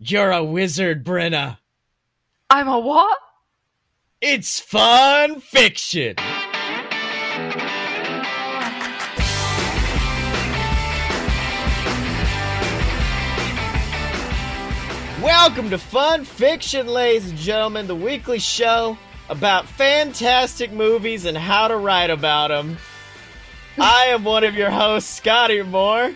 You're 0.00 0.30
a 0.30 0.44
wizard, 0.44 1.04
Brenna. 1.04 1.58
I'm 2.48 2.68
a 2.68 2.78
what? 2.78 3.18
It's 4.20 4.60
fun 4.60 5.40
fiction. 5.40 6.14
Welcome 15.20 15.70
to 15.70 15.78
Fun 15.78 16.24
Fiction, 16.24 16.86
ladies 16.86 17.30
and 17.30 17.36
gentlemen, 17.36 17.88
the 17.88 17.96
weekly 17.96 18.38
show 18.38 18.96
about 19.28 19.66
fantastic 19.66 20.70
movies 20.70 21.24
and 21.24 21.36
how 21.36 21.66
to 21.66 21.76
write 21.76 22.10
about 22.10 22.50
them. 22.50 22.78
I 23.78 24.04
am 24.10 24.22
one 24.22 24.44
of 24.44 24.54
your 24.54 24.70
hosts, 24.70 25.16
Scotty 25.16 25.60
Moore. 25.62 26.14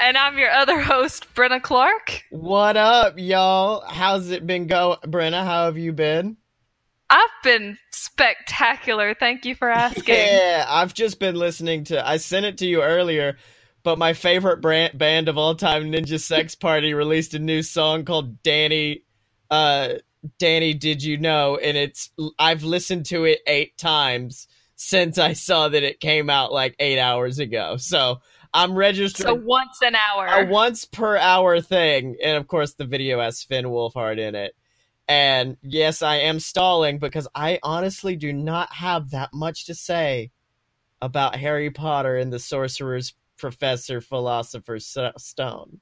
And 0.00 0.16
I'm 0.16 0.38
your 0.38 0.50
other 0.50 0.80
host, 0.80 1.26
Brenna 1.34 1.60
Clark. 1.60 2.24
What 2.30 2.78
up, 2.78 3.18
y'all? 3.18 3.84
How's 3.86 4.30
it 4.30 4.46
been 4.46 4.66
going, 4.66 4.96
Brenna? 5.04 5.44
How 5.44 5.66
have 5.66 5.76
you 5.76 5.92
been? 5.92 6.38
I've 7.10 7.28
been 7.44 7.76
spectacular. 7.90 9.12
Thank 9.12 9.44
you 9.44 9.54
for 9.54 9.68
asking. 9.70 10.14
Yeah, 10.14 10.64
I've 10.66 10.94
just 10.94 11.20
been 11.20 11.34
listening 11.34 11.84
to. 11.84 12.06
I 12.06 12.16
sent 12.16 12.46
it 12.46 12.56
to 12.58 12.66
you 12.66 12.82
earlier, 12.82 13.36
but 13.82 13.98
my 13.98 14.14
favorite 14.14 14.62
brand, 14.62 14.96
band 14.96 15.28
of 15.28 15.36
all 15.36 15.54
time, 15.54 15.92
Ninja 15.92 16.18
Sex 16.18 16.54
Party, 16.56 16.94
released 16.94 17.34
a 17.34 17.38
new 17.38 17.62
song 17.62 18.06
called 18.06 18.42
"Danny." 18.42 19.02
Uh, 19.50 19.96
Danny, 20.38 20.72
did 20.72 21.02
you 21.02 21.18
know? 21.18 21.58
And 21.58 21.76
it's 21.76 22.08
I've 22.38 22.62
listened 22.62 23.04
to 23.06 23.24
it 23.24 23.40
eight 23.46 23.76
times 23.76 24.48
since 24.76 25.18
I 25.18 25.34
saw 25.34 25.68
that 25.68 25.82
it 25.82 26.00
came 26.00 26.30
out 26.30 26.52
like 26.52 26.74
eight 26.78 26.98
hours 26.98 27.38
ago. 27.38 27.76
So 27.76 28.22
I'm 28.52 28.74
registered. 28.74 29.26
So 29.26 29.34
once 29.34 29.78
an 29.82 29.94
hour. 29.94 30.26
A 30.26 30.46
once 30.46 30.84
per 30.84 31.16
hour 31.16 31.60
thing. 31.60 32.16
And 32.22 32.36
of 32.36 32.46
course, 32.46 32.74
the 32.74 32.84
video 32.84 33.20
has 33.20 33.42
Finn 33.42 33.66
Wolfhard 33.66 34.18
in 34.18 34.34
it. 34.34 34.54
And 35.06 35.56
yes, 35.62 36.02
I 36.02 36.16
am 36.16 36.38
stalling 36.38 36.98
because 36.98 37.26
I 37.34 37.58
honestly 37.62 38.16
do 38.16 38.32
not 38.32 38.72
have 38.72 39.10
that 39.10 39.32
much 39.32 39.66
to 39.66 39.74
say 39.74 40.30
about 41.02 41.34
Harry 41.36 41.70
Potter 41.70 42.16
and 42.16 42.32
the 42.32 42.38
Sorcerer's 42.38 43.14
Professor 43.36 44.00
Philosopher's 44.00 44.96
Stone. 45.16 45.80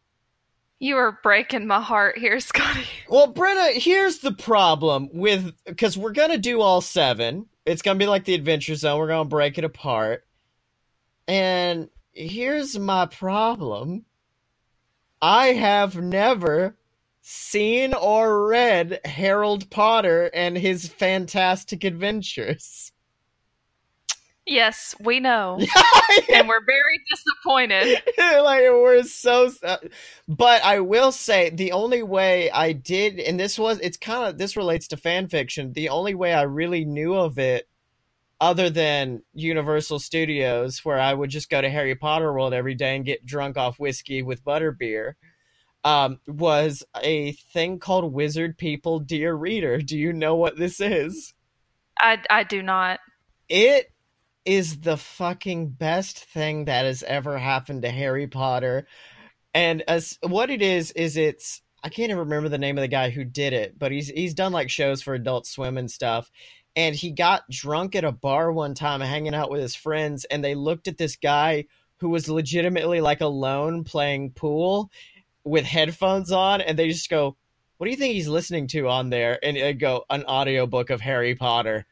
You 0.78 0.96
are 0.96 1.18
breaking 1.24 1.66
my 1.66 1.80
heart 1.80 2.16
here, 2.18 2.38
Scotty. 2.38 2.86
Well, 3.08 3.34
Brenna, 3.34 3.72
here's 3.72 4.18
the 4.18 4.32
problem 4.32 5.08
with 5.12 5.52
because 5.66 5.98
we're 5.98 6.12
gonna 6.12 6.38
do 6.38 6.60
all 6.60 6.80
seven. 6.80 7.46
It's 7.66 7.82
gonna 7.82 7.98
be 7.98 8.06
like 8.06 8.24
the 8.24 8.34
Adventure 8.34 8.76
Zone. 8.76 8.98
We're 8.98 9.08
gonna 9.08 9.28
break 9.28 9.58
it 9.58 9.64
apart, 9.64 10.24
and 11.26 11.88
here's 12.12 12.78
my 12.78 13.06
problem 13.06 14.04
I 15.20 15.48
have 15.48 15.96
never 15.96 16.76
seen 17.20 17.92
or 17.92 18.46
read 18.46 19.00
Harold 19.04 19.68
Potter 19.70 20.30
and 20.32 20.56
his 20.56 20.88
fantastic 20.88 21.84
adventures. 21.84 22.92
Yes, 24.46 24.94
we 24.98 25.20
know. 25.20 25.58
and 26.32 26.48
we're 26.48 26.64
very 26.64 27.00
disappointed. 27.10 28.02
like 28.18 28.62
we're 28.62 29.02
so 29.02 29.50
uh, 29.62 29.76
but 30.26 30.64
I 30.64 30.80
will 30.80 31.12
say 31.12 31.50
the 31.50 31.72
only 31.72 32.02
way 32.02 32.50
I 32.50 32.72
did 32.72 33.18
and 33.18 33.38
this 33.38 33.58
was 33.58 33.78
it's 33.80 33.98
kind 33.98 34.26
of 34.26 34.38
this 34.38 34.56
relates 34.56 34.88
to 34.88 34.96
fan 34.96 35.28
fiction. 35.28 35.74
The 35.74 35.90
only 35.90 36.14
way 36.14 36.32
I 36.32 36.42
really 36.42 36.86
knew 36.86 37.14
of 37.14 37.38
it 37.38 37.67
other 38.40 38.70
than 38.70 39.22
Universal 39.34 39.98
Studios, 40.00 40.84
where 40.84 41.00
I 41.00 41.12
would 41.12 41.30
just 41.30 41.50
go 41.50 41.60
to 41.60 41.68
Harry 41.68 41.94
Potter 41.94 42.32
World 42.32 42.54
every 42.54 42.74
day 42.74 42.96
and 42.96 43.04
get 43.04 43.26
drunk 43.26 43.56
off 43.56 43.80
whiskey 43.80 44.22
with 44.22 44.44
butterbeer, 44.44 45.14
um, 45.84 46.20
was 46.26 46.84
a 47.02 47.32
thing 47.52 47.78
called 47.78 48.12
Wizard 48.12 48.58
People 48.58 49.00
Dear 49.00 49.34
Reader. 49.34 49.78
Do 49.78 49.98
you 49.98 50.12
know 50.12 50.36
what 50.36 50.56
this 50.56 50.80
is? 50.80 51.34
I, 51.98 52.18
I 52.30 52.44
do 52.44 52.62
not. 52.62 53.00
It 53.48 53.86
is 54.44 54.80
the 54.80 54.96
fucking 54.96 55.70
best 55.70 56.18
thing 56.18 56.66
that 56.66 56.84
has 56.84 57.02
ever 57.02 57.38
happened 57.38 57.82
to 57.82 57.90
Harry 57.90 58.26
Potter. 58.26 58.86
And 59.52 59.82
as 59.88 60.18
what 60.22 60.50
it 60.50 60.62
is 60.62 60.90
is 60.92 61.16
it's 61.16 61.62
I 61.82 61.90
can't 61.90 62.10
even 62.10 62.18
remember 62.18 62.48
the 62.48 62.58
name 62.58 62.76
of 62.76 62.82
the 62.82 62.88
guy 62.88 63.10
who 63.10 63.24
did 63.24 63.52
it, 63.52 63.78
but 63.78 63.92
he's 63.92 64.08
he's 64.08 64.34
done 64.34 64.52
like 64.52 64.70
shows 64.70 65.02
for 65.02 65.14
Adult 65.14 65.46
Swim 65.46 65.78
and 65.78 65.90
stuff 65.90 66.30
and 66.76 66.94
he 66.94 67.10
got 67.10 67.48
drunk 67.50 67.94
at 67.94 68.04
a 68.04 68.12
bar 68.12 68.52
one 68.52 68.74
time 68.74 69.00
hanging 69.00 69.34
out 69.34 69.50
with 69.50 69.60
his 69.60 69.74
friends 69.74 70.24
and 70.26 70.44
they 70.44 70.54
looked 70.54 70.88
at 70.88 70.98
this 70.98 71.16
guy 71.16 71.64
who 71.98 72.08
was 72.08 72.28
legitimately 72.28 73.00
like 73.00 73.20
alone 73.20 73.84
playing 73.84 74.30
pool 74.30 74.90
with 75.44 75.64
headphones 75.64 76.30
on 76.30 76.60
and 76.60 76.78
they 76.78 76.88
just 76.88 77.10
go 77.10 77.36
what 77.78 77.84
do 77.84 77.90
you 77.92 77.96
think 77.96 78.14
he's 78.14 78.26
listening 78.28 78.66
to 78.68 78.88
on 78.88 79.08
there? 79.08 79.38
And 79.40 79.56
they 79.56 79.72
go 79.72 80.04
an 80.10 80.24
audiobook 80.24 80.90
of 80.90 81.00
harry 81.00 81.34
potter. 81.34 81.86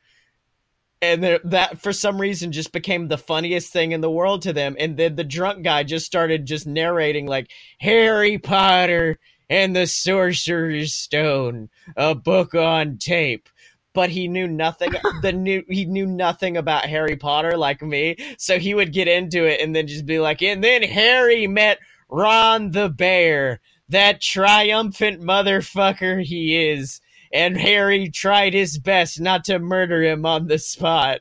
And 1.01 1.23
that 1.45 1.81
for 1.81 1.93
some 1.93 2.21
reason 2.21 2.53
just 2.53 2.73
became 2.73 3.07
the 3.07 3.19
funniest 3.19 3.73
thing 3.73 3.93
in 3.93 4.01
the 4.01 4.11
world 4.11 4.43
to 4.43 4.53
them 4.53 4.77
and 4.79 4.97
then 4.97 5.15
the 5.15 5.25
drunk 5.25 5.63
guy 5.63 5.83
just 5.83 6.07
started 6.07 6.47
just 6.47 6.67
narrating 6.67 7.27
like 7.27 7.51
harry 7.79 8.39
potter 8.39 9.19
and 9.51 9.77
the 9.77 9.87
sorcerer's 9.87 10.95
stone 10.95 11.69
a 11.97 12.15
book 12.15 12.55
on 12.55 12.97
tape 12.97 13.51
but 13.97 14.11
he 14.11 14.29
knew 14.29 14.47
nothing 14.47 14.93
the 15.23 15.33
new 15.33 15.65
he 15.71 15.87
knew 15.87 16.07
nothing 16.07 16.59
about 16.59 16.85
Harry 16.85 17.17
Potter 17.17 17.57
like 17.57 17.81
me. 17.81 18.15
So 18.37 18.59
he 18.59 18.75
would 18.75 18.93
get 18.93 19.09
into 19.09 19.47
it 19.47 19.63
and 19.63 19.75
then 19.75 19.87
just 19.87 20.05
be 20.05 20.21
like, 20.21 20.43
and 20.43 20.63
then 20.63 20.83
Harry 20.83 21.47
met 21.47 21.79
Ron 22.11 22.73
the 22.73 22.91
Bear, 22.91 23.61
that 23.89 24.21
triumphant 24.21 25.23
motherfucker 25.23 26.23
he 26.23 26.69
is. 26.69 27.01
And 27.33 27.57
Harry 27.57 28.09
tried 28.09 28.55
his 28.55 28.79
best 28.79 29.21
not 29.21 29.45
to 29.45 29.59
murder 29.59 30.03
him 30.03 30.25
on 30.27 30.47
the 30.47 30.59
spot. 30.59 31.21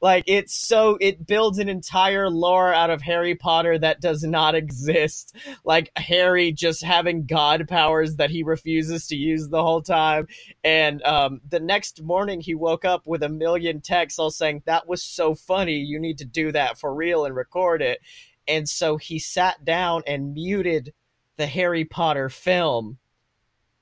Like 0.00 0.24
it's 0.26 0.54
so 0.54 0.98
it 1.00 1.26
builds 1.26 1.58
an 1.58 1.68
entire 1.68 2.28
lore 2.28 2.74
out 2.74 2.90
of 2.90 3.02
Harry 3.02 3.34
Potter 3.34 3.78
that 3.78 4.00
does 4.00 4.22
not 4.22 4.54
exist. 4.54 5.34
Like 5.64 5.90
Harry 5.96 6.52
just 6.52 6.82
having 6.82 7.26
god 7.26 7.66
powers 7.68 8.16
that 8.16 8.30
he 8.30 8.42
refuses 8.42 9.06
to 9.08 9.16
use 9.16 9.48
the 9.48 9.62
whole 9.62 9.82
time. 9.82 10.28
And 10.62 11.02
um, 11.04 11.40
the 11.48 11.60
next 11.60 12.02
morning 12.02 12.40
he 12.40 12.54
woke 12.54 12.84
up 12.84 13.02
with 13.06 13.22
a 13.22 13.28
million 13.28 13.80
texts 13.80 14.18
all 14.18 14.30
saying, 14.30 14.62
That 14.66 14.88
was 14.88 15.02
so 15.02 15.34
funny, 15.34 15.78
you 15.78 15.98
need 15.98 16.18
to 16.18 16.24
do 16.24 16.52
that 16.52 16.78
for 16.78 16.94
real 16.94 17.24
and 17.24 17.34
record 17.34 17.80
it. 17.80 18.00
And 18.46 18.68
so 18.68 18.96
he 18.96 19.18
sat 19.18 19.64
down 19.64 20.02
and 20.06 20.34
muted 20.34 20.92
the 21.36 21.46
Harry 21.46 21.84
Potter 21.84 22.28
film 22.28 22.98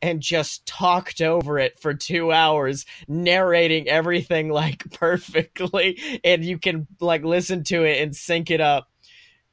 and 0.02 0.20
just 0.20 0.66
talked 0.66 1.20
over 1.20 1.58
it 1.58 1.78
for 1.78 1.94
two 1.94 2.32
hours, 2.32 2.84
narrating 3.06 3.88
everything 3.88 4.50
like 4.50 4.90
perfectly, 4.98 6.20
and 6.24 6.44
you 6.44 6.58
can 6.58 6.88
like 7.00 7.24
listen 7.24 7.62
to 7.64 7.84
it 7.84 8.02
and 8.02 8.14
sync 8.14 8.50
it 8.50 8.60
up. 8.60 8.88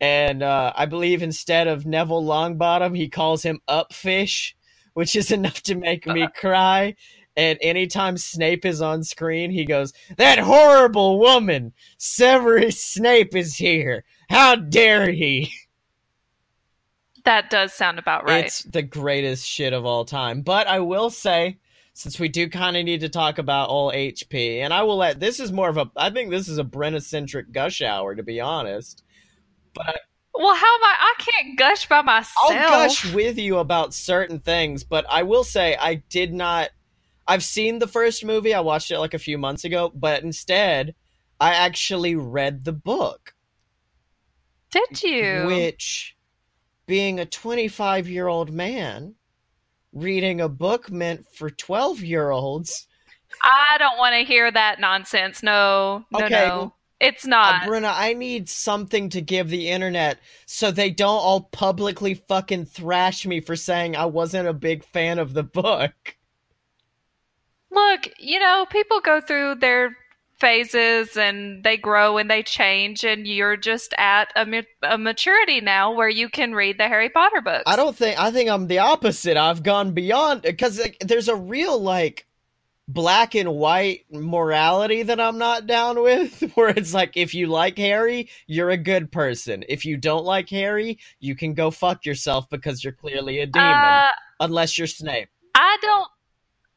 And 0.02 0.42
uh, 0.42 0.74
I 0.76 0.86
believe 0.88 1.22
instead 1.22 1.68
of 1.68 1.86
Neville 1.86 2.24
Longbottom, 2.24 2.98
he 2.98 3.10
calls 3.10 3.44
him 3.44 3.60
Upfish, 3.70 4.54
which 4.94 5.16
is 5.16 5.32
enough 5.32 5.62
to 5.64 5.76
make 5.76 6.08
me 6.08 6.28
cry. 6.36 6.96
And 7.38 7.60
anytime 7.62 8.18
Snape 8.18 8.66
is 8.66 8.82
on 8.82 9.04
screen, 9.04 9.52
he 9.52 9.64
goes, 9.64 9.94
That 10.18 10.40
horrible 10.40 11.20
woman! 11.20 11.74
Severus 11.98 12.84
Snape 12.84 13.36
is 13.36 13.56
here! 13.56 14.04
How 14.30 14.56
dare 14.56 15.12
he! 15.12 15.54
That 17.26 17.50
does 17.50 17.74
sound 17.74 18.00
about 18.00 18.26
right. 18.26 18.46
It's 18.46 18.64
the 18.64 18.82
greatest 18.82 19.48
shit 19.48 19.74
of 19.74 19.86
all 19.86 20.06
time. 20.06 20.42
But 20.42 20.68
I 20.68 20.80
will 20.80 21.10
say, 21.10 21.58
since 21.94 22.20
we 22.20 22.30
do 22.30 22.50
kind 22.50 22.78
of 22.78 22.86
need 22.86 23.02
to 23.02 23.10
talk 23.10 23.38
about 23.38 23.70
all 23.70 23.92
HP, 23.92 24.60
and 24.60 24.74
I 24.74 24.84
will 24.84 24.98
let 24.98 25.20
this 25.20 25.40
is 25.40 25.52
more 25.52 25.70
of 25.70 25.78
a 25.78 25.90
I 25.96 26.10
think 26.10 26.30
this 26.30 26.48
is 26.48 26.58
a 26.58 26.64
Brenna 26.64 27.02
centric 27.02 27.52
gush 27.52 27.82
hour, 27.82 28.16
to 28.16 28.24
be 28.24 28.40
honest. 28.40 29.04
But 29.74 30.02
well, 30.34 30.56
how 30.56 30.76
am 30.76 30.84
I? 30.84 30.96
I 31.00 31.14
can't 31.18 31.58
gush 31.58 31.88
by 31.90 32.02
myself. 32.02 32.52
I'll 32.52 32.88
gush 32.88 33.14
with 33.14 33.38
you 33.38 33.58
about 33.58 33.94
certain 33.94 34.40
things, 34.40 34.84
but 34.84 35.06
I 35.10 35.24
will 35.24 35.44
say 35.44 35.76
I 35.76 35.96
did 35.96 36.34
not. 36.34 36.70
I've 37.28 37.44
seen 37.44 37.80
the 37.80 37.88
first 37.88 38.24
movie. 38.24 38.54
I 38.54 38.62
watched 38.62 38.90
it 38.92 39.00
like 39.00 39.14
a 39.14 39.20
few 39.20 39.38
months 39.38 39.66
ago, 39.66 39.92
but 39.94 40.24
instead, 40.24 40.96
I 41.40 41.54
actually 41.54 42.16
read 42.16 42.64
the 42.64 42.74
book. 42.74 43.34
Did 44.72 45.04
you? 45.04 45.46
Which 45.48 46.16
being 46.90 47.20
a 47.20 47.26
25 47.26 48.10
year 48.10 48.28
old 48.28 48.52
man 48.52 49.14
reading 49.94 50.42
a 50.42 50.50
book 50.50 50.90
meant 50.90 51.24
for 51.32 51.52
12 51.52 52.02
year 52.02 52.32
olds. 52.32 52.88
I 53.44 53.78
don't 53.78 54.00
want 54.00 54.16
to 54.16 54.26
hear 54.26 54.52
that 54.52 54.80
nonsense. 54.80 55.44
No, 55.44 56.04
no, 56.12 56.26
okay. 56.26 56.48
no. 56.48 56.74
It's 57.00 57.28
not. 57.28 57.62
Uh, 57.62 57.68
Brenna, 57.68 57.94
I 57.96 58.14
need 58.14 58.50
something 58.50 59.10
to 59.10 59.22
give 59.22 59.50
the 59.50 59.70
internet 59.70 60.18
so 60.48 60.72
they 60.72 60.90
don't 60.90 61.20
all 61.20 61.42
publicly 61.42 62.16
fucking 62.16 62.66
thrash 62.66 63.24
me 63.24 63.40
for 63.40 63.56
saying 63.56 63.96
I 63.96 64.06
wasn't 64.08 64.48
a 64.48 64.54
big 64.54 64.84
fan 64.84 65.20
of 65.20 65.34
the 65.34 65.44
book. 65.44 66.18
Look, 67.70 68.10
you 68.18 68.40
know, 68.40 68.66
people 68.68 69.00
go 69.00 69.22
through 69.22 69.56
their 69.56 69.96
phases 70.40 71.18
and 71.18 71.64
they 71.64 71.78
grow 71.78 72.18
and 72.18 72.30
they 72.30 72.42
change 72.42 73.04
and 73.04 73.28
you're 73.28 73.58
just 73.58 73.94
at 73.98 74.32
a, 74.36 74.64
a, 74.84 74.98
maturity 74.98 75.60
now 75.60 75.94
where 75.94 76.10
you 76.10 76.30
can 76.30 76.54
read 76.54 76.78
the 76.78 76.88
harry 76.88 77.10
potter 77.10 77.42
books. 77.42 77.64
I 77.68 77.76
don't 77.76 77.96
think 77.96 78.20
i 78.20 78.32
think 78.32 78.50
i'm 78.50 78.68
the 78.68 78.80
opposite. 78.80 79.38
I've 79.38 79.64
gone 79.64 79.94
beyond 79.94 80.44
because 80.44 80.80
like, 80.80 80.98
there's 81.02 81.28
a 81.28 81.36
real 81.36 81.80
like 81.80 82.26
black 82.88 83.36
and 83.36 83.54
white 83.54 84.06
morality 84.12 85.04
that 85.04 85.20
i'm 85.20 85.38
not 85.38 85.68
down 85.68 86.02
with 86.02 86.42
where 86.56 86.70
it's 86.70 86.92
like 86.92 87.16
if 87.16 87.36
you 87.36 87.46
like 87.46 87.78
harry 87.78 88.30
you're 88.48 88.72
a 88.72 88.78
good 88.78 89.12
person. 89.12 89.64
If 89.68 89.86
you 89.86 89.98
don't 89.98 90.26
like 90.26 90.50
harry 90.50 91.00
you 91.20 91.36
can 91.36 91.54
go 91.54 91.70
fuck 91.70 92.06
yourself 92.06 92.50
because 92.50 92.84
you're 92.84 92.94
clearly 92.94 93.40
a 93.40 93.46
demon 93.46 93.70
uh, 93.70 94.10
unless 94.40 94.78
you're 94.78 94.88
snape. 94.88 95.30
I 95.56 95.78
don't 95.82 96.08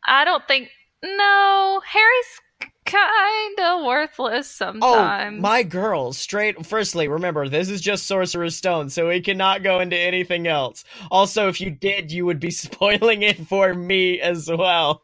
i 0.06 0.25
don't 0.25 0.47
think 0.49 0.69
no 1.05 1.81
harry's 1.85 2.41
kind 2.85 3.61
of 3.61 3.85
worthless 3.85 4.59
oh, 4.61 4.64
sometimes. 4.64 5.38
Oh, 5.38 5.41
my 5.41 5.62
girl, 5.62 6.12
straight. 6.12 6.64
Firstly, 6.67 7.09
remember, 7.09 7.49
this 7.49 7.69
is 7.69 7.81
just 7.81 8.06
Sorcerer's 8.06 8.56
Stone, 8.56 8.91
so 8.91 9.09
we 9.09 9.20
cannot 9.20 9.62
go 9.62 9.81
into 9.81 9.97
anything 9.97 10.47
else. 10.47 10.85
Also, 11.11 11.49
if 11.49 11.61
you 11.61 11.70
did, 11.70 12.12
you 12.12 12.26
would 12.26 12.41
be 12.41 12.50
spoiling 12.62 13.23
it 13.23 13.47
for 13.47 13.75
me 13.75 14.20
as 14.20 14.49
well. 14.49 15.03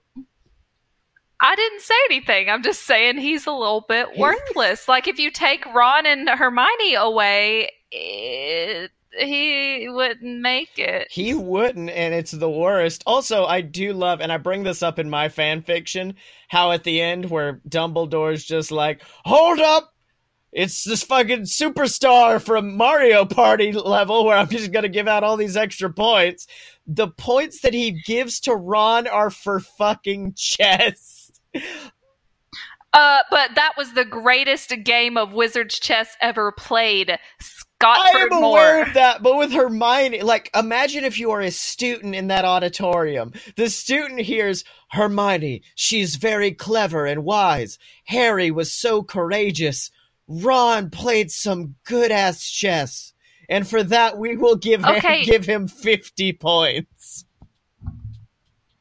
I 1.40 1.54
didn't 1.54 1.82
say 1.82 1.94
anything. 2.10 2.50
I'm 2.50 2.62
just 2.62 2.84
saying 2.84 3.18
he's 3.18 3.46
a 3.46 3.52
little 3.52 3.84
bit 3.88 4.18
worthless. 4.18 4.88
like, 4.88 5.06
if 5.06 5.18
you 5.18 5.30
take 5.30 5.64
Ron 5.66 6.04
and 6.04 6.28
Hermione 6.28 6.94
away, 6.94 7.70
it 7.92 8.90
he 9.18 9.88
wouldn't 9.88 10.40
make 10.40 10.78
it. 10.78 11.08
He 11.10 11.34
wouldn't, 11.34 11.90
and 11.90 12.14
it's 12.14 12.30
the 12.30 12.50
worst. 12.50 13.02
Also, 13.06 13.44
I 13.44 13.60
do 13.60 13.92
love, 13.92 14.20
and 14.20 14.32
I 14.32 14.38
bring 14.38 14.62
this 14.62 14.82
up 14.82 14.98
in 14.98 15.10
my 15.10 15.28
fan 15.28 15.62
fiction, 15.62 16.14
how 16.48 16.72
at 16.72 16.84
the 16.84 17.00
end 17.00 17.30
where 17.30 17.60
Dumbledore's 17.68 18.44
just 18.44 18.70
like, 18.70 19.02
"Hold 19.24 19.60
up." 19.60 19.92
It's 20.50 20.82
this 20.82 21.02
fucking 21.02 21.42
superstar 21.42 22.40
from 22.42 22.76
Mario 22.76 23.26
Party 23.26 23.70
level 23.72 24.24
where 24.24 24.36
I'm 24.36 24.48
just 24.48 24.72
gonna 24.72 24.88
give 24.88 25.06
out 25.06 25.22
all 25.22 25.36
these 25.36 25.56
extra 25.56 25.92
points. 25.92 26.46
The 26.86 27.08
points 27.08 27.60
that 27.60 27.74
he 27.74 27.90
gives 27.90 28.40
to 28.40 28.54
Ron 28.54 29.06
are 29.06 29.30
for 29.30 29.60
fucking 29.60 30.34
chess. 30.36 31.30
Uh, 32.94 33.18
but 33.30 33.50
that 33.54 33.74
was 33.76 33.92
the 33.92 34.04
greatest 34.04 34.72
game 34.82 35.16
of 35.16 35.34
Wizard's 35.34 35.78
chess 35.78 36.16
ever 36.20 36.50
played. 36.52 37.18
Scott 37.80 37.98
I 38.00 38.18
am 38.22 38.32
aware 38.32 38.82
of 38.82 38.94
that, 38.94 39.22
but 39.22 39.36
with 39.36 39.52
Hermione, 39.52 40.22
like, 40.22 40.50
imagine 40.52 41.04
if 41.04 41.20
you 41.20 41.30
are 41.30 41.40
a 41.40 41.52
student 41.52 42.16
in 42.16 42.26
that 42.26 42.44
auditorium. 42.44 43.32
The 43.54 43.70
student 43.70 44.20
hears 44.20 44.64
Hermione, 44.90 45.62
she's 45.76 46.16
very 46.16 46.50
clever 46.50 47.06
and 47.06 47.22
wise. 47.22 47.78
Harry 48.06 48.50
was 48.50 48.72
so 48.72 49.04
courageous. 49.04 49.92
Ron 50.26 50.90
played 50.90 51.30
some 51.30 51.76
good 51.84 52.10
ass 52.10 52.50
chess. 52.50 53.12
And 53.48 53.66
for 53.66 53.84
that, 53.84 54.18
we 54.18 54.36
will 54.36 54.56
give 54.56 54.84
okay. 54.84 55.20
him, 55.20 55.26
give 55.26 55.46
him 55.46 55.68
50 55.68 56.32
points. 56.32 57.26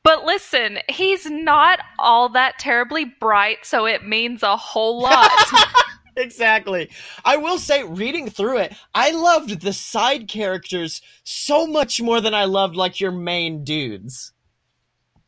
But 0.02 0.26
listen, 0.26 0.80
he's 0.90 1.30
not 1.30 1.80
all 2.00 2.30
that 2.30 2.58
terribly 2.58 3.06
bright, 3.06 3.60
so 3.64 3.86
it 3.86 4.08
means 4.08 4.42
a 4.42 4.58
whole 4.58 5.04
lot. 5.04 5.30
exactly. 6.18 6.90
I 7.24 7.38
will 7.38 7.58
say, 7.58 7.84
reading 7.84 8.30
through 8.30 8.58
it, 8.60 8.76
I 8.94 9.12
loved 9.12 9.62
the 9.62 9.74
side 9.74 10.28
characters 10.28 11.02
so 11.24 11.68
much 11.68 12.02
more 12.02 12.22
than 12.22 12.34
I 12.34 12.46
loved 12.46 12.76
like 12.76 13.00
your 13.00 13.12
main 13.12 13.64
dudes. 13.64 14.34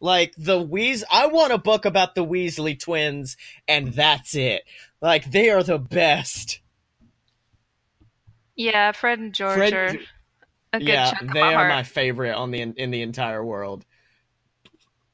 Like 0.02 0.34
the 0.38 0.62
Weas, 0.62 1.04
I 1.12 1.28
want 1.28 1.52
a 1.52 1.58
book 1.58 1.86
about 1.86 2.16
the 2.16 2.26
Weasley 2.26 2.80
twins, 2.80 3.36
and 3.68 3.94
that's 3.94 4.34
it. 4.34 4.64
Like 5.02 5.30
they 5.30 5.50
are 5.50 5.64
the 5.64 5.80
best. 5.80 6.62
Yeah, 8.56 8.92
Fred 8.94 9.20
and 9.20 9.34
George 9.34 9.56
Fred, 9.56 9.74
are 9.74 9.86
a 10.74 10.80
good 10.80 10.88
yeah, 10.88 11.14
they 11.34 11.42
are 11.42 11.68
my 11.68 11.84
favorite 11.84 12.34
on 12.34 12.52
the 12.52 12.62
in 12.62 12.92
the 12.92 13.02
entire 13.02 13.44
world. 13.44 13.86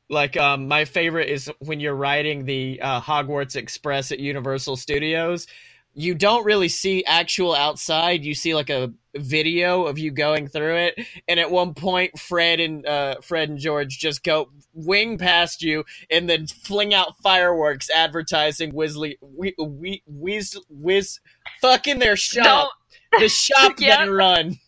Like 0.10 0.38
um, 0.38 0.68
my 0.68 0.86
favorite 0.86 1.30
is 1.30 1.52
when 1.60 1.80
you're 1.80 1.96
riding 1.96 2.46
the 2.46 2.80
uh, 2.81 3.02
Hogwarts 3.02 3.56
Express 3.56 4.12
at 4.12 4.19
Universal 4.19 4.78
Studios. 4.78 5.48
You 5.94 6.13
don't 6.13 6.46
really 6.46 6.68
see 6.68 7.04
actual 7.06 7.56
outside. 7.56 8.24
You 8.24 8.36
see 8.36 8.54
like 8.54 8.69
a 8.69 8.94
video 9.16 9.86
of 9.86 9.98
you 9.98 10.12
going 10.12 10.48
through 10.48 10.75
it, 10.75 11.07
and 11.28 11.40
at 11.40 11.50
one 11.50 11.74
point, 11.74 12.19
Fred 12.19 12.60
and 12.60 12.86
uh, 12.86 13.16
Fred 13.22 13.50
and 13.50 13.57
George 13.57 13.98
just 13.98 14.24
go 14.24 14.50
wing 14.74 15.18
past 15.18 15.63
you 15.63 15.86
and 16.12 16.30
then 16.30 16.48
fling 16.48 16.94
out 16.94 17.18
fireworks 17.24 17.90
advertising 17.90 18.74
Weasley, 18.74 19.16
we, 19.22 19.56
we, 19.58 20.04
Weas, 20.06 20.58
Wiz, 20.69 21.19
fucking 21.62 22.00
their 22.00 22.18
shop. 22.18 22.72
Don't. 23.12 23.22
The 23.22 23.30
shop 23.30 23.75
yep. 23.80 24.00
getting 24.00 24.13
run. 24.13 24.60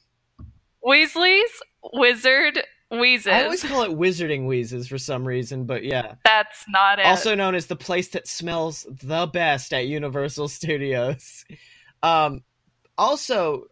Weasley's 0.84 1.62
Wizard 1.94 2.64
Wheezes. 2.90 3.28
I 3.28 3.44
always 3.44 3.64
call 3.64 3.84
it 3.84 3.92
Wizarding 3.92 4.46
Wheezes 4.46 4.88
for 4.88 4.98
some 4.98 5.28
reason, 5.28 5.66
but 5.66 5.84
yeah. 5.84 6.16
That's 6.24 6.64
not 6.70 7.00
it. 7.00 7.06
Also 7.06 7.36
known 7.36 7.54
as 7.54 7.66
the 7.66 7.76
place 7.76 8.08
that 8.10 8.28
smells 8.28 8.86
the 8.90 9.28
best 9.28 9.74
at 9.74 9.88
Universal 9.88 10.48
Studios. 10.48 11.44
Um, 12.02 12.44
also, 12.98 13.66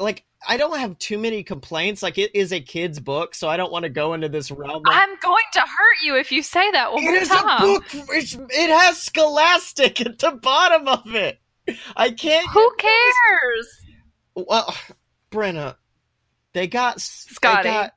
like, 0.00 0.24
I 0.48 0.56
don't 0.56 0.78
have 0.78 0.98
too 0.98 1.18
many 1.18 1.42
complaints. 1.44 2.02
Like, 2.02 2.18
it 2.18 2.32
is 2.34 2.52
a 2.52 2.60
kid's 2.60 2.98
book, 2.98 3.34
so 3.34 3.48
I 3.48 3.56
don't 3.56 3.70
want 3.70 3.84
to 3.84 3.88
go 3.88 4.14
into 4.14 4.28
this 4.28 4.50
realm. 4.50 4.82
Of... 4.86 4.92
I'm 4.92 5.16
going 5.20 5.44
to 5.52 5.60
hurt 5.60 5.96
you 6.02 6.16
if 6.16 6.32
you 6.32 6.42
say 6.42 6.70
that 6.72 6.92
one 6.92 7.04
it 7.04 7.10
more 7.10 7.38
time. 7.38 7.62
A 7.62 7.66
book. 7.66 7.84
It's, 7.92 8.34
it 8.34 8.70
has 8.70 8.98
Scholastic 8.98 10.00
at 10.00 10.18
the 10.18 10.32
bottom 10.32 10.88
of 10.88 11.14
it. 11.14 11.38
I 11.96 12.10
can't. 12.10 12.48
Who 12.50 12.72
cares? 12.78 13.68
Well, 14.34 14.74
Brenna, 15.30 15.76
they 16.52 16.66
got 16.66 17.00
Scotty. 17.00 17.68
They 17.68 17.74
got 17.74 17.92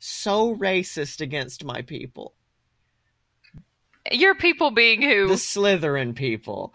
so 0.00 0.56
racist 0.56 1.20
against 1.20 1.64
my 1.64 1.82
people. 1.82 2.34
Your 4.10 4.34
people 4.34 4.72
being 4.72 5.02
who? 5.02 5.28
The 5.28 5.34
Slytherin 5.34 6.16
people. 6.16 6.74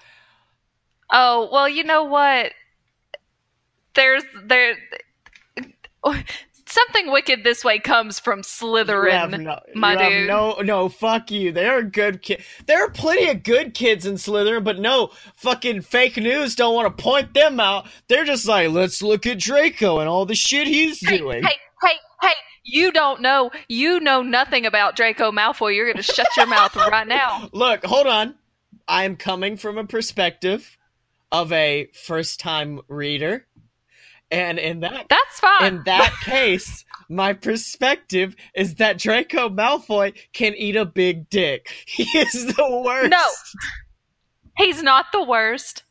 Oh, 1.12 1.50
well, 1.52 1.68
you 1.68 1.84
know 1.84 2.04
what? 2.06 2.54
There's 3.96 4.24
there 4.46 4.78
something 6.68 7.12
wicked 7.12 7.44
this 7.44 7.64
way 7.64 7.80
comes 7.80 8.20
from 8.20 8.42
Slytherin, 8.42 9.44
no, 9.44 9.60
my 9.74 9.96
dude. 9.96 10.28
No, 10.28 10.58
no, 10.62 10.90
fuck 10.90 11.32
you. 11.32 11.52
There 11.52 11.78
are 11.78 11.84
good 11.84 12.22
kids. 12.22 12.44
There 12.66 12.84
are 12.84 12.90
plenty 12.90 13.30
of 13.30 13.44
good 13.44 13.74
kids 13.74 14.06
in 14.06 14.16
Slytherin, 14.16 14.64
but 14.64 14.80
no, 14.80 15.12
fucking 15.36 15.82
fake 15.82 16.18
news 16.18 16.56
don't 16.56 16.76
want 16.76 16.96
to 16.96 17.04
point 17.04 17.34
them 17.34 17.60
out. 17.60 17.88
They're 18.08 18.26
just 18.26 18.48
like, 18.48 18.70
let's 18.70 19.02
look 19.02 19.26
at 19.26 19.40
Draco 19.40 20.00
and 20.00 20.10
all 20.10 20.26
the 20.26 20.36
shit 20.36 20.68
he's 20.68 21.08
hey, 21.08 21.18
doing. 21.18 21.44
Hey, 21.44 21.56
you 22.66 22.92
don't 22.92 23.22
know. 23.22 23.52
You 23.70 24.00
know 24.00 24.22
nothing 24.22 24.66
about 24.66 24.96
Draco 24.96 25.32
Malfoy. 25.32 25.76
You're 25.76 25.86
going 25.86 25.98
to 25.98 26.04
shut 26.04 26.28
your 26.36 26.48
mouth 26.48 26.76
right 26.76 27.08
now. 27.08 27.50
Look, 27.54 27.86
hold 27.86 28.08
on. 28.08 28.36
I'm 28.88 29.16
coming 29.16 29.56
from 29.56 29.78
a 29.78 29.86
perspective 29.86 30.78
of 31.32 31.52
a 31.52 31.90
first 31.94 32.40
time 32.40 32.82
reader. 32.88 33.46
And 34.32 34.58
in 34.58 34.80
that 34.80 35.06
That's 35.10 35.40
fine. 35.40 35.66
In 35.66 35.84
that 35.86 36.14
case, 36.24 36.84
my 37.08 37.34
perspective 37.34 38.36
is 38.56 38.76
that 38.76 38.98
Draco 38.98 39.50
Malfoy 39.50 40.14
can 40.34 40.56
eat 40.56 40.76
a 40.76 40.86
big 40.86 41.30
dick. 41.30 41.72
He 41.86 42.04
is 42.18 42.56
the 42.56 42.82
worst. 42.84 43.12
No. 43.12 43.24
He's 44.58 44.82
not 44.82 45.06
the 45.12 45.24
worst. 45.24 45.84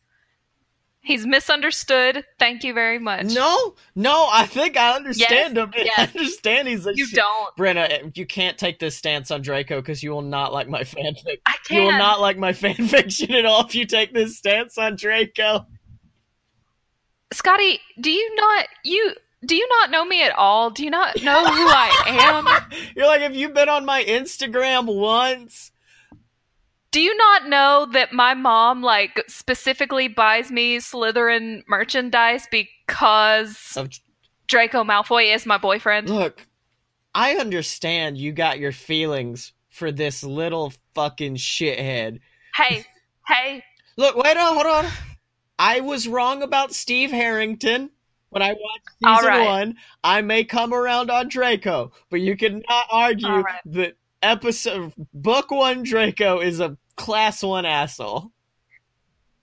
He's 1.04 1.26
misunderstood. 1.26 2.24
Thank 2.38 2.64
you 2.64 2.72
very 2.72 2.98
much. 2.98 3.26
No, 3.26 3.74
no, 3.94 4.26
I 4.32 4.46
think 4.46 4.78
I 4.78 4.96
understand 4.96 5.54
yes, 5.54 5.64
him. 5.64 5.72
Yes. 5.84 5.98
I 5.98 6.02
understand 6.04 6.68
he's 6.68 6.86
a 6.86 6.96
You 6.96 7.06
don't. 7.08 7.56
Brenna, 7.58 8.16
you 8.16 8.24
can't 8.24 8.56
take 8.56 8.78
this 8.78 8.96
stance 8.96 9.30
on 9.30 9.42
Draco 9.42 9.82
because 9.82 10.02
you 10.02 10.12
will 10.12 10.22
not 10.22 10.54
like 10.54 10.66
my 10.66 10.80
fanfic. 10.80 11.40
I 11.46 11.56
can. 11.66 11.76
You 11.76 11.82
will 11.82 11.98
not 11.98 12.22
like 12.22 12.38
my 12.38 12.52
fanfiction 12.52 13.30
at 13.38 13.44
all 13.44 13.66
if 13.66 13.74
you 13.74 13.84
take 13.84 14.14
this 14.14 14.38
stance 14.38 14.78
on 14.78 14.96
Draco. 14.96 15.66
Scotty, 17.34 17.80
do 18.00 18.10
you 18.10 18.34
not 18.36 18.66
you 18.82 19.12
do 19.44 19.56
you 19.56 19.68
not 19.80 19.90
know 19.90 20.06
me 20.06 20.22
at 20.22 20.34
all? 20.36 20.70
Do 20.70 20.84
you 20.84 20.90
not 20.90 21.22
know 21.22 21.44
who 21.44 21.66
I 21.68 22.04
am? 22.70 22.78
You're 22.96 23.06
like, 23.06 23.20
have 23.20 23.34
you 23.34 23.50
been 23.50 23.68
on 23.68 23.84
my 23.84 24.02
Instagram 24.04 24.86
once? 24.86 25.70
Do 26.94 27.00
you 27.00 27.16
not 27.16 27.48
know 27.48 27.88
that 27.90 28.12
my 28.12 28.34
mom 28.34 28.80
like 28.80 29.24
specifically 29.26 30.06
buys 30.06 30.52
me 30.52 30.78
Slytherin 30.78 31.64
merchandise 31.66 32.46
because 32.52 33.72
oh, 33.76 33.80
of... 33.80 33.90
Draco 34.46 34.84
Malfoy 34.84 35.34
is 35.34 35.44
my 35.44 35.58
boyfriend? 35.58 36.08
Look, 36.08 36.46
I 37.12 37.34
understand 37.34 38.16
you 38.16 38.30
got 38.30 38.60
your 38.60 38.70
feelings 38.70 39.54
for 39.70 39.90
this 39.90 40.22
little 40.22 40.72
fucking 40.94 41.34
shithead. 41.34 42.20
Hey, 42.54 42.84
hey. 43.26 43.64
Look, 43.96 44.14
wait 44.14 44.36
on, 44.36 44.54
hold 44.54 44.66
on. 44.66 44.86
I 45.58 45.80
was 45.80 46.06
wrong 46.06 46.44
about 46.44 46.72
Steve 46.72 47.10
Harrington 47.10 47.90
when 48.28 48.42
I 48.44 48.50
watched 48.50 49.18
season 49.18 49.28
right. 49.32 49.44
one. 49.44 49.76
I 50.04 50.22
may 50.22 50.44
come 50.44 50.72
around 50.72 51.10
on 51.10 51.26
Draco, 51.26 51.90
but 52.08 52.20
you 52.20 52.36
cannot 52.36 52.86
argue 52.88 53.26
right. 53.26 53.60
that 53.64 53.96
episode 54.22 54.92
book 55.12 55.50
one 55.50 55.82
Draco 55.82 56.38
is 56.38 56.60
a 56.60 56.78
class 56.96 57.42
one 57.42 57.64
asshole. 57.66 58.30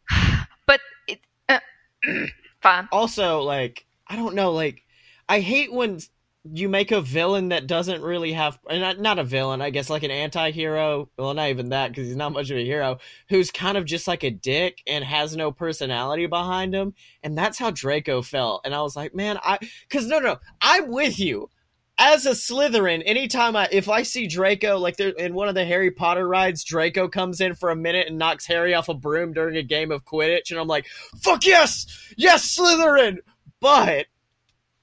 but 0.65 0.79
it, 1.07 1.19
uh, 1.49 1.59
fine. 2.61 2.87
Also, 2.91 3.41
like 3.41 3.85
I 4.07 4.15
don't 4.15 4.35
know, 4.35 4.51
like 4.51 4.83
I 5.29 5.39
hate 5.39 5.71
when 5.71 5.99
you 6.43 6.67
make 6.67 6.91
a 6.91 7.01
villain 7.01 7.49
that 7.49 7.67
doesn't 7.67 8.01
really 8.01 8.33
have 8.33 8.57
not, 8.67 8.99
not 8.99 9.19
a 9.19 9.23
villain 9.23 9.61
i 9.61 9.69
guess 9.69 9.91
like 9.91 10.01
an 10.01 10.09
anti-hero 10.09 11.07
well 11.15 11.35
not 11.35 11.49
even 11.49 11.69
that 11.69 11.89
because 11.89 12.07
he's 12.07 12.15
not 12.15 12.33
much 12.33 12.49
of 12.49 12.57
a 12.57 12.65
hero 12.65 12.97
who's 13.29 13.51
kind 13.51 13.77
of 13.77 13.85
just 13.85 14.07
like 14.07 14.23
a 14.23 14.31
dick 14.31 14.81
and 14.87 15.03
has 15.03 15.35
no 15.35 15.51
personality 15.51 16.25
behind 16.25 16.73
him 16.73 16.95
and 17.21 17.37
that's 17.37 17.59
how 17.59 17.69
draco 17.69 18.23
felt 18.23 18.61
and 18.65 18.73
i 18.73 18.81
was 18.81 18.95
like 18.95 19.13
man 19.13 19.37
i 19.43 19.59
because 19.87 20.07
no 20.07 20.17
no 20.17 20.37
i'm 20.61 20.89
with 20.89 21.19
you 21.19 21.47
as 22.01 22.25
a 22.25 22.31
slytherin 22.31 23.03
anytime 23.05 23.55
i 23.55 23.67
if 23.71 23.87
i 23.87 24.01
see 24.01 24.25
draco 24.25 24.77
like 24.77 24.97
there 24.97 25.09
in 25.09 25.33
one 25.35 25.47
of 25.47 25.55
the 25.55 25.63
harry 25.63 25.91
potter 25.91 26.27
rides 26.27 26.63
draco 26.63 27.07
comes 27.07 27.39
in 27.39 27.53
for 27.53 27.69
a 27.69 27.75
minute 27.75 28.07
and 28.07 28.17
knocks 28.17 28.47
harry 28.47 28.73
off 28.73 28.89
a 28.89 28.93
broom 28.93 29.33
during 29.33 29.55
a 29.55 29.63
game 29.63 29.91
of 29.91 30.03
quidditch 30.03 30.49
and 30.49 30.59
i'm 30.59 30.67
like 30.67 30.87
fuck 31.21 31.45
yes 31.45 31.85
yes 32.17 32.57
slytherin 32.57 33.17
but 33.59 34.07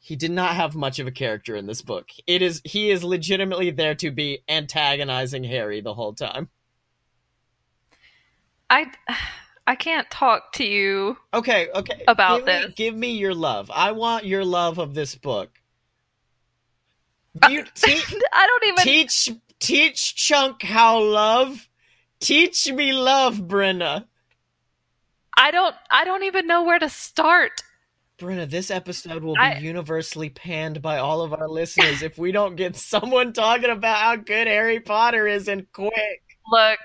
he 0.09 0.17
did 0.17 0.31
not 0.31 0.55
have 0.55 0.75
much 0.75 0.99
of 1.01 1.07
a 1.07 1.11
character 1.11 1.55
in 1.55 1.67
this 1.67 1.83
book. 1.83 2.09
It 2.27 2.41
is 2.41 2.63
he 2.65 2.89
is 2.91 3.05
legitimately 3.05 3.73
there 3.73 3.95
to 3.97 4.11
be 4.11 4.43
antagonizing 4.49 5.45
Harry 5.45 5.83
the 5.83 5.93
whole 5.93 6.15
time. 6.15 6.49
I 8.71 8.87
I 9.67 9.75
can't 9.75 10.11
talk 10.11 10.53
to 10.55 10.65
you. 10.65 11.19
Okay, 11.35 11.69
okay. 11.75 12.05
About 12.09 12.39
give 12.39 12.47
this. 12.47 12.67
Me, 12.69 12.75
give 12.75 12.95
me 12.95 13.11
your 13.19 13.35
love. 13.35 13.71
I 13.71 13.93
want 13.93 14.25
your 14.25 14.47
love 14.47 14.79
of 14.79 14.95
this 14.95 15.15
book. 15.15 15.51
You 17.49 17.65
te- 17.75 18.03
I 18.33 18.47
don't 18.47 18.65
even 18.65 18.85
teach 18.85 19.31
teach 19.59 20.15
Chunk 20.15 20.63
how 20.63 21.01
love? 21.01 21.69
Teach 22.21 22.71
me 22.73 22.93
love, 22.93 23.37
Brenna. 23.39 24.07
I 25.37 25.51
don't 25.51 25.75
I 25.91 26.05
don't 26.05 26.25
even 26.25 26.47
know 26.47 26.65
where 26.65 26.79
to 26.79 26.89
start. 26.89 27.63
Brenna, 28.19 28.51
this 28.51 28.71
episode 28.71 29.23
will 29.23 29.35
be 29.35 29.41
I- 29.41 29.59
universally 29.59 30.31
panned 30.31 30.83
by 30.83 30.99
all 30.99 31.21
of 31.23 31.33
our 31.33 31.49
listeners 31.49 32.03
if 32.03 32.19
we 32.19 32.33
don't 32.33 32.57
get 32.57 32.75
someone 32.77 33.33
talking 33.33 33.71
about 33.71 33.99
how 33.99 34.17
good 34.17 34.49
Harry 34.49 34.81
Potter 34.81 35.29
is 35.29 35.47
and 35.47 35.71
quick. 35.73 36.23
Look, 36.51 36.79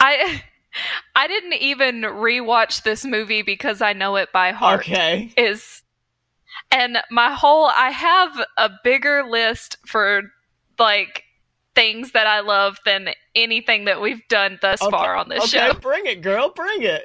I 0.00 0.42
I 1.16 1.28
didn't 1.28 1.54
even 1.54 2.02
rewatch 2.02 2.82
this 2.82 3.04
movie 3.04 3.42
because 3.42 3.80
I 3.80 3.94
know 3.94 4.16
it 4.16 4.32
by 4.32 4.52
heart. 4.52 4.80
Okay. 4.80 5.32
Is 5.36 5.82
and 6.74 6.98
my 7.10 7.32
whole 7.32 7.66
I 7.66 7.90
have 7.90 8.38
a 8.58 8.70
bigger 8.82 9.22
list 9.24 9.76
for 9.86 10.22
like 10.78 11.22
things 11.74 12.12
that 12.12 12.26
I 12.26 12.40
love 12.40 12.78
than 12.84 13.10
anything 13.34 13.84
that 13.86 14.00
we've 14.00 14.26
done 14.28 14.58
thus 14.60 14.82
Okay, 14.82 14.90
far 14.90 15.16
on 15.16 15.28
this 15.28 15.54
okay, 15.54 15.72
show. 15.72 15.74
bring 15.80 16.06
it, 16.06 16.20
girl, 16.22 16.50
bring 16.54 16.82
it. 16.82 17.04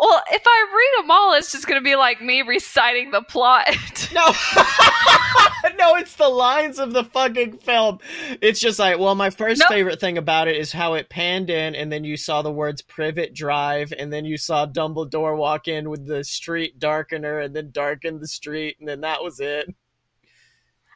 Well, 0.00 0.22
if 0.32 0.42
I 0.44 0.66
read 0.74 1.02
them 1.02 1.10
all, 1.10 1.32
it's 1.34 1.52
just 1.52 1.66
going 1.66 1.80
to 1.80 1.84
be 1.84 1.94
like 1.94 2.20
me 2.20 2.42
reciting 2.42 3.10
the 3.12 3.22
plot. 3.22 3.68
No, 4.14 4.26
no, 5.78 5.96
it's 5.96 6.14
the 6.16 6.28
lines 6.28 6.78
of 6.78 6.92
the 6.92 7.04
fucking 7.04 7.58
film. 7.58 7.98
It's 8.40 8.60
just 8.60 8.78
like, 8.78 8.98
well, 8.98 9.14
my 9.14 9.30
first 9.30 9.60
Nope. 9.60 9.68
favorite 9.68 10.00
thing 10.00 10.16
about 10.16 10.48
it 10.48 10.56
is 10.56 10.72
how 10.72 10.94
it 10.94 11.08
panned 11.10 11.50
in, 11.50 11.74
and 11.74 11.90
then 11.92 12.04
you 12.04 12.16
saw 12.16 12.40
the 12.40 12.52
words 12.52 12.80
"Privet 12.82 13.34
Drive," 13.34 13.92
and 13.98 14.12
then 14.12 14.24
you 14.24 14.38
saw 14.38 14.64
Dumbledore 14.66 15.36
walk 15.36 15.68
in 15.68 15.90
with 15.90 16.06
the 16.06 16.24
street 16.24 16.78
darkener, 16.78 17.44
and 17.44 17.54
then 17.54 17.70
darken 17.72 18.20
the 18.20 18.28
street, 18.28 18.76
and 18.78 18.88
then 18.88 19.00
that 19.02 19.22
was 19.22 19.40
it. 19.40 19.68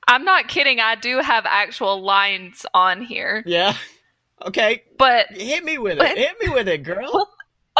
I'm 0.08 0.24
not 0.24 0.48
kidding. 0.48 0.80
I 0.80 0.94
do 0.94 1.18
have 1.18 1.44
actual 1.46 2.00
lines 2.02 2.64
on 2.72 3.02
here, 3.02 3.42
Yeah. 3.46 3.74
Okay, 4.46 4.84
but 4.98 5.26
hit 5.32 5.62
me 5.64 5.76
with 5.78 5.98
it. 6.00 6.16
Hit 6.16 6.36
me 6.40 6.48
with 6.48 6.68
it, 6.68 6.82
girl. 6.84 7.10
Well, 7.12 7.30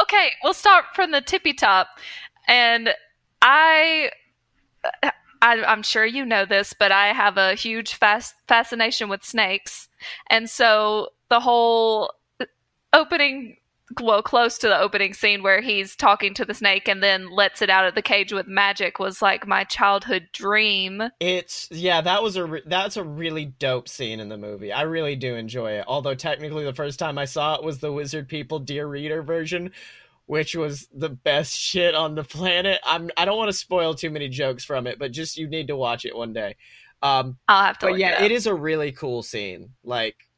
okay, 0.03 0.31
we'll 0.43 0.55
start 0.55 0.87
from 0.95 1.11
the 1.11 1.21
tippy 1.21 1.53
top. 1.53 1.89
And 2.49 2.91
I, 3.43 4.11
I, 5.43 5.63
I'm 5.65 5.83
sure 5.83 6.05
you 6.05 6.25
know 6.25 6.45
this, 6.45 6.73
but 6.73 6.93
I 6.93 7.09
have 7.09 7.37
a 7.37 7.55
huge 7.55 7.95
fas- 7.95 8.35
fascination 8.49 9.09
with 9.09 9.25
snakes, 9.25 9.89
and 10.29 10.49
so 10.49 11.09
the 11.29 11.41
whole 11.41 12.13
opening, 12.93 13.57
well, 13.99 14.23
close 14.23 14.59
to 14.59 14.69
the 14.69 14.79
opening 14.79 15.15
scene 15.15 15.43
where 15.43 15.61
he's 15.61 15.97
talking 15.97 16.33
to 16.35 16.45
the 16.45 16.55
snake 16.55 16.87
and 16.87 17.03
then 17.03 17.31
lets 17.31 17.61
it 17.61 17.71
out 17.71 17.87
of 17.87 17.95
the 17.95 18.03
cage 18.03 18.33
with 18.33 18.47
magic 18.47 18.99
was 18.99 19.21
like 19.21 19.47
my 19.47 19.65
childhood 19.65 20.29
dream. 20.33 21.03
It's 21.19 21.69
yeah, 21.71 22.01
that 22.01 22.23
was 22.23 22.37
a 22.37 22.45
re- 22.45 22.63
that's 22.67 22.97
a 22.97 23.03
really 23.03 23.47
dope 23.47 23.89
scene 23.89 24.21
in 24.21 24.29
the 24.29 24.39
movie. 24.39 24.73
I 24.73 24.83
really 24.83 25.17
do 25.17 25.35
enjoy 25.35 25.73
it. 25.73 25.85
Although 25.89 26.15
technically 26.15 26.65
the 26.65 26.75
first 26.75 26.99
time 26.99 27.19
I 27.19 27.25
saw 27.25 27.57
it 27.57 27.65
was 27.65 27.79
the 27.79 27.93
Wizard 27.93 28.29
People 28.29 28.61
Dear 28.61 28.87
Reader 28.87 29.23
version, 29.23 29.73
which 30.27 30.55
was 30.55 30.89
the 30.95 31.09
best 31.09 31.55
shit 31.59 31.95
on 31.95 32.15
the 32.15 32.25
planet. 32.25 32.81
I'm 32.85 33.11
I 33.17 33.25
don't 33.25 33.39
want 33.39 33.49
to 33.49 33.57
spoil 33.57 33.95
too 33.95 34.11
many 34.11 34.29
jokes 34.29 34.65
from 34.65 34.87
it, 34.87 34.99
but 34.99 35.11
just 35.11 35.37
you 35.37 35.49
need 35.49 35.67
to 35.67 35.77
watch 35.77 36.05
it 36.05 36.17
one 36.17 36.33
day. 36.33 36.57
Um 37.03 37.39
I'll 37.49 37.65
have 37.65 37.79
to. 37.79 37.87
but 37.87 37.99
yeah, 37.99 38.23
it, 38.23 38.31
it 38.31 38.35
is 38.35 38.47
a 38.47 38.55
really 38.55 38.93
cool 38.93 39.23
scene. 39.23 39.71
Like 39.83 40.30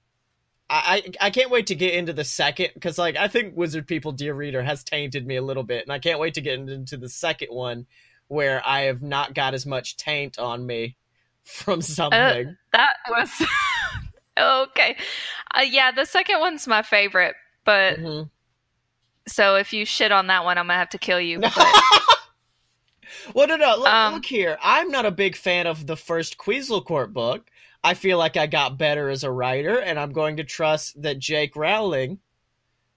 I 0.74 1.02
I 1.20 1.30
can't 1.30 1.50
wait 1.50 1.66
to 1.68 1.74
get 1.74 1.94
into 1.94 2.12
the 2.12 2.24
second 2.24 2.70
because 2.74 2.96
like 2.98 3.16
I 3.16 3.28
think 3.28 3.56
Wizard 3.56 3.86
People 3.86 4.12
Dear 4.12 4.34
Reader 4.34 4.62
has 4.62 4.82
tainted 4.82 5.26
me 5.26 5.36
a 5.36 5.42
little 5.42 5.62
bit, 5.64 5.82
and 5.82 5.92
I 5.92 5.98
can't 5.98 6.18
wait 6.18 6.34
to 6.34 6.40
get 6.40 6.58
into 6.58 6.96
the 6.96 7.08
second 7.08 7.48
one 7.48 7.86
where 8.28 8.62
I 8.66 8.82
have 8.82 9.02
not 9.02 9.34
got 9.34 9.52
as 9.54 9.66
much 9.66 9.96
taint 9.98 10.38
on 10.38 10.64
me 10.66 10.96
from 11.44 11.82
something. 11.82 12.56
That 12.72 12.94
was 13.10 13.30
okay. 14.38 14.96
Uh, 15.54 15.60
yeah, 15.60 15.90
the 15.92 16.06
second 16.06 16.40
one's 16.40 16.66
my 16.66 16.82
favorite, 16.82 17.34
but 17.64 17.98
Mhm. 17.98 18.30
so 19.28 19.56
if 19.56 19.72
you 19.74 19.84
shit 19.84 20.10
on 20.12 20.28
that 20.28 20.44
one, 20.44 20.56
I'm 20.56 20.66
gonna 20.66 20.78
have 20.78 20.88
to 20.90 20.98
kill 20.98 21.20
you. 21.20 21.40
But 23.24 23.34
well, 23.34 23.46
no, 23.46 23.56
no. 23.56 23.76
Look, 23.76 23.88
Um, 23.88 24.14
look 24.14 24.24
here. 24.24 24.58
I'm 24.62 24.90
not 24.90 25.06
a 25.06 25.10
big 25.10 25.36
fan 25.36 25.66
of 25.66 25.86
the 25.86 25.96
first 25.96 26.38
Queaslecourt 26.38 27.12
book. 27.12 27.48
I 27.84 27.94
feel 27.94 28.16
like 28.18 28.36
I 28.36 28.46
got 28.46 28.78
better 28.78 29.08
as 29.08 29.24
a 29.24 29.30
writer, 29.30 29.78
and 29.78 29.98
I'm 29.98 30.12
going 30.12 30.36
to 30.36 30.44
trust 30.44 31.00
that 31.02 31.18
Jake 31.18 31.56
Rowling, 31.56 32.20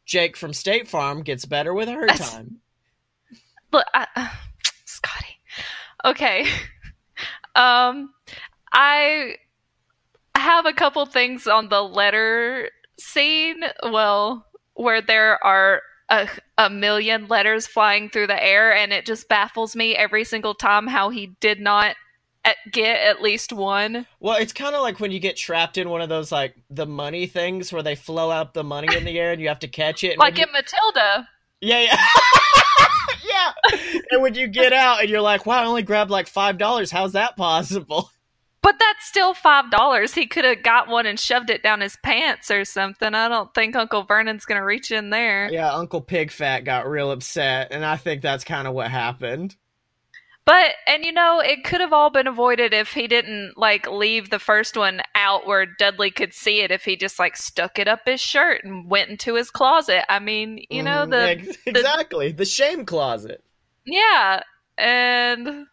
Jake 0.05 0.37
from 0.37 0.53
State 0.53 0.87
Farm, 0.87 1.23
gets 1.23 1.45
better 1.45 1.73
with 1.73 1.89
her 1.89 2.05
That's- 2.07 2.31
time. 2.33 2.57
look, 3.73 3.85
I, 3.93 4.31
Scotty. 4.85 5.39
Okay. 6.03 6.47
Um, 7.55 8.13
I 8.73 9.35
have 10.35 10.65
a 10.65 10.73
couple 10.73 11.05
things 11.05 11.47
on 11.47 11.69
the 11.69 11.81
letter 11.81 12.69
scene. 12.99 13.61
Well, 13.81 14.45
where 14.73 15.01
there 15.01 15.41
are 15.41 15.81
a, 16.09 16.27
a 16.57 16.69
million 16.69 17.27
letters 17.27 17.65
flying 17.65 18.09
through 18.09 18.27
the 18.27 18.43
air, 18.43 18.75
and 18.75 18.91
it 18.91 19.05
just 19.05 19.29
baffles 19.29 19.73
me 19.73 19.95
every 19.95 20.25
single 20.25 20.53
time 20.53 20.85
how 20.87 21.09
he 21.09 21.27
did 21.39 21.61
not 21.61 21.95
get 22.71 23.01
at 23.01 23.21
least 23.21 23.51
one. 23.53 24.05
Well, 24.19 24.37
it's 24.37 24.53
kind 24.53 24.75
of 24.75 24.81
like 24.81 24.99
when 24.99 25.11
you 25.11 25.19
get 25.19 25.37
trapped 25.37 25.77
in 25.77 25.89
one 25.89 26.01
of 26.01 26.09
those 26.09 26.31
like 26.31 26.55
the 26.69 26.85
money 26.85 27.27
things 27.27 27.71
where 27.71 27.83
they 27.83 27.95
flow 27.95 28.31
out 28.31 28.53
the 28.53 28.63
money 28.63 28.95
in 28.95 29.03
the 29.05 29.19
air 29.19 29.31
and 29.31 29.41
you 29.41 29.47
have 29.47 29.59
to 29.59 29.67
catch 29.67 30.03
it. 30.03 30.17
Like 30.17 30.33
when 30.33 30.41
you- 30.41 30.43
in 30.47 30.51
Matilda. 30.53 31.29
Yeah, 31.61 31.81
yeah. 31.81 32.05
yeah. 33.27 33.79
And 34.11 34.21
when 34.21 34.35
you 34.35 34.47
get 34.47 34.73
out 34.73 35.01
and 35.01 35.09
you're 35.09 35.21
like, 35.21 35.45
wow, 35.45 35.63
I 35.63 35.65
only 35.65 35.83
grabbed 35.83 36.11
like 36.11 36.31
$5. 36.31 36.91
How's 36.91 37.13
that 37.13 37.35
possible? 37.37 38.09
But 38.61 38.79
that's 38.79 39.05
still 39.05 39.35
five 39.35 39.69
dollars. 39.69 40.15
He 40.15 40.25
could 40.25 40.43
have 40.43 40.63
got 40.63 40.87
one 40.87 41.05
and 41.05 41.19
shoved 41.19 41.51
it 41.51 41.61
down 41.61 41.81
his 41.81 41.97
pants 42.03 42.49
or 42.49 42.65
something. 42.65 43.13
I 43.13 43.27
don't 43.27 43.53
think 43.53 43.75
Uncle 43.75 44.01
Vernon's 44.01 44.45
gonna 44.45 44.65
reach 44.65 44.89
in 44.89 45.11
there. 45.11 45.47
Yeah, 45.51 45.71
Uncle 45.71 46.01
Pig 46.01 46.31
Fat 46.31 46.61
got 46.61 46.89
real 46.89 47.11
upset, 47.11 47.67
and 47.69 47.85
I 47.85 47.95
think 47.95 48.23
that's 48.23 48.43
kind 48.43 48.67
of 48.67 48.73
what 48.73 48.89
happened. 48.89 49.55
But 50.45 50.73
and 50.85 51.03
you 51.03 51.11
know, 51.11 51.39
it 51.39 51.63
could 51.63 51.81
have 51.81 51.91
all 51.91 52.11
been 52.11 52.27
avoided 52.27 52.71
if 52.73 52.93
he 52.93 53.07
didn't 53.07 53.53
like 53.57 53.87
leave 53.89 54.29
the 54.29 54.37
first 54.39 54.77
one 54.77 55.01
out 55.15 55.47
where 55.47 55.65
Dudley 55.65 56.11
could 56.11 56.33
see 56.35 56.61
it. 56.61 56.69
If 56.71 56.85
he 56.85 56.95
just 56.95 57.17
like 57.17 57.35
stuck 57.35 57.79
it 57.79 57.87
up 57.87 58.01
his 58.05 58.21
shirt 58.21 58.63
and 58.63 58.87
went 58.89 59.09
into 59.09 59.35
his 59.35 59.49
closet. 59.49 60.05
I 60.11 60.19
mean, 60.19 60.63
you 60.69 60.83
know 60.83 61.05
Mhm, 61.07 61.09
the 61.09 61.29
ex- 61.29 61.57
exactly 61.65 62.31
the 62.31 62.45
shame 62.45 62.85
closet. 62.85 63.43
yeah, 63.85 64.43
and 64.77 65.65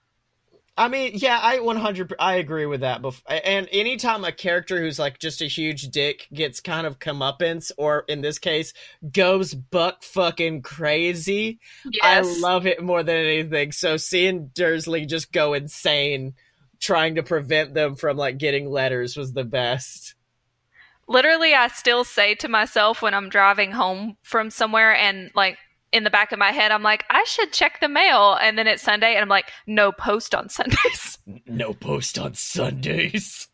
I 0.74 0.88
mean, 0.88 1.12
yeah, 1.14 1.38
I 1.40 1.60
100 1.60 2.14
I 2.18 2.36
agree 2.36 2.64
with 2.64 2.80
that. 2.80 3.04
And 3.28 3.68
anytime 3.72 4.24
a 4.24 4.32
character 4.32 4.80
who's 4.80 4.98
like 4.98 5.18
just 5.18 5.42
a 5.42 5.46
huge 5.46 5.88
dick 5.88 6.26
gets 6.32 6.60
kind 6.60 6.86
of 6.86 6.98
comeuppance, 6.98 7.72
or 7.76 8.04
in 8.08 8.22
this 8.22 8.38
case, 8.38 8.72
goes 9.10 9.52
buck 9.52 10.02
fucking 10.02 10.62
crazy, 10.62 11.60
yes, 11.84 12.26
I 12.26 12.40
love 12.40 12.66
it 12.66 12.82
more 12.82 13.02
than 13.02 13.16
anything. 13.16 13.72
So 13.72 13.98
seeing 13.98 14.50
Dursley 14.54 15.04
just 15.04 15.30
go 15.30 15.52
insane 15.52 16.34
trying 16.80 17.16
to 17.16 17.22
prevent 17.22 17.74
them 17.74 17.94
from 17.94 18.16
like 18.16 18.38
getting 18.38 18.68
letters 18.68 19.16
was 19.16 19.34
the 19.34 19.44
best. 19.44 20.14
literally 21.06 21.54
I 21.54 21.68
still 21.68 22.04
say 22.04 22.34
to 22.36 22.48
myself 22.48 23.02
when 23.02 23.14
I'm 23.14 23.28
driving 23.28 23.72
home 23.72 24.16
from 24.22 24.50
somewhere 24.50 24.94
and 24.94 25.30
like 25.34 25.58
in 25.92 26.04
the 26.04 26.10
back 26.10 26.32
of 26.32 26.38
my 26.38 26.52
head 26.52 26.72
I'm 26.72 26.82
like 26.82 27.04
I 27.10 27.24
should 27.24 27.52
check 27.52 27.80
the 27.80 27.88
mail 27.88 28.34
and 28.40 28.58
then 28.58 28.66
it's 28.66 28.82
Sunday 28.82 29.14
and 29.14 29.22
I'm 29.22 29.28
like 29.28 29.50
no 29.66 29.92
post 29.92 30.34
on 30.34 30.48
Sundays. 30.48 31.18
No 31.46 31.72
post 31.74 32.18
on 32.18 32.34
Sundays. 32.34 33.48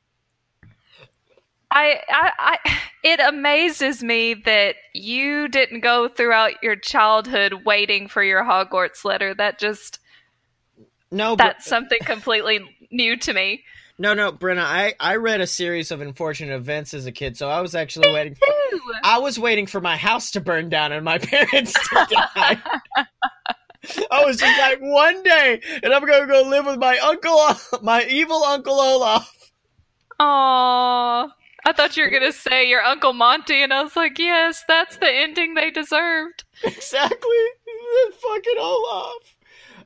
I 1.70 2.00
I, 2.08 2.32
I, 2.38 2.58
I, 2.64 2.78
it 3.02 3.20
amazes 3.20 4.02
me 4.02 4.34
that 4.34 4.76
you 4.94 5.48
didn't 5.48 5.80
go 5.80 6.08
throughout 6.08 6.62
your 6.62 6.76
childhood 6.76 7.64
waiting 7.64 8.08
for 8.08 8.22
your 8.22 8.42
Hogwarts 8.42 9.04
letter. 9.04 9.34
That 9.34 9.58
just, 9.58 10.00
no, 11.10 11.36
but, 11.36 11.44
that's 11.44 11.66
something 11.66 11.98
completely 12.04 12.60
new 12.90 13.16
to 13.18 13.32
me. 13.32 13.64
No, 13.98 14.14
no, 14.14 14.32
Brenna. 14.32 14.62
I 14.62 14.94
I 15.00 15.16
read 15.16 15.40
a 15.40 15.46
series 15.46 15.90
of 15.90 16.00
unfortunate 16.00 16.54
events 16.54 16.94
as 16.94 17.06
a 17.06 17.12
kid, 17.12 17.36
so 17.36 17.48
I 17.48 17.60
was 17.60 17.74
actually 17.74 18.12
waiting. 18.12 18.34
For, 18.34 18.46
I 19.02 19.18
was 19.18 19.38
waiting 19.38 19.66
for 19.66 19.80
my 19.80 19.96
house 19.96 20.30
to 20.32 20.40
burn 20.40 20.68
down 20.68 20.92
and 20.92 21.04
my 21.04 21.18
parents 21.18 21.72
to 21.72 22.06
die. 22.10 22.62
I 24.10 24.24
was 24.24 24.36
just 24.36 24.58
like, 24.58 24.80
one 24.80 25.22
day, 25.22 25.60
and 25.82 25.92
I'm 25.92 26.04
gonna 26.04 26.26
go 26.26 26.42
live 26.42 26.66
with 26.66 26.78
my 26.78 26.98
uncle, 26.98 27.80
my 27.82 28.04
evil 28.04 28.42
uncle 28.44 28.80
Olaf. 28.80 29.52
Aw. 30.20 31.32
I 31.64 31.72
thought 31.72 31.96
you 31.96 32.04
were 32.04 32.10
going 32.10 32.22
to 32.22 32.32
say 32.32 32.66
your 32.66 32.82
Uncle 32.82 33.12
Monty, 33.12 33.62
and 33.62 33.74
I 33.74 33.82
was 33.82 33.94
like, 33.94 34.18
yes, 34.18 34.64
that's 34.66 34.96
the 34.96 35.10
ending 35.10 35.52
they 35.52 35.70
deserved. 35.70 36.44
Exactly, 36.64 37.36
fucking 38.22 38.56
Olaf. 38.58 39.36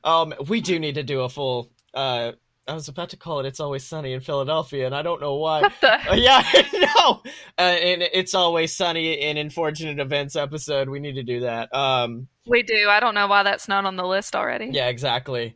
Um, 0.03 0.33
we 0.47 0.61
do 0.61 0.79
need 0.79 0.95
to 0.95 1.03
do 1.03 1.21
a 1.21 1.29
full. 1.29 1.71
Uh, 1.93 2.33
I 2.67 2.73
was 2.73 2.87
about 2.87 3.09
to 3.09 3.17
call 3.17 3.39
it 3.41 3.45
"It's 3.45 3.59
Always 3.59 3.83
Sunny 3.83 4.13
in 4.13 4.21
Philadelphia," 4.21 4.85
and 4.85 4.95
I 4.95 5.01
don't 5.01 5.19
know 5.19 5.35
why. 5.35 5.61
What 5.61 5.73
the? 5.81 5.93
Uh, 6.11 6.15
yeah, 6.15 6.41
no. 6.73 7.21
Uh, 7.57 7.61
and 7.61 8.01
it's 8.01 8.33
always 8.33 8.75
sunny 8.75 9.13
in 9.21 9.37
unfortunate 9.37 9.99
events 9.99 10.35
episode. 10.35 10.87
We 10.89 10.99
need 10.99 11.15
to 11.15 11.23
do 11.23 11.41
that. 11.41 11.73
Um, 11.75 12.27
We 12.45 12.63
do. 12.63 12.87
I 12.89 12.99
don't 13.01 13.15
know 13.15 13.27
why 13.27 13.43
that's 13.43 13.67
not 13.67 13.85
on 13.85 13.95
the 13.97 14.05
list 14.05 14.35
already. 14.35 14.69
yeah, 14.71 14.87
exactly. 14.87 15.55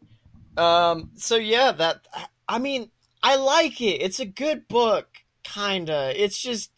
Um, 0.58 1.12
so 1.16 1.36
yeah, 1.38 1.72
that. 1.72 2.06
I 2.50 2.60
mean, 2.60 2.92
I 3.24 3.36
like 3.38 3.80
it. 3.82 4.02
It's 4.02 4.20
a 4.20 4.26
good 4.26 4.68
book, 4.68 5.08
kinda. 5.44 6.12
It's 6.22 6.42
just. 6.42 6.72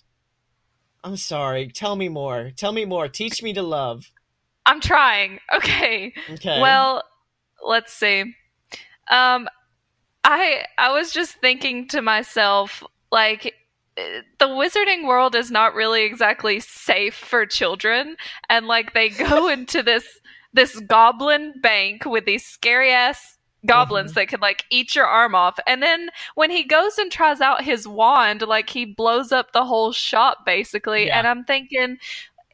I'm 1.04 1.16
sorry. 1.18 1.70
Tell 1.70 1.96
me 1.96 2.10
more. 2.10 2.52
Tell 2.56 2.72
me 2.74 2.86
more. 2.86 3.08
Teach 3.08 3.42
me 3.42 3.54
to 3.54 3.62
love. 3.64 4.12
I'm 4.66 4.82
trying. 4.82 5.40
Okay. 5.56 6.14
Okay. 6.34 6.62
Well, 6.62 7.04
let's 7.66 7.94
see. 7.94 8.36
Um, 9.10 9.48
I 10.24 10.66
I 10.78 10.92
was 10.92 11.12
just 11.12 11.36
thinking 11.38 11.88
to 11.90 12.02
myself, 12.02 12.84
like, 13.12 13.54
eh, 13.98 14.22
the 14.40 14.48
wizarding 14.48 15.08
world 15.08 15.36
is 15.36 15.52
not 15.52 15.74
really 15.74 16.04
exactly 16.04 16.60
safe 16.60 17.16
for 17.16 17.46
children, 17.46 18.16
and 18.50 18.68
like 18.68 18.94
they 18.94 19.10
go 19.10 19.48
into 19.50 19.84
this 19.84 20.06
this 20.54 20.80
goblin 20.82 21.54
bank 21.62 22.06
with 22.06 22.26
these 22.26 22.46
scary 22.46 22.92
ass 22.92 23.38
goblins 23.66 24.12
Mhm. 24.12 24.16
that 24.16 24.28
could 24.30 24.42
like 24.42 24.64
eat 24.72 24.96
your 24.96 25.06
arm 25.06 25.36
off 25.36 25.60
and 25.68 25.84
then 25.84 26.10
when 26.36 26.50
he 26.50 26.64
goes 26.64 26.98
and 26.98 27.12
tries 27.12 27.42
out 27.42 27.62
his 27.62 27.86
wand 27.86 28.42
like 28.42 28.70
he 28.70 28.86
blows 28.86 29.34
up 29.34 29.52
the 29.52 29.66
whole 29.66 29.92
shop 29.92 30.46
basically 30.46 31.08
Yeah. 31.08 31.20
and 31.20 31.28
i'm 31.28 31.44
thinking 31.44 31.98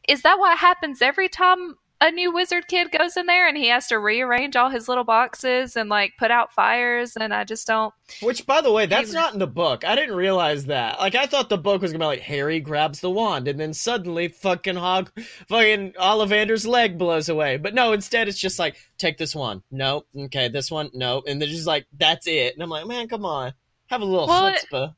is 0.08 0.22
that 0.22 0.38
what 0.40 0.58
happens 0.58 1.02
every 1.02 1.28
time 1.28 1.76
a 2.00 2.10
new 2.10 2.32
wizard 2.32 2.68
kid 2.68 2.92
goes 2.92 3.16
in 3.16 3.24
there 3.26 3.48
and 3.48 3.56
he 3.56 3.68
has 3.68 3.86
to 3.86 3.98
rearrange 3.98 4.54
all 4.54 4.68
his 4.68 4.86
little 4.88 5.02
boxes 5.04 5.76
and 5.76 5.88
like 5.88 6.12
put 6.18 6.30
out 6.30 6.52
fires 6.52 7.16
and 7.16 7.32
I 7.32 7.44
just 7.44 7.66
don't 7.66 7.94
Which, 8.20 8.44
by 8.46 8.60
the 8.60 8.70
way, 8.70 8.84
that's 8.86 9.12
not 9.12 9.32
in 9.32 9.38
the 9.38 9.46
book. 9.46 9.82
I 9.84 9.94
didn't 9.94 10.14
realize 10.14 10.66
that. 10.66 10.98
Like, 10.98 11.14
I 11.14 11.26
thought 11.26 11.48
the 11.48 11.56
book 11.56 11.80
was 11.80 11.92
gonna 11.92 12.02
be 12.02 12.06
like 12.06 12.20
Harry 12.20 12.60
grabs 12.60 13.00
the 13.00 13.10
wand, 13.10 13.48
and 13.48 13.58
then 13.58 13.72
suddenly, 13.72 14.28
fucking 14.28 14.76
hog, 14.76 15.10
fucking 15.48 15.92
Ollivander's 15.92 16.66
leg 16.66 16.98
blows 16.98 17.28
away. 17.28 17.56
But 17.56 17.72
no, 17.74 17.92
instead, 17.92 18.28
it's 18.28 18.38
just 18.38 18.58
like, 18.58 18.76
take 18.98 19.16
this 19.16 19.34
one. 19.34 19.62
Nope. 19.70 20.06
Okay, 20.16 20.48
this 20.48 20.70
one. 20.70 20.90
Nope. 20.92 21.24
And 21.26 21.40
they're 21.40 21.48
just 21.48 21.66
like, 21.66 21.86
that's 21.96 22.26
it. 22.26 22.54
And 22.54 22.62
I'm 22.62 22.70
like, 22.70 22.86
man, 22.86 23.08
come 23.08 23.24
on, 23.24 23.54
have 23.86 24.02
a 24.02 24.04
little 24.04 24.26
Well, 24.26 24.52
chutzpah, 24.52 24.94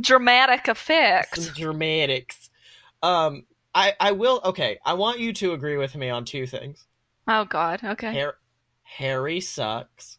dramatic 0.00 0.68
effect. 0.68 1.54
dramatics. 1.54 2.50
Um, 3.02 3.44
I 3.74 3.94
I 3.98 4.12
will. 4.12 4.40
Okay, 4.44 4.78
I 4.84 4.94
want 4.94 5.18
you 5.18 5.32
to 5.34 5.52
agree 5.52 5.76
with 5.76 5.94
me 5.96 6.08
on 6.10 6.24
two 6.24 6.46
things. 6.46 6.86
Oh 7.26 7.44
god, 7.44 7.80
okay. 7.82 8.12
Har- 8.12 8.38
Harry 8.82 9.40
sucks. 9.40 10.18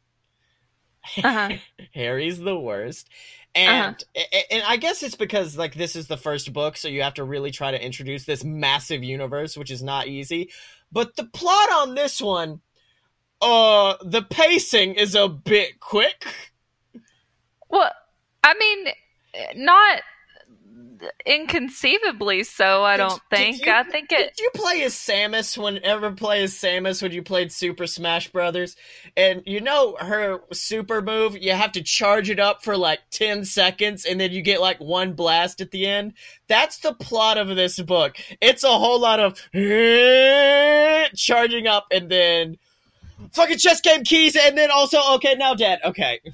Uh-huh. 1.24 1.55
Harry's 1.93 2.39
the 2.39 2.57
worst. 2.59 3.09
And 3.53 4.03
a- 4.15 4.53
and 4.53 4.63
I 4.67 4.75
guess 4.77 5.01
it's 5.03 5.15
because 5.15 5.57
like 5.57 5.75
this 5.75 5.95
is 5.95 6.07
the 6.07 6.17
first 6.17 6.51
book, 6.51 6.75
so 6.75 6.88
you 6.89 7.03
have 7.03 7.13
to 7.15 7.24
really 7.24 7.51
try 7.51 7.71
to 7.71 7.83
introduce 7.83 8.25
this 8.25 8.43
massive 8.43 9.03
universe, 9.03 9.55
which 9.55 9.71
is 9.71 9.81
not 9.81 10.07
easy. 10.07 10.50
But 10.91 11.15
the 11.15 11.25
plot 11.25 11.72
on 11.72 11.96
this 11.96 12.22
one, 12.22 12.61
uh, 13.41 13.96
the 14.01 14.24
pacing 14.24 14.96
is 14.96 15.15
a 15.15 15.29
bit 15.29 15.79
quick. 15.79 16.25
Well, 17.70 17.91
I 18.44 18.53
mean 18.55 18.87
not 19.55 20.01
inconceivably 21.25 22.44
so, 22.44 22.83
I 22.83 22.98
don't 22.98 23.22
did 23.29 23.37
think. 23.37 23.65
you- 23.65 23.72
I 23.72 23.83
think 23.83 24.11
it 24.11 24.35
Did 24.35 24.39
you 24.44 24.50
play 24.53 24.83
as 24.83 24.94
Samus 24.94 25.57
whenever 25.57 26.11
play 26.11 26.44
as 26.44 26.53
Samus 26.53 27.01
when 27.01 27.11
you 27.11 27.22
played 27.24 27.51
Super 27.51 27.87
Smash 27.87 28.29
Brothers? 28.29 28.75
And 29.18 29.44
you 29.46 29.61
know 29.61 29.96
her 30.00 30.39
super 30.51 31.01
move, 31.01 31.37
you 31.37 31.51
have 31.53 31.72
to 31.74 31.81
charge 31.83 32.29
it 32.29 32.39
up 32.39 32.63
for 32.63 32.75
like 32.77 33.00
10 33.11 33.46
seconds 33.46 34.05
and 34.05 34.20
then 34.20 34.31
you 34.31 34.41
get 34.41 34.61
like 34.61 34.79
one 34.79 35.13
blast 35.13 35.61
at 35.61 35.72
the 35.72 35.85
end. 35.87 36.13
That's 36.48 36.79
the 36.79 36.94
plot 36.94 37.37
of 37.37 37.48
this 37.55 37.79
book. 37.81 38.18
It's 38.41 38.63
a 38.63 38.68
whole 38.70 39.00
lot 39.00 39.20
of 39.20 39.39
charging 41.15 41.68
up 41.68 41.87
and 41.91 42.09
then 42.09 42.57
fucking 43.33 43.57
chess 43.57 43.81
game 43.81 44.03
keys 44.03 44.35
and 44.35 44.57
then 44.57 44.70
also 44.72 45.00
okay, 45.15 45.35
now 45.35 45.53
dead. 45.53 45.79
Okay. 45.83 46.20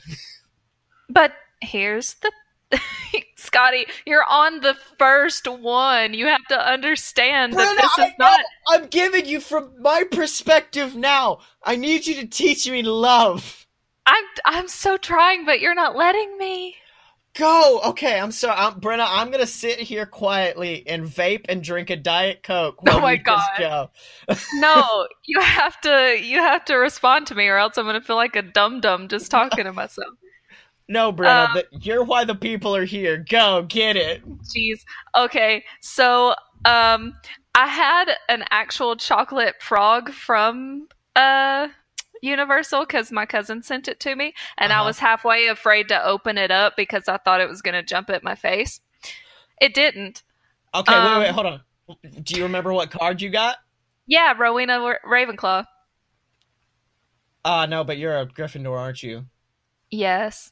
But 1.13 1.33
here's 1.59 2.13
the 2.21 2.31
Scotty, 3.41 3.85
you're 4.05 4.25
on 4.29 4.61
the 4.61 4.75
first 4.97 5.47
one. 5.47 6.13
You 6.13 6.27
have 6.27 6.45
to 6.49 6.59
understand 6.59 7.53
that 7.53 7.77
Brenna, 7.77 7.81
this 7.81 7.97
I 7.97 8.07
is 8.07 8.13
not. 8.19 8.39
I'm 8.69 8.87
giving 8.87 9.25
you 9.25 9.39
from 9.39 9.73
my 9.79 10.03
perspective 10.03 10.95
now. 10.95 11.39
I 11.63 11.75
need 11.75 12.07
you 12.07 12.15
to 12.15 12.27
teach 12.27 12.69
me 12.69 12.83
love. 12.83 13.67
I'm 14.05 14.23
I'm 14.45 14.67
so 14.67 14.97
trying, 14.97 15.45
but 15.45 15.59
you're 15.59 15.75
not 15.75 15.95
letting 15.95 16.37
me. 16.37 16.75
Go. 17.33 17.79
Okay, 17.85 18.19
I'm 18.19 18.31
sorry, 18.31 18.57
I'm, 18.57 18.81
Brenna. 18.81 19.05
I'm 19.07 19.31
gonna 19.31 19.47
sit 19.47 19.79
here 19.79 20.05
quietly 20.05 20.83
and 20.85 21.05
vape 21.05 21.45
and 21.47 21.63
drink 21.63 21.89
a 21.89 21.95
diet 21.95 22.43
coke. 22.43 22.77
Oh 22.89 22.99
my 22.99 23.15
God. 23.15 23.47
go. 23.57 23.89
No, 24.55 25.07
you 25.25 25.39
have 25.39 25.79
to 25.81 26.19
you 26.21 26.39
have 26.39 26.65
to 26.65 26.75
respond 26.75 27.27
to 27.27 27.35
me 27.35 27.47
or 27.47 27.57
else 27.57 27.77
I'm 27.77 27.85
gonna 27.85 28.01
feel 28.01 28.17
like 28.17 28.35
a 28.35 28.41
dum 28.41 28.81
dum 28.81 29.07
just 29.07 29.31
talking 29.31 29.63
to 29.63 29.71
myself. 29.71 30.13
No, 30.91 31.13
Brenna. 31.13 31.55
Um, 31.55 31.61
you're 31.81 32.03
why 32.03 32.25
the 32.25 32.35
people 32.35 32.75
are 32.75 32.83
here. 32.83 33.17
Go 33.29 33.63
get 33.63 33.95
it. 33.95 34.21
Jeez. 34.43 34.81
Okay, 35.17 35.63
so 35.79 36.35
um 36.65 37.15
I 37.55 37.67
had 37.67 38.11
an 38.27 38.43
actual 38.51 38.97
chocolate 38.97 39.55
frog 39.61 40.11
from 40.11 40.87
uh 41.15 41.69
Universal 42.21 42.81
because 42.85 43.11
my 43.11 43.25
cousin 43.25 43.63
sent 43.63 43.87
it 43.87 43.99
to 44.01 44.15
me, 44.15 44.33
and 44.57 44.71
I 44.73 44.75
Uh-huh. 44.77 44.85
was 44.87 44.99
halfway 44.99 45.47
afraid 45.47 45.87
to 45.87 46.05
open 46.05 46.37
it 46.37 46.51
up 46.51 46.75
because 46.75 47.07
I 47.07 47.17
thought 47.17 47.41
it 47.41 47.49
was 47.49 47.61
going 47.63 47.73
to 47.73 47.81
jump 47.83 48.09
at 48.11 48.21
my 48.23 48.35
face. 48.35 48.79
It 49.59 49.73
didn't. 49.73 50.21
Okay, 50.75 50.99
wait, 51.03 51.17
wait, 51.17 51.27
Um, 51.29 51.33
hold 51.33 51.47
on. 51.47 51.61
Do 52.21 52.35
you 52.35 52.43
remember 52.43 52.73
what 52.73 52.91
card 52.91 53.21
you 53.21 53.29
got? 53.29 53.57
Yeah, 54.07 54.33
Rowena 54.37 54.79
Ra- 54.81 54.95
Ravenclaw. 55.09 55.65
Uh 57.45 57.65
no, 57.65 57.83
but 57.83 57.97
you're 57.97 58.17
a 58.19 58.25
Gryffindor, 58.27 58.77
aren't 58.77 59.01
you? 59.03 59.25
Yes. 59.89 60.51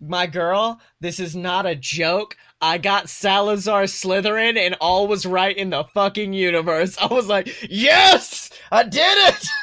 My 0.00 0.26
girl, 0.26 0.80
this 1.00 1.18
is 1.18 1.34
not 1.34 1.66
a 1.66 1.74
joke. 1.74 2.36
I 2.60 2.78
got 2.78 3.08
Salazar 3.08 3.84
Slytherin 3.84 4.56
and 4.56 4.76
all 4.80 5.06
was 5.06 5.26
right 5.26 5.56
in 5.56 5.70
the 5.70 5.84
fucking 5.84 6.32
universe. 6.32 6.96
I 7.00 7.06
was 7.06 7.26
like, 7.26 7.48
yes! 7.70 8.50
I 8.70 8.82
did 8.84 9.34
it! 9.34 9.46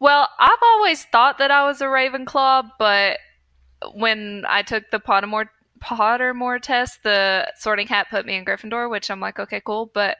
Well, 0.00 0.28
I've 0.38 0.62
always 0.62 1.04
thought 1.06 1.38
that 1.38 1.50
I 1.50 1.66
was 1.66 1.80
a 1.80 1.86
Ravenclaw, 1.86 2.70
but 2.78 3.18
when 3.94 4.44
I 4.48 4.62
took 4.62 4.90
the 4.90 5.00
Pottermore 5.00 5.48
Pottermore 5.82 6.60
test, 6.60 7.02
the 7.02 7.52
Sorting 7.56 7.88
Hat 7.88 8.08
put 8.10 8.26
me 8.26 8.36
in 8.36 8.44
Gryffindor, 8.44 8.90
which 8.90 9.10
I'm 9.10 9.20
like, 9.20 9.38
okay, 9.38 9.60
cool, 9.64 9.90
but 9.92 10.16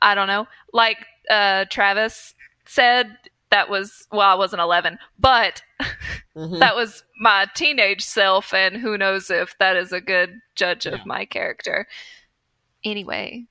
I 0.00 0.14
don't 0.14 0.28
know. 0.28 0.46
Like 0.72 0.98
uh, 1.28 1.66
Travis 1.70 2.34
said, 2.66 3.18
that 3.50 3.68
was 3.68 4.06
well, 4.10 4.28
I 4.28 4.34
wasn't 4.34 4.62
11, 4.62 4.98
but 5.18 5.62
Mhm. 6.36 6.58
that 6.60 6.74
was 6.76 7.04
my 7.20 7.46
teenage 7.54 8.02
self, 8.02 8.52
and 8.52 8.76
who 8.76 8.98
knows 8.98 9.30
if 9.30 9.56
that 9.58 9.76
is 9.76 9.92
a 9.92 10.00
good 10.00 10.40
judge 10.54 10.86
Yeah. 10.86 10.92
of 10.94 11.06
my 11.06 11.24
character. 11.24 11.86
Anyway, 12.84 13.46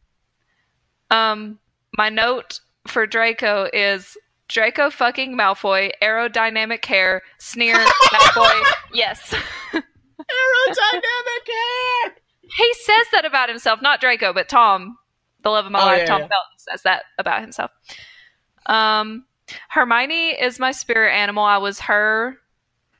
um, 1.12 1.60
my 1.98 2.10
note 2.10 2.60
for 2.88 3.08
Draco 3.08 3.70
is 3.74 4.18
Draco 4.48 4.90
fucking 4.92 5.36
Malfoy, 5.36 5.92
aerodynamic 6.02 6.86
hair, 6.86 7.22
sneer, 7.40 7.76
Malfoy. 7.76 8.62
Yes, 8.94 9.34
Aerodynamic 9.74 11.48
hair! 11.48 12.16
he 12.58 12.74
says 12.76 13.08
that 13.12 13.26
about 13.26 13.50
himself, 13.50 13.82
not 13.82 14.00
Draco, 14.00 14.32
but 14.34 14.48
Tom, 14.48 14.98
the 15.42 15.50
love 15.50 15.66
of 15.66 15.72
my 15.72 15.82
Oh, 15.82 15.86
life, 15.86 16.00
yeah, 16.00 16.06
Tom 16.06 16.22
yeah. 16.22 16.28
Felton 16.28 16.58
says 16.58 16.82
that 16.84 17.04
about 17.18 17.42
himself. 17.42 17.72
Um, 18.68 19.26
Hermione 19.70 20.32
is 20.32 20.60
my 20.60 20.72
spirit 20.72 21.12
animal. 21.14 21.44
I 21.44 21.58
was 21.58 21.80
her 21.82 22.38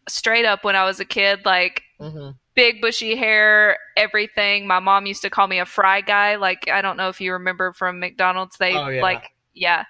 straight 0.08 0.46
up 0.46 0.64
when 0.64 0.76
I 0.76 0.86
was 0.86 1.00
a 1.00 1.06
kid. 1.06 1.46
Like 1.46 1.84
hmm 2.00 2.32
big 2.56 2.82
bushy 2.82 3.16
hair, 3.16 3.78
everything. 3.98 4.66
My 4.66 4.80
mom 4.80 5.06
used 5.06 5.22
to 5.24 5.30
call 5.30 5.48
me 5.48 5.60
a 5.60 5.66
fry 5.66 6.02
guy. 6.02 6.38
Like 6.38 6.70
I 6.70 6.82
don't 6.82 6.98
know 6.98 7.10
if 7.10 7.22
you 7.22 7.34
remember 7.34 7.74
from 7.74 8.00
McDonald's. 8.00 8.58
They 8.58 8.74
Oh, 8.74 8.88
yeah. 8.88 9.02
like 9.02 9.32
yeah, 9.54 9.84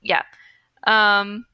yeah. 0.00 0.22
Um, 0.86 1.44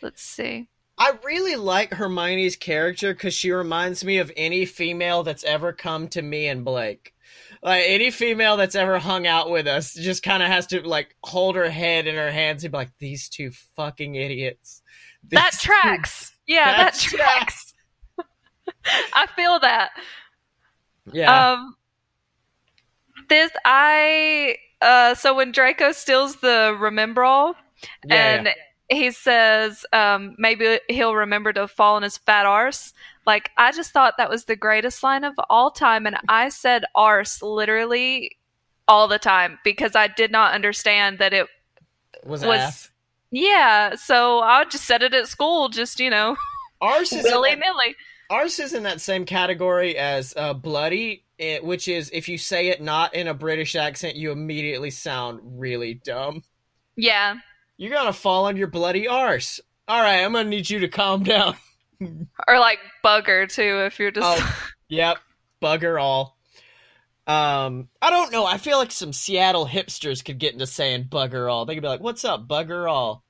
let's 0.00 0.22
see. 0.22 0.68
I 0.96 1.12
really 1.24 1.56
like 1.56 1.92
Hermione's 1.92 2.56
character 2.56 3.12
because 3.14 3.34
she 3.34 3.52
reminds 3.52 4.04
me 4.04 4.18
of 4.18 4.32
any 4.36 4.64
female 4.64 5.22
that's 5.22 5.44
ever 5.44 5.72
come 5.72 6.08
to 6.08 6.22
me 6.22 6.48
and 6.48 6.64
Blake. 6.64 7.14
Like 7.62 7.84
any 7.86 8.10
female 8.10 8.56
that's 8.56 8.74
ever 8.74 8.98
hung 8.98 9.26
out 9.26 9.50
with 9.50 9.66
us 9.66 9.94
just 9.94 10.22
kind 10.22 10.42
of 10.42 10.48
has 10.48 10.66
to 10.68 10.86
like 10.86 11.16
hold 11.24 11.56
her 11.56 11.68
head 11.68 12.06
in 12.06 12.14
her 12.14 12.30
hands 12.30 12.64
and 12.64 12.72
be 12.72 12.78
like, 12.78 12.90
"These 12.98 13.28
two 13.28 13.50
fucking 13.76 14.14
idiots." 14.14 14.82
That 15.30 15.52
two- 15.52 15.66
tracks. 15.68 16.32
Yeah, 16.46 16.76
that, 16.76 16.94
tracks. 16.94 17.74
I 19.12 19.26
feel 19.36 19.58
that. 19.60 19.90
Yeah. 21.12 21.52
Um, 21.52 21.74
this 23.28 23.50
I 23.64 24.56
uh 24.80 25.14
so 25.14 25.34
when 25.34 25.52
Draco 25.52 25.92
steals 25.92 26.36
the 26.36 26.76
remember 26.78 27.24
all 27.24 27.54
yeah, 28.06 28.34
and 28.34 28.48
he 28.88 29.10
says 29.10 29.84
um 29.92 30.34
maybe 30.38 30.80
he'll 30.88 31.14
remember 31.14 31.52
to 31.52 31.68
fall 31.68 31.96
on 31.96 32.02
his 32.02 32.16
fat 32.16 32.46
arse. 32.46 32.92
Like 33.26 33.50
I 33.56 33.72
just 33.72 33.92
thought 33.92 34.14
that 34.16 34.30
was 34.30 34.44
the 34.44 34.56
greatest 34.56 35.02
line 35.02 35.24
of 35.24 35.34
all 35.50 35.70
time, 35.70 36.06
and 36.06 36.16
I 36.28 36.48
said 36.48 36.84
arse 36.94 37.42
literally 37.42 38.36
all 38.86 39.06
the 39.08 39.18
time 39.18 39.58
because 39.64 39.94
I 39.94 40.08
did 40.08 40.32
not 40.32 40.54
understand 40.54 41.18
that 41.18 41.34
it 41.34 41.46
was, 42.24 42.44
was- 42.44 42.58
ass. 42.60 42.90
yeah. 43.30 43.94
So 43.96 44.40
I 44.40 44.64
just 44.64 44.84
said 44.84 45.02
it 45.02 45.12
at 45.12 45.28
school, 45.28 45.68
just 45.68 46.00
you 46.00 46.08
know, 46.10 46.36
arse 46.80 47.12
is 47.12 47.26
in 47.26 47.32
willy 47.32 47.50
that, 47.50 47.58
nilly. 47.60 47.94
ours 48.30 48.58
is 48.58 48.72
in 48.72 48.82
that 48.84 49.00
same 49.02 49.26
category 49.26 49.96
as 49.98 50.32
uh, 50.36 50.54
bloody, 50.54 51.24
eh, 51.38 51.58
which 51.58 51.86
is 51.88 52.10
if 52.14 52.28
you 52.30 52.38
say 52.38 52.68
it 52.68 52.80
not 52.80 53.14
in 53.14 53.28
a 53.28 53.34
British 53.34 53.76
accent, 53.76 54.16
you 54.16 54.32
immediately 54.32 54.90
sound 54.90 55.40
really 55.42 55.94
dumb. 55.94 56.42
Yeah, 56.96 57.36
You're 57.78 57.94
gonna 57.94 58.12
fall 58.12 58.46
on 58.46 58.56
your 58.56 58.66
bloody 58.66 59.08
arse. 59.08 59.60
All 59.86 60.02
right, 60.02 60.22
I'm 60.22 60.32
gonna 60.32 60.48
need 60.50 60.68
you 60.68 60.80
to 60.80 60.88
calm 60.88 61.22
down. 61.22 61.56
or 62.00 62.58
like 62.58 62.80
bugger 63.04 63.50
too 63.50 63.84
if 63.86 63.98
you're 63.98 64.10
just. 64.10 64.26
Oh. 64.26 64.62
Yep, 64.90 65.18
bugger 65.62 66.00
all. 66.00 66.36
Um, 67.26 67.88
I 68.00 68.10
don't 68.10 68.32
know. 68.32 68.46
I 68.46 68.56
feel 68.58 68.78
like 68.78 68.90
some 68.90 69.12
Seattle 69.12 69.66
hipsters 69.66 70.24
could 70.24 70.38
get 70.38 70.54
into 70.54 70.66
saying 70.66 71.04
bugger 71.04 71.50
all. 71.50 71.66
They 71.66 71.74
could 71.74 71.82
be 71.82 71.88
like, 71.88 72.00
"What's 72.00 72.24
up, 72.24 72.48
bugger 72.48 72.90
all?" 72.90 73.22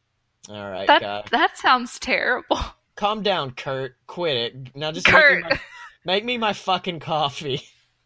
All 0.49 0.71
right, 0.71 0.87
that 0.87 1.01
God, 1.01 1.29
that 1.33 1.59
sounds 1.59 1.99
terrible. 1.99 2.59
calm 2.95 3.23
down, 3.23 3.51
Kurt. 3.51 3.97
Quit 4.07 4.37
it 4.37 4.77
now. 4.77 4.93
Just 4.93 5.07
Kurt. 5.07 5.43
Make, 5.43 5.45
me 5.45 5.51
my, 5.51 5.61
make 6.05 6.25
me 6.25 6.39
my 6.39 6.53
fucking 6.53 7.01
coffee. 7.01 7.61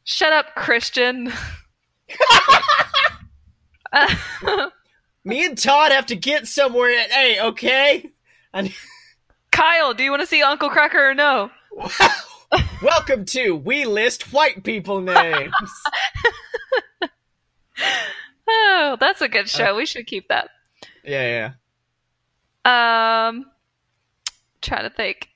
Shut 0.04 0.32
up, 0.32 0.54
Christian. 0.56 1.32
Uh, 3.92 4.16
Me 5.24 5.44
and 5.44 5.56
Todd 5.56 5.92
have 5.92 6.06
to 6.06 6.16
get 6.16 6.46
somewhere. 6.48 6.90
At, 6.98 7.10
hey, 7.10 7.40
okay. 7.40 8.10
I, 8.52 8.74
Kyle, 9.52 9.94
do 9.94 10.02
you 10.02 10.10
want 10.10 10.20
to 10.22 10.26
see 10.26 10.42
Uncle 10.42 10.68
Kracker 10.70 11.10
or 11.10 11.14
no? 11.14 11.50
welcome 12.82 13.24
to 13.26 13.54
We 13.54 13.84
List 13.84 14.32
White 14.32 14.64
People 14.64 15.00
Names. 15.00 15.52
Oh, 18.54 18.96
that's 19.00 19.22
a 19.22 19.28
good 19.28 19.48
show. 19.48 19.74
we 19.76 19.86
should 19.86 20.06
keep 20.06 20.28
that. 20.28 20.50
yeah, 21.04 21.52
yeah. 22.66 23.28
Um, 23.28 23.46
trying 24.60 24.82
to 24.82 24.90
think. 24.94 25.28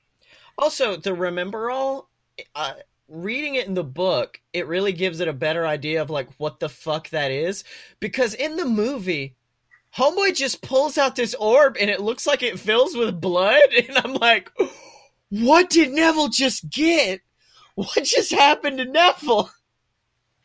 Also, 0.57 0.97
the 0.97 1.13
remember 1.13 1.71
all, 1.71 2.09
uh, 2.53 2.73
reading 3.07 3.55
it 3.55 3.65
in 3.65 3.73
the 3.73 3.83
book, 3.83 4.39
it 4.53 4.67
really 4.67 4.91
gives 4.91 5.19
it 5.19 5.27
a 5.27 5.33
better 5.33 5.65
idea 5.65 6.01
of 6.01 6.09
like 6.09 6.29
what 6.37 6.59
the 6.59 6.69
fuck 6.69 7.09
that 7.09 7.31
is. 7.31 7.63
Because 7.99 8.33
in 8.33 8.55
the 8.57 8.65
movie, 8.65 9.36
Homeboy 9.97 10.35
just 10.35 10.61
pulls 10.61 10.97
out 10.97 11.15
this 11.15 11.33
orb 11.35 11.75
and 11.79 11.89
it 11.89 12.01
looks 12.01 12.27
like 12.27 12.43
it 12.43 12.59
fills 12.59 12.95
with 12.95 13.19
blood, 13.19 13.61
and 13.87 13.97
I'm 13.97 14.13
like, 14.13 14.51
what 15.29 15.69
did 15.69 15.91
Neville 15.91 16.29
just 16.29 16.69
get? 16.69 17.21
What 17.75 18.03
just 18.03 18.31
happened 18.31 18.77
to 18.77 18.85
Neville? 18.85 19.51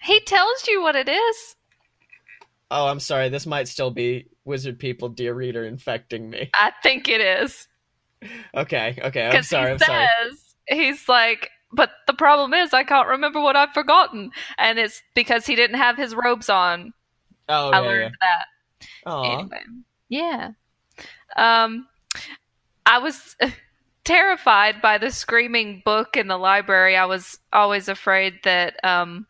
He 0.02 0.20
tells 0.20 0.66
you 0.68 0.82
what 0.82 0.96
it 0.96 1.08
is. 1.08 1.56
Oh, 2.70 2.86
I'm 2.86 3.00
sorry. 3.00 3.28
This 3.28 3.46
might 3.46 3.68
still 3.68 3.90
be 3.90 4.26
wizard 4.44 4.78
people, 4.78 5.08
dear 5.08 5.34
reader, 5.34 5.64
infecting 5.64 6.28
me. 6.28 6.50
I 6.54 6.72
think 6.82 7.08
it 7.08 7.20
is. 7.20 7.68
Okay, 8.54 8.98
okay. 9.02 9.26
I'm 9.26 9.42
sorry. 9.42 9.66
he 9.66 9.72
I'm 9.72 9.78
sorry. 9.78 10.08
he's 10.66 11.08
like, 11.08 11.50
but 11.72 11.90
the 12.06 12.14
problem 12.14 12.54
is 12.54 12.72
I 12.72 12.84
can't 12.84 13.08
remember 13.08 13.40
what 13.40 13.56
I've 13.56 13.72
forgotten. 13.72 14.30
And 14.58 14.78
it's 14.78 15.02
because 15.14 15.46
he 15.46 15.56
didn't 15.56 15.76
have 15.76 15.96
his 15.96 16.14
robes 16.14 16.48
on. 16.48 16.92
Oh, 17.48 17.70
I 17.70 17.80
yeah, 17.80 17.86
learned 17.86 18.16
that. 18.20 18.44
Anyway, 19.06 19.60
yeah. 20.08 20.50
Um, 21.36 21.86
I 22.86 22.98
was 22.98 23.36
terrified 24.04 24.82
by 24.82 24.98
the 24.98 25.10
screaming 25.10 25.82
book 25.84 26.16
in 26.16 26.28
the 26.28 26.36
library. 26.38 26.96
I 26.96 27.06
was 27.06 27.38
always 27.52 27.88
afraid 27.88 28.40
that 28.44 28.82
um, 28.84 29.26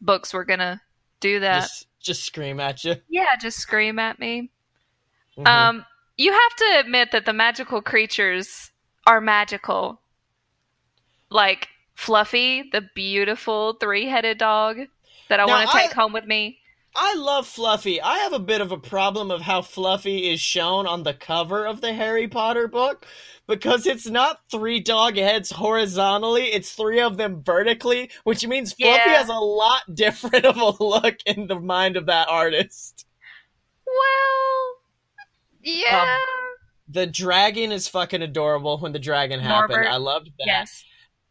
books 0.00 0.32
were 0.32 0.44
gonna 0.44 0.80
do 1.20 1.40
that. 1.40 1.62
Just, 1.62 1.86
just 2.00 2.22
scream 2.24 2.60
at 2.60 2.84
you. 2.84 2.96
yeah, 3.08 3.36
just 3.40 3.58
scream 3.58 3.98
at 3.98 4.18
me. 4.18 4.50
Mhm. 5.36 5.46
Um, 5.46 5.86
you 6.16 6.32
have 6.32 6.56
to 6.56 6.80
admit 6.80 7.12
that 7.12 7.24
the 7.24 7.32
magical 7.32 7.80
creatures 7.82 8.70
are 9.06 9.20
magical. 9.20 10.00
Like 11.30 11.68
Fluffy, 11.94 12.68
the 12.72 12.88
beautiful 12.94 13.74
three-headed 13.74 14.38
dog 14.38 14.78
that 15.28 15.40
I 15.40 15.46
want 15.46 15.68
to 15.70 15.76
take 15.76 15.96
I- 15.96 16.00
home 16.00 16.12
with 16.12 16.26
me. 16.26 16.59
I 16.94 17.14
love 17.14 17.46
Fluffy. 17.46 18.00
I 18.00 18.18
have 18.18 18.32
a 18.32 18.38
bit 18.40 18.60
of 18.60 18.72
a 18.72 18.78
problem 18.78 19.30
of 19.30 19.42
how 19.42 19.62
Fluffy 19.62 20.28
is 20.30 20.40
shown 20.40 20.86
on 20.86 21.02
the 21.04 21.14
cover 21.14 21.64
of 21.66 21.80
the 21.80 21.92
Harry 21.92 22.26
Potter 22.26 22.66
book 22.66 23.06
because 23.46 23.86
it's 23.86 24.08
not 24.08 24.40
three 24.50 24.80
dog 24.80 25.16
heads 25.16 25.50
horizontally, 25.50 26.44
it's 26.46 26.72
three 26.72 27.00
of 27.00 27.16
them 27.16 27.42
vertically, 27.44 28.10
which 28.24 28.46
means 28.46 28.72
Fluffy 28.72 28.92
Yeah. 29.06 29.18
has 29.18 29.28
a 29.28 29.34
lot 29.34 29.82
different 29.94 30.44
of 30.44 30.56
a 30.56 30.82
look 30.84 31.16
in 31.26 31.46
the 31.46 31.58
mind 31.60 31.96
of 31.96 32.06
that 32.06 32.28
artist. 32.28 33.06
Well, 33.86 34.76
yeah. 35.62 36.14
Um, 36.16 36.20
the 36.88 37.06
dragon 37.06 37.70
is 37.72 37.86
fucking 37.88 38.22
adorable 38.22 38.78
when 38.78 38.92
the 38.92 38.98
dragon 38.98 39.38
happened. 39.40 39.76
Norbert, 39.76 39.86
I 39.92 39.96
loved 39.96 40.26
that. 40.38 40.46
yes. 40.46 40.84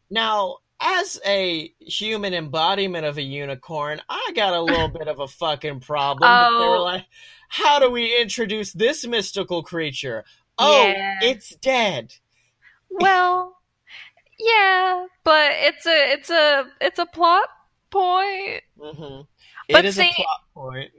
Now, 0.10 0.58
as 0.82 1.20
a 1.26 1.74
human 1.80 2.34
embodiment 2.34 3.06
of 3.06 3.18
a 3.18 3.22
unicorn, 3.22 4.02
I 4.10 4.32
got 4.36 4.54
a 4.54 4.62
little 4.62 4.88
bit 4.88 5.08
of 5.08 5.20
a 5.20 5.28
fucking 5.28 5.82
problem. 5.82 6.22
that 6.30 6.50
They 6.50 6.56
were 6.68 6.78
Oh. 6.78 6.84
like, 6.84 7.06
how 7.50 7.80
do 7.80 7.90
we 7.90 8.20
introduce 8.20 8.72
this 8.74 9.06
mystical 9.06 9.64
creature? 9.64 10.24
Oh, 10.58 10.88
Yeah. 10.88 11.20
it's 11.22 11.56
dead. 11.58 12.14
Well, 12.90 13.58
yeah, 14.40 15.06
but 15.24 15.52
it's 15.54 15.86
a 15.86 16.12
it's 16.14 16.30
a 16.30 16.66
it's 16.82 17.00
a 17.00 17.06
plot 17.06 17.50
point. 17.90 18.64
hmm 18.80 19.22
But 19.70 19.86
It 19.86 19.86
is 19.86 19.96
see- 19.96 20.10
a 20.10 20.14
plot 20.14 20.42
point. 20.54 20.92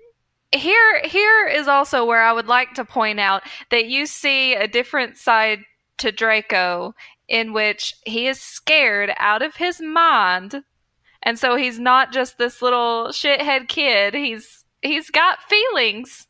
Here 0.52 1.02
here 1.06 1.46
is 1.46 1.68
also 1.68 2.04
where 2.04 2.22
I 2.22 2.32
would 2.32 2.48
like 2.48 2.74
to 2.74 2.84
point 2.84 3.20
out 3.20 3.42
that 3.70 3.86
you 3.86 4.06
see 4.06 4.54
a 4.54 4.66
different 4.66 5.16
side 5.16 5.60
to 5.98 6.10
Draco 6.12 6.94
in 7.30 7.52
which 7.52 7.94
he 8.04 8.26
is 8.26 8.40
scared 8.40 9.12
out 9.16 9.40
of 9.40 9.56
his 9.56 9.80
mind. 9.80 10.64
And 11.22 11.38
so 11.38 11.56
he's 11.56 11.78
not 11.78 12.12
just 12.12 12.36
this 12.36 12.60
little 12.60 13.08
shithead 13.08 13.68
kid. 13.68 14.14
He's 14.14 14.64
he's 14.82 15.10
got 15.10 15.38
feelings. 15.48 16.26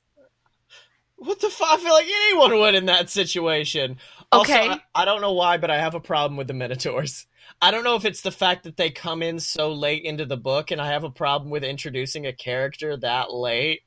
What 1.17 1.41
the 1.41 1.51
fuck? 1.51 1.69
I 1.71 1.77
feel 1.79 1.93
like 1.93 2.07
anyone 2.07 2.59
would 2.59 2.75
in 2.75 2.87
that 2.87 3.11
situation. 3.11 3.99
Also, 4.33 4.53
Okay. 4.53 4.69
I, 4.69 4.81
I 4.95 5.05
don't 5.05 5.21
know 5.21 5.33
why, 5.33 5.59
but 5.59 5.71
I 5.71 5.79
have 5.79 5.95
a 5.95 6.01
problem 6.01 6.37
with 6.37 6.47
the 6.47 6.55
Minotaurs. 6.55 7.27
I 7.61 7.71
don't 7.71 7.85
know 7.85 7.97
if 7.97 8.05
it's 8.05 8.23
the 8.23 8.31
fact 8.31 8.65
that 8.65 8.77
they 8.77 8.91
come 8.91 9.23
in 9.23 9.39
so 9.39 9.73
late 9.73 10.05
into 10.05 10.25
the 10.25 10.37
book, 10.37 10.71
and 10.71 10.81
I 10.81 10.89
have 10.89 11.05
a 11.05 11.11
problem 11.11 11.51
with 11.51 11.63
introducing 11.63 12.27
a 12.27 12.33
character 12.33 12.97
that 12.97 13.33
late. 13.33 13.83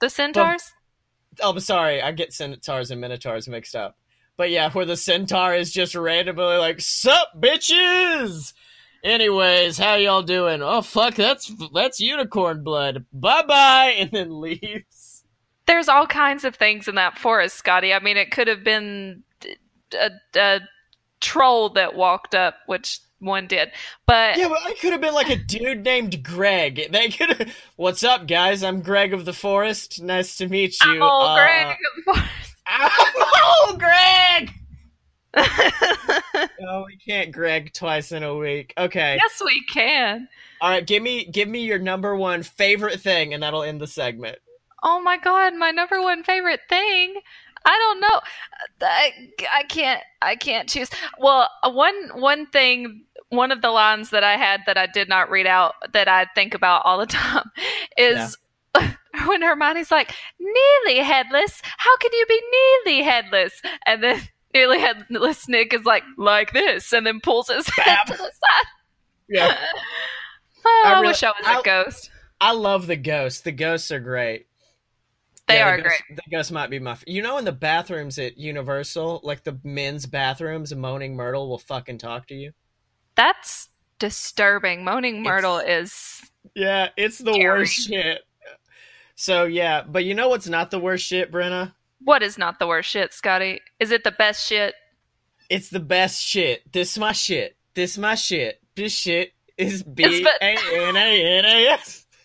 The 0.00 0.08
centaurs? 0.08 0.72
Oh, 1.42 1.50
I'm 1.50 1.56
oh, 1.56 1.60
sorry, 1.60 2.00
I 2.00 2.12
get 2.12 2.32
centaurs 2.32 2.90
and 2.90 3.00
minotaurs 3.00 3.48
mixed 3.48 3.76
up. 3.76 3.96
But 4.38 4.50
yeah, 4.50 4.70
where 4.70 4.86
the 4.86 4.96
centaur 4.96 5.52
is 5.52 5.72
just 5.72 5.94
randomly 5.96 6.56
like, 6.56 6.80
"Sup, 6.80 7.28
bitches." 7.36 8.54
Anyways, 9.02 9.78
how 9.78 9.96
y'all 9.96 10.22
doing? 10.22 10.62
Oh 10.62 10.80
fuck, 10.80 11.14
that's 11.16 11.52
that's 11.74 12.00
unicorn 12.00 12.62
blood. 12.62 13.04
Bye 13.12 13.42
bye, 13.42 13.94
and 13.98 14.10
then 14.12 14.40
leaves. 14.40 15.24
There's 15.66 15.88
all 15.88 16.06
kinds 16.06 16.44
of 16.44 16.54
things 16.54 16.88
in 16.88 16.94
that 16.94 17.18
forest, 17.18 17.56
Scotty. 17.56 17.92
I 17.92 17.98
mean, 17.98 18.16
it 18.16 18.30
could 18.30 18.48
have 18.48 18.64
been 18.64 19.24
a 19.92 20.60
troll 21.20 21.70
that 21.70 21.94
walked 21.94 22.34
up, 22.34 22.54
which 22.66 23.00
one 23.18 23.48
did. 23.48 23.70
But 24.06 24.38
Yeah, 24.38 24.48
but 24.48 24.60
I 24.64 24.74
could 24.74 24.92
have 24.92 25.00
been 25.00 25.14
like 25.14 25.30
a 25.30 25.36
dude 25.36 25.84
named 25.84 26.22
Greg. 26.22 26.90
They 26.92 27.08
could. 27.08 27.52
What's 27.76 28.04
up, 28.04 28.26
guys? 28.28 28.62
I'm 28.62 28.82
Greg 28.82 29.12
of 29.12 29.24
the 29.24 29.32
Forest. 29.32 30.00
Nice 30.00 30.36
to 30.36 30.48
meet 30.48 30.76
you. 30.84 31.00
oh, 31.02 31.26
Uh, 31.26 31.34
Greg. 31.34 31.76
Oh, 32.70 33.76
Greg! 33.78 34.07
Can't 37.06 37.32
Greg 37.32 37.72
twice 37.72 38.12
in 38.12 38.22
a 38.22 38.34
week. 38.34 38.74
Okay. 38.76 39.18
yes, 39.20 39.42
we 39.44 39.64
can. 39.64 40.28
All 40.60 40.70
right, 40.70 40.86
give 40.86 41.02
me 41.02 41.24
give 41.24 41.48
me 41.48 41.60
your 41.60 41.78
number 41.78 42.16
one 42.16 42.42
favorite 42.42 43.00
thing, 43.00 43.34
and 43.34 43.42
that'll 43.42 43.62
end 43.62 43.80
the 43.80 43.86
segment. 43.86 44.38
Oh 44.82 45.00
my 45.00 45.18
god, 45.18 45.54
my 45.54 45.70
number 45.70 46.00
one 46.00 46.22
favorite 46.22 46.60
thing. 46.68 47.14
I 47.64 47.76
don't 47.76 48.00
know. 48.00 48.20
I, 48.82 49.12
I 49.54 49.62
can't 49.64 50.02
I 50.22 50.36
can't 50.36 50.68
choose. 50.68 50.90
Well, 51.18 51.48
uh, 51.62 51.70
one 51.70 52.10
one 52.14 52.46
thing 52.46 53.04
one 53.30 53.52
of 53.52 53.60
the 53.62 53.70
lines 53.70 54.10
that 54.10 54.24
I 54.24 54.36
had 54.36 54.62
that 54.66 54.78
I 54.78 54.86
did 54.86 55.08
not 55.08 55.30
read 55.30 55.46
out 55.46 55.74
that 55.92 56.08
I 56.08 56.26
think 56.34 56.54
about 56.54 56.82
all 56.84 56.98
the 56.98 57.06
time 57.06 57.50
is 57.96 58.36
when 59.26 59.42
Hermione's 59.42 59.90
like, 59.90 60.14
nearly 60.38 61.00
headless? 61.00 61.60
How 61.62 61.96
can 61.98 62.10
you 62.12 62.26
be 62.26 62.42
nearly 62.86 63.02
headless? 63.02 63.60
And 63.86 64.02
then 64.02 64.20
nearly 64.54 64.78
headless 64.80 65.48
Nick 65.48 65.72
is 65.74 65.84
like, 65.84 66.02
like 66.16 66.52
this, 66.52 66.92
and 66.92 67.06
then 67.06 67.20
pulls 67.20 67.48
his 67.48 67.68
head 67.76 67.98
to 68.06 68.12
the 68.12 68.18
side. 68.18 68.66
Yeah. 69.28 69.56
Oh, 70.64 70.82
I, 70.84 70.88
I 70.90 70.94
really- 70.96 71.06
wish 71.08 71.22
I 71.22 71.28
was 71.28 71.46
a 71.46 71.48
I- 71.50 71.62
ghost. 71.62 72.10
I 72.40 72.52
love 72.52 72.86
the 72.86 72.96
ghosts. 72.96 73.40
The 73.40 73.52
ghosts 73.52 73.90
are 73.90 74.00
great. 74.00 74.46
They 75.46 75.56
Yeah, 75.56 75.68
are 75.70 75.76
the 75.78 75.82
great. 75.84 76.02
The 76.10 76.22
ghosts 76.30 76.52
might 76.52 76.68
be 76.68 76.78
my. 76.78 76.90
f- 76.92 77.04
You 77.06 77.22
know, 77.22 77.38
in 77.38 77.44
the 77.46 77.52
bathrooms 77.52 78.18
at 78.18 78.36
Universal, 78.36 79.20
like 79.22 79.44
the 79.44 79.58
men's 79.64 80.04
bathrooms, 80.04 80.74
Moaning 80.74 81.16
Myrtle 81.16 81.48
will 81.48 81.58
fucking 81.58 81.98
talk 81.98 82.26
to 82.26 82.34
you. 82.34 82.52
That's 83.14 83.68
disturbing. 83.98 84.84
Moaning 84.84 85.22
Myrtle 85.22 85.58
is 85.58 86.20
Yeah, 86.54 86.88
it's 86.96 87.18
the 87.18 87.32
Scary. 87.32 87.60
worst 87.60 87.72
shit. 87.88 88.20
So 89.14 89.44
yeah, 89.44 89.82
but 89.88 90.04
you 90.04 90.14
know 90.14 90.28
what's 90.28 90.48
not 90.48 90.70
the 90.70 90.80
worst 90.80 91.04
shit, 91.06 91.32
Brenna? 91.32 91.72
What 92.00 92.22
is 92.22 92.38
not 92.38 92.58
the 92.58 92.66
worst 92.66 92.90
shit, 92.90 93.12
Scotty? 93.12 93.60
Is 93.80 93.90
it 93.90 94.04
the 94.04 94.12
best 94.12 94.46
shit? 94.46 94.74
It's 95.48 95.70
the 95.70 95.80
best 95.80 96.22
shit. 96.22 96.70
This 96.72 96.98
my 96.98 97.12
shit. 97.12 97.56
This 97.74 97.98
my 97.98 98.14
shit. 98.14 98.60
This 98.76 98.92
shit 98.92 99.32
is 99.56 99.82
B 99.82 100.26
A 100.40 100.46
N 100.46 100.96
A 100.96 101.38
N 101.38 101.44
A 101.44 101.66
S. 101.68 102.06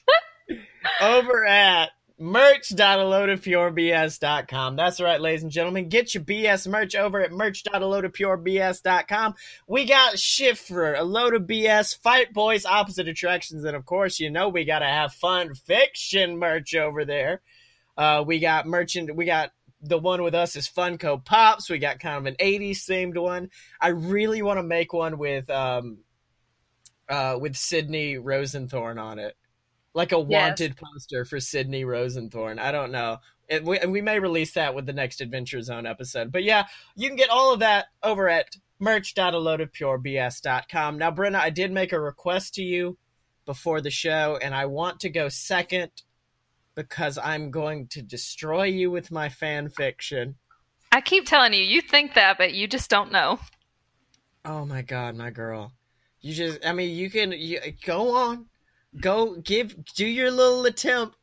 Over 1.01 1.45
at 1.45 1.91
merch.aloadofpurebs.com. 2.19 4.75
That's 4.75 5.01
right, 5.01 5.21
ladies 5.21 5.41
and 5.43 5.51
gentlemen. 5.51 5.89
Get 5.89 6.13
your 6.13 6.23
BS 6.23 6.67
merch 6.67 6.95
over 6.95 7.19
at 7.21 7.31
merch.aloadofpurebs.com. 7.31 9.33
We 9.67 9.85
got 9.85 10.19
shit 10.19 10.57
for 10.57 10.93
a 10.93 11.03
load 11.03 11.33
of 11.35 11.43
BS, 11.43 11.97
fight 11.97 12.33
boys, 12.33 12.65
opposite 12.65 13.07
attractions, 13.07 13.63
and 13.65 13.75
of 13.75 13.85
course, 13.85 14.19
you 14.19 14.29
know 14.29 14.49
we 14.49 14.65
gotta 14.65 14.85
have 14.85 15.13
fun 15.13 15.55
fiction 15.55 16.37
merch 16.37 16.75
over 16.75 17.05
there. 17.05 17.41
Uh, 17.97 18.23
we 18.25 18.39
got 18.39 18.67
merchant. 18.67 19.15
We 19.15 19.25
got 19.25 19.51
the 19.83 19.99
one 19.99 20.23
with 20.23 20.33
us 20.33 20.55
is 20.55 20.69
Funko 20.69 21.23
Pops. 21.23 21.69
We 21.69 21.77
got 21.77 21.99
kind 21.99 22.17
of 22.17 22.25
an 22.25 22.35
'80s 22.39 22.79
themed 22.85 23.21
one. 23.21 23.49
I 23.79 23.89
really 23.89 24.41
want 24.41 24.57
to 24.57 24.63
make 24.63 24.93
one 24.93 25.17
with 25.17 25.49
um, 25.49 25.99
uh, 27.09 27.37
with 27.39 27.55
Sydney 27.55 28.15
Rosenthorn 28.15 28.97
on 28.97 29.19
it, 29.19 29.35
like 29.93 30.11
a 30.13 30.25
Yes. 30.27 30.59
wanted 30.59 30.77
poster 30.77 31.25
for 31.25 31.39
Sydney 31.39 31.83
Rosenthorn. 31.83 32.59
I 32.59 32.71
don't 32.71 32.91
know. 32.91 33.17
It, 33.49 33.65
we, 33.65 33.77
and 33.77 33.91
we 33.91 34.01
may 34.01 34.19
release 34.19 34.53
that 34.53 34.73
with 34.73 34.85
the 34.85 34.93
next 34.93 35.19
Adventure 35.19 35.61
Zone 35.61 35.85
episode. 35.85 36.31
But 36.31 36.43
yeah, 36.43 36.65
you 36.95 37.09
can 37.09 37.17
get 37.17 37.29
all 37.29 37.53
of 37.53 37.59
that 37.59 37.87
over 38.01 38.29
at 38.29 38.55
merch.aloadofpurebs.com. 38.79 40.97
Now, 40.97 41.11
Brenna, 41.11 41.39
I 41.39 41.49
did 41.49 41.71
make 41.71 41.91
a 41.91 41.99
request 41.99 42.53
to 42.55 42.63
you 42.63 42.97
before 43.45 43.81
the 43.81 43.91
show, 43.91 44.39
and 44.41 44.55
I 44.55 44.65
want 44.67 45.01
to 45.01 45.09
go 45.09 45.27
second 45.27 45.91
because 46.75 47.17
I'm 47.17 47.51
going 47.51 47.87
to 47.89 48.01
destroy 48.01 48.63
you 48.65 48.91
with 48.91 49.11
my 49.11 49.29
fan 49.29 49.69
fiction. 49.69 50.35
I 50.91 51.01
keep 51.01 51.25
telling 51.25 51.53
you, 51.53 51.63
you 51.63 51.81
think 51.81 52.13
that, 52.13 52.37
but 52.37 52.53
you 52.53 52.67
just 52.67 52.89
don't 52.89 53.11
know. 53.11 53.39
Oh 54.45 54.65
my 54.65 54.81
god, 54.81 55.15
my 55.15 55.29
girl. 55.29 55.71
You 56.21 56.33
just 56.33 56.65
I 56.65 56.73
mean 56.73 56.95
you 56.95 57.09
can 57.09 57.31
you, 57.31 57.59
go 57.85 58.15
on. 58.15 58.45
Go 58.99 59.35
give 59.37 59.75
do 59.95 60.05
your 60.05 60.31
little 60.31 60.65
attempt. 60.65 61.17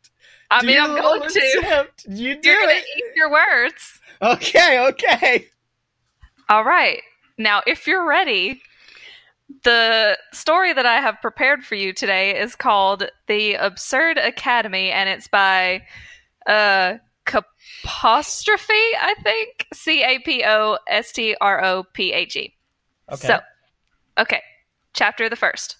I 0.50 0.60
Do 0.60 0.66
mean, 0.66 0.80
I'm 0.80 0.90
going 1.00 1.28
to. 1.28 1.58
attempt. 1.58 2.04
You 2.08 2.40
do 2.40 2.48
You're 2.48 2.68
it. 2.68 2.84
eat 2.96 3.04
your 3.14 3.30
words. 3.30 4.00
Okay, 4.20 4.84
okay. 4.88 5.46
All 6.48 6.64
right. 6.64 7.00
Now, 7.38 7.62
if 7.66 7.86
you're 7.86 8.06
ready, 8.06 8.60
the 9.64 10.18
story 10.32 10.72
that 10.72 10.86
I 10.86 11.00
have 11.00 11.20
prepared 11.20 11.64
for 11.64 11.74
you 11.74 11.92
today 11.92 12.38
is 12.38 12.54
called 12.54 13.10
The 13.26 13.54
Absurd 13.54 14.18
Academy, 14.18 14.90
and 14.90 15.08
it's 15.08 15.28
by 15.28 15.82
uh, 16.46 16.94
Capostrophe, 17.24 18.72
I 18.72 19.14
think. 19.22 19.66
C 19.72 20.02
A 20.02 20.18
P 20.20 20.42
O 20.44 20.78
S 20.88 21.12
T 21.12 21.36
R 21.40 21.62
O 21.64 21.84
P 21.92 22.12
H 22.12 22.36
E. 22.36 22.54
Okay. 23.10 23.26
So, 23.26 23.40
okay. 24.18 24.42
Chapter 24.92 25.28
the 25.28 25.36
first. 25.36 25.76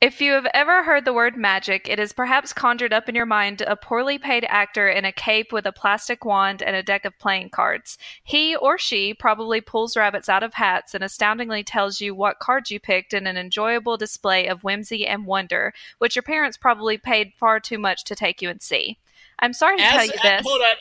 If 0.00 0.20
you 0.20 0.30
have 0.34 0.46
ever 0.54 0.84
heard 0.84 1.04
the 1.04 1.12
word 1.12 1.36
magic, 1.36 1.88
it 1.88 1.98
has 1.98 2.12
perhaps 2.12 2.52
conjured 2.52 2.92
up 2.92 3.08
in 3.08 3.16
your 3.16 3.26
mind 3.26 3.62
a 3.62 3.74
poorly 3.74 4.16
paid 4.16 4.46
actor 4.48 4.88
in 4.88 5.04
a 5.04 5.10
cape 5.10 5.52
with 5.52 5.66
a 5.66 5.72
plastic 5.72 6.24
wand 6.24 6.62
and 6.62 6.76
a 6.76 6.84
deck 6.84 7.04
of 7.04 7.18
playing 7.18 7.50
cards. 7.50 7.98
He 8.22 8.54
or 8.54 8.78
she 8.78 9.12
probably 9.12 9.60
pulls 9.60 9.96
rabbits 9.96 10.28
out 10.28 10.44
of 10.44 10.54
hats 10.54 10.94
and 10.94 11.02
astoundingly 11.02 11.64
tells 11.64 12.00
you 12.00 12.14
what 12.14 12.38
cards 12.38 12.70
you 12.70 12.78
picked 12.78 13.12
in 13.12 13.26
an 13.26 13.36
enjoyable 13.36 13.96
display 13.96 14.46
of 14.46 14.62
whimsy 14.62 15.04
and 15.04 15.26
wonder, 15.26 15.74
which 15.98 16.14
your 16.14 16.22
parents 16.22 16.56
probably 16.56 16.96
paid 16.96 17.32
far 17.36 17.58
too 17.58 17.78
much 17.78 18.04
to 18.04 18.14
take 18.14 18.40
you 18.40 18.48
and 18.48 18.62
see. 18.62 18.98
I'm 19.40 19.52
sorry 19.52 19.78
to 19.78 19.82
tell 19.82 20.00
as, 20.00 20.06
you 20.06 20.18
this. 20.22 20.42
hold 20.46 20.62
on. 20.62 20.76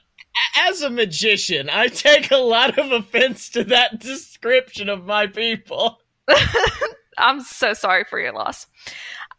As 0.58 0.84
a 0.84 0.92
magician, 0.92 1.72
I 1.72 1.88
take 1.88 2.30
a 2.30 2.38
lot 2.38 2.78
of 2.78 2.92
offense 2.92 3.50
to 3.50 3.64
that 3.64 4.00
description 4.00 4.90
of 4.90 5.06
my 5.06 5.26
people. 5.26 6.02
I'm 7.18 7.42
so 7.42 7.74
sorry 7.74 8.04
for 8.04 8.20
your 8.20 8.34
loss. 8.34 8.68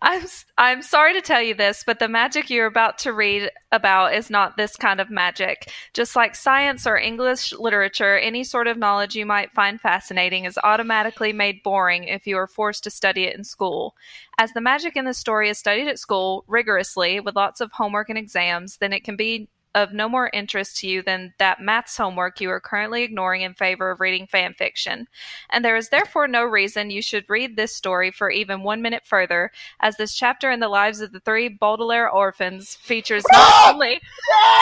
I'm 0.00 0.26
I'm 0.56 0.82
sorry 0.82 1.12
to 1.14 1.20
tell 1.20 1.42
you 1.42 1.54
this, 1.54 1.82
but 1.84 1.98
the 1.98 2.08
magic 2.08 2.50
you're 2.50 2.66
about 2.66 2.98
to 2.98 3.12
read 3.12 3.50
about 3.72 4.14
is 4.14 4.30
not 4.30 4.56
this 4.56 4.76
kind 4.76 5.00
of 5.00 5.10
magic. 5.10 5.72
Just 5.92 6.14
like 6.14 6.36
science 6.36 6.86
or 6.86 6.96
English 6.96 7.52
literature, 7.52 8.16
any 8.16 8.44
sort 8.44 8.68
of 8.68 8.78
knowledge 8.78 9.16
you 9.16 9.26
might 9.26 9.52
find 9.52 9.80
fascinating 9.80 10.44
is 10.44 10.58
automatically 10.62 11.32
made 11.32 11.64
boring 11.64 12.04
if 12.04 12.28
you 12.28 12.36
are 12.36 12.46
forced 12.46 12.84
to 12.84 12.90
study 12.90 13.24
it 13.24 13.36
in 13.36 13.42
school. 13.42 13.96
As 14.38 14.52
the 14.52 14.60
magic 14.60 14.96
in 14.96 15.04
the 15.04 15.14
story 15.14 15.48
is 15.48 15.58
studied 15.58 15.88
at 15.88 15.98
school 15.98 16.44
rigorously 16.46 17.18
with 17.18 17.34
lots 17.34 17.60
of 17.60 17.72
homework 17.72 18.08
and 18.08 18.18
exams, 18.18 18.76
then 18.76 18.92
it 18.92 19.02
can 19.02 19.16
be 19.16 19.48
of 19.78 19.92
no 19.92 20.08
more 20.08 20.28
interest 20.32 20.76
to 20.78 20.88
you 20.88 21.02
than 21.02 21.32
that 21.38 21.60
maths 21.60 21.96
homework 21.96 22.40
you 22.40 22.50
are 22.50 22.60
currently 22.60 23.04
ignoring 23.04 23.42
in 23.42 23.54
favor 23.54 23.90
of 23.90 24.00
reading 24.00 24.26
fan 24.26 24.52
fiction 24.52 25.06
and 25.50 25.64
there 25.64 25.76
is 25.76 25.88
therefore 25.90 26.26
no 26.26 26.42
reason 26.42 26.90
you 26.90 27.00
should 27.00 27.24
read 27.28 27.56
this 27.56 27.74
story 27.74 28.10
for 28.10 28.30
even 28.30 28.62
one 28.62 28.82
minute 28.82 29.02
further, 29.04 29.50
as 29.80 29.96
this 29.96 30.14
chapter 30.14 30.50
in 30.50 30.60
the 30.60 30.68
lives 30.68 31.00
of 31.00 31.12
the 31.12 31.20
three 31.20 31.48
Baudelaire 31.48 32.10
orphans 32.10 32.74
features 32.74 33.24
not 33.30 33.74
only 33.74 34.00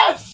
Yes! 0.07 0.33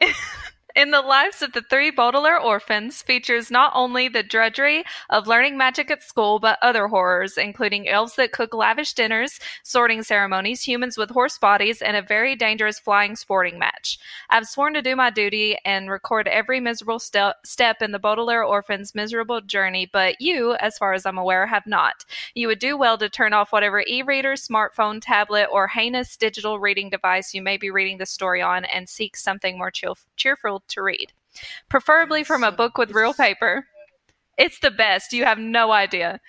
in 0.80 0.92
the 0.92 1.02
lives 1.02 1.42
of 1.42 1.52
the 1.52 1.60
three 1.60 1.90
Baudelaire 1.90 2.38
orphans 2.38 3.02
features 3.02 3.50
not 3.50 3.70
only 3.74 4.08
the 4.08 4.22
drudgery 4.22 4.82
of 5.10 5.26
learning 5.26 5.58
magic 5.58 5.90
at 5.90 6.02
school, 6.02 6.38
but 6.38 6.58
other 6.62 6.88
horrors, 6.88 7.36
including 7.36 7.86
elves 7.86 8.16
that 8.16 8.32
cook 8.32 8.54
lavish 8.54 8.94
dinners, 8.94 9.38
sorting 9.62 10.02
ceremonies, 10.02 10.62
humans 10.62 10.96
with 10.96 11.10
horse 11.10 11.36
bodies, 11.36 11.82
and 11.82 11.98
a 11.98 12.02
very 12.02 12.34
dangerous 12.34 12.78
flying 12.78 13.14
sporting 13.14 13.58
match. 13.58 13.98
I've 14.30 14.46
sworn 14.46 14.72
to 14.72 14.80
do 14.80 14.96
my 14.96 15.10
duty 15.10 15.58
and 15.66 15.90
record 15.90 16.26
every 16.26 16.60
miserable 16.60 16.98
ste- 16.98 17.36
step 17.44 17.82
in 17.82 17.92
the 17.92 17.98
Baudelaire 17.98 18.42
orphans' 18.42 18.94
miserable 18.94 19.42
journey, 19.42 19.86
but 19.92 20.18
you, 20.18 20.54
as 20.60 20.78
far 20.78 20.94
as 20.94 21.04
I'm 21.04 21.18
aware, 21.18 21.46
have 21.46 21.66
not. 21.66 22.06
You 22.34 22.46
would 22.46 22.58
do 22.58 22.78
well 22.78 22.96
to 22.96 23.10
turn 23.10 23.34
off 23.34 23.52
whatever 23.52 23.84
e 23.86 24.00
reader, 24.00 24.32
smartphone, 24.32 25.02
tablet, 25.02 25.48
or 25.52 25.68
heinous 25.68 26.16
digital 26.16 26.58
reading 26.58 26.88
device 26.88 27.34
you 27.34 27.42
may 27.42 27.58
be 27.58 27.70
reading 27.70 27.98
the 27.98 28.06
story 28.06 28.40
on 28.40 28.64
and 28.64 28.88
seek 28.88 29.14
something 29.14 29.58
more 29.58 29.70
cheer- 29.70 29.92
cheerful 30.16 30.62
to 30.70 30.82
read. 30.82 31.12
Preferably 31.68 32.24
from 32.24 32.42
a 32.44 32.52
book 32.52 32.78
with 32.78 32.92
real 32.92 33.14
paper. 33.14 33.66
It's 34.38 34.58
the 34.60 34.70
best. 34.70 35.12
You 35.12 35.24
have 35.24 35.38
no 35.38 35.70
idea. 35.70 36.20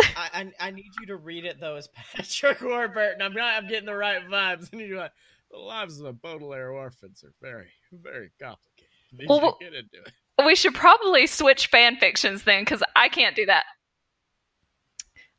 I, 0.00 0.28
I 0.60 0.68
I 0.68 0.70
need 0.70 0.90
you 1.00 1.06
to 1.08 1.16
read 1.16 1.44
it 1.44 1.58
though 1.60 1.76
as 1.76 1.88
Patrick 2.14 2.60
Warburton. 2.60 3.22
I'm 3.22 3.32
not 3.32 3.62
I'm 3.62 3.68
getting 3.68 3.86
the 3.86 3.94
right 3.94 4.22
vibes. 4.28 4.68
Like, 4.72 5.12
the 5.50 5.58
lives 5.58 5.98
of 5.98 6.04
the 6.04 6.12
Baudelaire 6.12 6.70
orphans 6.70 7.24
are 7.24 7.32
very, 7.40 7.68
very 7.92 8.30
complicated. 8.40 9.28
Well, 9.28 9.38
you 9.38 9.42
well- 9.44 9.56
to 9.58 9.64
get 9.64 9.74
into 9.74 10.02
it. 10.06 10.12
We 10.44 10.54
should 10.54 10.74
probably 10.74 11.26
switch 11.26 11.68
fan 11.68 11.96
fictions 11.96 12.42
then, 12.42 12.60
because 12.62 12.82
I 12.94 13.08
can't 13.08 13.34
do 13.34 13.46
that. 13.46 13.64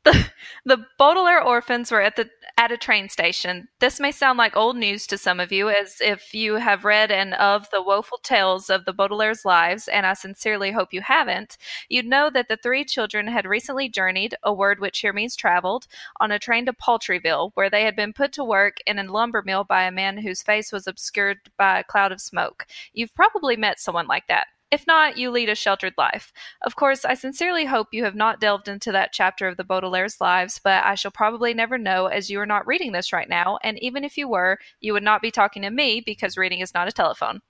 The, 0.08 0.30
the 0.64 0.86
Baudelaire 0.96 1.42
orphans 1.42 1.90
were 1.90 2.00
at 2.00 2.16
the 2.16 2.30
at 2.56 2.72
a 2.72 2.78
train 2.78 3.10
station. 3.10 3.68
This 3.78 4.00
may 4.00 4.10
sound 4.10 4.38
like 4.38 4.56
old 4.56 4.76
news 4.76 5.06
to 5.08 5.18
some 5.18 5.38
of 5.38 5.52
you, 5.52 5.68
as 5.68 6.00
if 6.00 6.32
you 6.32 6.54
have 6.54 6.86
read 6.86 7.10
and 7.10 7.34
of 7.34 7.68
the 7.70 7.82
woeful 7.82 8.16
tales 8.16 8.70
of 8.70 8.86
the 8.86 8.94
Baudelaire's 8.94 9.44
lives, 9.44 9.86
and 9.86 10.06
I 10.06 10.14
sincerely 10.14 10.72
hope 10.72 10.94
you 10.94 11.02
haven't. 11.02 11.58
You'd 11.90 12.06
know 12.06 12.30
that 12.30 12.48
the 12.48 12.56
three 12.56 12.86
children 12.86 13.26
had 13.26 13.44
recently 13.44 13.90
journeyed, 13.90 14.34
a 14.42 14.52
word 14.52 14.80
which 14.80 15.00
here 15.00 15.12
means 15.12 15.36
traveled, 15.36 15.86
on 16.20 16.32
a 16.32 16.38
train 16.38 16.64
to 16.64 16.72
Paltryville, 16.72 17.50
where 17.52 17.68
they 17.68 17.82
had 17.82 17.94
been 17.94 18.14
put 18.14 18.32
to 18.32 18.44
work 18.44 18.78
in 18.86 18.98
a 18.98 19.04
lumber 19.04 19.42
mill 19.44 19.64
by 19.64 19.82
a 19.82 19.92
man 19.92 20.16
whose 20.16 20.42
face 20.42 20.72
was 20.72 20.86
obscured 20.86 21.38
by 21.58 21.78
a 21.78 21.84
cloud 21.84 22.12
of 22.12 22.20
smoke. 22.20 22.66
You've 22.94 23.14
probably 23.14 23.56
met 23.56 23.78
someone 23.78 24.06
like 24.06 24.26
that. 24.28 24.46
If 24.70 24.86
not, 24.86 25.16
you 25.16 25.30
lead 25.30 25.48
a 25.48 25.54
sheltered 25.54 25.94
life. 25.96 26.32
Of 26.62 26.76
course, 26.76 27.04
I 27.04 27.14
sincerely 27.14 27.64
hope 27.64 27.88
you 27.92 28.04
have 28.04 28.14
not 28.14 28.40
delved 28.40 28.68
into 28.68 28.92
that 28.92 29.12
chapter 29.12 29.48
of 29.48 29.56
the 29.56 29.64
Baudelaire's 29.64 30.20
lives, 30.20 30.60
but 30.62 30.84
I 30.84 30.94
shall 30.94 31.10
probably 31.10 31.54
never 31.54 31.78
know 31.78 32.06
as 32.06 32.30
you 32.30 32.38
are 32.40 32.46
not 32.46 32.66
reading 32.66 32.92
this 32.92 33.12
right 33.12 33.28
now, 33.28 33.58
and 33.62 33.78
even 33.82 34.04
if 34.04 34.18
you 34.18 34.28
were, 34.28 34.58
you 34.80 34.92
would 34.92 35.02
not 35.02 35.22
be 35.22 35.30
talking 35.30 35.62
to 35.62 35.70
me 35.70 36.02
because 36.04 36.36
reading 36.36 36.60
is 36.60 36.74
not 36.74 36.88
a 36.88 36.92
telephone. 36.92 37.40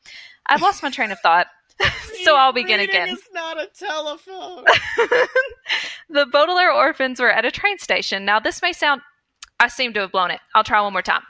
I've 0.46 0.62
lost 0.62 0.82
my 0.82 0.90
train 0.90 1.10
of 1.10 1.20
thought. 1.20 1.48
so 2.24 2.36
I'll 2.36 2.52
begin 2.52 2.80
again. 2.80 3.08
Reading 3.08 3.14
again. 3.14 3.16
It's 3.16 3.28
not 3.32 3.60
a 3.60 3.68
telephone. 3.76 4.64
the 6.08 6.26
Baudelaire 6.26 6.72
orphans 6.72 7.20
were 7.20 7.30
at 7.30 7.44
a 7.44 7.50
train 7.50 7.78
station. 7.78 8.24
Now, 8.24 8.40
this 8.40 8.62
may 8.62 8.72
sound. 8.72 9.02
I 9.60 9.68
seem 9.68 9.92
to 9.94 10.00
have 10.00 10.12
blown 10.12 10.30
it. 10.30 10.40
I'll 10.54 10.64
try 10.64 10.80
one 10.80 10.92
more 10.92 11.02
time. 11.02 11.22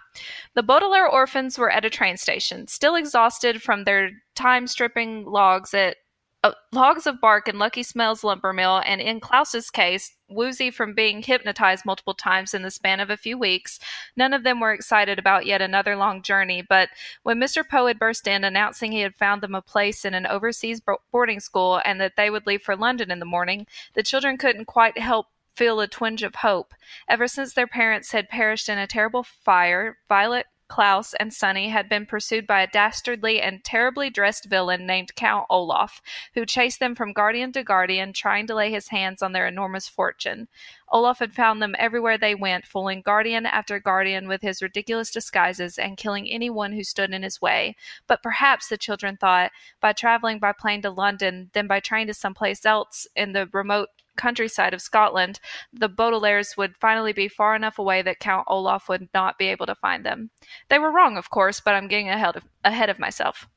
The 0.54 0.62
Baudelaire 0.62 1.08
orphans 1.08 1.58
were 1.58 1.70
at 1.70 1.84
a 1.84 1.90
train 1.90 2.16
station, 2.16 2.66
still 2.66 2.94
exhausted 2.94 3.62
from 3.62 3.84
their 3.84 4.10
time 4.34 4.66
stripping 4.66 5.24
logs 5.24 5.72
at 5.72 5.96
uh, 6.44 6.52
logs 6.72 7.06
of 7.06 7.20
bark 7.20 7.48
in 7.48 7.58
Lucky 7.58 7.82
Smell's 7.82 8.22
lumber 8.22 8.52
mill, 8.52 8.80
and 8.86 9.00
in 9.00 9.18
Klaus's 9.18 9.70
case, 9.70 10.14
woozy 10.28 10.70
from 10.70 10.94
being 10.94 11.20
hypnotized 11.20 11.84
multiple 11.84 12.14
times 12.14 12.54
in 12.54 12.62
the 12.62 12.70
span 12.70 13.00
of 13.00 13.10
a 13.10 13.16
few 13.16 13.36
weeks. 13.36 13.80
None 14.16 14.32
of 14.32 14.44
them 14.44 14.60
were 14.60 14.72
excited 14.72 15.18
about 15.18 15.46
yet 15.46 15.60
another 15.60 15.96
long 15.96 16.22
journey, 16.22 16.62
but 16.62 16.90
when 17.24 17.40
Mr. 17.40 17.68
Poe 17.68 17.86
had 17.86 17.98
burst 17.98 18.28
in 18.28 18.44
announcing 18.44 18.92
he 18.92 19.00
had 19.00 19.16
found 19.16 19.42
them 19.42 19.54
a 19.54 19.62
place 19.62 20.04
in 20.04 20.14
an 20.14 20.26
overseas 20.26 20.80
boarding 21.10 21.40
school 21.40 21.80
and 21.84 22.00
that 22.00 22.14
they 22.16 22.30
would 22.30 22.46
leave 22.46 22.62
for 22.62 22.76
London 22.76 23.10
in 23.10 23.18
the 23.18 23.24
morning, 23.24 23.66
the 23.94 24.02
children 24.04 24.36
couldn't 24.36 24.66
quite 24.66 24.96
help 24.96 25.26
feel 25.58 25.80
a 25.80 25.88
twinge 25.88 26.22
of 26.22 26.36
hope. 26.36 26.72
Ever 27.08 27.26
since 27.26 27.52
their 27.52 27.66
parents 27.66 28.12
had 28.12 28.28
perished 28.28 28.68
in 28.68 28.78
a 28.78 28.86
terrible 28.86 29.24
fire, 29.24 29.98
Violet 30.08 30.46
Klaus 30.68 31.14
and 31.14 31.32
Sunny 31.32 31.70
had 31.70 31.88
been 31.88 32.06
pursued 32.06 32.46
by 32.46 32.60
a 32.60 32.66
dastardly 32.66 33.40
and 33.40 33.64
terribly 33.64 34.08
dressed 34.08 34.44
villain 34.44 34.86
named 34.86 35.16
Count 35.16 35.46
Olaf, 35.50 36.00
who 36.34 36.46
chased 36.46 36.78
them 36.78 36.94
from 36.94 37.12
guardian 37.12 37.50
to 37.52 37.64
guardian, 37.64 38.12
trying 38.12 38.46
to 38.46 38.54
lay 38.54 38.70
his 38.70 38.88
hands 38.88 39.20
on 39.20 39.32
their 39.32 39.48
enormous 39.48 39.88
fortune. 39.88 40.46
Olaf 40.90 41.18
had 41.18 41.34
found 41.34 41.60
them 41.60 41.74
everywhere 41.78 42.18
they 42.18 42.34
went, 42.34 42.66
fooling 42.66 43.02
guardian 43.02 43.44
after 43.44 43.80
guardian 43.80 44.28
with 44.28 44.42
his 44.42 44.62
ridiculous 44.62 45.10
disguises 45.10 45.78
and 45.78 45.96
killing 45.96 46.30
anyone 46.30 46.72
who 46.72 46.84
stood 46.84 47.12
in 47.12 47.22
his 47.22 47.40
way. 47.40 47.74
But 48.06 48.22
perhaps, 48.22 48.68
the 48.68 48.78
children 48.78 49.16
thought, 49.16 49.50
by 49.80 49.92
traveling 49.92 50.38
by 50.38 50.52
plane 50.52 50.82
to 50.82 50.90
London, 50.90 51.50
then 51.52 51.66
by 51.66 51.80
train 51.80 52.06
to 52.06 52.14
some 52.14 52.34
place 52.34 52.64
else 52.64 53.08
in 53.16 53.32
the 53.32 53.48
remote 53.52 53.88
countryside 54.18 54.74
of 54.74 54.82
Scotland, 54.82 55.40
the 55.72 55.88
Baudelaires 55.88 56.56
would 56.56 56.76
finally 56.76 57.14
be 57.14 57.28
far 57.28 57.54
enough 57.54 57.78
away 57.78 58.02
that 58.02 58.20
Count 58.20 58.44
Olaf 58.48 58.88
would 58.88 59.08
not 59.14 59.38
be 59.38 59.48
able 59.48 59.66
to 59.66 59.74
find 59.74 60.04
them. 60.04 60.30
They 60.68 60.78
were 60.78 60.92
wrong, 60.92 61.16
of 61.16 61.30
course, 61.30 61.60
but 61.60 61.74
I'm 61.74 61.88
getting 61.88 62.10
ahead 62.10 62.36
of, 62.36 62.44
ahead 62.64 62.90
of 62.90 62.98
myself. 62.98 63.48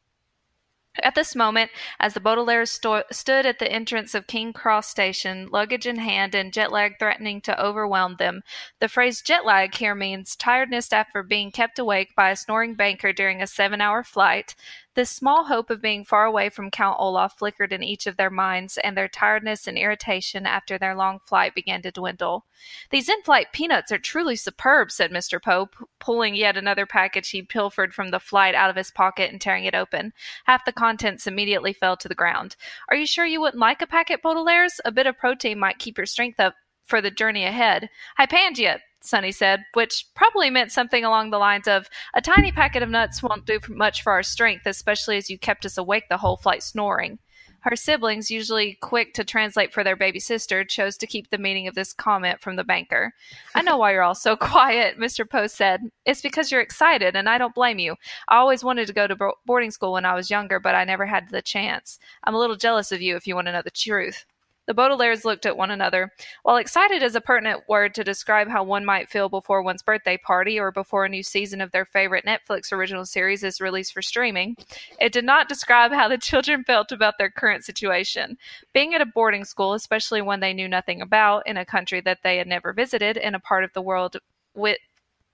At 1.02 1.16
this 1.16 1.38
moment, 1.38 1.72
as 2.02 2.14
the 2.14 2.20
Baudelaires 2.20 2.68
sto- 2.68 3.06
stood 3.12 3.46
at 3.46 3.60
the 3.60 3.72
entrance 3.72 4.14
of 4.14 4.28
King 4.28 4.52
Cross 4.52 4.90
Station, 4.90 5.48
luggage 5.50 5.88
in 5.88 5.96
hand 5.96 6.36
and 6.36 6.52
jet 6.52 6.70
lag 6.70 7.00
threatening 7.00 7.40
to 7.42 7.64
overwhelm 7.64 8.18
them, 8.18 8.42
the 8.80 8.90
phrase 8.90 9.22
jet 9.22 9.46
lag 9.46 9.74
here 9.74 9.96
means 9.96 10.36
tiredness 10.36 10.92
after 10.92 11.24
being 11.24 11.50
kept 11.50 11.80
awake 11.80 12.14
by 12.14 12.30
a 12.30 12.36
snoring 12.36 12.74
banker 12.76 13.14
during 13.14 13.42
a 13.42 13.48
seven 13.48 13.80
hour 13.80 14.04
flight. 14.04 14.54
This 14.94 15.10
small 15.10 15.46
hope 15.46 15.70
of 15.70 15.82
being 15.82 16.04
far 16.04 16.26
away 16.26 16.50
from 16.50 16.70
Count 16.70 16.98
Olaf 17.00 17.38
flickered 17.38 17.72
in 17.72 17.82
each 17.82 18.08
of 18.08 18.18
their 18.18 18.30
minds, 18.30 18.78
and 18.78 18.98
their 18.98 19.08
tiredness 19.08 19.66
and 19.66 19.78
irritation 19.78 20.46
after 20.46 20.78
their 20.78 20.96
long 20.96 21.20
flight 21.26 21.56
began 21.56 21.82
to 21.84 21.92
dwindle. 21.92 22.46
These 22.90 23.08
in 23.08 23.22
flight 23.24 23.54
peanuts 23.54 23.94
are 23.94 23.98
truly 23.98 24.36
superb, 24.36 24.92
said 24.92 25.10
Mr. 25.10 25.42
Pope, 25.42 25.76
pulling 26.02 26.36
yet 26.36 26.58
another 26.58 26.86
package 26.86 27.30
he 27.30 27.42
pilfered 27.42 27.94
from 27.94 28.12
the 28.12 28.20
flight 28.20 28.54
out 28.54 28.70
of 28.70 28.76
his 28.76 28.92
pocket 28.92 29.32
and 29.32 29.40
tearing 29.40 29.64
it 29.64 29.76
open. 29.76 30.12
Half 30.44 30.66
the 30.66 30.74
contents 30.74 31.26
immediately 31.26 31.72
fell 31.72 31.96
to 31.96 32.10
the 32.10 32.14
ground. 32.14 32.58
Are 32.90 32.98
you 32.98 33.06
sure 33.06 33.26
you 33.26 33.40
wouldn't 33.40 33.62
like 33.62 33.82
a 33.82 33.88
packet, 33.88 34.22
Baudelaires? 34.22 34.82
A 34.84 34.92
bit 34.92 35.08
of 35.08 35.18
protein 35.18 35.58
might 35.58 35.80
keep 35.80 35.98
your 35.98 36.06
strength 36.06 36.40
up 36.42 36.56
for 36.86 37.00
the 37.00 37.12
journey 37.12 37.46
ahead. 37.46 37.90
Hypangia, 38.20 38.80
Sunny 39.04 39.32
said, 39.32 39.64
which 39.74 40.06
probably 40.16 40.50
meant 40.50 40.72
something 40.72 41.04
along 41.04 41.30
the 41.30 41.40
lines 41.40 41.68
of 41.68 41.90
a 42.14 42.22
tiny 42.22 42.52
packet 42.52 42.84
of 42.84 42.90
nuts 42.90 43.22
won't 43.22 43.46
do 43.46 43.60
much 43.70 44.04
for 44.04 44.12
our 44.12 44.24
strength, 44.24 44.66
especially 44.66 45.18
as 45.18 45.30
you 45.30 45.38
kept 45.38 45.66
us 45.66 45.78
awake 45.78 46.10
the 46.10 46.18
whole 46.18 46.38
flight 46.38 46.64
snoring. 46.64 47.20
Her 47.62 47.76
siblings, 47.76 48.32
usually 48.32 48.80
quick 48.82 49.14
to 49.14 49.24
translate 49.24 49.72
for 49.72 49.84
their 49.84 49.96
baby 49.96 50.20
sister, 50.20 50.64
chose 50.64 50.98
to 50.98 51.06
keep 51.06 51.30
the 51.30 51.38
meaning 51.38 51.68
of 51.68 51.76
this 51.76 51.94
comment 51.94 52.42
from 52.42 52.56
the 52.56 52.64
banker. 52.64 53.14
I 53.54 53.62
know 53.62 53.78
why 53.78 53.92
you're 53.92 54.02
all 54.02 54.16
so 54.16 54.36
quiet, 54.36 54.98
Mr. 54.98 55.30
Poe 55.30 55.46
said. 55.46 55.82
It's 56.04 56.24
because 56.24 56.52
you're 56.52 56.62
excited, 56.62 57.16
and 57.16 57.30
I 57.30 57.38
don't 57.38 57.54
blame 57.54 57.78
you. 57.78 57.98
I 58.28 58.38
always 58.38 58.64
wanted 58.64 58.88
to 58.88 58.94
go 58.94 59.06
to 59.06 59.16
bo- 59.16 59.36
boarding 59.46 59.70
school 59.70 59.94
when 59.94 60.06
I 60.06 60.16
was 60.16 60.32
younger, 60.32 60.60
but 60.60 60.74
I 60.74 60.86
never 60.86 61.06
had 61.06 61.30
the 61.30 61.44
chance. 61.44 62.00
I'm 62.24 62.34
a 62.34 62.40
little 62.40 62.56
jealous 62.56 62.92
of 62.92 63.02
you 63.02 63.16
if 63.16 63.28
you 63.28 63.36
want 63.36 63.46
to 63.46 63.54
know 63.54 63.62
the 63.62 63.70
truth. 63.70 64.26
The 64.72 64.82
Baudelaires 64.82 65.26
looked 65.26 65.46
at 65.46 65.58
one 65.58 65.70
another. 65.70 66.14
While 66.44 66.56
excited 66.56 67.04
is 67.04 67.14
a 67.14 67.20
pertinent 67.20 67.68
word 67.68 67.94
to 67.94 68.06
describe 68.06 68.48
how 68.48 68.64
one 68.64 68.86
might 68.86 69.10
feel 69.10 69.28
before 69.28 69.62
one's 69.62 69.84
birthday 69.84 70.16
party 70.16 70.58
or 70.58 70.72
before 70.72 71.04
a 71.04 71.10
new 71.10 71.24
season 71.24 71.60
of 71.60 71.74
their 71.74 71.84
favorite 71.84 72.24
Netflix 72.24 72.72
original 72.72 73.06
series 73.06 73.44
is 73.44 73.60
released 73.60 73.92
for 73.92 74.02
streaming, 74.02 74.56
it 74.98 75.12
did 75.12 75.26
not 75.26 75.50
describe 75.50 75.92
how 75.92 76.08
the 76.08 76.18
children 76.30 76.64
felt 76.64 76.94
about 76.94 77.18
their 77.18 77.30
current 77.30 77.66
situation. 77.66 78.38
Being 78.72 78.94
at 78.94 79.02
a 79.02 79.06
boarding 79.06 79.44
school, 79.44 79.74
especially 79.74 80.22
one 80.22 80.40
they 80.40 80.54
knew 80.54 80.70
nothing 80.70 81.02
about, 81.02 81.46
in 81.46 81.58
a 81.58 81.66
country 81.66 82.00
that 82.06 82.20
they 82.24 82.38
had 82.38 82.48
never 82.48 82.72
visited, 82.72 83.18
in 83.18 83.36
a 83.36 83.42
part 83.42 83.66
of 83.66 83.74
the 83.74 83.82
world 83.82 84.16
with 84.56 84.78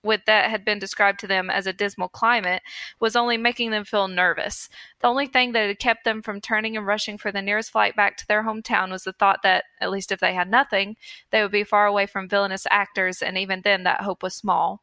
with 0.08 0.26
that 0.26 0.50
had 0.50 0.66
been 0.66 0.80
described 0.80 1.20
to 1.20 1.28
them 1.28 1.50
as 1.50 1.68
a 1.68 1.74
dismal 1.74 2.10
climate 2.10 2.64
was 3.00 3.16
only 3.16 3.38
making 3.38 3.72
them 3.72 3.84
feel 3.84 4.08
nervous. 4.08 4.70
The 5.02 5.08
only 5.08 5.28
thing 5.28 5.52
that 5.52 5.68
had 5.68 5.80
kept 5.80 6.04
them 6.06 6.22
from 6.24 6.42
turning 6.42 6.76
and 6.76 6.88
rushing 6.88 7.18
for 7.18 7.32
the 7.32 7.42
nearest 7.42 7.72
flight 7.72 7.96
back 7.96 8.18
to 8.18 8.28
their 8.28 8.44
hometown 8.44 8.90
was 8.92 9.04
the 9.04 9.14
thought 9.14 9.44
that, 9.44 9.66
at 9.82 9.92
least 9.92 10.12
if 10.12 10.20
they 10.20 10.34
had 10.34 10.50
nothing, 10.50 10.96
they 11.30 11.44
would 11.44 11.52
be 11.52 11.64
far 11.64 11.86
away 11.86 12.08
from 12.08 12.28
villainous 12.28 12.66
actors, 12.72 13.22
and 13.22 13.38
even 13.38 13.62
then 13.62 13.84
that 13.84 14.02
hope 14.02 14.24
was 14.24 14.34
small. 14.34 14.82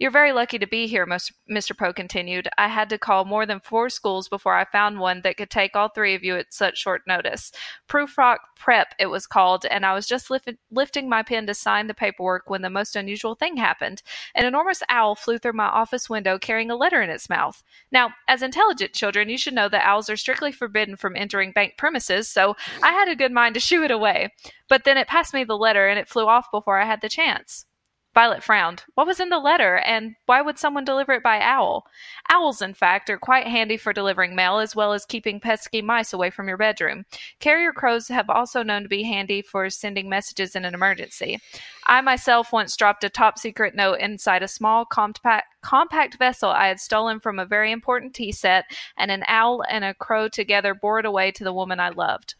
You're 0.00 0.10
very 0.10 0.32
lucky 0.32 0.58
to 0.58 0.66
be 0.66 0.86
here, 0.86 1.06
Mr. 1.06 1.76
Poe 1.76 1.92
continued. 1.92 2.48
I 2.56 2.68
had 2.68 2.88
to 2.88 2.96
call 2.96 3.26
more 3.26 3.44
than 3.44 3.60
four 3.60 3.90
schools 3.90 4.30
before 4.30 4.56
I 4.56 4.64
found 4.64 4.98
one 4.98 5.20
that 5.24 5.36
could 5.36 5.50
take 5.50 5.76
all 5.76 5.90
three 5.90 6.14
of 6.14 6.24
you 6.24 6.36
at 6.36 6.54
such 6.54 6.78
short 6.78 7.02
notice. 7.06 7.52
Prufrock 7.86 8.38
Prep, 8.56 8.94
it 8.98 9.08
was 9.08 9.26
called, 9.26 9.66
and 9.66 9.84
I 9.84 9.92
was 9.92 10.06
just 10.06 10.30
lift- 10.30 10.48
lifting 10.70 11.06
my 11.06 11.22
pen 11.22 11.46
to 11.48 11.52
sign 11.52 11.86
the 11.86 11.92
paperwork 11.92 12.48
when 12.48 12.62
the 12.62 12.70
most 12.70 12.96
unusual 12.96 13.34
thing 13.34 13.58
happened. 13.58 14.02
An 14.34 14.46
enormous 14.46 14.82
owl 14.88 15.16
flew 15.16 15.36
through 15.36 15.52
my 15.52 15.68
office 15.68 16.08
window 16.08 16.38
carrying 16.38 16.70
a 16.70 16.76
letter 16.76 17.02
in 17.02 17.10
its 17.10 17.28
mouth. 17.28 17.62
Now, 17.92 18.14
as 18.26 18.40
intelligent 18.40 18.94
children, 18.94 19.28
you 19.28 19.36
should 19.36 19.52
know 19.52 19.68
that 19.68 19.86
owls 19.86 20.08
are 20.08 20.16
strictly 20.16 20.50
forbidden 20.50 20.96
from 20.96 21.14
entering 21.14 21.52
bank 21.52 21.74
premises, 21.76 22.26
so 22.26 22.56
I 22.82 22.92
had 22.92 23.08
a 23.08 23.16
good 23.16 23.32
mind 23.32 23.52
to 23.52 23.60
shoo 23.60 23.82
it 23.82 23.90
away. 23.90 24.32
But 24.66 24.84
then 24.84 24.96
it 24.96 25.08
passed 25.08 25.34
me 25.34 25.44
the 25.44 25.58
letter, 25.58 25.88
and 25.88 25.98
it 25.98 26.08
flew 26.08 26.26
off 26.26 26.50
before 26.50 26.80
I 26.80 26.86
had 26.86 27.02
the 27.02 27.10
chance. 27.10 27.66
Violet 28.12 28.42
frowned. 28.42 28.82
What 28.94 29.06
was 29.06 29.20
in 29.20 29.28
the 29.28 29.38
letter, 29.38 29.76
and 29.76 30.16
why 30.26 30.42
would 30.42 30.58
someone 30.58 30.84
deliver 30.84 31.12
it 31.12 31.22
by 31.22 31.40
owl? 31.40 31.86
Owls, 32.28 32.60
in 32.60 32.74
fact, 32.74 33.08
are 33.08 33.16
quite 33.16 33.46
handy 33.46 33.76
for 33.76 33.92
delivering 33.92 34.34
mail 34.34 34.58
as 34.58 34.74
well 34.74 34.92
as 34.92 35.06
keeping 35.06 35.38
pesky 35.38 35.80
mice 35.80 36.12
away 36.12 36.30
from 36.30 36.48
your 36.48 36.56
bedroom. 36.56 37.04
Carrier 37.38 37.72
crows 37.72 38.08
have 38.08 38.28
also 38.28 38.64
known 38.64 38.82
to 38.82 38.88
be 38.88 39.04
handy 39.04 39.42
for 39.42 39.70
sending 39.70 40.08
messages 40.08 40.56
in 40.56 40.64
an 40.64 40.74
emergency. 40.74 41.38
I 41.86 42.00
myself 42.00 42.52
once 42.52 42.76
dropped 42.76 43.04
a 43.04 43.08
top 43.08 43.38
secret 43.38 43.76
note 43.76 44.00
inside 44.00 44.42
a 44.42 44.48
small 44.48 44.84
compact 44.84 45.46
compact 45.62 46.18
vessel 46.18 46.50
I 46.50 46.66
had 46.66 46.80
stolen 46.80 47.20
from 47.20 47.38
a 47.38 47.46
very 47.46 47.70
important 47.70 48.14
tea 48.14 48.32
set, 48.32 48.64
and 48.96 49.12
an 49.12 49.22
owl 49.28 49.62
and 49.68 49.84
a 49.84 49.94
crow 49.94 50.26
together 50.26 50.74
bore 50.74 50.98
it 50.98 51.06
away 51.06 51.30
to 51.32 51.44
the 51.44 51.52
woman 51.52 51.78
I 51.78 51.90
loved. 51.90 52.34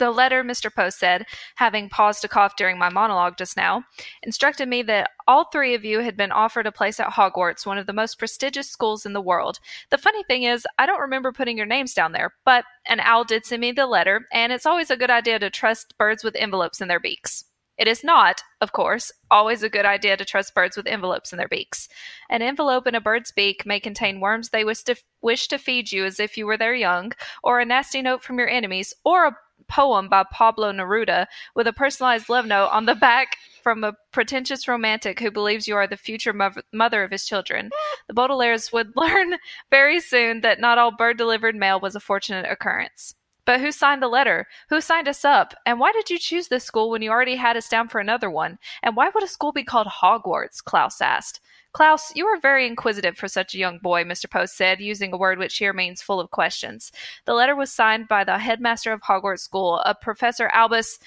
The 0.00 0.10
letter, 0.10 0.42
Mr. 0.42 0.74
Post 0.74 0.98
said, 0.98 1.26
having 1.56 1.90
paused 1.90 2.22
to 2.22 2.28
cough 2.28 2.56
during 2.56 2.78
my 2.78 2.88
monologue 2.88 3.36
just 3.36 3.54
now, 3.54 3.84
instructed 4.22 4.66
me 4.66 4.80
that 4.84 5.10
all 5.28 5.44
three 5.44 5.74
of 5.74 5.84
you 5.84 6.00
had 6.00 6.16
been 6.16 6.32
offered 6.32 6.66
a 6.66 6.72
place 6.72 6.98
at 6.98 7.12
Hogwarts, 7.12 7.66
one 7.66 7.76
of 7.76 7.86
the 7.86 7.92
most 7.92 8.18
prestigious 8.18 8.70
schools 8.70 9.04
in 9.04 9.12
the 9.12 9.20
world. 9.20 9.58
The 9.90 9.98
funny 9.98 10.22
thing 10.22 10.44
is, 10.44 10.66
I 10.78 10.86
don't 10.86 11.02
remember 11.02 11.32
putting 11.32 11.58
your 11.58 11.66
names 11.66 11.92
down 11.92 12.12
there, 12.12 12.32
but 12.46 12.64
an 12.86 13.00
owl 13.00 13.24
did 13.24 13.44
send 13.44 13.60
me 13.60 13.72
the 13.72 13.86
letter, 13.86 14.26
and 14.32 14.54
it's 14.54 14.64
always 14.64 14.90
a 14.90 14.96
good 14.96 15.10
idea 15.10 15.38
to 15.38 15.50
trust 15.50 15.98
birds 15.98 16.24
with 16.24 16.34
envelopes 16.34 16.80
in 16.80 16.88
their 16.88 16.98
beaks. 16.98 17.44
It 17.76 17.86
is 17.86 18.02
not, 18.02 18.42
of 18.62 18.72
course, 18.72 19.12
always 19.30 19.62
a 19.62 19.68
good 19.68 19.84
idea 19.84 20.16
to 20.16 20.24
trust 20.24 20.54
birds 20.54 20.78
with 20.78 20.86
envelopes 20.86 21.30
in 21.32 21.36
their 21.36 21.48
beaks. 21.48 21.88
An 22.30 22.40
envelope 22.40 22.86
in 22.86 22.94
a 22.94 23.02
bird's 23.02 23.32
beak 23.32 23.66
may 23.66 23.80
contain 23.80 24.20
worms 24.20 24.48
they 24.48 24.64
wish 24.64 24.82
to, 24.84 24.96
wish 25.20 25.46
to 25.48 25.58
feed 25.58 25.92
you 25.92 26.06
as 26.06 26.18
if 26.18 26.38
you 26.38 26.46
were 26.46 26.56
their 26.56 26.74
young, 26.74 27.12
or 27.42 27.60
a 27.60 27.66
nasty 27.66 28.00
note 28.00 28.22
from 28.22 28.38
your 28.38 28.48
enemies, 28.48 28.94
or 29.04 29.26
a 29.26 29.36
poem 29.68 30.08
by 30.08 30.24
Pablo 30.32 30.72
Neruda 30.72 31.26
with 31.54 31.66
a 31.66 31.72
personalized 31.72 32.28
love 32.28 32.46
note 32.46 32.68
on 32.68 32.86
the 32.86 32.94
back 32.94 33.36
from 33.62 33.84
a 33.84 33.94
pretentious 34.12 34.66
romantic 34.66 35.20
who 35.20 35.30
believes 35.30 35.68
you 35.68 35.76
are 35.76 35.86
the 35.86 35.96
future 35.96 36.34
mother 36.72 37.04
of 37.04 37.10
his 37.10 37.26
children. 37.26 37.70
The 38.08 38.14
Baudelaires 38.14 38.72
would 38.72 38.92
learn 38.96 39.34
very 39.70 40.00
soon 40.00 40.40
that 40.40 40.60
not 40.60 40.78
all 40.78 40.96
bird 40.96 41.18
delivered 41.18 41.56
mail 41.56 41.80
was 41.80 41.94
a 41.94 42.00
fortunate 42.00 42.50
occurrence. 42.50 43.14
But 43.44 43.60
who 43.60 43.72
signed 43.72 44.02
the 44.02 44.08
letter? 44.08 44.46
Who 44.68 44.80
signed 44.80 45.08
us 45.08 45.24
up? 45.24 45.54
And 45.66 45.80
why 45.80 45.92
did 45.92 46.10
you 46.10 46.18
choose 46.18 46.48
this 46.48 46.64
school 46.64 46.90
when 46.90 47.02
you 47.02 47.10
already 47.10 47.36
had 47.36 47.56
us 47.56 47.68
down 47.68 47.88
for 47.88 48.00
another 48.00 48.30
one? 48.30 48.58
And 48.82 48.96
why 48.96 49.10
would 49.14 49.24
a 49.24 49.28
school 49.28 49.52
be 49.52 49.64
called 49.64 49.86
Hogwarts? 49.86 50.62
Klaus 50.62 51.00
asked. 51.00 51.40
Klaus, 51.72 52.12
you 52.16 52.26
are 52.26 52.38
very 52.40 52.66
inquisitive 52.66 53.16
for 53.16 53.28
such 53.28 53.54
a 53.54 53.58
young 53.58 53.78
boy, 53.78 54.02
Mr. 54.02 54.28
Post 54.28 54.56
said, 54.56 54.80
using 54.80 55.12
a 55.12 55.16
word 55.16 55.38
which 55.38 55.58
here 55.58 55.72
means 55.72 56.02
full 56.02 56.18
of 56.18 56.30
questions. 56.30 56.90
The 57.26 57.34
letter 57.34 57.54
was 57.54 57.72
signed 57.72 58.08
by 58.08 58.24
the 58.24 58.38
headmaster 58.38 58.92
of 58.92 59.02
Hogwarts 59.02 59.40
School, 59.40 59.78
a 59.84 59.94
Professor 59.94 60.48
Albus 60.48 60.98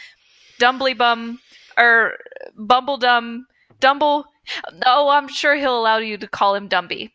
Dumblebum, 0.59 1.39
er, 1.77 1.81
or 1.81 2.17
Bumbledum, 2.57 3.41
Dumble. 3.81 4.25
Oh, 4.85 5.09
I'm 5.09 5.27
sure 5.27 5.55
he'll 5.55 5.79
allow 5.79 5.97
you 5.97 6.17
to 6.17 6.27
call 6.27 6.55
him 6.55 6.69
Dumby. 6.69 7.11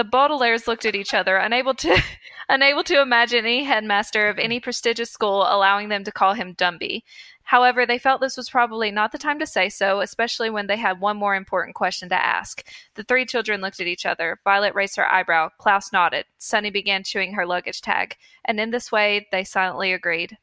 The 0.00 0.06
Baudelaires 0.06 0.66
looked 0.66 0.86
at 0.86 0.96
each 0.96 1.12
other, 1.12 1.36
unable 1.36 1.74
to 1.74 2.02
unable 2.48 2.82
to 2.84 3.02
imagine 3.02 3.44
any 3.44 3.64
headmaster 3.64 4.28
of 4.28 4.38
any 4.38 4.58
prestigious 4.58 5.10
school 5.10 5.42
allowing 5.46 5.90
them 5.90 6.04
to 6.04 6.10
call 6.10 6.32
him 6.32 6.54
Dumby. 6.54 7.02
However, 7.42 7.84
they 7.84 7.98
felt 7.98 8.22
this 8.22 8.38
was 8.38 8.48
probably 8.48 8.90
not 8.90 9.12
the 9.12 9.18
time 9.18 9.38
to 9.40 9.46
say 9.46 9.68
so, 9.68 10.00
especially 10.00 10.48
when 10.48 10.68
they 10.68 10.78
had 10.78 11.02
one 11.02 11.18
more 11.18 11.34
important 11.34 11.74
question 11.74 12.08
to 12.08 12.14
ask. 12.14 12.66
The 12.94 13.02
three 13.02 13.26
children 13.26 13.60
looked 13.60 13.78
at 13.78 13.86
each 13.86 14.06
other. 14.06 14.40
Violet 14.42 14.74
raised 14.74 14.96
her 14.96 15.06
eyebrow. 15.06 15.50
Klaus 15.58 15.92
nodded. 15.92 16.24
Sunny 16.38 16.70
began 16.70 17.04
chewing 17.04 17.34
her 17.34 17.44
luggage 17.44 17.82
tag. 17.82 18.16
And 18.46 18.58
in 18.58 18.70
this 18.70 18.90
way, 18.90 19.28
they 19.30 19.44
silently 19.44 19.92
agreed. 19.92 20.38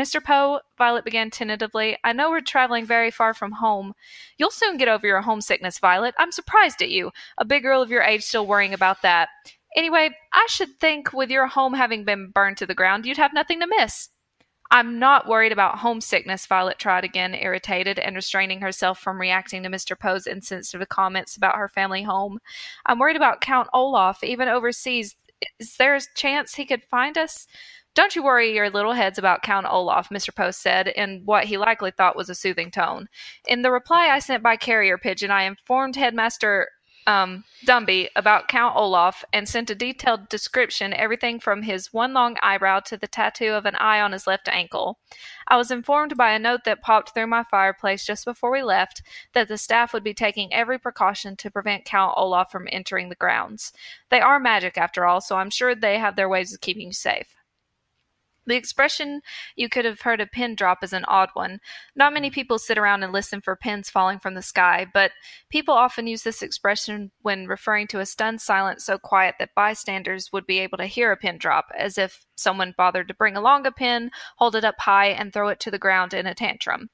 Mr. 0.00 0.24
Poe, 0.24 0.60
Violet 0.78 1.04
began 1.04 1.30
tentatively, 1.30 1.98
I 2.02 2.12
know 2.12 2.30
we're 2.30 2.40
traveling 2.40 2.86
very 2.86 3.10
far 3.10 3.34
from 3.34 3.52
home. 3.52 3.92
You'll 4.38 4.50
soon 4.50 4.78
get 4.78 4.88
over 4.88 5.06
your 5.06 5.20
homesickness, 5.20 5.78
Violet. 5.78 6.14
I'm 6.18 6.32
surprised 6.32 6.80
at 6.80 6.90
you, 6.90 7.10
a 7.36 7.44
big 7.44 7.62
girl 7.62 7.82
of 7.82 7.90
your 7.90 8.02
age 8.02 8.22
still 8.22 8.46
worrying 8.46 8.72
about 8.72 9.02
that. 9.02 9.28
Anyway, 9.76 10.10
I 10.32 10.46
should 10.48 10.80
think 10.80 11.12
with 11.12 11.30
your 11.30 11.46
home 11.46 11.74
having 11.74 12.04
been 12.04 12.30
burned 12.30 12.56
to 12.58 12.66
the 12.66 12.74
ground, 12.74 13.04
you'd 13.04 13.18
have 13.18 13.34
nothing 13.34 13.60
to 13.60 13.66
miss. 13.66 14.08
I'm 14.70 14.98
not 14.98 15.28
worried 15.28 15.52
about 15.52 15.78
homesickness, 15.80 16.46
Violet 16.46 16.78
tried 16.78 17.04
again, 17.04 17.34
irritated 17.34 17.98
and 17.98 18.16
restraining 18.16 18.62
herself 18.62 18.98
from 18.98 19.20
reacting 19.20 19.62
to 19.62 19.68
Mr. 19.68 19.98
Poe's 19.98 20.26
insensitive 20.26 20.88
comments 20.88 21.36
about 21.36 21.56
her 21.56 21.68
family 21.68 22.02
home. 22.02 22.38
I'm 22.86 22.98
worried 22.98 23.16
about 23.16 23.42
Count 23.42 23.68
Olaf, 23.74 24.24
even 24.24 24.48
overseas. 24.48 25.14
Is 25.58 25.76
there 25.76 25.94
a 25.94 26.00
chance 26.14 26.54
he 26.54 26.64
could 26.64 26.84
find 26.84 27.18
us? 27.18 27.46
Don't 27.94 28.16
you 28.16 28.22
worry 28.22 28.54
your 28.54 28.70
little 28.70 28.94
heads 28.94 29.18
about 29.18 29.42
Count 29.42 29.66
Olaf, 29.68 30.08
Mr. 30.08 30.34
Post 30.34 30.62
said, 30.62 30.88
in 30.88 31.22
what 31.26 31.44
he 31.44 31.58
likely 31.58 31.90
thought 31.90 32.16
was 32.16 32.30
a 32.30 32.34
soothing 32.34 32.70
tone. 32.70 33.08
In 33.46 33.60
the 33.60 33.70
reply 33.70 34.08
I 34.08 34.18
sent 34.18 34.42
by 34.42 34.56
carrier 34.56 34.96
pigeon, 34.96 35.30
I 35.30 35.42
informed 35.42 35.96
Headmaster 35.96 36.68
um, 37.06 37.44
Dumby 37.66 38.08
about 38.16 38.48
Count 38.48 38.76
Olaf 38.76 39.24
and 39.32 39.46
sent 39.46 39.68
a 39.68 39.74
detailed 39.74 40.28
description, 40.28 40.94
everything 40.94 41.38
from 41.38 41.62
his 41.62 41.92
one 41.92 42.14
long 42.14 42.36
eyebrow 42.42 42.80
to 42.80 42.96
the 42.96 43.08
tattoo 43.08 43.52
of 43.52 43.66
an 43.66 43.74
eye 43.76 44.00
on 44.00 44.12
his 44.12 44.26
left 44.26 44.48
ankle. 44.48 44.98
I 45.48 45.56
was 45.58 45.70
informed 45.70 46.16
by 46.16 46.32
a 46.32 46.38
note 46.38 46.64
that 46.64 46.80
popped 46.80 47.12
through 47.12 47.26
my 47.26 47.44
fireplace 47.44 48.06
just 48.06 48.24
before 48.24 48.52
we 48.52 48.62
left 48.62 49.02
that 49.34 49.48
the 49.48 49.58
staff 49.58 49.92
would 49.92 50.04
be 50.04 50.14
taking 50.14 50.52
every 50.54 50.78
precaution 50.78 51.36
to 51.36 51.50
prevent 51.50 51.84
Count 51.84 52.14
Olaf 52.16 52.50
from 52.50 52.68
entering 52.70 53.08
the 53.08 53.16
grounds. 53.16 53.72
They 54.10 54.20
are 54.20 54.40
magic, 54.40 54.78
after 54.78 55.04
all, 55.04 55.20
so 55.20 55.36
I'm 55.36 55.50
sure 55.50 55.74
they 55.74 55.98
have 55.98 56.16
their 56.16 56.28
ways 56.28 56.54
of 56.54 56.60
keeping 56.60 56.86
you 56.86 56.92
safe. 56.92 57.34
The 58.46 58.56
expression 58.56 59.20
you 59.54 59.68
could 59.68 59.84
have 59.84 60.00
heard 60.00 60.20
a 60.20 60.26
pin 60.26 60.56
drop 60.56 60.82
is 60.82 60.92
an 60.92 61.04
odd 61.06 61.30
one. 61.34 61.60
Not 61.94 62.12
many 62.12 62.28
mm. 62.28 62.34
people 62.34 62.58
sit 62.58 62.76
around 62.76 63.04
and 63.04 63.12
listen 63.12 63.40
for 63.40 63.54
pins 63.54 63.88
falling 63.88 64.18
from 64.18 64.34
the 64.34 64.42
sky, 64.42 64.86
but 64.92 65.12
people 65.48 65.74
often 65.74 66.08
use 66.08 66.22
this 66.22 66.42
expression 66.42 67.12
when 67.20 67.46
referring 67.46 67.86
to 67.88 68.00
a 68.00 68.06
stunned 68.06 68.40
silence 68.40 68.84
so 68.84 68.98
quiet 68.98 69.36
that 69.38 69.54
bystanders 69.54 70.32
would 70.32 70.46
be 70.46 70.58
able 70.58 70.78
to 70.78 70.86
hear 70.86 71.12
a 71.12 71.16
pin 71.16 71.38
drop, 71.38 71.66
as 71.76 71.98
if 71.98 72.24
someone 72.34 72.74
bothered 72.76 73.08
to 73.08 73.14
bring 73.14 73.36
along 73.36 73.66
a 73.66 73.72
pin, 73.72 74.10
hold 74.36 74.56
it 74.56 74.64
up 74.64 74.80
high, 74.80 75.08
and 75.08 75.32
throw 75.32 75.48
it 75.48 75.60
to 75.60 75.70
the 75.70 75.78
ground 75.78 76.12
in 76.12 76.26
a 76.26 76.34
tantrum. 76.34 76.90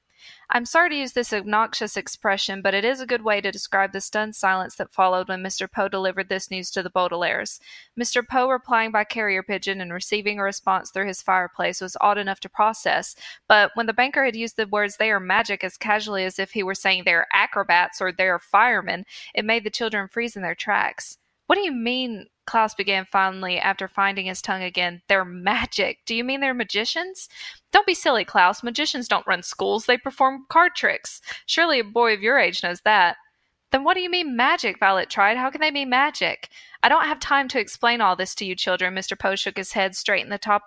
I'm 0.49 0.65
sorry 0.65 0.89
to 0.89 0.95
use 0.95 1.13
this 1.13 1.31
obnoxious 1.31 1.95
expression, 1.95 2.61
but 2.61 2.73
it 2.73 2.83
is 2.83 3.01
a 3.01 3.05
good 3.05 3.23
way 3.23 3.41
to 3.41 3.51
describe 3.51 3.91
the 3.91 4.01
stunned 4.01 4.35
silence 4.35 4.75
that 4.75 4.93
followed 4.93 5.29
when 5.29 5.43
Mr. 5.43 5.71
Poe 5.71 5.87
delivered 5.87 6.29
this 6.29 6.49
news 6.49 6.71
to 6.71 6.81
the 6.81 6.89
Baudelaires. 6.89 7.59
Mr. 7.99 8.27
Poe 8.27 8.49
replying 8.49 8.91
by 8.91 9.03
carrier 9.03 9.43
pigeon 9.43 9.81
and 9.81 9.93
receiving 9.93 10.39
a 10.39 10.43
response 10.43 10.91
through 10.91 11.07
his 11.07 11.21
fireplace 11.21 11.81
was 11.81 11.97
odd 12.01 12.17
enough 12.17 12.39
to 12.39 12.49
process, 12.49 13.15
but 13.47 13.71
when 13.75 13.85
the 13.85 13.93
banker 13.93 14.25
had 14.25 14.35
used 14.35 14.57
the 14.57 14.67
words 14.67 14.97
they 14.97 15.11
are 15.11 15.19
magic 15.19 15.63
as 15.63 15.77
casually 15.77 16.25
as 16.25 16.39
if 16.39 16.51
he 16.51 16.63
were 16.63 16.75
saying 16.75 17.03
they 17.05 17.13
are 17.13 17.27
acrobats 17.33 18.01
or 18.01 18.11
they 18.11 18.27
are 18.27 18.39
firemen, 18.39 19.05
it 19.35 19.45
made 19.45 19.63
the 19.63 19.69
children 19.69 20.07
freeze 20.07 20.35
in 20.35 20.41
their 20.41 20.55
tracks. 20.55 21.17
What 21.47 21.55
do 21.55 21.61
you 21.61 21.71
mean? 21.71 22.27
Klaus 22.49 22.73
began 22.73 23.05
finally 23.05 23.59
after 23.59 23.87
finding 23.87 24.25
his 24.25 24.41
tongue 24.41 24.63
again. 24.63 25.03
They're 25.07 25.23
magic. 25.23 25.99
Do 26.07 26.15
you 26.15 26.23
mean 26.23 26.41
they're 26.41 26.55
magicians? 26.55 27.29
Don't 27.71 27.85
be 27.85 27.93
silly, 27.93 28.25
Klaus. 28.25 28.63
Magicians 28.63 29.07
don't 29.07 29.27
run 29.27 29.43
schools, 29.43 29.85
they 29.85 29.97
perform 29.97 30.47
card 30.49 30.73
tricks. 30.75 31.21
Surely 31.45 31.79
a 31.79 31.83
boy 31.83 32.11
of 32.11 32.23
your 32.23 32.39
age 32.39 32.63
knows 32.63 32.81
that. 32.81 33.17
Then 33.71 33.83
what 33.83 33.93
do 33.93 34.01
you 34.01 34.09
mean 34.09 34.35
magic? 34.35 34.79
Violet 34.79 35.11
tried. 35.11 35.37
How 35.37 35.51
can 35.51 35.61
they 35.61 35.69
be 35.69 35.85
magic? 35.85 36.49
I 36.81 36.89
don't 36.89 37.05
have 37.05 37.19
time 37.19 37.47
to 37.49 37.59
explain 37.59 38.01
all 38.01 38.15
this 38.15 38.33
to 38.35 38.45
you 38.45 38.55
children. 38.55 38.95
Mr. 38.95 39.17
Poe 39.17 39.35
shook 39.35 39.57
his 39.57 39.73
head, 39.73 39.95
straightened 39.95 40.31
the 40.31 40.39
top 40.39 40.63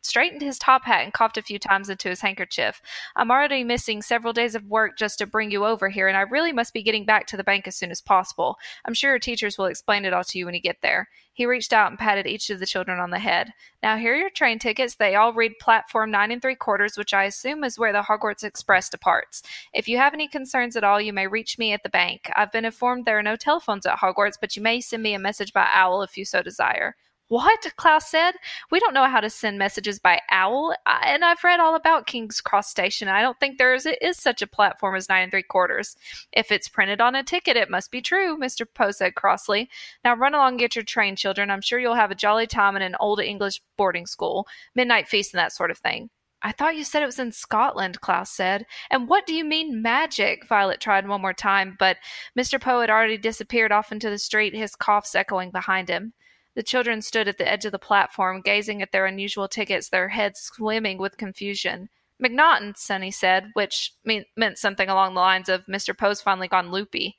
straightened 0.00 0.42
his 0.42 0.58
top 0.58 0.84
hat 0.84 1.04
and 1.04 1.12
coughed 1.12 1.36
a 1.36 1.42
few 1.42 1.58
times 1.58 1.88
into 1.88 2.08
his 2.08 2.20
handkerchief. 2.20 2.80
I'm 3.16 3.30
already 3.30 3.64
missing 3.64 4.02
several 4.02 4.32
days 4.32 4.54
of 4.54 4.66
work 4.66 4.96
just 4.96 5.18
to 5.18 5.26
bring 5.26 5.50
you 5.50 5.64
over 5.64 5.88
here, 5.88 6.08
and 6.08 6.16
I 6.16 6.22
really 6.22 6.52
must 6.52 6.72
be 6.72 6.82
getting 6.82 7.04
back 7.04 7.26
to 7.28 7.36
the 7.36 7.44
bank 7.44 7.66
as 7.66 7.76
soon 7.76 7.90
as 7.90 8.00
possible. 8.00 8.58
I'm 8.84 8.94
sure 8.94 9.10
your 9.10 9.18
teachers 9.18 9.58
will 9.58 9.66
explain 9.66 10.04
it 10.04 10.12
all 10.12 10.24
to 10.24 10.38
you 10.38 10.44
when 10.46 10.54
you 10.54 10.60
get 10.60 10.82
there. 10.82 11.08
He 11.34 11.46
reached 11.46 11.72
out 11.72 11.90
and 11.90 11.98
patted 11.98 12.26
each 12.26 12.50
of 12.50 12.60
the 12.60 12.66
children 12.66 13.00
on 13.00 13.10
the 13.10 13.18
head. 13.18 13.54
Now 13.82 13.96
here 13.96 14.12
are 14.12 14.18
your 14.18 14.30
train 14.30 14.58
tickets. 14.58 14.96
They 14.96 15.14
all 15.14 15.32
read 15.32 15.58
platform 15.58 16.10
nine 16.10 16.30
and 16.30 16.42
three 16.42 16.54
quarters, 16.54 16.98
which 16.98 17.14
I 17.14 17.24
assume 17.24 17.64
is 17.64 17.78
where 17.78 17.92
the 17.92 18.02
Hogwarts 18.02 18.44
Express 18.44 18.90
departs. 18.90 19.42
If 19.72 19.88
you 19.88 19.96
have 19.96 20.12
any 20.12 20.28
concerns 20.28 20.76
at 20.76 20.84
all, 20.84 21.00
you 21.00 21.12
may 21.12 21.26
reach 21.26 21.58
me 21.58 21.72
at 21.72 21.82
the 21.82 21.88
bank. 21.88 22.30
I've 22.36 22.52
been 22.52 22.66
informed 22.66 23.06
there 23.06 23.18
are 23.18 23.22
no 23.22 23.36
telephones 23.36 23.86
at 23.86 23.98
Hogwarts, 23.98 24.36
but 24.38 24.56
you 24.56 24.62
may 24.62 24.80
send 24.82 25.02
me 25.02 25.14
a 25.14 25.18
message 25.18 25.52
by 25.54 25.66
owl 25.72 26.02
if 26.02 26.18
you 26.18 26.26
so 26.26 26.42
desire. 26.42 26.96
What? 27.32 27.72
Klaus 27.76 28.10
said. 28.10 28.34
We 28.70 28.78
don't 28.78 28.92
know 28.92 29.08
how 29.08 29.20
to 29.20 29.30
send 29.30 29.58
messages 29.58 29.98
by 29.98 30.20
owl, 30.30 30.74
and 30.84 31.24
I've 31.24 31.42
read 31.42 31.60
all 31.60 31.74
about 31.74 32.06
King's 32.06 32.42
Cross 32.42 32.68
Station. 32.68 33.08
I 33.08 33.22
don't 33.22 33.40
think 33.40 33.56
there 33.56 33.72
is, 33.72 33.88
is 34.02 34.18
such 34.18 34.42
a 34.42 34.46
platform 34.46 34.96
as 34.96 35.08
nine 35.08 35.22
and 35.22 35.32
three 35.32 35.42
quarters. 35.42 35.96
If 36.34 36.52
it's 36.52 36.68
printed 36.68 37.00
on 37.00 37.14
a 37.14 37.22
ticket, 37.22 37.56
it 37.56 37.70
must 37.70 37.90
be 37.90 38.02
true, 38.02 38.36
Mr. 38.36 38.66
Poe 38.74 38.90
said 38.90 39.14
crossly. 39.14 39.70
Now 40.04 40.14
run 40.14 40.34
along 40.34 40.48
and 40.48 40.58
get 40.58 40.76
your 40.76 40.84
train, 40.84 41.16
children. 41.16 41.50
I'm 41.50 41.62
sure 41.62 41.78
you'll 41.78 41.94
have 41.94 42.10
a 42.10 42.14
jolly 42.14 42.46
time 42.46 42.76
in 42.76 42.82
an 42.82 42.96
old 43.00 43.18
English 43.18 43.62
boarding 43.78 44.04
school, 44.04 44.46
midnight 44.74 45.08
feast, 45.08 45.32
and 45.32 45.38
that 45.38 45.54
sort 45.54 45.70
of 45.70 45.78
thing. 45.78 46.10
I 46.42 46.52
thought 46.52 46.76
you 46.76 46.84
said 46.84 47.02
it 47.02 47.06
was 47.06 47.18
in 47.18 47.32
Scotland, 47.32 48.02
Klaus 48.02 48.30
said. 48.30 48.66
And 48.90 49.08
what 49.08 49.24
do 49.24 49.34
you 49.34 49.46
mean 49.46 49.80
magic? 49.80 50.46
Violet 50.48 50.82
tried 50.82 51.08
one 51.08 51.22
more 51.22 51.32
time, 51.32 51.76
but 51.78 51.96
Mr. 52.38 52.60
Poe 52.60 52.82
had 52.82 52.90
already 52.90 53.16
disappeared 53.16 53.72
off 53.72 53.90
into 53.90 54.10
the 54.10 54.18
street, 54.18 54.54
his 54.54 54.76
coughs 54.76 55.14
echoing 55.14 55.50
behind 55.50 55.88
him. 55.88 56.12
The 56.54 56.62
children 56.62 57.00
stood 57.00 57.28
at 57.28 57.38
the 57.38 57.50
edge 57.50 57.64
of 57.64 57.72
the 57.72 57.78
platform, 57.78 58.42
gazing 58.42 58.82
at 58.82 58.92
their 58.92 59.06
unusual 59.06 59.48
tickets, 59.48 59.88
their 59.88 60.08
heads 60.08 60.40
swimming 60.40 60.98
with 60.98 61.16
confusion. 61.16 61.88
McNaughton, 62.22 62.76
Sunny 62.76 63.10
said, 63.10 63.50
which 63.54 63.94
mean, 64.04 64.24
meant 64.36 64.58
something 64.58 64.88
along 64.88 65.14
the 65.14 65.20
lines 65.20 65.48
of 65.48 65.66
Mr. 65.66 65.96
Poe's 65.96 66.20
finally 66.20 66.48
gone 66.48 66.70
loopy. 66.70 67.16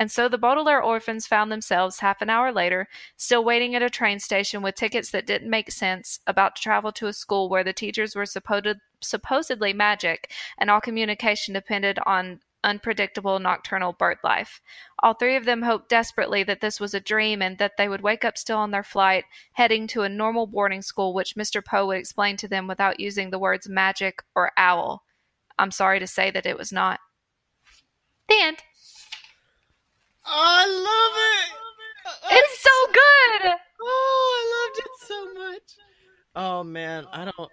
And 0.00 0.10
so 0.12 0.28
the 0.28 0.38
Baudelaire 0.38 0.80
orphans 0.80 1.26
found 1.26 1.50
themselves, 1.50 1.98
half 1.98 2.22
an 2.22 2.30
hour 2.30 2.52
later, 2.52 2.86
still 3.16 3.44
waiting 3.44 3.74
at 3.74 3.82
a 3.82 3.90
train 3.90 4.20
station 4.20 4.62
with 4.62 4.76
tickets 4.76 5.10
that 5.10 5.26
didn't 5.26 5.50
make 5.50 5.72
sense, 5.72 6.20
about 6.26 6.54
to 6.54 6.62
travel 6.62 6.92
to 6.92 7.08
a 7.08 7.12
school 7.12 7.48
where 7.48 7.64
the 7.64 7.72
teachers 7.72 8.14
were 8.14 8.26
supposed, 8.26 8.76
supposedly 9.00 9.72
magic, 9.72 10.30
and 10.56 10.70
all 10.70 10.80
communication 10.80 11.52
depended 11.52 11.98
on 12.06 12.40
unpredictable 12.68 13.38
nocturnal 13.40 13.92
bird 13.92 14.18
life. 14.22 14.60
All 15.02 15.14
three 15.14 15.34
of 15.34 15.44
them 15.44 15.62
hoped 15.62 15.88
desperately 15.88 16.44
that 16.44 16.60
this 16.60 16.78
was 16.78 16.94
a 16.94 17.00
dream 17.00 17.42
and 17.42 17.58
that 17.58 17.76
they 17.76 17.88
would 17.88 18.02
wake 18.02 18.24
up 18.24 18.38
still 18.38 18.58
on 18.58 18.70
their 18.70 18.84
flight, 18.84 19.24
heading 19.54 19.86
to 19.88 20.02
a 20.02 20.08
normal 20.08 20.46
boarding 20.46 20.82
school, 20.82 21.14
which 21.14 21.34
Mr. 21.34 21.64
Poe 21.64 21.86
would 21.86 21.98
explain 21.98 22.36
to 22.36 22.48
them 22.48 22.68
without 22.68 23.00
using 23.00 23.30
the 23.30 23.38
words 23.38 23.68
magic 23.68 24.22
or 24.36 24.52
owl. 24.56 25.02
I'm 25.58 25.72
sorry 25.72 25.98
to 25.98 26.06
say 26.06 26.30
that 26.30 26.46
it 26.46 26.56
was 26.56 26.70
not. 26.70 27.00
The 28.28 28.40
end. 28.40 28.58
I 30.24 30.66
love 30.66 31.16
it. 31.16 32.36
It's 32.36 32.62
so 32.62 32.70
good. 32.92 33.54
Oh, 33.80 34.34
I 34.38 34.68
loved 34.68 34.78
it 34.78 35.06
so 35.06 35.34
much. 35.34 35.62
Oh 36.36 36.62
man, 36.62 37.06
I 37.12 37.24
don't. 37.24 37.50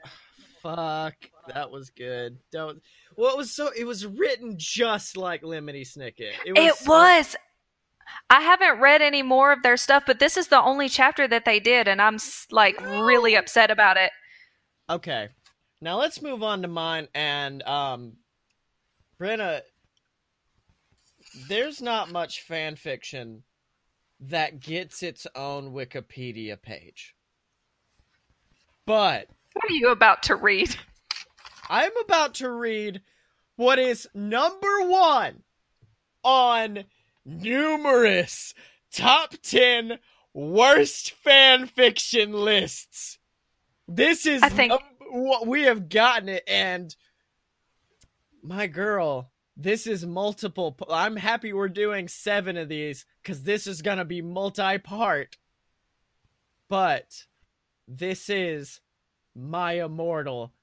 Fuck, 0.66 1.14
that 1.54 1.70
was 1.70 1.92
good. 1.92 2.40
Don't. 2.52 2.82
Well, 3.16 3.32
it 3.32 3.38
was 3.38 3.52
so. 3.52 3.70
It 3.78 3.84
was 3.84 4.04
written 4.04 4.56
just 4.58 5.16
like 5.16 5.44
Lemony 5.44 5.82
Snicket. 5.82 6.34
It 6.44 6.58
was. 6.58 6.66
It 6.66 6.76
so, 6.78 6.90
was. 6.90 7.36
I 8.32 8.42
haven't 8.42 8.80
read 8.80 9.04
any 9.04 9.22
more 9.22 9.52
of 9.52 9.62
their 9.62 9.78
stuff, 9.78 10.06
but 10.08 10.18
this 10.18 10.38
is 10.38 10.48
the 10.48 10.60
only 10.60 10.90
chapter 10.90 11.28
that 11.28 11.46
they 11.46 11.60
did, 11.60 11.88
and 11.88 12.02
I'm 12.02 12.18
like 12.50 12.82
really 12.82 13.36
upset 13.36 13.70
about 13.70 13.98
it. 13.98 14.10
Okay, 14.90 15.30
now 15.82 16.00
let's 16.00 16.20
move 16.24 16.42
on 16.42 16.64
to 16.64 16.68
mine. 16.68 17.10
And 17.14 17.62
um, 17.62 18.14
Brenna, 19.22 19.62
there's 21.48 21.80
not 21.80 22.12
much 22.12 22.42
fan 22.42 22.76
fiction 22.76 23.44
that 24.20 24.62
gets 24.62 25.04
its 25.04 25.28
own 25.36 25.74
Wikipedia 25.74 26.60
page, 26.60 27.14
but 28.88 29.28
what 29.56 29.72
are 29.72 29.74
you 29.74 29.90
about 29.90 30.24
to 30.24 30.36
read? 30.36 30.76
I'm 31.70 31.92
about 32.04 32.36
to 32.36 32.52
read 32.52 33.02
what 33.56 33.80
is 33.80 34.08
number 34.14 34.82
one 34.82 35.44
on 36.24 36.84
numerous 37.26 38.54
top 38.94 39.34
10 39.42 39.98
worst 40.34 41.12
fan 41.12 41.68
fiction 41.68 42.34
lists. 42.34 43.18
This 43.88 44.26
is 44.26 44.44
I 44.44 44.50
think- 44.50 44.74
um, 44.74 44.80
what 45.10 45.48
we 45.48 45.64
have 45.64 45.88
gotten 45.88 46.30
it 46.30 46.44
and 46.48 46.94
my 48.44 48.68
girl, 48.68 49.32
this 49.56 49.88
is 49.88 50.06
multiple 50.06 50.78
I'm 50.90 51.16
happy 51.16 51.54
we're 51.54 51.70
doing 51.70 52.10
7 52.10 52.58
of 52.58 52.68
these 52.68 53.06
cuz 53.24 53.44
this 53.44 53.68
is 53.68 53.82
going 53.82 54.00
to 54.00 54.06
be 54.06 54.22
multi-part. 54.22 55.38
But 56.68 57.26
this 57.88 58.30
is 58.30 58.82
My 59.36 59.74
Immortal 59.74 60.54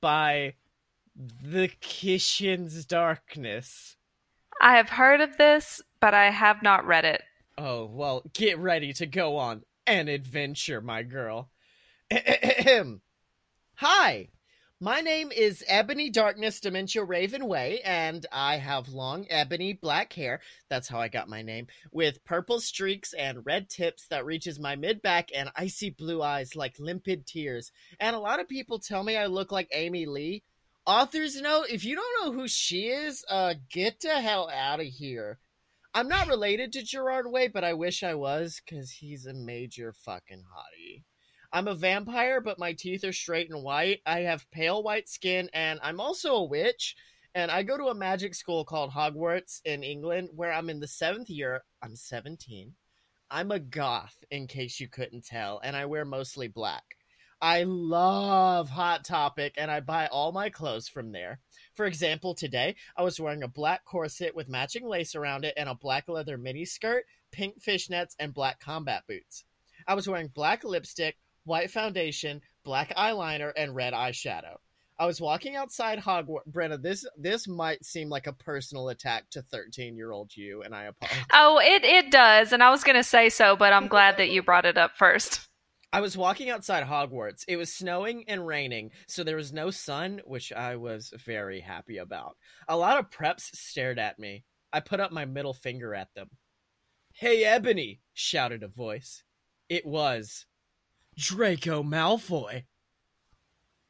by 0.00 0.54
The 1.14 1.68
Kishin's 1.80 2.84
Darkness. 2.84 3.96
I 4.60 4.76
have 4.76 4.88
heard 4.88 5.20
of 5.20 5.36
this, 5.36 5.80
but 6.00 6.14
I 6.14 6.30
have 6.30 6.62
not 6.62 6.86
read 6.86 7.04
it. 7.04 7.22
Oh, 7.58 7.86
well, 7.86 8.22
get 8.34 8.58
ready 8.58 8.92
to 8.94 9.06
go 9.06 9.36
on 9.36 9.62
an 9.86 10.08
adventure, 10.08 10.80
my 10.80 11.02
girl. 11.02 11.50
Hi, 13.76 14.28
my 14.78 15.00
name 15.00 15.32
is 15.32 15.64
Ebony 15.68 16.10
Darkness 16.10 16.60
Dementia 16.60 17.02
Raven 17.02 17.46
Way, 17.46 17.80
and 17.82 18.26
I 18.30 18.58
have 18.58 18.88
long 18.88 19.26
ebony 19.30 19.72
black 19.72 20.12
hair. 20.12 20.40
That's 20.68 20.86
how 20.86 21.00
I 21.00 21.08
got 21.08 21.30
my 21.30 21.40
name, 21.40 21.68
with 21.92 22.24
purple 22.26 22.60
streaks 22.60 23.14
and 23.14 23.46
red 23.46 23.70
tips 23.70 24.06
that 24.08 24.26
reaches 24.26 24.60
my 24.60 24.76
mid 24.76 25.00
back 25.00 25.30
and 25.34 25.50
icy 25.56 25.88
blue 25.88 26.22
eyes 26.22 26.54
like 26.54 26.78
limpid 26.78 27.26
tears. 27.26 27.72
And 27.98 28.14
a 28.14 28.20
lot 28.20 28.38
of 28.38 28.48
people 28.48 28.78
tell 28.78 29.02
me 29.02 29.16
I 29.16 29.26
look 29.26 29.50
like 29.50 29.68
Amy 29.72 30.04
Lee. 30.04 30.42
Authors 30.84 31.40
note, 31.40 31.68
if 31.70 31.82
you 31.82 31.96
don't 31.96 32.26
know 32.26 32.38
who 32.38 32.46
she 32.46 32.88
is, 32.88 33.24
uh, 33.30 33.54
get 33.70 34.00
the 34.00 34.20
hell 34.20 34.50
out 34.50 34.80
of 34.80 34.86
here. 34.86 35.38
I'm 35.94 36.08
not 36.08 36.28
related 36.28 36.74
to 36.74 36.82
Gerard 36.82 37.32
Way, 37.32 37.48
but 37.48 37.64
I 37.64 37.72
wish 37.72 38.02
I 38.02 38.14
was 38.14 38.60
because 38.62 38.90
he's 38.90 39.24
a 39.24 39.32
major 39.32 39.94
fucking 39.94 40.44
hottie. 40.54 41.04
I'm 41.52 41.68
a 41.68 41.74
vampire, 41.74 42.40
but 42.40 42.58
my 42.58 42.72
teeth 42.72 43.04
are 43.04 43.12
straight 43.12 43.50
and 43.50 43.62
white. 43.62 44.00
I 44.06 44.20
have 44.20 44.50
pale 44.50 44.82
white 44.82 45.08
skin, 45.08 45.48
and 45.52 45.78
I'm 45.82 46.00
also 46.00 46.34
a 46.34 46.44
witch. 46.44 46.96
And 47.34 47.50
I 47.50 47.62
go 47.62 47.76
to 47.76 47.88
a 47.88 47.94
magic 47.94 48.34
school 48.34 48.64
called 48.64 48.92
Hogwarts 48.92 49.60
in 49.64 49.82
England, 49.82 50.30
where 50.34 50.52
I'm 50.52 50.70
in 50.70 50.80
the 50.80 50.88
seventh 50.88 51.28
year. 51.28 51.64
I'm 51.82 51.94
17. 51.94 52.74
I'm 53.30 53.50
a 53.50 53.58
goth, 53.58 54.24
in 54.30 54.46
case 54.46 54.80
you 54.80 54.88
couldn't 54.88 55.26
tell, 55.26 55.60
and 55.62 55.76
I 55.76 55.86
wear 55.86 56.04
mostly 56.04 56.48
black. 56.48 56.84
I 57.40 57.64
love 57.64 58.70
Hot 58.70 59.04
Topic, 59.04 59.54
and 59.58 59.70
I 59.70 59.80
buy 59.80 60.06
all 60.06 60.32
my 60.32 60.48
clothes 60.48 60.88
from 60.88 61.12
there. 61.12 61.40
For 61.74 61.84
example, 61.84 62.34
today 62.34 62.76
I 62.96 63.02
was 63.02 63.20
wearing 63.20 63.42
a 63.42 63.48
black 63.48 63.84
corset 63.84 64.34
with 64.34 64.48
matching 64.48 64.88
lace 64.88 65.14
around 65.14 65.44
it 65.44 65.52
and 65.56 65.68
a 65.68 65.74
black 65.74 66.08
leather 66.08 66.38
mini 66.38 66.64
skirt, 66.64 67.04
pink 67.32 67.62
fishnets, 67.62 68.14
and 68.18 68.32
black 68.32 68.60
combat 68.60 69.02
boots. 69.06 69.44
I 69.86 69.94
was 69.94 70.08
wearing 70.08 70.28
black 70.28 70.64
lipstick, 70.64 71.18
white 71.46 71.70
foundation, 71.70 72.42
black 72.64 72.94
eyeliner, 72.96 73.52
and 73.56 73.74
red 73.74 73.94
eyeshadow. 73.94 74.56
I 74.98 75.06
was 75.06 75.20
walking 75.20 75.56
outside 75.56 75.98
Hogwarts. 75.98 76.48
Brenna, 76.50 76.80
this 76.80 77.06
this 77.18 77.46
might 77.46 77.84
seem 77.84 78.08
like 78.08 78.26
a 78.26 78.32
personal 78.32 78.88
attack 78.88 79.28
to 79.30 79.42
thirteen 79.42 79.96
year 79.96 80.10
old 80.10 80.34
you, 80.34 80.62
and 80.62 80.74
I 80.74 80.84
apologize. 80.84 81.24
Oh, 81.32 81.60
it 81.62 81.84
it 81.84 82.10
does, 82.10 82.52
and 82.52 82.62
I 82.62 82.70
was 82.70 82.82
going 82.82 82.96
to 82.96 83.02
say 83.02 83.28
so, 83.28 83.56
but 83.56 83.72
I'm 83.72 83.88
glad 83.88 84.16
that 84.18 84.30
you 84.30 84.42
brought 84.42 84.64
it 84.64 84.78
up 84.78 84.92
first. 84.96 85.46
I 85.92 86.00
was 86.00 86.16
walking 86.16 86.50
outside 86.50 86.84
Hogwarts. 86.84 87.44
It 87.46 87.56
was 87.56 87.72
snowing 87.72 88.24
and 88.28 88.46
raining, 88.46 88.90
so 89.06 89.22
there 89.22 89.36
was 89.36 89.52
no 89.52 89.70
sun, 89.70 90.20
which 90.24 90.52
I 90.52 90.76
was 90.76 91.12
very 91.24 91.60
happy 91.60 91.98
about. 91.98 92.36
A 92.68 92.76
lot 92.76 92.98
of 92.98 93.10
preps 93.10 93.54
stared 93.54 93.98
at 93.98 94.18
me. 94.18 94.44
I 94.72 94.80
put 94.80 95.00
up 95.00 95.12
my 95.12 95.24
middle 95.24 95.54
finger 95.54 95.94
at 95.94 96.08
them. 96.14 96.28
Hey, 97.12 97.44
Ebony! 97.44 98.00
shouted 98.12 98.62
a 98.62 98.68
voice. 98.68 99.22
It 99.68 99.86
was 99.86 100.44
Draco 101.18 101.82
Malfoy. 101.82 102.64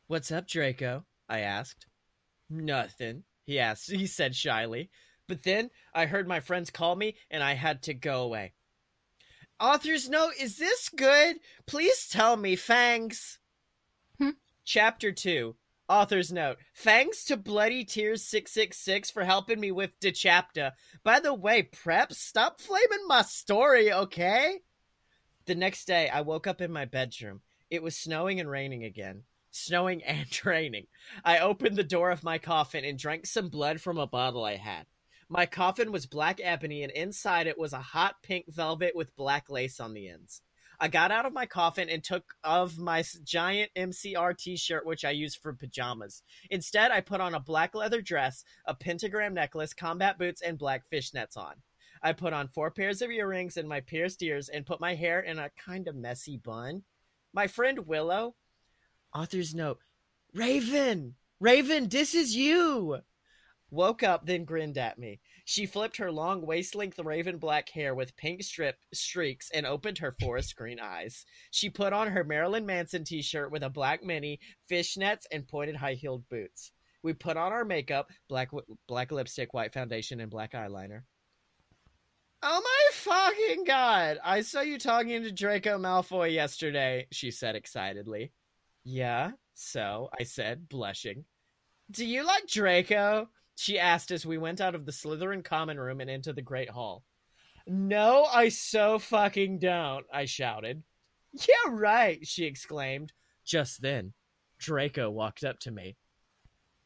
What's 0.06 0.30
up, 0.30 0.46
Draco? 0.46 1.04
I 1.28 1.40
asked. 1.40 1.86
Nothing, 2.48 3.24
he 3.44 3.58
asked. 3.58 3.90
He 3.90 4.06
said 4.06 4.36
shyly. 4.36 4.90
But 5.26 5.42
then 5.42 5.70
I 5.92 6.06
heard 6.06 6.28
my 6.28 6.38
friends 6.38 6.70
call 6.70 6.94
me, 6.94 7.16
and 7.28 7.42
I 7.42 7.54
had 7.54 7.82
to 7.84 7.94
go 7.94 8.22
away. 8.22 8.52
Author's 9.58 10.08
note, 10.08 10.34
is 10.38 10.56
this 10.58 10.88
good? 10.88 11.38
Please 11.66 12.06
tell 12.08 12.36
me, 12.36 12.54
Fangs. 12.54 13.40
Hmm? 14.18 14.30
Chapter 14.64 15.10
2. 15.10 15.56
Author's 15.88 16.32
note. 16.32 16.58
Thanks 16.76 17.24
to 17.24 17.36
Bloody 17.36 17.84
Tears 17.84 18.22
666 18.22 19.10
for 19.10 19.24
helping 19.24 19.58
me 19.58 19.72
with 19.72 19.90
the 20.00 20.12
chapter. 20.12 20.72
By 21.02 21.18
the 21.18 21.34
way, 21.34 21.62
Prep, 21.62 22.12
stop 22.12 22.60
flaming 22.60 23.06
my 23.08 23.22
story, 23.22 23.92
okay? 23.92 24.60
The 25.46 25.54
next 25.54 25.84
day, 25.84 26.08
I 26.08 26.22
woke 26.22 26.48
up 26.48 26.60
in 26.60 26.72
my 26.72 26.86
bedroom. 26.86 27.40
It 27.70 27.80
was 27.80 27.96
snowing 27.96 28.40
and 28.40 28.50
raining 28.50 28.82
again. 28.82 29.22
Snowing 29.52 30.02
and 30.04 30.44
raining. 30.44 30.88
I 31.24 31.38
opened 31.38 31.76
the 31.76 31.84
door 31.84 32.10
of 32.10 32.24
my 32.24 32.38
coffin 32.38 32.84
and 32.84 32.98
drank 32.98 33.26
some 33.26 33.48
blood 33.48 33.80
from 33.80 33.96
a 33.96 34.08
bottle 34.08 34.44
I 34.44 34.56
had. 34.56 34.86
My 35.28 35.46
coffin 35.46 35.92
was 35.92 36.06
black 36.06 36.40
ebony, 36.42 36.82
and 36.82 36.90
inside 36.90 37.46
it 37.46 37.58
was 37.58 37.72
a 37.72 37.80
hot 37.80 38.16
pink 38.22 38.46
velvet 38.48 38.96
with 38.96 39.14
black 39.14 39.48
lace 39.48 39.78
on 39.78 39.94
the 39.94 40.08
ends. 40.08 40.42
I 40.80 40.88
got 40.88 41.12
out 41.12 41.26
of 41.26 41.32
my 41.32 41.46
coffin 41.46 41.88
and 41.88 42.02
took 42.02 42.34
off 42.42 42.76
my 42.76 43.04
giant 43.24 43.70
MCR 43.76 44.36
t 44.36 44.56
shirt, 44.56 44.84
which 44.84 45.04
I 45.04 45.10
use 45.10 45.36
for 45.36 45.52
pajamas. 45.52 46.22
Instead, 46.50 46.90
I 46.90 47.00
put 47.00 47.20
on 47.20 47.34
a 47.34 47.40
black 47.40 47.74
leather 47.74 48.02
dress, 48.02 48.44
a 48.66 48.74
pentagram 48.74 49.32
necklace, 49.32 49.72
combat 49.72 50.18
boots, 50.18 50.42
and 50.42 50.58
black 50.58 50.90
fishnets 50.92 51.36
on. 51.36 51.54
I 52.02 52.12
put 52.12 52.32
on 52.32 52.48
four 52.48 52.70
pairs 52.70 53.02
of 53.02 53.10
earrings 53.10 53.56
and 53.56 53.68
my 53.68 53.80
pierced 53.80 54.22
ears 54.22 54.48
and 54.48 54.66
put 54.66 54.80
my 54.80 54.94
hair 54.94 55.20
in 55.20 55.38
a 55.38 55.50
kind 55.50 55.88
of 55.88 55.96
messy 55.96 56.36
bun. 56.36 56.82
My 57.32 57.46
friend 57.46 57.86
Willow, 57.86 58.34
author's 59.14 59.54
note, 59.54 59.78
Raven, 60.34 61.14
Raven, 61.40 61.88
this 61.88 62.14
is 62.14 62.36
you 62.36 63.00
woke 63.70 64.02
up, 64.02 64.26
then 64.26 64.44
grinned 64.44 64.78
at 64.78 64.98
me. 64.98 65.20
She 65.44 65.66
flipped 65.66 65.96
her 65.98 66.10
long 66.10 66.44
waist 66.44 66.74
length 66.74 66.98
raven 66.98 67.38
black 67.38 67.68
hair 67.68 67.94
with 67.94 68.16
pink 68.16 68.42
strip 68.42 68.76
streaks 68.92 69.50
and 69.50 69.66
opened 69.66 69.98
her 69.98 70.16
forest 70.20 70.56
green 70.56 70.80
eyes. 70.80 71.24
She 71.50 71.70
put 71.70 71.92
on 71.92 72.08
her 72.08 72.24
Marilyn 72.24 72.66
Manson 72.66 73.04
t 73.04 73.22
shirt 73.22 73.50
with 73.50 73.62
a 73.62 73.70
black 73.70 74.02
mini, 74.02 74.40
fishnets, 74.70 75.24
and 75.30 75.46
pointed 75.46 75.76
high 75.76 75.94
heeled 75.94 76.28
boots. 76.28 76.72
We 77.02 77.12
put 77.12 77.36
on 77.36 77.52
our 77.52 77.64
makeup, 77.64 78.10
black 78.28 78.50
black 78.88 79.12
lipstick, 79.12 79.54
white 79.54 79.72
foundation, 79.72 80.20
and 80.20 80.30
black 80.30 80.52
eyeliner. 80.52 81.02
Oh 82.42 82.60
my 82.62 82.92
fucking 82.92 83.64
god! 83.64 84.18
I 84.24 84.42
saw 84.42 84.60
you 84.60 84.78
talking 84.78 85.22
to 85.22 85.32
Draco 85.32 85.78
Malfoy 85.78 86.32
yesterday, 86.32 87.06
she 87.10 87.30
said 87.30 87.56
excitedly. 87.56 88.32
Yeah, 88.84 89.32
so, 89.58 90.10
I 90.18 90.24
said, 90.24 90.68
blushing. 90.68 91.24
Do 91.90 92.04
you 92.04 92.24
like 92.24 92.46
Draco? 92.46 93.30
She 93.54 93.78
asked 93.78 94.10
as 94.10 94.26
we 94.26 94.36
went 94.36 94.60
out 94.60 94.74
of 94.74 94.84
the 94.84 94.92
Slytherin 94.92 95.42
common 95.42 95.80
room 95.80 96.02
and 96.02 96.10
into 96.10 96.34
the 96.34 96.42
Great 96.42 96.68
Hall. 96.68 97.02
No, 97.66 98.24
I 98.24 98.50
so 98.50 98.98
fucking 98.98 99.60
don't, 99.60 100.04
I 100.12 100.26
shouted. 100.26 100.82
Yeah, 101.32 101.70
right, 101.70 102.24
she 102.26 102.44
exclaimed. 102.44 103.14
Just 103.46 103.80
then, 103.80 104.12
Draco 104.58 105.08
walked 105.10 105.42
up 105.42 105.58
to 105.60 105.70
me. 105.70 105.96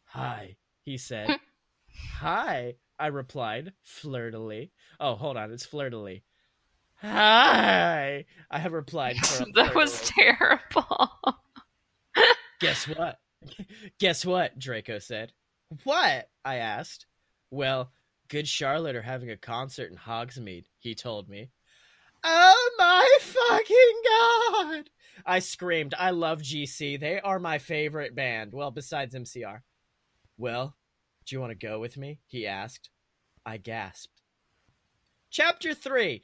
Hi, 0.05 0.55
he 0.83 0.97
said. 0.97 1.41
Hi, 2.21 2.75
I 3.01 3.07
replied, 3.07 3.73
flirtily. 3.83 4.71
Oh, 5.01 5.15
hold 5.15 5.39
on, 5.39 5.51
it's 5.53 5.65
flirtily. 5.65 6.23
Hi, 6.97 8.27
I 8.51 8.59
have 8.59 8.73
replied. 8.75 9.17
That 9.55 9.75
was 9.75 10.03
terrible. 10.03 11.11
Guess 12.61 12.89
what? 12.89 13.19
Guess 13.99 14.27
what? 14.27 14.59
Draco 14.59 14.99
said. 14.99 15.33
What? 15.85 16.29
I 16.45 16.57
asked. 16.57 17.07
Well, 17.51 17.91
Good 18.29 18.47
Charlotte 18.47 18.97
are 18.97 19.03
having 19.03 19.31
a 19.31 19.37
concert 19.37 19.91
in 19.91 19.97
Hogsmeade, 19.97 20.67
he 20.79 20.95
told 20.95 21.29
me. 21.29 21.51
Oh 22.23 22.71
my 22.79 23.19
fucking 23.21 24.77
god! 24.77 24.91
I 25.25 25.39
screamed. 25.39 25.95
I 25.99 26.11
love 26.11 26.43
GC. 26.43 27.01
They 27.01 27.19
are 27.19 27.39
my 27.39 27.59
favorite 27.59 28.15
band. 28.15 28.53
Well, 28.53 28.71
besides 28.71 29.15
MCR. 29.15 29.61
Well, 30.37 30.77
do 31.31 31.37
you 31.37 31.41
want 31.41 31.53
to 31.53 31.66
go 31.66 31.78
with 31.78 31.97
me? 31.97 32.18
He 32.26 32.45
asked. 32.45 32.91
I 33.47 33.57
gasped. 33.57 34.20
Chapter 35.31 35.74
3 35.74 36.22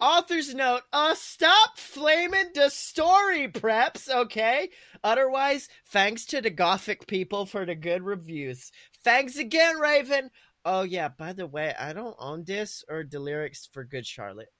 Author's 0.00 0.54
note, 0.54 0.82
uh, 0.92 1.14
stop 1.16 1.76
flaming 1.76 2.50
the 2.54 2.68
story, 2.68 3.48
preps, 3.48 4.08
okay? 4.08 4.70
Otherwise, 5.02 5.68
thanks 5.88 6.24
to 6.26 6.40
the 6.40 6.50
gothic 6.50 7.06
people 7.08 7.46
for 7.46 7.66
the 7.66 7.74
good 7.74 8.02
reviews. 8.02 8.70
Thanks 9.02 9.36
again, 9.36 9.78
Raven. 9.78 10.30
Oh 10.64 10.82
yeah, 10.82 11.08
by 11.08 11.32
the 11.32 11.46
way, 11.46 11.74
I 11.78 11.92
don't 11.92 12.16
own 12.18 12.44
this 12.44 12.84
or 12.88 13.04
the 13.08 13.18
lyrics 13.18 13.68
for 13.72 13.84
Good 13.84 14.06
Charlotte. 14.06 14.52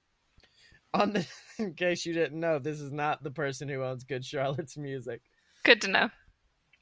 On 0.93 1.13
the 1.13 1.25
in 1.57 1.73
case 1.73 2.05
you 2.05 2.13
didn't 2.13 2.39
know, 2.39 2.59
this 2.59 2.81
is 2.81 2.91
not 2.91 3.23
the 3.23 3.31
person 3.31 3.69
who 3.69 3.81
owns 3.83 4.03
Good 4.03 4.25
Charlotte's 4.25 4.77
music. 4.77 5.21
Good 5.63 5.81
to 5.81 5.87
know. 5.87 6.09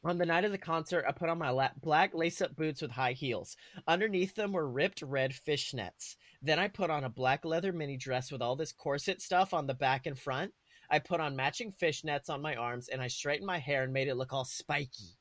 On 0.06 0.18
the 0.18 0.26
night 0.26 0.44
of 0.44 0.52
the 0.52 0.58
concert, 0.58 1.06
I 1.08 1.14
put 1.14 1.30
on 1.30 1.38
my 1.38 1.50
la- 1.50 1.70
black 1.82 2.14
lace 2.14 2.42
up 2.42 2.56
boots 2.56 2.82
with 2.82 2.92
high 2.92 3.14
heels. 3.14 3.56
Underneath 3.88 4.36
them 4.36 4.52
were 4.52 4.68
ripped 4.68 5.02
red 5.02 5.32
fishnets. 5.32 6.16
Then 6.42 6.60
I 6.60 6.68
put 6.68 6.90
on 6.90 7.06
a 7.06 7.10
black 7.10 7.46
leather 7.46 7.72
mini 7.72 7.96
dress 7.96 8.30
with 8.32 8.42
all 8.42 8.58
this 8.58 8.74
corset 8.74 9.22
stuff 9.22 9.54
on 9.54 9.66
the 9.66 9.74
back 9.74 10.06
and 10.06 10.20
front. 10.20 10.54
I 10.90 11.00
put 11.00 11.22
on 11.22 11.38
matching 11.38 11.74
fishnets 11.82 12.30
on 12.30 12.42
my 12.42 12.56
arms 12.56 12.90
and 12.90 13.02
I 13.02 13.08
straightened 13.08 13.48
my 13.48 13.60
hair 13.60 13.84
and 13.84 13.94
made 13.94 14.10
it 14.10 14.16
look 14.16 14.34
all 14.34 14.44
spiky. 14.44 15.16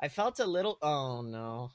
I 0.00 0.08
felt 0.08 0.40
a 0.40 0.46
little. 0.46 0.78
Oh 0.80 1.20
no. 1.20 1.70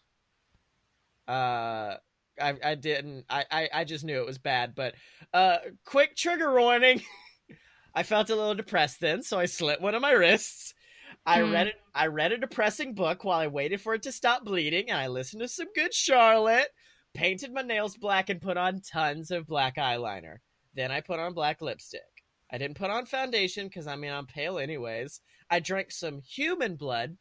Uh, 1.32 1.98
I 2.42 2.56
I 2.64 2.76
didn't. 2.76 3.26
I 3.30 3.46
I, 3.52 3.70
I 3.74 3.84
just 3.84 4.04
knew 4.04 4.20
it 4.20 4.26
was 4.26 4.40
bad. 4.40 4.74
But 4.76 4.96
uh, 5.34 5.58
quick 5.86 6.16
trigger 6.16 6.52
warning. 6.60 7.02
I 7.96 8.04
felt 8.04 8.30
a 8.30 8.36
little 8.36 8.56
depressed 8.56 9.00
then, 9.00 9.24
so 9.24 9.40
I 9.40 9.46
slit 9.46 9.82
one 9.82 9.96
of 9.96 10.02
my 10.02 10.12
wrists. 10.12 10.74
I 11.28 11.42
Hmm. 11.42 11.52
read 11.52 11.68
it. 11.68 11.76
I 11.94 12.08
read 12.08 12.32
a 12.32 12.38
depressing 12.38 12.94
book 12.94 13.24
while 13.24 13.40
I 13.40 13.48
waited 13.48 13.82
for 13.82 13.94
it 13.94 14.02
to 14.04 14.12
stop 14.12 14.44
bleeding, 14.46 14.90
and 14.90 14.98
I 15.00 15.08
listened 15.08 15.42
to 15.42 15.48
some 15.48 15.68
good 15.76 15.94
Charlotte. 15.94 16.70
Painted 17.14 17.52
my 17.54 17.62
nails 17.64 17.98
black 17.98 18.30
and 18.30 18.42
put 18.42 18.58
on 18.58 18.82
tons 18.82 19.30
of 19.32 19.46
black 19.48 19.76
eyeliner. 19.78 20.38
Then 20.74 20.92
I 20.92 21.02
put 21.02 21.20
on 21.20 21.34
black 21.34 21.62
lipstick. 21.62 22.02
I 22.52 22.58
didn't 22.58 22.78
put 22.78 22.90
on 22.92 23.06
foundation 23.06 23.68
because 23.68 23.88
I 23.88 23.96
mean 23.96 24.12
I'm 24.12 24.26
pale 24.28 24.58
anyways. 24.58 25.20
I 25.50 25.60
drank 25.60 25.92
some 25.92 26.22
human 26.22 26.76
blood, 26.76 27.18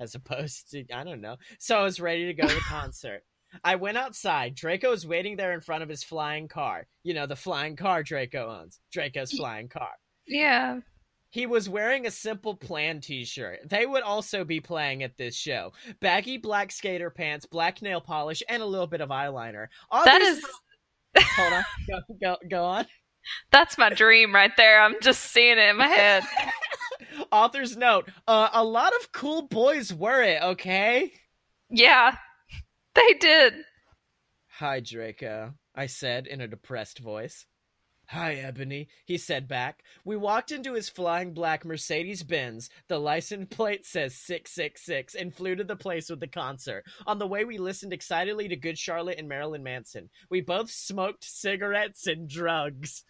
as 0.00 0.14
opposed 0.14 0.70
to 0.70 0.84
I 0.92 1.04
don't 1.04 1.20
know. 1.20 1.36
So 1.58 1.78
I 1.78 1.82
was 1.84 2.00
ready 2.00 2.26
to 2.26 2.34
go 2.34 2.48
to 2.48 2.54
the 2.54 2.60
concert. 2.68 3.22
I 3.62 3.76
went 3.76 3.98
outside. 3.98 4.54
Draco 4.54 4.90
was 4.90 5.06
waiting 5.06 5.36
there 5.36 5.52
in 5.52 5.60
front 5.60 5.82
of 5.82 5.88
his 5.90 6.02
flying 6.02 6.48
car. 6.48 6.86
You 7.04 7.12
know 7.14 7.26
the 7.26 7.36
flying 7.36 7.76
car 7.76 8.02
Draco 8.02 8.48
owns. 8.50 8.80
Draco's 8.90 9.32
flying 9.32 9.68
car. 9.68 9.92
Yeah. 10.26 10.80
He 11.32 11.46
was 11.46 11.66
wearing 11.66 12.06
a 12.06 12.10
simple 12.10 12.54
plan 12.54 13.00
t-shirt. 13.00 13.60
They 13.64 13.86
would 13.86 14.02
also 14.02 14.44
be 14.44 14.60
playing 14.60 15.02
at 15.02 15.16
this 15.16 15.34
show. 15.34 15.72
Baggy 15.98 16.36
black 16.36 16.70
skater 16.70 17.08
pants, 17.08 17.46
black 17.46 17.80
nail 17.80 18.02
polish, 18.02 18.42
and 18.50 18.62
a 18.62 18.66
little 18.66 18.86
bit 18.86 19.00
of 19.00 19.08
eyeliner. 19.08 19.68
That 19.90 20.18
this- 20.18 20.44
Hold 21.36 21.52
on. 21.54 21.64
Go, 21.88 22.00
go, 22.22 22.36
go 22.50 22.64
on. 22.64 22.86
that's 23.50 23.78
my 23.78 23.88
dream 23.88 24.34
right 24.34 24.54
there. 24.58 24.82
I'm 24.82 24.96
just 25.00 25.22
seeing 25.22 25.52
it 25.56 25.70
in 25.70 25.78
my 25.78 25.86
head. 25.86 26.22
Author's 27.32 27.78
note. 27.78 28.10
Uh, 28.28 28.50
a 28.52 28.62
lot 28.62 28.92
of 29.00 29.10
cool 29.12 29.48
boys 29.48 29.90
were 29.92 30.22
it, 30.22 30.42
okay? 30.42 31.12
Yeah. 31.70 32.14
They 32.94 33.14
did. 33.14 33.54
Hi, 34.58 34.80
Draco, 34.80 35.54
I 35.74 35.86
said 35.86 36.26
in 36.26 36.42
a 36.42 36.46
depressed 36.46 36.98
voice. 36.98 37.46
Hi, 38.08 38.34
Ebony, 38.34 38.88
he 39.06 39.16
said 39.16 39.48
back. 39.48 39.82
We 40.04 40.16
walked 40.16 40.52
into 40.52 40.74
his 40.74 40.90
flying 40.90 41.32
black 41.32 41.64
Mercedes 41.64 42.22
Benz. 42.22 42.68
The 42.88 42.98
license 42.98 43.54
plate 43.54 43.86
says 43.86 44.14
666 44.14 45.14
and 45.14 45.34
flew 45.34 45.54
to 45.56 45.64
the 45.64 45.76
place 45.76 46.10
with 46.10 46.20
the 46.20 46.26
concert. 46.26 46.84
On 47.06 47.18
the 47.18 47.26
way, 47.26 47.44
we 47.44 47.56
listened 47.56 47.92
excitedly 47.92 48.48
to 48.48 48.56
Good 48.56 48.78
Charlotte 48.78 49.18
and 49.18 49.28
Marilyn 49.28 49.62
Manson. 49.62 50.10
We 50.28 50.42
both 50.42 50.70
smoked 50.70 51.24
cigarettes 51.24 52.06
and 52.06 52.28
drugs. 52.28 53.04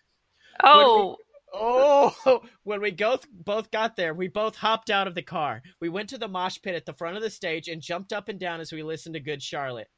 Oh, 0.63 1.17
Oh, 1.55 2.43
when 2.63 2.81
we 2.81 2.91
both 2.93 3.27
both 3.31 3.71
got 3.71 3.97
there, 3.97 4.15
we 4.15 4.29
both 4.29 4.57
hopped 4.57 4.91
out 4.91 5.07
of 5.07 5.15
the 5.15 5.23
car. 5.23 5.63
We 5.81 5.89
went 5.89 6.09
to 6.11 6.19
the 6.19 6.29
mosh 6.29 6.59
pit 6.63 6.75
at 6.75 6.87
the 6.87 6.95
front 6.95 7.17
of 7.17 7.23
the 7.23 7.31
stage 7.31 7.69
and 7.69 7.83
jumped 7.83 8.13
up 8.13 8.29
and 8.29 8.39
down 8.41 8.61
as 8.61 8.73
we 8.73 8.83
listened 8.83 9.15
to 9.15 9.21
Good 9.21 9.43
Charlotte. 9.43 9.89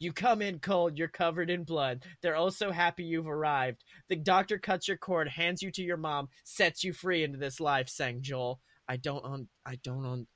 You 0.00 0.12
come 0.12 0.42
in 0.42 0.60
cold, 0.60 0.96
you're 0.96 1.08
covered 1.08 1.50
in 1.50 1.64
blood. 1.64 2.04
They're 2.22 2.36
oh 2.36 2.50
so 2.50 2.70
happy 2.70 3.04
you've 3.04 3.26
arrived. 3.26 3.84
The 4.08 4.16
doctor 4.16 4.58
cuts 4.58 4.86
your 4.86 4.96
cord, 4.96 5.28
hands 5.28 5.60
you 5.60 5.72
to 5.72 5.82
your 5.82 5.96
mom, 5.96 6.28
sets 6.44 6.84
you 6.84 6.92
free 6.92 7.24
into 7.24 7.38
this 7.38 7.58
life, 7.58 7.88
sang 7.88 8.22
Joel. 8.22 8.60
I 8.88 8.96
don't 8.96 9.24
own 9.24 9.48
I 9.66 9.76
don't 9.82 10.06
own 10.06 10.26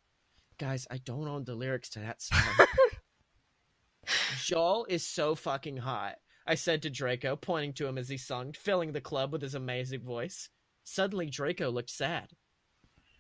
guys, 0.59 0.87
I 0.91 0.99
don't 0.99 1.29
own 1.29 1.45
the 1.45 1.55
lyrics 1.55 1.89
to 1.91 2.01
that 2.01 2.23
song. 2.23 2.67
Joel 4.45 4.87
is 4.89 5.07
so 5.07 5.35
fucking 5.35 5.77
hot. 5.77 6.17
I 6.47 6.57
said 6.57 6.83
to 6.83 6.91
Draco, 6.91 7.37
pointing 7.37 7.73
to 7.75 7.87
him 7.87 7.99
as 7.99 8.09
he 8.09 8.17
sung, 8.17 8.53
filling 8.53 8.93
the 8.93 9.01
club 9.01 9.33
with 9.33 9.43
his 9.43 9.55
amazing 9.55 10.01
voice. 10.01 10.49
Suddenly, 10.83 11.27
Draco 11.31 11.71
looked 11.71 11.91
sad. 11.91 12.31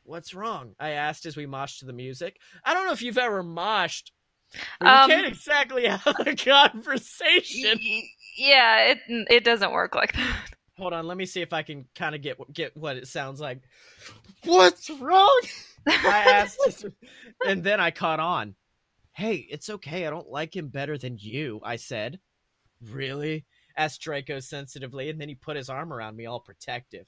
What's 0.03 0.35
wrong? 0.35 0.75
I 0.81 0.91
asked 0.91 1.27
as 1.27 1.37
we 1.37 1.47
moshed 1.47 1.79
to 1.79 1.85
the 1.85 1.93
music. 1.93 2.41
I 2.65 2.75
don't 2.75 2.87
know 2.87 2.93
if 2.93 3.03
you've 3.03 3.19
ever 3.19 3.45
moshed. 3.45 4.11
But 4.83 4.89
Um, 4.89 5.09
can't 5.09 5.27
exactly 5.27 5.87
have 5.87 6.07
a 6.27 6.35
conversation. 6.37 7.81
yeah. 8.37 8.93
It 8.93 8.99
it 9.09 9.45
doesn't 9.45 9.73
work 9.73 9.95
like 9.95 10.13
that. 10.15 10.51
Hold 10.79 10.93
on, 10.95 11.07
let 11.07 11.17
me 11.17 11.27
see 11.27 11.43
if 11.43 11.53
I 11.53 11.63
can 11.63 11.87
kind 11.95 12.15
of 12.15 12.23
get 12.23 12.37
get 12.53 12.77
what 12.77 12.97
it 12.97 13.07
sounds 13.07 13.41
like. 13.41 13.61
What's 14.45 14.89
wrong? 14.91 15.41
I 15.87 16.23
asked, 16.33 16.85
and 17.47 17.63
then 17.63 17.81
I 17.81 17.91
caught 17.91 18.21
on. 18.21 18.55
Hey, 19.13 19.47
it's 19.51 19.69
okay. 19.69 20.07
I 20.07 20.11
don't 20.11 20.29
like 20.31 20.57
him 20.57 20.69
better 20.69 20.97
than 20.99 21.19
you. 21.19 21.61
I 21.63 21.77
said. 21.77 22.19
Really? 22.81 23.45
asked 23.77 24.01
Draco 24.03 24.41
sensitively, 24.41 25.09
and 25.11 25.21
then 25.21 25.29
he 25.29 25.35
put 25.35 25.57
his 25.57 25.71
arm 25.71 25.93
around 25.93 26.17
me, 26.17 26.27
all 26.27 26.41
protective. 26.41 27.07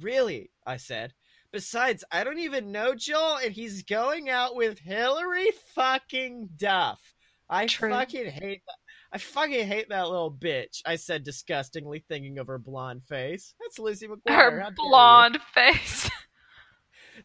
Really? 0.00 0.50
I 0.66 0.76
said. 0.78 1.12
Besides, 1.52 2.02
I 2.10 2.24
don't 2.24 2.38
even 2.38 2.72
know 2.72 2.94
Joel, 2.94 3.36
and 3.36 3.52
he's 3.52 3.82
going 3.82 4.30
out 4.30 4.56
with 4.56 4.78
Hilary 4.78 5.50
fucking 5.74 6.50
Duff. 6.56 7.00
I 7.48 7.66
True. 7.66 7.90
fucking 7.90 8.30
hate 8.30 8.62
that. 8.66 8.76
I 9.14 9.18
fucking 9.18 9.66
hate 9.66 9.90
that 9.90 10.08
little 10.08 10.32
bitch. 10.32 10.80
I 10.86 10.96
said 10.96 11.22
disgustingly, 11.22 12.02
thinking 12.08 12.38
of 12.38 12.46
her 12.46 12.58
blonde 12.58 13.02
face. 13.06 13.54
That's 13.60 13.78
Lizzie 13.78 14.08
McGuire. 14.08 14.62
Her 14.62 14.70
blonde 14.74 15.38
face. 15.54 16.10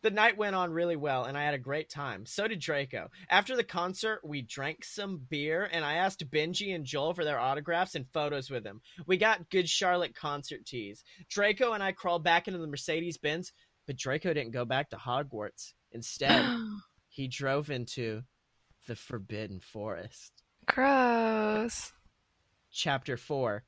The 0.01 0.11
night 0.11 0.38
went 0.38 0.55
on 0.55 0.71
really 0.71 0.95
well, 0.95 1.23
and 1.25 1.38
I 1.38 1.43
had 1.43 1.53
a 1.53 1.59
great 1.59 1.89
time. 1.89 2.25
So 2.25 2.47
did 2.47 2.59
Draco. 2.59 3.09
After 3.30 3.55
the 3.55 3.63
concert, 3.63 4.19
we 4.23 4.41
drank 4.41 4.84
some 4.84 5.17
beer, 5.30 5.67
and 5.71 5.84
I 5.84 5.95
asked 5.95 6.30
Benji 6.30 6.75
and 6.75 6.86
Joel 6.86 7.13
for 7.13 7.23
their 7.23 7.39
autographs 7.39 7.95
and 7.95 8.05
photos 8.13 8.49
with 8.49 8.63
them. 8.63 8.82
We 9.05 9.17
got 9.17 9.49
good 9.49 9.67
Charlotte 9.69 10.15
concert 10.15 10.65
tees. 10.65 11.03
Draco 11.30 11.73
and 11.73 11.82
I 11.82 11.93
crawled 11.93 12.23
back 12.23 12.47
into 12.47 12.59
the 12.59 12.67
Mercedes 12.67 13.17
Benz, 13.17 13.53
but 13.88 13.95
Draco 13.95 14.33
didn't 14.33 14.51
go 14.51 14.65
back 14.65 14.89
to 14.91 14.97
Hogwarts. 14.97 15.73
Instead, 15.91 16.45
he 17.07 17.27
drove 17.27 17.71
into 17.71 18.23
the 18.88 18.95
Forbidden 18.95 19.59
Forest. 19.59 20.43
Gross. 20.67 21.93
Chapter 22.71 23.17
4. 23.17 23.63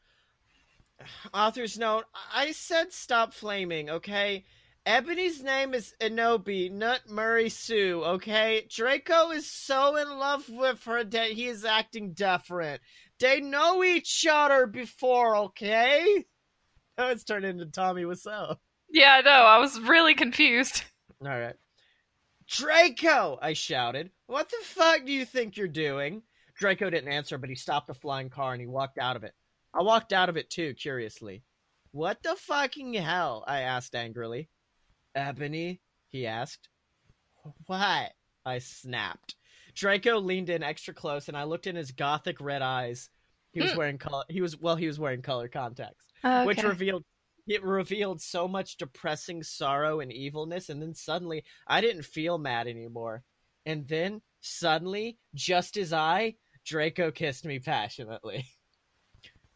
Author's 1.33 1.79
note 1.79 2.05
I 2.33 2.51
said 2.51 2.93
stop 2.93 3.33
flaming, 3.33 3.89
okay? 3.89 4.45
Ebony's 4.85 5.43
name 5.43 5.73
is 5.73 5.93
Enobi, 6.01 6.71
not 6.71 7.09
Mary 7.09 7.49
Sue, 7.49 8.01
okay? 8.03 8.65
Draco 8.69 9.31
is 9.31 9.49
so 9.49 9.95
in 9.97 10.09
love 10.17 10.49
with 10.49 10.83
her 10.85 11.03
that 11.03 11.31
he 11.31 11.47
is 11.47 11.65
acting 11.65 12.13
different. 12.13 12.81
They 13.19 13.41
know 13.41 13.83
each 13.83 14.25
other 14.29 14.67
before, 14.67 15.35
okay? 15.37 16.25
Now 16.97 17.11
it's 17.11 17.23
turned 17.23 17.45
into 17.45 17.65
Tommy 17.65 18.03
Wiseau. 18.03 18.57
Yeah, 18.91 19.15
I 19.15 19.21
know. 19.21 19.29
I 19.31 19.57
was 19.59 19.79
really 19.79 20.15
confused. 20.15 20.83
Alright. 21.23 21.55
Draco! 22.47 23.37
I 23.41 23.53
shouted. 23.53 24.09
What 24.27 24.49
the 24.49 24.57
fuck 24.63 25.05
do 25.05 25.11
you 25.11 25.25
think 25.25 25.57
you're 25.57 25.67
doing? 25.67 26.23
Draco 26.57 26.89
didn't 26.89 27.11
answer, 27.11 27.37
but 27.37 27.49
he 27.49 27.55
stopped 27.55 27.87
the 27.87 27.93
flying 27.93 28.29
car 28.29 28.53
and 28.53 28.61
he 28.61 28.67
walked 28.67 28.97
out 28.97 29.15
of 29.15 29.23
it. 29.23 29.33
I 29.73 29.83
walked 29.83 30.13
out 30.13 30.29
of 30.29 30.37
it 30.37 30.49
too, 30.49 30.73
curiously. 30.73 31.43
What 31.91 32.21
the 32.23 32.35
fucking 32.35 32.93
hell? 32.95 33.43
I 33.47 33.61
asked 33.61 33.95
angrily. 33.95 34.49
Ebony? 35.15 35.81
He 36.07 36.25
asked. 36.25 36.69
What? 37.67 38.11
I 38.45 38.59
snapped. 38.59 39.35
Draco 39.75 40.19
leaned 40.19 40.49
in 40.49 40.63
extra 40.63 40.93
close 40.93 41.27
and 41.27 41.37
I 41.37 41.43
looked 41.43 41.67
in 41.67 41.75
his 41.75 41.91
gothic 41.91 42.41
red 42.41 42.61
eyes. 42.61 43.09
He 43.51 43.61
was 43.61 43.71
Hmm. 43.71 43.77
wearing 43.77 43.97
color 43.97 44.23
he 44.29 44.41
was 44.41 44.57
well, 44.57 44.75
he 44.75 44.87
was 44.87 44.99
wearing 44.99 45.21
color 45.21 45.47
contacts 45.47 46.05
Okay. 46.23 46.45
which 46.45 46.63
revealed 46.63 47.03
it 47.49 47.63
revealed 47.63 48.21
so 48.21 48.47
much 48.47 48.77
depressing 48.77 49.41
sorrow 49.41 49.99
and 49.99 50.13
evilness 50.13 50.69
and 50.69 50.81
then 50.81 50.93
suddenly 50.93 51.43
i 51.67 51.81
didn't 51.81 52.03
feel 52.03 52.37
mad 52.37 52.67
anymore. 52.67 53.23
And 53.65 53.87
then 53.87 54.21
suddenly 54.39 55.17
just 55.35 55.75
as 55.75 55.91
i 55.91 56.35
draco 56.65 57.11
kissed 57.11 57.45
me 57.45 57.59
passionately. 57.59 58.45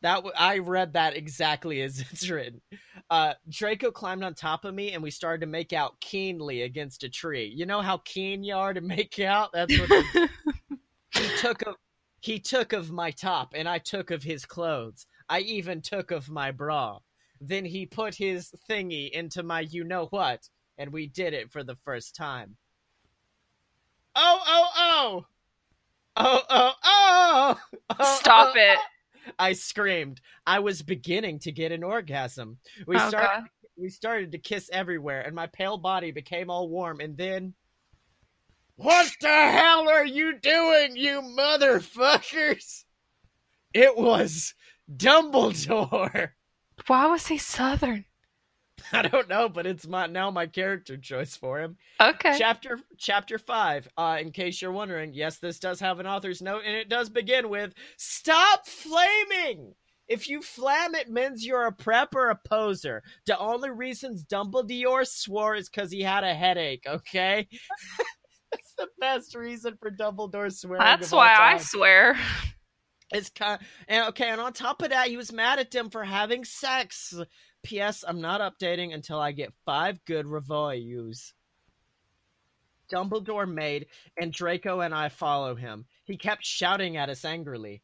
That 0.01 0.15
w- 0.15 0.33
i 0.37 0.57
read 0.57 0.93
that 0.93 1.15
exactly 1.15 1.81
as 1.81 1.99
it's 2.11 2.29
written. 2.29 2.61
Uh 3.09 3.35
draco 3.47 3.91
climbed 3.91 4.23
on 4.23 4.33
top 4.33 4.65
of 4.65 4.73
me 4.73 4.91
and 4.91 5.01
we 5.01 5.11
started 5.11 5.41
to 5.41 5.51
make 5.51 5.71
out 5.71 6.01
keenly 6.01 6.63
against 6.63 7.03
a 7.03 7.09
tree. 7.09 7.45
You 7.55 7.65
know 7.65 7.81
how 7.81 7.97
keen 7.97 8.43
you 8.43 8.55
are 8.55 8.73
to 8.73 8.81
make 8.95 9.19
out? 9.19 9.51
That's 9.53 9.77
what 9.79 9.89
he 11.13 11.37
took 11.37 11.61
of 11.67 11.75
he 12.21 12.39
took 12.39 12.73
of 12.73 12.89
my 12.91 13.11
top 13.11 13.53
and 13.53 13.69
I 13.69 13.77
took 13.77 14.09
of 14.09 14.23
his 14.23 14.45
clothes. 14.45 15.05
I 15.29 15.39
even 15.41 15.81
took 15.81 16.11
of 16.11 16.29
my 16.29 16.51
bra. 16.51 16.99
Then 17.45 17.65
he 17.65 17.85
put 17.85 18.15
his 18.15 18.53
thingy 18.69 19.11
into 19.11 19.43
my 19.43 19.59
you 19.59 19.83
know 19.83 20.05
what, 20.05 20.47
and 20.77 20.93
we 20.93 21.07
did 21.07 21.33
it 21.33 21.51
for 21.51 21.61
the 21.61 21.75
first 21.83 22.15
time. 22.15 22.55
Oh 24.15 24.39
oh 24.47 24.67
oh. 24.77 25.25
Oh 26.15 26.41
oh 26.49 26.71
oh. 26.83 27.59
oh 27.89 28.17
Stop 28.19 28.53
oh, 28.55 28.59
it. 28.59 28.77
oh. 28.79 29.31
I 29.37 29.53
screamed. 29.53 30.21
I 30.47 30.59
was 30.59 30.81
beginning 30.81 31.39
to 31.39 31.51
get 31.51 31.73
an 31.73 31.83
orgasm. 31.83 32.59
We 32.87 32.97
started 32.97 33.41
God. 33.41 33.49
we 33.75 33.89
started 33.89 34.31
to 34.31 34.37
kiss 34.37 34.69
everywhere, 34.71 35.21
and 35.21 35.35
my 35.35 35.47
pale 35.47 35.77
body 35.77 36.11
became 36.11 36.49
all 36.49 36.69
warm, 36.69 37.01
and 37.01 37.17
then. 37.17 37.53
What 38.75 39.11
the 39.21 39.27
hell 39.27 39.87
are 39.87 40.05
you 40.05 40.39
doing, 40.39 40.95
you 40.95 41.21
motherfuckers? 41.21 42.85
It 43.73 43.97
was 43.97 44.55
Dumbledore. 44.91 46.31
Why 46.87 47.07
was 47.07 47.27
he 47.27 47.37
Southern? 47.37 48.05
I 48.93 49.03
don't 49.03 49.29
know, 49.29 49.49
but 49.49 49.65
it's 49.65 49.87
my 49.87 50.07
now 50.07 50.31
my 50.31 50.47
character 50.47 50.97
choice 50.97 51.35
for 51.35 51.59
him. 51.59 51.77
Okay. 52.01 52.35
Chapter 52.37 52.79
chapter 52.97 53.37
five. 53.37 53.87
Uh, 53.97 54.17
in 54.19 54.31
case 54.31 54.61
you're 54.61 54.71
wondering, 54.71 55.13
yes, 55.13 55.39
this 55.39 55.59
does 55.59 55.79
have 55.79 55.99
an 55.99 56.07
author's 56.07 56.41
note, 56.41 56.63
and 56.65 56.75
it 56.75 56.89
does 56.89 57.09
begin 57.09 57.49
with 57.49 57.73
"Stop 57.97 58.67
flaming." 58.67 59.73
If 60.09 60.27
you 60.27 60.41
flam, 60.41 60.95
it 60.95 61.09
means 61.09 61.45
you're 61.45 61.65
a 61.65 61.71
prep 61.71 62.13
or 62.13 62.29
a 62.29 62.35
poser. 62.35 63.03
The 63.25 63.39
only 63.39 63.69
reasons 63.69 64.25
Dumbledore 64.25 65.07
swore 65.07 65.55
is 65.55 65.69
because 65.69 65.91
he 65.91 66.01
had 66.01 66.25
a 66.25 66.33
headache. 66.33 66.83
Okay, 66.85 67.47
that's 68.51 68.73
the 68.77 68.87
best 68.99 69.33
reason 69.35 69.77
for 69.79 69.91
Dumbledore 69.91 70.51
swearing. 70.51 70.83
That's 70.83 71.11
why 71.11 71.35
I 71.37 71.57
swear. 71.57 72.17
It's 73.11 73.29
kind 73.29 73.59
and 73.87 74.07
okay, 74.09 74.29
and 74.29 74.41
on 74.41 74.53
top 74.53 74.81
of 74.81 74.89
that, 74.89 75.07
he 75.07 75.17
was 75.17 75.31
mad 75.31 75.59
at 75.59 75.71
them 75.71 75.89
for 75.89 76.03
having 76.03 76.45
sex. 76.45 77.13
P.S. 77.63 78.03
I'm 78.05 78.21
not 78.21 78.41
updating 78.41 78.93
until 78.93 79.19
I 79.19 79.31
get 79.31 79.53
five 79.65 80.03
good 80.05 80.25
reviews. 80.25 81.33
Dumbledore 82.91 83.51
made, 83.51 83.87
and 84.17 84.33
Draco 84.33 84.81
and 84.81 84.93
I 84.93 85.09
follow 85.09 85.55
him. 85.55 85.85
He 86.05 86.17
kept 86.17 86.45
shouting 86.45 86.97
at 86.97 87.09
us 87.09 87.23
angrily. 87.25 87.81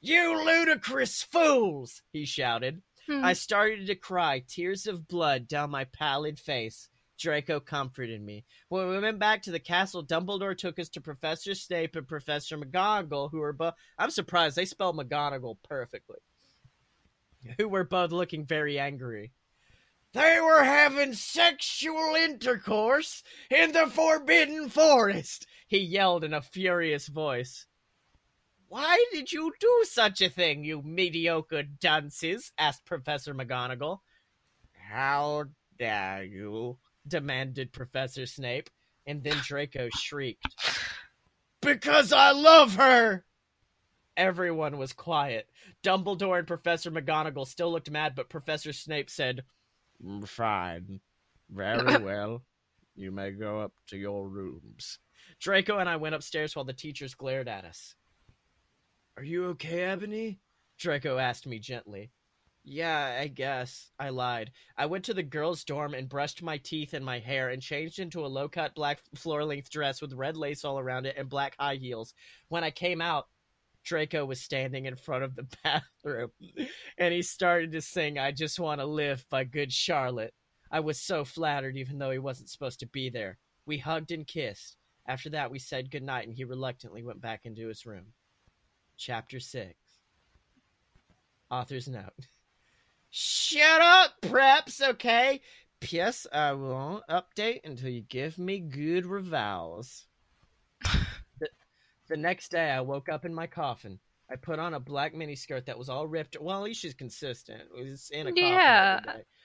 You 0.00 0.44
ludicrous 0.44 1.22
fools! 1.22 2.02
He 2.12 2.24
shouted. 2.24 2.82
Hmm. 3.06 3.24
I 3.24 3.34
started 3.34 3.86
to 3.86 3.94
cry, 3.94 4.42
tears 4.46 4.86
of 4.86 5.06
blood 5.06 5.46
down 5.46 5.70
my 5.70 5.84
pallid 5.84 6.38
face. 6.38 6.88
Draco 7.20 7.60
comforted 7.60 8.22
me. 8.22 8.44
When 8.68 8.88
we 8.88 8.98
went 8.98 9.18
back 9.18 9.42
to 9.42 9.50
the 9.50 9.60
castle, 9.60 10.04
Dumbledore 10.04 10.56
took 10.56 10.78
us 10.78 10.88
to 10.90 11.00
Professor 11.00 11.54
Snape 11.54 11.94
and 11.96 12.08
Professor 12.08 12.56
McGonagall, 12.58 13.30
who 13.30 13.38
were 13.38 13.52
both. 13.52 13.74
I'm 13.98 14.10
surprised 14.10 14.56
they 14.56 14.64
spelled 14.64 14.96
McGonagall 14.96 15.58
perfectly. 15.62 16.18
Who 17.58 17.68
were 17.68 17.84
both 17.84 18.10
looking 18.12 18.44
very 18.44 18.78
angry. 18.78 19.32
They 20.12 20.40
were 20.40 20.64
having 20.64 21.14
sexual 21.14 22.14
intercourse 22.16 23.22
in 23.48 23.72
the 23.72 23.86
Forbidden 23.86 24.68
Forest, 24.68 25.46
he 25.68 25.78
yelled 25.78 26.24
in 26.24 26.34
a 26.34 26.42
furious 26.42 27.06
voice. 27.06 27.66
Why 28.66 29.04
did 29.12 29.30
you 29.30 29.52
do 29.60 29.84
such 29.88 30.20
a 30.20 30.28
thing, 30.28 30.64
you 30.64 30.82
mediocre 30.82 31.62
dunces? 31.62 32.52
asked 32.58 32.84
Professor 32.86 33.34
McGonagall. 33.34 33.98
How 34.72 35.44
dare 35.78 36.24
you? 36.24 36.78
Demanded 37.06 37.72
Professor 37.72 38.26
Snape, 38.26 38.70
and 39.06 39.22
then 39.22 39.36
Draco 39.42 39.88
shrieked. 39.94 40.46
Because 41.60 42.12
I 42.12 42.32
love 42.32 42.76
her! 42.76 43.24
Everyone 44.16 44.76
was 44.76 44.92
quiet. 44.92 45.48
Dumbledore 45.82 46.38
and 46.38 46.46
Professor 46.46 46.90
McGonagall 46.90 47.46
still 47.46 47.70
looked 47.72 47.90
mad, 47.90 48.14
but 48.14 48.28
Professor 48.28 48.72
Snape 48.72 49.08
said, 49.08 49.44
"Mm, 50.04 50.26
Fine. 50.28 51.00
Very 51.48 51.98
well. 52.04 52.42
You 52.96 53.10
may 53.12 53.30
go 53.30 53.60
up 53.60 53.72
to 53.88 53.96
your 53.96 54.28
rooms. 54.28 54.98
Draco 55.40 55.78
and 55.78 55.88
I 55.88 55.96
went 55.96 56.14
upstairs 56.14 56.54
while 56.54 56.64
the 56.64 56.72
teachers 56.72 57.14
glared 57.14 57.48
at 57.48 57.64
us. 57.64 57.94
Are 59.16 59.24
you 59.24 59.46
okay, 59.48 59.84
Ebony? 59.84 60.38
Draco 60.78 61.18
asked 61.18 61.46
me 61.46 61.58
gently. 61.58 62.10
Yeah, 62.62 63.18
I 63.20 63.28
guess. 63.28 63.90
I 63.98 64.10
lied. 64.10 64.52
I 64.76 64.86
went 64.86 65.04
to 65.06 65.14
the 65.14 65.22
girls' 65.22 65.64
dorm 65.64 65.94
and 65.94 66.08
brushed 66.08 66.42
my 66.42 66.58
teeth 66.58 66.92
and 66.92 67.04
my 67.04 67.18
hair 67.18 67.48
and 67.48 67.62
changed 67.62 67.98
into 67.98 68.24
a 68.24 68.28
low 68.28 68.48
cut 68.48 68.74
black 68.74 69.00
floor 69.14 69.44
length 69.44 69.70
dress 69.70 70.02
with 70.02 70.12
red 70.12 70.36
lace 70.36 70.64
all 70.64 70.78
around 70.78 71.06
it 71.06 71.16
and 71.16 71.28
black 71.28 71.56
high 71.58 71.76
heels. 71.76 72.14
When 72.48 72.62
I 72.62 72.70
came 72.70 73.00
out, 73.00 73.28
Draco 73.82 74.26
was 74.26 74.42
standing 74.42 74.84
in 74.84 74.94
front 74.96 75.24
of 75.24 75.34
the 75.34 75.46
bathroom 75.64 76.30
and 76.98 77.14
he 77.14 77.22
started 77.22 77.72
to 77.72 77.80
sing 77.80 78.18
I 78.18 78.30
Just 78.30 78.60
Want 78.60 78.80
to 78.80 78.86
Live 78.86 79.24
by 79.30 79.44
Good 79.44 79.72
Charlotte. 79.72 80.34
I 80.70 80.80
was 80.80 81.00
so 81.00 81.24
flattered, 81.24 81.76
even 81.76 81.98
though 81.98 82.10
he 82.10 82.18
wasn't 82.18 82.50
supposed 82.50 82.80
to 82.80 82.86
be 82.86 83.08
there. 83.08 83.38
We 83.66 83.78
hugged 83.78 84.12
and 84.12 84.26
kissed. 84.26 84.76
After 85.06 85.30
that, 85.30 85.50
we 85.50 85.58
said 85.58 85.90
goodnight 85.90 86.28
and 86.28 86.36
he 86.36 86.44
reluctantly 86.44 87.02
went 87.02 87.22
back 87.22 87.40
into 87.44 87.68
his 87.68 87.86
room. 87.86 88.12
Chapter 88.98 89.40
6 89.40 89.74
Author's 91.50 91.88
Note 91.88 92.12
Shut 93.10 93.80
up, 93.80 94.12
preps, 94.22 94.80
okay? 94.90 95.40
P.S. 95.80 96.26
I 96.32 96.52
won't 96.52 97.04
update 97.08 97.60
until 97.64 97.88
you 97.88 98.02
give 98.02 98.38
me 98.38 98.60
good 98.60 99.04
revals. 99.04 100.04
the, 101.40 101.48
the 102.08 102.16
next 102.16 102.50
day, 102.50 102.70
I 102.70 102.80
woke 102.80 103.08
up 103.08 103.24
in 103.24 103.34
my 103.34 103.46
coffin. 103.46 103.98
I 104.30 104.36
put 104.36 104.60
on 104.60 104.74
a 104.74 104.80
black 104.80 105.12
miniskirt 105.14 105.64
that 105.66 105.78
was 105.78 105.88
all 105.88 106.06
ripped. 106.06 106.36
Well, 106.40 106.58
at 106.58 106.62
least 106.62 106.80
she's 106.80 106.94
consistent. 106.94 107.62
It 107.76 107.82
was 107.82 108.10
in 108.12 108.28
a 108.28 108.30
coffin. 108.30 108.44
Yeah. 108.46 109.00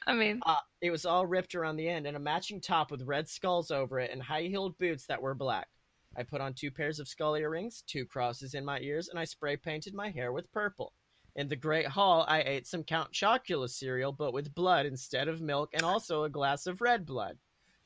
I 0.05 0.13
mean, 0.13 0.41
Uh, 0.45 0.57
it 0.81 0.91
was 0.91 1.05
all 1.05 1.25
ripped 1.25 1.55
around 1.55 1.77
the 1.77 1.89
end 1.89 2.05
and 2.05 2.15
a 2.15 2.19
matching 2.19 2.61
top 2.61 2.91
with 2.91 3.01
red 3.01 3.27
skulls 3.27 3.71
over 3.71 3.99
it 3.99 4.11
and 4.11 4.21
high 4.21 4.43
heeled 4.43 4.77
boots 4.77 5.07
that 5.07 5.19
were 5.19 5.33
black. 5.33 5.67
I 6.15 6.21
put 6.21 6.39
on 6.39 6.53
two 6.53 6.69
pairs 6.69 6.99
of 6.99 7.07
skull 7.07 7.35
earrings, 7.35 7.83
two 7.87 8.05
crosses 8.05 8.53
in 8.53 8.63
my 8.63 8.79
ears, 8.79 9.09
and 9.09 9.17
I 9.17 9.25
spray 9.25 9.57
painted 9.57 9.95
my 9.95 10.11
hair 10.11 10.31
with 10.31 10.51
purple. 10.51 10.93
In 11.35 11.49
the 11.49 11.55
Great 11.55 11.87
Hall, 11.87 12.23
I 12.27 12.41
ate 12.41 12.65
some 12.65 12.83
Count 12.83 13.11
Chocula 13.11 13.69
cereal, 13.69 14.13
but 14.13 14.33
with 14.33 14.55
blood 14.55 14.85
instead 14.85 15.27
of 15.27 15.41
milk, 15.41 15.71
and 15.73 15.83
also 15.83 16.23
a 16.23 16.29
glass 16.29 16.65
of 16.65 16.79
red 16.79 17.05
blood. 17.05 17.37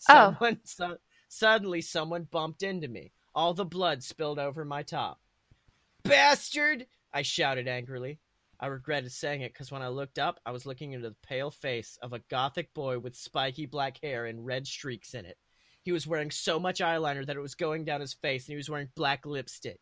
Oh. 0.07 0.37
So, 0.63 0.97
suddenly, 1.29 1.81
someone 1.81 2.27
bumped 2.29 2.61
into 2.61 2.87
me. 2.87 3.11
All 3.33 3.53
the 3.53 3.65
blood 3.65 4.03
spilled 4.03 4.37
over 4.37 4.63
my 4.63 4.83
top. 4.83 5.19
Bastard! 6.03 6.85
I 7.11 7.23
shouted 7.23 7.67
angrily. 7.67 8.19
I 8.59 8.67
regretted 8.67 9.11
saying 9.11 9.41
it 9.41 9.53
because 9.53 9.71
when 9.71 9.81
I 9.81 9.87
looked 9.87 10.19
up, 10.19 10.39
I 10.45 10.51
was 10.51 10.65
looking 10.65 10.91
into 10.91 11.09
the 11.09 11.15
pale 11.23 11.49
face 11.49 11.97
of 12.01 12.13
a 12.13 12.21
gothic 12.29 12.73
boy 12.73 12.99
with 12.99 13.15
spiky 13.15 13.65
black 13.65 13.99
hair 14.03 14.25
and 14.25 14.45
red 14.45 14.67
streaks 14.67 15.13
in 15.13 15.25
it. 15.25 15.37
He 15.81 15.91
was 15.91 16.05
wearing 16.05 16.29
so 16.29 16.59
much 16.59 16.81
eyeliner 16.81 17.25
that 17.25 17.37
it 17.37 17.41
was 17.41 17.55
going 17.55 17.85
down 17.85 18.01
his 18.01 18.13
face, 18.13 18.45
and 18.45 18.53
he 18.53 18.57
was 18.57 18.69
wearing 18.69 18.89
black 18.95 19.25
lipstick. 19.25 19.79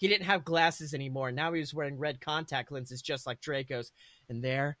He 0.00 0.08
didn't 0.08 0.24
have 0.24 0.46
glasses 0.46 0.94
anymore. 0.94 1.30
Now 1.30 1.52
he 1.52 1.60
was 1.60 1.74
wearing 1.74 1.98
red 1.98 2.22
contact 2.22 2.72
lenses 2.72 3.02
just 3.02 3.26
like 3.26 3.42
Draco's, 3.42 3.92
and 4.30 4.42
there 4.42 4.78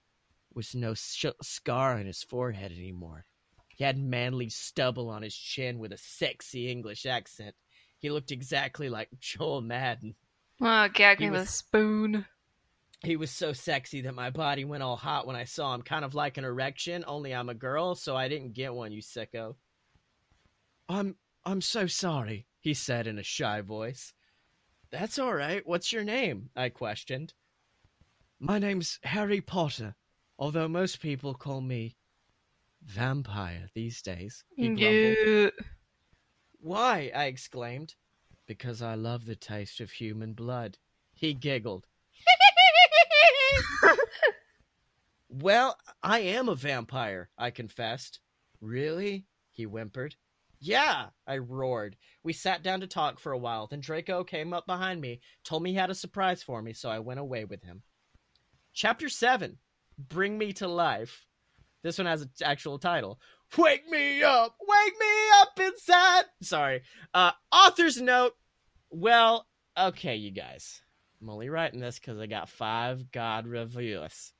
was 0.54 0.74
no 0.74 0.94
sh- 0.94 1.26
scar 1.42 1.98
on 1.98 2.06
his 2.06 2.22
forehead 2.22 2.72
anymore. 2.72 3.26
He 3.68 3.84
had 3.84 3.98
manly 3.98 4.48
stubble 4.48 5.10
on 5.10 5.20
his 5.20 5.36
chin 5.36 5.78
with 5.78 5.92
a 5.92 5.98
sexy 5.98 6.70
English 6.70 7.04
accent. 7.04 7.54
He 7.98 8.08
looked 8.08 8.32
exactly 8.32 8.88
like 8.88 9.10
Joel 9.20 9.60
Madden. 9.60 10.14
oh, 10.62 10.88
gag 10.88 11.20
me 11.20 11.28
with 11.28 11.42
a 11.42 11.46
spoon. 11.46 12.24
He 13.04 13.16
was 13.16 13.30
so 13.30 13.52
sexy 13.52 14.00
that 14.02 14.14
my 14.14 14.30
body 14.30 14.64
went 14.64 14.82
all 14.82 14.96
hot 14.96 15.26
when 15.26 15.36
I 15.36 15.44
saw 15.44 15.74
him, 15.74 15.82
kind 15.82 16.02
of 16.02 16.14
like 16.14 16.38
an 16.38 16.44
erection, 16.44 17.04
only 17.06 17.34
I'm 17.34 17.50
a 17.50 17.54
girl, 17.54 17.94
so 17.94 18.16
I 18.16 18.28
didn't 18.28 18.54
get 18.54 18.72
one, 18.72 18.90
you 18.90 19.02
sicko. 19.02 19.56
I'm 20.88 21.16
I'm 21.44 21.60
so 21.60 21.86
sorry, 21.86 22.46
he 22.60 22.72
said 22.72 23.06
in 23.06 23.18
a 23.18 23.22
shy 23.22 23.60
voice. 23.60 24.14
That's 24.90 25.18
all 25.18 25.34
right. 25.34 25.66
What's 25.66 25.92
your 25.92 26.04
name? 26.04 26.50
I 26.56 26.68
questioned. 26.68 27.32
My 28.38 28.58
name's 28.58 28.98
Harry 29.04 29.40
Potter, 29.40 29.94
although 30.38 30.68
most 30.68 31.00
people 31.00 31.34
call 31.34 31.60
me 31.60 31.96
vampire 32.84 33.68
these 33.74 34.02
days. 34.02 34.44
He 34.56 34.68
grumbled. 34.68 35.16
Yeah. 35.24 35.50
Why? 36.60 37.12
I 37.14 37.26
exclaimed. 37.26 37.94
Because 38.46 38.82
I 38.82 38.94
love 38.94 39.26
the 39.26 39.36
taste 39.36 39.80
of 39.80 39.90
human 39.90 40.32
blood. 40.32 40.78
He 41.14 41.34
giggled. 41.34 41.86
Well, 45.32 45.78
I 46.02 46.18
am 46.20 46.48
a 46.48 46.56
vampire, 46.56 47.30
I 47.38 47.52
confessed. 47.52 48.18
Really? 48.60 49.26
He 49.52 49.62
whimpered. 49.62 50.16
Yeah, 50.60 51.06
I 51.26 51.38
roared. 51.38 51.96
We 52.22 52.34
sat 52.34 52.62
down 52.62 52.80
to 52.80 52.86
talk 52.86 53.18
for 53.18 53.32
a 53.32 53.38
while. 53.38 53.66
Then 53.66 53.80
Draco 53.80 54.24
came 54.24 54.52
up 54.52 54.66
behind 54.66 55.00
me, 55.00 55.20
told 55.42 55.62
me 55.62 55.70
he 55.70 55.76
had 55.76 55.90
a 55.90 55.94
surprise 55.94 56.42
for 56.42 56.60
me, 56.60 56.74
so 56.74 56.90
I 56.90 56.98
went 56.98 57.18
away 57.18 57.46
with 57.46 57.64
him. 57.64 57.82
Chapter 58.74 59.08
7 59.08 59.56
Bring 59.98 60.36
Me 60.36 60.52
to 60.54 60.68
Life. 60.68 61.26
This 61.82 61.96
one 61.96 62.06
has 62.06 62.22
an 62.22 62.30
actual 62.44 62.78
title. 62.78 63.18
Wake 63.56 63.88
me 63.88 64.22
up! 64.22 64.54
Wake 64.60 64.94
me 65.00 65.06
up 65.40 65.58
inside! 65.58 66.24
Sorry. 66.42 66.82
Uh, 67.14 67.32
author's 67.50 68.00
note. 68.00 68.34
Well, 68.90 69.46
okay, 69.78 70.16
you 70.16 70.30
guys. 70.30 70.82
I'm 71.20 71.30
only 71.30 71.48
writing 71.48 71.80
this 71.80 71.98
because 71.98 72.18
I 72.18 72.26
got 72.26 72.50
five 72.50 73.10
God 73.10 73.46
reviews. 73.46 74.32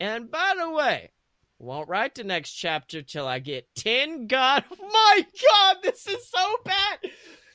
And 0.00 0.30
by 0.30 0.54
the 0.58 0.70
way, 0.70 1.10
won't 1.58 1.88
write 1.88 2.14
the 2.14 2.24
next 2.24 2.52
chapter 2.52 3.02
till 3.02 3.26
I 3.26 3.38
get 3.38 3.66
10 3.76 4.26
God. 4.26 4.64
My 4.80 5.26
God, 5.42 5.76
this 5.82 6.06
is 6.06 6.28
so 6.28 6.56
bad. 6.64 6.98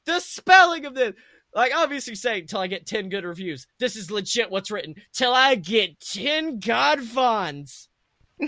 The 0.06 0.20
spelling 0.20 0.86
of 0.86 0.96
this. 0.96 1.14
Like, 1.54 1.74
obviously 1.76 2.16
saying 2.16 2.48
till 2.48 2.62
I 2.62 2.68
get 2.68 2.88
10 2.88 3.10
good 3.10 3.26
reviews. 3.26 3.68
This 3.80 3.96
is 3.96 4.10
legit 4.10 4.50
what's 4.50 4.72
written. 4.72 4.96
Till 5.14 5.34
I 5.34 5.56
get 5.56 6.00
10 6.00 6.60
God 6.60 7.02
Vons. 7.02 7.90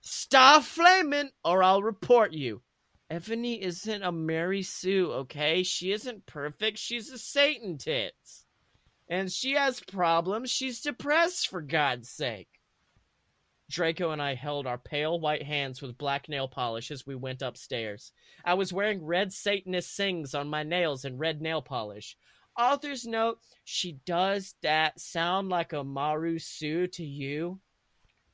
Stop 0.00 0.62
flaming 0.62 1.30
or 1.44 1.62
I'll 1.62 1.82
report 1.82 2.32
you. 2.32 2.62
Ebony 3.10 3.60
isn't 3.60 4.04
a 4.04 4.12
Mary 4.12 4.62
Sue, 4.62 5.10
okay? 5.12 5.64
She 5.64 5.90
isn't 5.90 6.26
perfect. 6.26 6.78
She's 6.78 7.10
a 7.10 7.18
Satan 7.18 7.76
tits. 7.76 8.46
And 9.08 9.32
she 9.32 9.54
has 9.54 9.80
problems. 9.80 10.50
She's 10.50 10.80
depressed, 10.80 11.48
for 11.48 11.60
God's 11.60 12.08
sake. 12.08 12.59
Draco 13.70 14.10
and 14.10 14.20
I 14.20 14.34
held 14.34 14.66
our 14.66 14.78
pale 14.78 15.20
white 15.20 15.44
hands 15.44 15.80
with 15.80 15.96
black 15.96 16.28
nail 16.28 16.48
polish 16.48 16.90
as 16.90 17.06
we 17.06 17.14
went 17.14 17.40
upstairs. 17.40 18.10
I 18.44 18.54
was 18.54 18.72
wearing 18.72 19.04
red 19.04 19.32
Satanist 19.32 19.94
sings 19.94 20.34
on 20.34 20.48
my 20.48 20.64
nails 20.64 21.04
and 21.04 21.20
red 21.20 21.40
nail 21.40 21.62
polish. 21.62 22.16
Author's 22.58 23.06
note, 23.06 23.38
she 23.64 24.00
does 24.04 24.56
that 24.62 24.98
sound 24.98 25.50
like 25.50 25.72
a 25.72 25.84
Maru 25.84 26.40
Sue 26.40 26.88
to 26.88 27.04
you? 27.04 27.60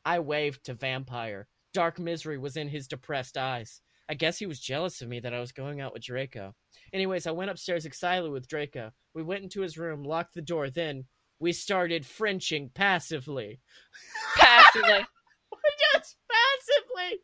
I 0.07 0.21
waved 0.21 0.65
to 0.65 0.75
Vampire. 0.75 1.49
Dark 1.75 1.99
misery 1.99 2.39
was 2.39 2.57
in 2.57 2.69
his 2.69 2.89
depressed 2.89 3.37
eyes. 3.37 3.83
I 4.09 4.15
guess 4.15 4.39
he 4.39 4.47
was 4.47 4.59
jealous 4.59 5.03
of 5.03 5.09
me 5.09 5.21
that 5.21 5.35
I 5.35 5.41
was 5.41 5.53
going 5.53 5.83
out 5.83 5.93
with 5.93 6.05
Draco. 6.05 6.55
Anyways, 6.95 7.27
I 7.27 7.33
went 7.33 7.51
upstairs 7.51 7.85
excitedly 7.85 8.31
with 8.31 8.49
Draco. 8.49 8.93
We 9.13 9.23
went 9.23 9.43
into 9.43 9.61
his 9.61 9.77
room, 9.77 10.03
locked 10.03 10.33
the 10.33 10.41
door, 10.41 10.71
then 10.71 11.05
we 11.39 11.53
started 11.53 12.07
Frenching 12.07 12.71
passively. 12.73 13.61
Passively. 14.37 15.05
Just 16.67 16.87
passively. 16.97 17.21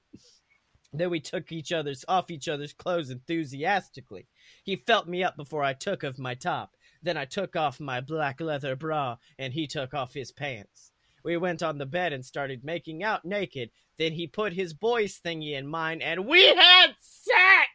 Then 0.93 1.11
we 1.11 1.21
took 1.21 1.53
each 1.53 1.73
other's 1.73 2.05
off 2.07 2.31
each 2.31 2.49
other's 2.49 2.75
clothes 2.75 3.11
enthusiastically. 3.11 4.29
He 4.63 4.77
felt 4.77 5.09
me 5.09 5.25
up 5.25 5.37
before 5.37 5.65
I 5.65 5.73
took 5.73 6.05
off 6.05 6.19
my 6.19 6.35
top. 6.35 6.77
Then 7.03 7.17
I 7.17 7.25
took 7.25 7.57
off 7.57 7.81
my 7.81 8.01
black 8.01 8.41
leather 8.41 8.77
bra, 8.77 9.17
and 9.39 9.53
he 9.53 9.67
took 9.67 9.95
off 9.95 10.13
his 10.15 10.31
pants. 10.31 10.93
We 11.25 11.37
went 11.37 11.63
on 11.63 11.79
the 11.79 11.87
bed 11.87 12.13
and 12.13 12.25
started 12.25 12.65
making 12.65 13.03
out 13.03 13.25
naked. 13.25 13.71
Then 13.99 14.13
he 14.13 14.27
put 14.27 14.53
his 14.53 14.75
boy's 14.75 15.19
thingy 15.25 15.57
in 15.57 15.67
mine, 15.67 16.03
and 16.03 16.27
we 16.27 16.45
had 16.47 16.95
sex. 17.01 17.71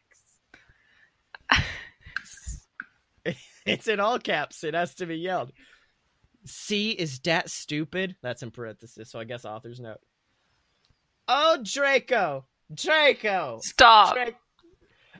it's 3.65 3.87
in 3.87 3.99
all 3.99 4.19
caps. 4.19 4.63
It 4.63 4.73
has 4.75 4.93
to 4.95 5.05
be 5.05 5.15
yelled. 5.15 5.51
C 6.45 6.91
is 6.91 7.19
dat 7.19 7.49
stupid? 7.49 8.15
That's 8.21 8.43
in 8.43 8.51
parentheses, 8.51 9.09
so 9.09 9.19
I 9.19 9.23
guess 9.23 9.43
author's 9.43 9.79
note. 9.79 9.99
Oh, 11.27 11.59
Draco! 11.63 12.45
Draco! 12.73 13.59
Stop. 13.63 14.13
Dra- 14.15 14.35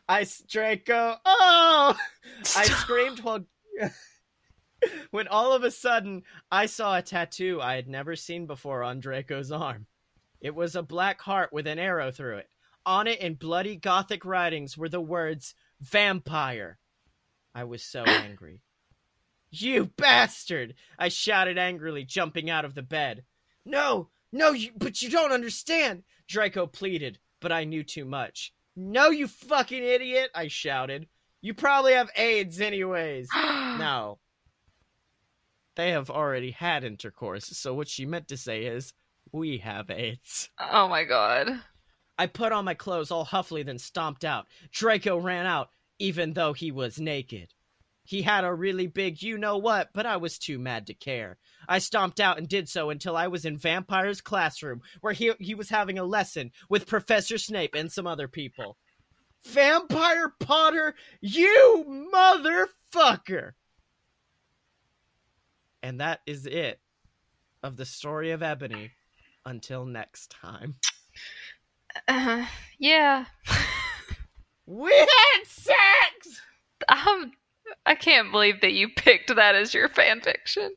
I 0.08 0.26
Draco. 0.50 1.18
Oh! 1.26 1.98
I 2.56 2.64
screamed 2.64 3.20
while 3.20 3.46
when 5.12 5.28
all 5.28 5.54
of 5.54 5.64
a 5.64 5.72
sudden 5.72 6.24
I 6.52 6.66
saw 6.66 6.98
a 6.98 7.02
tattoo 7.02 7.60
I 7.62 7.76
had 7.76 7.88
never 7.88 8.16
seen 8.16 8.46
before 8.46 8.84
on 8.84 9.00
Draco's 9.00 9.52
arm. 9.52 9.88
It 10.40 10.56
was 10.56 10.76
a 10.76 10.84
black 10.84 11.20
heart 11.22 11.52
with 11.52 11.68
an 11.68 11.80
arrow 11.80 12.12
through 12.12 12.38
it. 12.38 12.50
On 12.86 13.08
it 13.08 13.20
in 13.20 13.34
bloody 13.34 13.76
gothic 13.76 14.24
writings 14.24 14.78
were 14.78 14.90
the 14.90 15.02
words 15.02 15.56
vampire. 15.82 16.80
I 17.54 17.66
was 17.66 17.84
so 17.84 18.04
angry. 18.08 18.62
You 19.50 19.86
bastard! 19.98 20.76
I 21.00 21.10
shouted 21.10 21.58
angrily, 21.58 22.04
jumping 22.04 22.50
out 22.50 22.66
of 22.66 22.76
the 22.76 22.82
bed. 22.82 23.24
No, 23.66 24.10
no, 24.32 24.52
you, 24.52 24.72
but 24.78 25.02
you 25.02 25.10
don't 25.10 25.32
understand, 25.32 26.04
Draco 26.28 26.68
pleaded, 26.68 27.20
but 27.40 27.52
I 27.52 27.64
knew 27.64 27.84
too 27.84 28.06
much. 28.06 28.54
No, 28.76 29.10
you 29.10 29.28
fucking 29.28 29.84
idiot, 29.84 30.30
I 30.36 30.48
shouted. 30.48 31.08
You 31.42 31.54
probably 31.54 31.94
have 31.94 32.12
AIDS 32.16 32.62
anyways. 32.62 33.30
No. 33.78 34.18
They 35.76 35.92
have 35.92 36.10
already 36.10 36.50
had 36.50 36.84
intercourse, 36.84 37.46
so 37.46 37.76
what 37.76 37.88
she 37.88 38.08
meant 38.08 38.28
to 38.30 38.38
say 38.38 38.66
is, 38.66 38.94
we 39.32 39.60
have 39.60 39.92
AIDS. 39.92 40.50
Oh 40.60 40.88
my 40.88 41.04
god. 41.04 41.60
I 42.18 42.26
put 42.26 42.52
on 42.52 42.66
my 42.66 42.74
clothes 42.74 43.12
all 43.12 43.26
huffily, 43.26 43.62
then 43.62 43.78
stomped 43.78 44.26
out. 44.26 44.48
Draco 44.72 45.18
ran 45.18 45.46
out, 45.46 45.70
even 46.00 46.34
though 46.34 46.54
he 46.54 46.72
was 46.72 47.00
naked. 47.00 47.54
He 48.08 48.22
had 48.22 48.46
a 48.46 48.54
really 48.54 48.88
big 48.88 49.22
you 49.22 49.38
know 49.38 49.58
what, 49.58 49.90
but 49.94 50.06
I 50.06 50.16
was 50.16 50.40
too 50.40 50.58
mad 50.58 50.88
to 50.88 50.94
care. 50.94 51.38
I 51.68 51.80
stomped 51.80 52.22
out 52.22 52.38
and 52.38 52.48
did 52.48 52.70
so 52.70 52.90
until 52.90 53.18
I 53.18 53.28
was 53.28 53.44
in 53.44 53.58
Vampire's 53.58 54.22
classroom, 54.22 54.82
where 55.02 55.12
he, 55.12 55.34
he 55.40 55.56
was 55.56 55.70
having 55.70 56.00
a 56.00 56.06
lesson 56.06 56.52
with 56.70 56.88
Professor 56.88 57.38
Snape 57.38 57.76
and 57.76 57.92
some 57.92 58.08
other 58.08 58.30
people. 58.30 58.78
Vampire 59.46 60.34
Potter, 60.40 60.96
you 61.20 62.10
motherfucker! 62.14 63.52
And 65.84 66.00
that 66.00 66.22
is 66.26 66.46
it 66.46 66.80
of 67.62 67.76
the 67.76 67.86
story 67.86 68.32
of 68.32 68.42
Ebony 68.42 68.92
until 69.46 69.86
next 69.86 70.32
time. 70.32 70.76
Uh, 72.08 72.46
yeah. 72.80 73.26
We 74.70 74.92
had 74.92 75.44
sex! 75.46 76.42
Um, 76.90 77.32
I 77.86 77.96
can't 77.96 78.32
believe 78.32 78.62
that 78.62 78.74
you 78.74 78.90
picked 78.96 79.36
that 79.36 79.56
as 79.56 79.74
your 79.74 79.90
fan 79.90 80.22
fiction. 80.22 80.72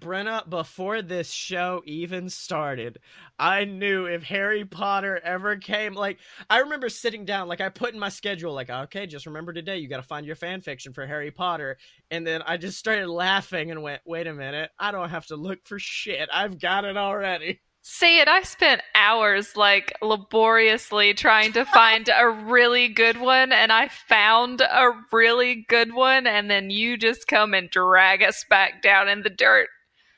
Brenna, 0.00 0.48
before 0.48 1.02
this 1.02 1.30
show 1.30 1.82
even 1.84 2.30
started, 2.30 2.98
I 3.38 3.66
knew 3.66 4.06
if 4.06 4.22
Harry 4.22 4.64
Potter 4.64 5.20
ever 5.22 5.56
came, 5.56 5.94
like, 5.94 6.18
I 6.48 6.60
remember 6.60 6.88
sitting 6.88 7.26
down, 7.26 7.48
like, 7.48 7.60
I 7.60 7.68
put 7.68 7.92
in 7.92 8.00
my 8.00 8.08
schedule, 8.08 8.54
like, 8.54 8.70
okay, 8.70 9.06
just 9.06 9.26
remember 9.26 9.52
today, 9.52 9.76
you 9.76 9.88
gotta 9.88 10.02
find 10.02 10.24
your 10.24 10.36
fan 10.36 10.62
fiction 10.62 10.94
for 10.94 11.06
Harry 11.06 11.30
Potter. 11.30 11.76
And 12.10 12.26
then 12.26 12.40
I 12.46 12.56
just 12.56 12.78
started 12.78 13.08
laughing 13.08 13.70
and 13.70 13.82
went, 13.82 14.00
wait 14.06 14.26
a 14.26 14.32
minute, 14.32 14.70
I 14.78 14.90
don't 14.90 15.10
have 15.10 15.26
to 15.26 15.36
look 15.36 15.66
for 15.66 15.78
shit. 15.78 16.30
I've 16.32 16.58
got 16.58 16.86
it 16.86 16.96
already. 16.96 17.60
See 17.82 18.20
it, 18.20 18.28
I 18.28 18.42
spent 18.42 18.82
hours 18.94 19.56
like 19.56 19.92
laboriously 20.02 21.14
trying 21.14 21.52
to 21.54 21.64
find 21.64 22.08
a 22.08 22.28
really 22.28 22.88
good 22.88 23.18
one, 23.18 23.52
and 23.52 23.72
I 23.72 23.88
found 23.88 24.60
a 24.60 24.90
really 25.12 25.64
good 25.68 25.94
one, 25.94 26.26
and 26.26 26.50
then 26.50 26.70
you 26.70 26.98
just 26.98 27.26
come 27.26 27.54
and 27.54 27.70
drag 27.70 28.22
us 28.22 28.44
back 28.48 28.82
down 28.82 29.08
in 29.08 29.22
the 29.22 29.30
dirt. 29.30 29.68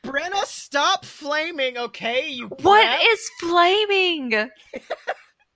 Brenna, 0.04 0.44
stop 0.44 1.04
flaming, 1.04 1.78
okay? 1.78 2.28
You 2.28 2.48
What 2.48 3.00
is 3.04 3.30
flaming? 3.40 4.34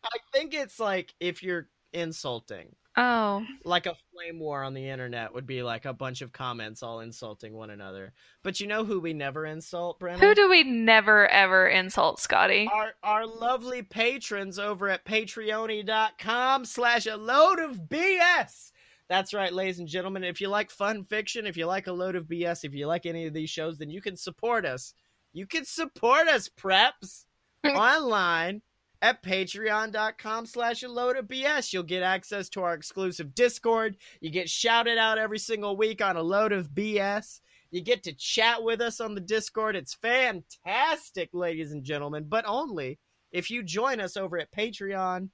I 0.04 0.18
think 0.32 0.54
it's 0.54 0.78
like 0.78 1.12
if 1.18 1.42
you're 1.42 1.68
insulting. 1.92 2.76
Oh, 2.96 3.44
like 3.64 3.84
a 3.86 3.94
flame 4.12 4.38
war 4.38 4.62
on 4.62 4.72
the 4.72 4.88
internet 4.88 5.34
would 5.34 5.46
be 5.46 5.62
like 5.62 5.84
a 5.84 5.92
bunch 5.92 6.22
of 6.22 6.32
comments 6.32 6.82
all 6.82 7.00
insulting 7.00 7.52
one 7.52 7.68
another. 7.68 8.14
But 8.42 8.58
you 8.58 8.66
know 8.66 8.84
who 8.84 9.00
we 9.00 9.12
never 9.12 9.44
insult, 9.44 10.00
Brennan? 10.00 10.20
who 10.20 10.34
do 10.34 10.48
we 10.48 10.62
never 10.62 11.28
ever 11.28 11.68
insult, 11.68 12.20
Scotty? 12.20 12.68
our 12.72 12.92
our 13.02 13.26
lovely 13.26 13.82
patrons 13.82 14.58
over 14.58 14.88
at 14.88 15.04
patreon.com 15.04 16.64
slash 16.64 17.06
a 17.06 17.16
load 17.16 17.58
of 17.58 17.80
BS. 17.88 18.72
That's 19.08 19.34
right, 19.34 19.52
ladies 19.52 19.78
and 19.78 19.86
gentlemen. 19.86 20.24
If 20.24 20.40
you 20.40 20.48
like 20.48 20.70
fun 20.70 21.04
fiction, 21.04 21.46
if 21.46 21.56
you 21.56 21.66
like 21.66 21.86
a 21.86 21.92
load 21.92 22.16
of 22.16 22.24
BS, 22.24 22.64
if 22.64 22.74
you 22.74 22.86
like 22.86 23.06
any 23.06 23.26
of 23.26 23.34
these 23.34 23.50
shows, 23.50 23.78
then 23.78 23.90
you 23.90 24.00
can 24.00 24.16
support 24.16 24.64
us. 24.64 24.94
You 25.32 25.46
can 25.46 25.64
support 25.64 26.26
us, 26.28 26.48
preps, 26.48 27.26
online 27.64 28.62
at 29.02 29.22
patreon.com 29.22 30.46
slash 30.46 30.82
a 30.82 30.88
load 30.88 31.16
of 31.16 31.26
BS. 31.26 31.72
You'll 31.72 31.82
get 31.82 32.02
access 32.02 32.48
to 32.50 32.62
our 32.62 32.74
exclusive 32.74 33.34
Discord. 33.34 33.96
You 34.20 34.30
get 34.30 34.48
shouted 34.48 34.98
out 34.98 35.18
every 35.18 35.38
single 35.38 35.76
week 35.76 36.02
on 36.02 36.16
a 36.16 36.22
load 36.22 36.52
of 36.52 36.70
BS. 36.70 37.40
You 37.70 37.82
get 37.82 38.02
to 38.04 38.12
chat 38.12 38.62
with 38.62 38.80
us 38.80 39.00
on 39.00 39.14
the 39.14 39.20
Discord. 39.20 39.76
It's 39.76 39.94
fantastic, 39.94 41.30
ladies 41.32 41.72
and 41.72 41.84
gentlemen, 41.84 42.26
but 42.28 42.44
only 42.46 42.98
if 43.32 43.50
you 43.50 43.62
join 43.62 44.00
us 44.00 44.16
over 44.16 44.38
at 44.38 44.52
patreon.com 44.52 45.30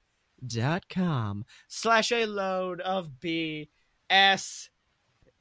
slash 1.67 2.11
a 2.11 2.25
load 2.25 2.81
of 2.81 3.11
BS. 3.21 4.69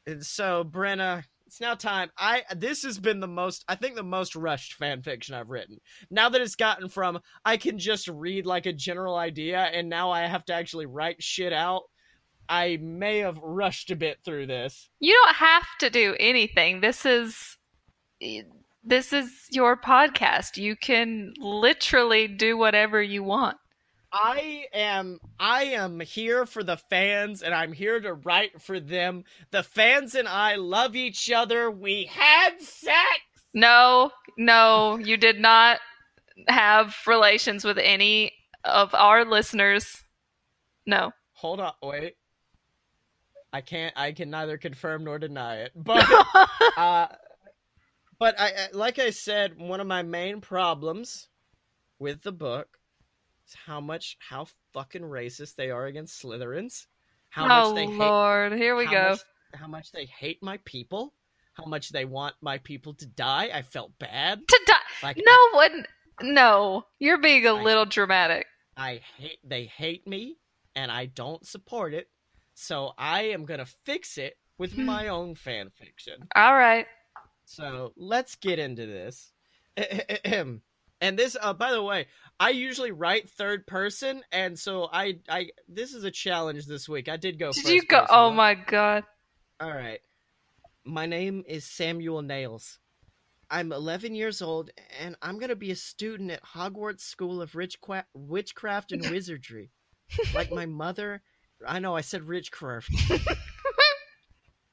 And 0.07 0.25
so, 0.25 0.65
Brenna, 0.65 1.25
it's 1.53 1.61
now 1.61 1.75
time. 1.75 2.11
I 2.17 2.45
this 2.57 2.83
has 2.85 2.99
been 2.99 3.21
the 3.21 3.29
most 3.29 3.63
I 3.69 3.75
think 3.75 3.95
the 3.95 4.03
most 4.03 4.35
rushed 4.35 4.73
fan 4.73 5.03
fiction 5.03 5.35
I've 5.35 5.51
written. 5.51 5.77
Now 6.11 6.31
that 6.31 6.41
it's 6.41 6.55
gotten 6.55 6.89
from 6.89 7.21
I 7.45 7.59
can 7.59 7.79
just 7.79 8.09
read 8.09 8.47
like 8.47 8.65
a 8.65 8.73
general 8.73 9.17
idea 9.17 9.59
and 9.59 9.91
now 9.91 10.11
I 10.11 10.23
have 10.23 10.47
to 10.47 10.55
actually 10.55 10.87
write 10.87 11.23
shit 11.23 11.53
out. 11.53 11.83
I 12.49 12.79
may 12.81 13.19
have 13.19 13.37
rushed 13.43 13.91
a 13.91 13.97
bit 13.97 14.21
through 14.25 14.47
this. 14.47 14.89
You 14.99 15.13
don't 15.13 15.37
have 15.37 15.67
to 15.81 15.91
do 15.91 16.17
anything. 16.19 16.81
This 16.81 17.05
is 17.05 17.59
this 18.83 19.13
is 19.13 19.31
your 19.51 19.77
podcast. 19.77 20.57
You 20.57 20.75
can 20.75 21.35
literally 21.39 22.29
do 22.29 22.57
whatever 22.57 23.03
you 23.03 23.23
want. 23.23 23.59
I 24.13 24.67
am 24.75 25.21
I 25.41 25.65
am 25.65 26.01
here 26.01 26.45
for 26.45 26.63
the 26.63 26.77
fans 26.77 27.43
and 27.43 27.55
I'm 27.55 27.73
here 27.73 27.99
to 27.99 28.13
write 28.13 28.61
for 28.61 28.79
them. 28.79 29.25
The 29.51 29.63
fans 29.63 30.15
and 30.15 30.29
I 30.29 30.57
love 30.57 30.95
each 30.95 31.31
other. 31.31 31.71
We 31.71 32.05
had 32.05 32.61
sex. 32.61 32.99
No, 33.55 34.11
no, 34.37 34.99
you 34.99 35.17
did 35.17 35.41
not 35.41 35.81
have 36.47 36.95
relations 37.07 37.65
with 37.65 37.79
any 37.79 38.33
of 38.65 38.95
our 38.95 39.25
listeners. 39.25 40.05
No. 40.87 41.13
Hold 41.33 41.61
on, 41.61 41.73
wait. 41.83 42.17
I 43.53 43.63
can't 43.63 43.95
I 43.97 44.13
can 44.13 44.31
neither 44.31 44.59
confirm 44.59 45.05
nor 45.05 45.19
deny 45.19 45.57
it. 45.57 45.73
But 45.77 46.07
uh 46.77 47.09
but 48.19 48.39
I 48.39 48.69
like 48.75 48.99
I 48.99 49.09
said, 49.11 49.59
one 49.59 49.81
of 49.81 49.87
my 49.87 50.03
main 50.03 50.43
problems 50.43 51.29
with 51.99 52.23
the 52.23 52.33
book 52.33 52.79
how 53.55 53.81
much 53.81 54.17
how 54.21 54.47
fucking 54.73 55.03
racist 55.03 55.55
they 55.57 55.71
are 55.71 55.87
against 55.87 56.23
Slytherins. 56.23 56.87
How 57.31 57.45
oh 57.45 57.49
much 57.49 57.75
they 57.77 57.87
hate 57.87 57.99
Lord, 57.99 58.53
here 58.53 58.77
we 58.77 58.85
how 58.87 58.91
go. 58.93 59.09
Much, 59.11 59.21
how 59.55 59.67
much 59.67 59.93
they 59.93 60.05
hate 60.07 60.43
my 60.43 60.59
people. 60.65 61.15
how 61.55 61.65
much 61.67 61.91
they 61.91 62.05
want 62.05 62.35
my 62.41 62.59
people 62.59 62.95
to 62.95 63.07
die. 63.07 63.51
I 63.53 63.63
felt 63.63 63.99
bad. 63.99 64.41
To 64.49 64.61
die. 64.67 64.75
Like 65.03 65.19
No 65.25 65.39
one. 65.53 65.87
No, 66.23 66.85
you're 66.99 67.19
being 67.21 67.47
a 67.47 67.55
I- 67.55 67.63
little 67.63 67.85
dramatic. 67.87 68.47
I 68.77 69.01
hate 69.19 69.39
they 69.45 69.65
hate 69.65 70.07
me 70.07 70.37
and 70.75 70.91
I 70.91 71.07
don't 71.07 71.47
support 71.47 71.93
it. 71.95 72.09
So 72.55 72.93
I 72.99 73.23
am 73.25 73.45
going 73.45 73.61
to 73.61 73.67
fix 73.85 74.17
it 74.19 74.37
with 74.59 74.73
Hmm. 74.75 74.85
my 74.87 75.09
own 75.09 75.35
fan 75.35 75.71
fiction. 75.71 76.29
All 76.35 76.55
right. 76.55 76.87
So, 77.45 77.93
let's 77.97 78.35
get 78.37 78.59
into 78.59 78.87
this. 78.87 79.33
and 81.03 81.19
this 81.19 81.37
uh 81.43 81.53
by 81.53 81.73
the 81.73 81.83
way, 81.83 82.07
I 82.41 82.51
usually 82.51 82.93
write 82.93 83.29
third 83.29 83.67
person 83.67 84.23
and 84.33 84.59
so 84.59 84.89
I 84.91 85.19
I 85.29 85.51
this 85.69 85.93
is 85.93 86.05
a 86.05 86.11
challenge 86.11 86.65
this 86.67 86.89
week. 86.89 87.11
I 87.11 87.19
did 87.19 87.39
go 87.39 87.53
Did 87.53 87.69
you 87.69 87.83
go? 87.83 88.07
Oh 88.09 88.31
though. 88.31 88.35
my 88.37 88.55
god. 88.55 89.05
All 89.61 89.71
right. 89.71 90.01
My 90.85 91.05
name 91.07 91.45
is 91.47 91.65
Samuel 91.65 92.23
Nails. 92.23 92.79
I'm 93.49 93.71
11 93.71 94.15
years 94.15 94.41
old, 94.41 94.71
and 94.99 95.15
I'm 95.21 95.37
going 95.39 95.51
to 95.51 95.55
be 95.57 95.71
a 95.71 95.77
student 95.77 96.31
at 96.31 96.43
Hogwarts 96.43 97.03
School 97.03 97.43
of 97.43 97.53
Richqua- 97.53 98.07
Witchcraft 98.15 98.93
and 98.93 99.03
Wizardry. 99.11 99.71
like 100.35 100.51
my 100.51 100.65
mother. 100.67 101.21
I 101.69 101.79
know 101.79 101.95
I 101.95 102.01
said 102.01 102.23
Richcraft. 102.23 103.37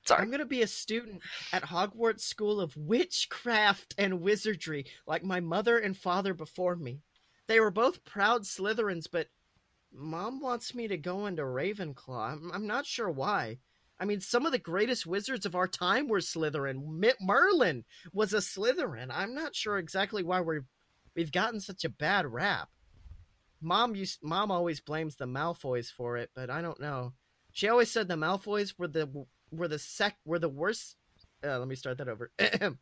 Sorry. 0.09 0.23
I'm 0.23 0.29
going 0.29 0.39
to 0.39 0.45
be 0.45 0.63
a 0.63 0.67
student 0.67 1.21
at 1.53 1.61
Hogwarts 1.61 2.21
School 2.21 2.59
of 2.59 2.75
Witchcraft 2.75 3.93
and 3.95 4.21
Wizardry, 4.21 4.87
like 5.05 5.23
my 5.23 5.39
mother 5.39 5.77
and 5.77 5.95
father 5.95 6.33
before 6.33 6.75
me. 6.75 7.01
They 7.45 7.59
were 7.59 7.69
both 7.69 8.03
proud 8.05 8.41
Slytherins, 8.41 9.05
but 9.11 9.27
mom 9.93 10.41
wants 10.41 10.73
me 10.73 10.87
to 10.87 10.97
go 10.97 11.27
into 11.27 11.43
Ravenclaw. 11.43 12.31
I'm, 12.31 12.51
I'm 12.51 12.65
not 12.65 12.87
sure 12.87 13.11
why. 13.11 13.59
I 13.99 14.05
mean, 14.05 14.19
some 14.19 14.47
of 14.47 14.51
the 14.51 14.57
greatest 14.57 15.05
wizards 15.05 15.45
of 15.45 15.53
our 15.53 15.67
time 15.67 16.07
were 16.07 16.21
Slytherin. 16.21 17.13
Merlin 17.21 17.83
was 18.11 18.33
a 18.33 18.37
Slytherin. 18.37 19.09
I'm 19.11 19.35
not 19.35 19.55
sure 19.55 19.77
exactly 19.77 20.23
why 20.23 20.41
we're 20.41 20.65
we've 21.15 21.31
gotten 21.31 21.59
such 21.59 21.85
a 21.85 21.89
bad 21.89 22.25
rap. 22.25 22.69
Mom 23.61 23.95
used 23.95 24.23
mom 24.23 24.49
always 24.49 24.79
blames 24.79 25.17
the 25.17 25.27
Malfoys 25.27 25.91
for 25.91 26.17
it, 26.17 26.31
but 26.33 26.49
I 26.49 26.63
don't 26.63 26.79
know. 26.79 27.13
She 27.51 27.67
always 27.69 27.91
said 27.91 28.07
the 28.07 28.15
Malfoys 28.15 28.73
were 28.75 28.87
the 28.87 29.27
were 29.51 29.67
the 29.67 29.79
sec 29.79 30.17
were 30.25 30.39
the 30.39 30.49
worst. 30.49 30.95
Uh, 31.43 31.59
let 31.59 31.67
me 31.67 31.75
start 31.75 31.97
that 31.97 32.09
over. 32.09 32.31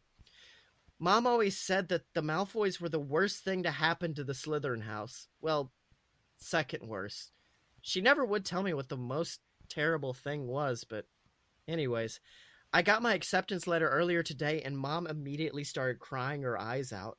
Mom 1.00 1.28
always 1.28 1.58
said 1.58 1.90
that 1.90 2.06
the 2.14 2.22
Malfoys 2.22 2.82
were 2.82 2.90
the 2.90 3.00
worst 3.00 3.44
thing 3.44 3.64
to 3.64 3.72
happen 3.72 4.16
to 4.16 4.24
the 4.24 4.34
Slytherin 4.34 4.84
house. 4.84 5.28
Well, 5.42 5.72
second 6.38 6.88
worst. 6.88 7.32
She 7.82 8.02
never 8.02 8.26
would 8.26 8.46
tell 8.46 8.64
me 8.64 8.74
what 8.74 8.90
the 8.90 8.98
most 8.98 9.40
terrible 9.70 10.14
thing 10.14 10.48
was, 10.48 10.84
but 10.84 11.06
anyways, 11.68 12.20
I 12.74 12.82
got 12.82 13.02
my 13.02 13.14
acceptance 13.14 13.68
letter 13.68 13.88
earlier 13.88 14.24
today 14.24 14.62
and 14.62 14.78
mom 14.78 15.08
immediately 15.08 15.64
started 15.64 16.00
crying 16.00 16.42
her 16.42 16.60
eyes 16.60 16.92
out. 16.92 17.18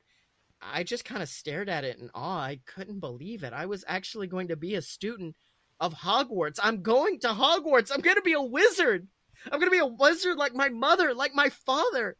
I 0.61 0.83
just 0.83 1.05
kind 1.05 1.23
of 1.23 1.29
stared 1.29 1.69
at 1.69 1.85
it 1.85 1.99
in 1.99 2.09
awe. 2.13 2.41
I 2.41 2.59
couldn't 2.65 2.99
believe 2.99 3.43
it. 3.43 3.53
I 3.53 3.65
was 3.65 3.85
actually 3.87 4.27
going 4.27 4.49
to 4.49 4.57
be 4.57 4.75
a 4.75 4.81
student 4.81 5.35
of 5.79 5.93
Hogwarts. 5.93 6.59
I'm 6.61 6.81
going 6.81 7.19
to 7.21 7.29
Hogwarts. 7.29 7.91
I'm 7.93 8.01
going 8.01 8.17
to 8.17 8.21
be 8.21 8.33
a 8.33 8.41
wizard. 8.41 9.07
I'm 9.45 9.59
going 9.59 9.67
to 9.67 9.71
be 9.71 9.77
a 9.77 9.85
wizard 9.85 10.37
like 10.37 10.53
my 10.53 10.69
mother, 10.69 11.13
like 11.13 11.33
my 11.33 11.49
father. 11.49 12.17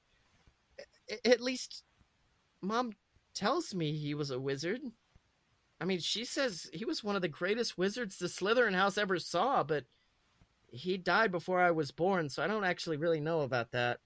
A- 1.09 1.27
At 1.27 1.41
least 1.41 1.83
mom 2.61 2.93
tells 3.33 3.73
me 3.73 3.93
he 3.97 4.13
was 4.13 4.31
a 4.31 4.39
wizard. 4.39 4.81
I 5.81 5.85
mean, 5.85 5.99
she 5.99 6.25
says 6.25 6.69
he 6.73 6.85
was 6.85 7.03
one 7.03 7.15
of 7.15 7.21
the 7.21 7.27
greatest 7.27 7.77
wizards 7.77 8.17
the 8.17 8.27
Slytherin 8.27 8.75
house 8.75 8.97
ever 8.97 9.17
saw, 9.17 9.63
but 9.63 9.85
he 10.71 10.97
died 10.97 11.31
before 11.31 11.61
I 11.61 11.71
was 11.71 11.91
born, 11.91 12.29
so 12.29 12.43
I 12.43 12.47
don't 12.47 12.65
actually 12.65 12.97
really 12.97 13.21
know 13.21 13.41
about 13.41 13.71
that. 13.71 13.99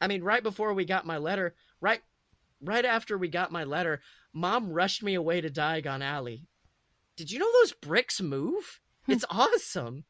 I 0.00 0.06
mean, 0.06 0.22
right 0.22 0.42
before 0.42 0.72
we 0.74 0.84
got 0.84 1.06
my 1.06 1.18
letter, 1.18 1.54
right 1.80 2.00
right 2.60 2.84
after 2.84 3.18
we 3.18 3.28
got 3.28 3.52
my 3.52 3.64
letter, 3.64 4.00
mom 4.32 4.72
rushed 4.72 5.02
me 5.02 5.14
away 5.14 5.40
to 5.40 5.50
Diagon 5.50 6.02
Alley. 6.02 6.46
Did 7.16 7.30
you 7.30 7.38
know 7.38 7.50
those 7.60 7.72
bricks 7.72 8.20
move? 8.20 8.80
Hmm. 9.06 9.12
It's 9.12 9.24
awesome. 9.28 10.04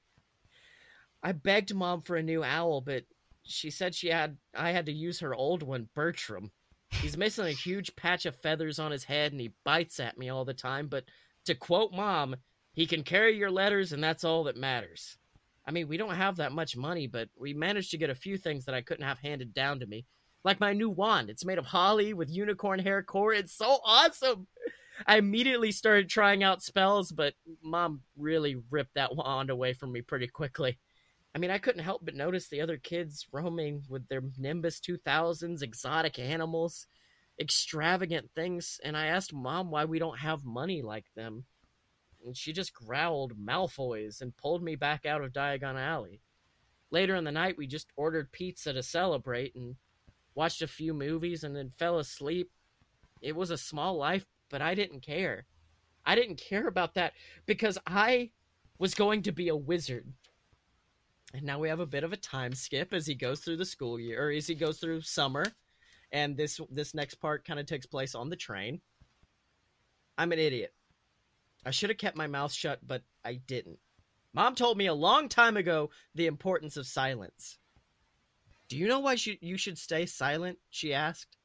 I 1.22 1.32
begged 1.32 1.74
mom 1.74 2.02
for 2.02 2.16
a 2.16 2.22
new 2.22 2.44
owl, 2.44 2.80
but 2.80 3.04
she 3.42 3.70
said 3.70 3.94
she 3.94 4.08
had 4.08 4.36
I 4.54 4.70
had 4.70 4.86
to 4.86 4.92
use 4.92 5.20
her 5.20 5.34
old 5.34 5.62
one, 5.62 5.88
Bertram. 5.94 6.50
He's 6.90 7.16
missing 7.16 7.46
a 7.46 7.50
huge 7.50 7.94
patch 7.96 8.26
of 8.26 8.36
feathers 8.36 8.78
on 8.78 8.90
his 8.90 9.04
head 9.04 9.32
and 9.32 9.40
he 9.40 9.52
bites 9.64 10.00
at 10.00 10.18
me 10.18 10.28
all 10.28 10.44
the 10.44 10.54
time, 10.54 10.88
but 10.88 11.04
to 11.44 11.54
quote 11.54 11.92
mom, 11.92 12.36
he 12.72 12.86
can 12.86 13.02
carry 13.02 13.36
your 13.36 13.50
letters 13.50 13.92
and 13.92 14.02
that's 14.02 14.24
all 14.24 14.44
that 14.44 14.56
matters. 14.56 15.16
I 15.66 15.70
mean, 15.70 15.88
we 15.88 15.98
don't 15.98 16.14
have 16.14 16.36
that 16.36 16.52
much 16.52 16.76
money, 16.76 17.06
but 17.06 17.28
we 17.38 17.52
managed 17.52 17.90
to 17.90 17.98
get 17.98 18.10
a 18.10 18.14
few 18.14 18.38
things 18.38 18.64
that 18.64 18.74
I 18.74 18.80
couldn't 18.80 19.06
have 19.06 19.18
handed 19.18 19.52
down 19.52 19.80
to 19.80 19.86
me. 19.86 20.06
Like 20.44 20.60
my 20.60 20.72
new 20.72 20.88
wand. 20.88 21.28
It's 21.28 21.44
made 21.44 21.58
of 21.58 21.66
holly 21.66 22.14
with 22.14 22.30
unicorn 22.30 22.78
hair 22.78 23.02
core. 23.02 23.34
It's 23.34 23.52
so 23.52 23.80
awesome. 23.84 24.46
I 25.06 25.18
immediately 25.18 25.72
started 25.72 26.08
trying 26.08 26.42
out 26.42 26.62
spells, 26.62 27.12
but 27.12 27.34
mom 27.62 28.00
really 28.16 28.56
ripped 28.70 28.94
that 28.94 29.14
wand 29.14 29.50
away 29.50 29.74
from 29.74 29.92
me 29.92 30.00
pretty 30.00 30.26
quickly. 30.26 30.78
I 31.34 31.38
mean, 31.38 31.50
I 31.50 31.58
couldn't 31.58 31.84
help 31.84 32.04
but 32.04 32.14
notice 32.14 32.48
the 32.48 32.60
other 32.60 32.78
kids 32.78 33.26
roaming 33.32 33.84
with 33.88 34.08
their 34.08 34.22
Nimbus 34.38 34.80
2000s, 34.80 35.62
exotic 35.62 36.18
animals, 36.18 36.86
extravagant 37.40 38.30
things, 38.34 38.80
and 38.82 38.96
I 38.96 39.06
asked 39.06 39.32
mom 39.32 39.70
why 39.70 39.84
we 39.84 39.98
don't 39.98 40.18
have 40.18 40.44
money 40.44 40.82
like 40.82 41.06
them. 41.14 41.44
And 42.24 42.36
she 42.36 42.52
just 42.52 42.74
growled 42.74 43.38
Malfoys 43.38 44.20
and 44.20 44.36
pulled 44.36 44.62
me 44.62 44.74
back 44.74 45.06
out 45.06 45.22
of 45.22 45.32
Diagon 45.32 45.76
Alley. 45.76 46.20
Later 46.90 47.14
in 47.14 47.24
the 47.24 47.32
night, 47.32 47.58
we 47.58 47.66
just 47.66 47.92
ordered 47.96 48.32
pizza 48.32 48.72
to 48.72 48.82
celebrate 48.82 49.54
and 49.54 49.76
watched 50.34 50.62
a 50.62 50.66
few 50.66 50.94
movies 50.94 51.44
and 51.44 51.54
then 51.54 51.72
fell 51.78 51.98
asleep. 51.98 52.50
It 53.20 53.36
was 53.36 53.50
a 53.50 53.58
small 53.58 53.96
life, 53.96 54.26
but 54.48 54.62
I 54.62 54.74
didn't 54.74 55.00
care. 55.00 55.46
I 56.06 56.14
didn't 56.14 56.40
care 56.40 56.66
about 56.66 56.94
that 56.94 57.12
because 57.44 57.78
I 57.86 58.30
was 58.78 58.94
going 58.94 59.22
to 59.22 59.32
be 59.32 59.48
a 59.48 59.56
wizard. 59.56 60.06
And 61.34 61.42
now 61.42 61.58
we 61.58 61.68
have 61.68 61.80
a 61.80 61.86
bit 61.86 62.04
of 62.04 62.12
a 62.12 62.16
time 62.16 62.54
skip 62.54 62.94
as 62.94 63.06
he 63.06 63.14
goes 63.14 63.40
through 63.40 63.58
the 63.58 63.66
school 63.66 64.00
year, 64.00 64.28
or 64.28 64.30
as 64.30 64.46
he 64.46 64.54
goes 64.54 64.78
through 64.78 65.02
summer, 65.02 65.44
and 66.10 66.36
this 66.36 66.60
this 66.70 66.94
next 66.94 67.16
part 67.16 67.44
kind 67.44 67.60
of 67.60 67.66
takes 67.66 67.86
place 67.86 68.14
on 68.14 68.30
the 68.30 68.36
train. 68.36 68.80
I'm 70.16 70.32
an 70.32 70.38
idiot. 70.38 70.72
I 71.66 71.70
should 71.70 71.90
have 71.90 71.98
kept 71.98 72.16
my 72.16 72.26
mouth 72.26 72.52
shut, 72.52 72.80
but 72.86 73.02
I 73.24 73.34
didn't. 73.34 73.78
Mom 74.32 74.54
told 74.54 74.78
me 74.78 74.86
a 74.86 74.94
long 74.94 75.28
time 75.28 75.56
ago 75.56 75.90
the 76.14 76.26
importance 76.26 76.76
of 76.76 76.86
silence. 76.86 77.58
Do 78.68 78.76
you 78.76 78.86
know 78.86 79.00
why 79.00 79.16
you 79.40 79.56
should 79.56 79.78
stay 79.78 80.06
silent? 80.06 80.58
She 80.70 80.94
asked. 80.94 81.36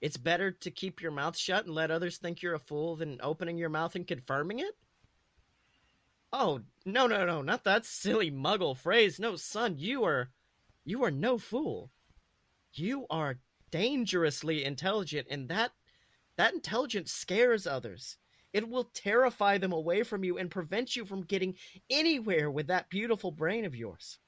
It's 0.00 0.16
better 0.16 0.50
to 0.50 0.70
keep 0.70 1.02
your 1.02 1.12
mouth 1.12 1.36
shut 1.36 1.66
and 1.66 1.74
let 1.74 1.90
others 1.90 2.16
think 2.16 2.42
you're 2.42 2.54
a 2.54 2.58
fool 2.58 2.96
than 2.96 3.20
opening 3.22 3.58
your 3.58 3.68
mouth 3.68 3.94
and 3.96 4.06
confirming 4.06 4.60
it? 4.60 4.76
Oh, 6.32 6.60
no, 6.84 7.06
no, 7.06 7.26
no, 7.26 7.42
not 7.42 7.64
that 7.64 7.84
silly 7.84 8.30
muggle 8.30 8.76
phrase. 8.76 9.18
No, 9.18 9.36
son, 9.36 9.76
you 9.78 10.04
are. 10.04 10.30
You 10.84 11.04
are 11.04 11.10
no 11.10 11.38
fool. 11.38 11.90
You 12.72 13.06
are 13.10 13.40
dangerously 13.70 14.64
intelligent, 14.64 15.26
and 15.30 15.48
that. 15.48 15.72
That 16.36 16.54
intelligence 16.54 17.12
scares 17.12 17.66
others. 17.66 18.16
It 18.54 18.66
will 18.66 18.90
terrify 18.94 19.58
them 19.58 19.72
away 19.72 20.02
from 20.02 20.24
you 20.24 20.38
and 20.38 20.50
prevent 20.50 20.96
you 20.96 21.04
from 21.04 21.22
getting 21.22 21.56
anywhere 21.90 22.50
with 22.50 22.68
that 22.68 22.88
beautiful 22.88 23.30
brain 23.30 23.66
of 23.66 23.76
yours. 23.76 24.18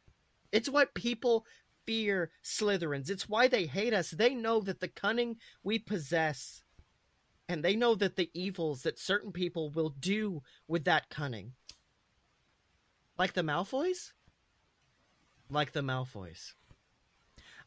It's 0.53 0.69
what 0.69 0.95
people 0.95 1.47
fear 1.87 2.31
Slytherins. 2.45 3.09
It's 3.09 3.29
why 3.29 3.49
they 3.49 3.65
hate 3.67 3.95
us. 3.95 4.11
They 4.11 4.35
know 4.35 4.61
that 4.61 4.81
the 4.81 4.89
cunning 4.89 5.37
we 5.65 5.79
possess, 5.79 6.63
and 7.49 7.65
they 7.65 7.75
know 7.75 7.95
that 7.95 8.17
the 8.17 8.31
evils 8.35 8.83
that 8.83 8.99
certain 8.99 9.33
people 9.33 9.71
will 9.71 9.95
do 9.99 10.43
with 10.69 10.85
that 10.85 11.09
cunning. 11.09 11.53
Like 13.19 13.35
the 13.35 13.43
Malfoys? 13.43 14.13
Like 15.51 15.73
the 15.73 15.83
Malfoys. 15.83 16.55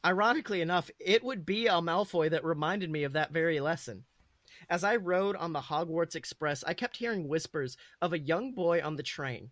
Ironically 0.03 0.61
enough, 0.61 0.89
it 0.99 1.23
would 1.23 1.45
be 1.45 1.67
a 1.67 1.81
Malfoy 1.81 2.29
that 2.29 2.43
reminded 2.43 2.89
me 2.91 3.03
of 3.03 3.13
that 3.13 3.31
very 3.31 3.59
lesson. 3.59 4.05
As 4.69 4.83
I 4.83 4.95
rode 4.95 5.35
on 5.35 5.53
the 5.53 5.61
Hogwarts 5.61 6.15
Express, 6.15 6.63
I 6.63 6.73
kept 6.73 6.97
hearing 6.97 7.27
whispers 7.27 7.77
of 8.01 8.13
a 8.13 8.19
young 8.19 8.53
boy 8.53 8.81
on 8.83 8.95
the 8.95 9.03
train. 9.03 9.51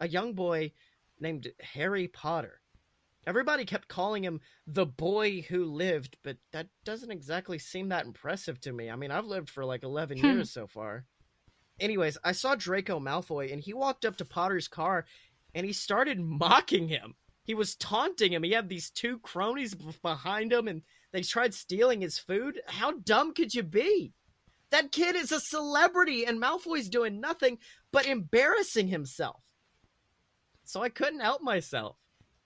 A 0.00 0.08
young 0.08 0.34
boy 0.34 0.72
named 1.18 1.52
Harry 1.60 2.08
Potter. 2.08 2.60
Everybody 3.26 3.64
kept 3.66 3.88
calling 3.88 4.24
him 4.24 4.40
the 4.66 4.86
boy 4.86 5.42
who 5.42 5.64
lived, 5.66 6.16
but 6.22 6.38
that 6.52 6.68
doesn't 6.84 7.10
exactly 7.10 7.58
seem 7.58 7.90
that 7.90 8.06
impressive 8.06 8.60
to 8.62 8.72
me. 8.72 8.90
I 8.90 8.96
mean, 8.96 9.10
I've 9.10 9.26
lived 9.26 9.50
for 9.50 9.64
like 9.64 9.82
11 9.82 10.18
Hmm. 10.18 10.24
years 10.24 10.50
so 10.50 10.66
far. 10.66 11.04
Anyways, 11.78 12.18
I 12.24 12.32
saw 12.32 12.54
Draco 12.54 12.98
Malfoy 12.98 13.52
and 13.52 13.60
he 13.60 13.72
walked 13.72 14.04
up 14.04 14.16
to 14.16 14.24
Potter's 14.24 14.68
car 14.68 15.04
and 15.54 15.66
he 15.66 15.72
started 15.72 16.20
mocking 16.20 16.88
him. 16.88 17.14
He 17.44 17.54
was 17.54 17.74
taunting 17.76 18.32
him. 18.32 18.42
He 18.42 18.52
had 18.52 18.68
these 18.68 18.90
two 18.90 19.18
cronies 19.18 19.74
behind 20.02 20.52
him 20.52 20.68
and 20.68 20.82
they 21.12 21.22
tried 21.22 21.54
stealing 21.54 22.00
his 22.00 22.18
food. 22.18 22.60
How 22.66 22.92
dumb 22.92 23.34
could 23.34 23.52
you 23.52 23.62
be? 23.62 24.12
That 24.70 24.92
kid 24.92 25.16
is 25.16 25.32
a 25.32 25.40
celebrity 25.40 26.24
and 26.24 26.40
Malfoy's 26.40 26.88
doing 26.88 27.20
nothing 27.20 27.58
but 27.92 28.06
embarrassing 28.06 28.88
himself. 28.88 29.42
So 30.64 30.82
I 30.82 30.88
couldn't 30.88 31.20
help 31.20 31.42
myself. 31.42 31.96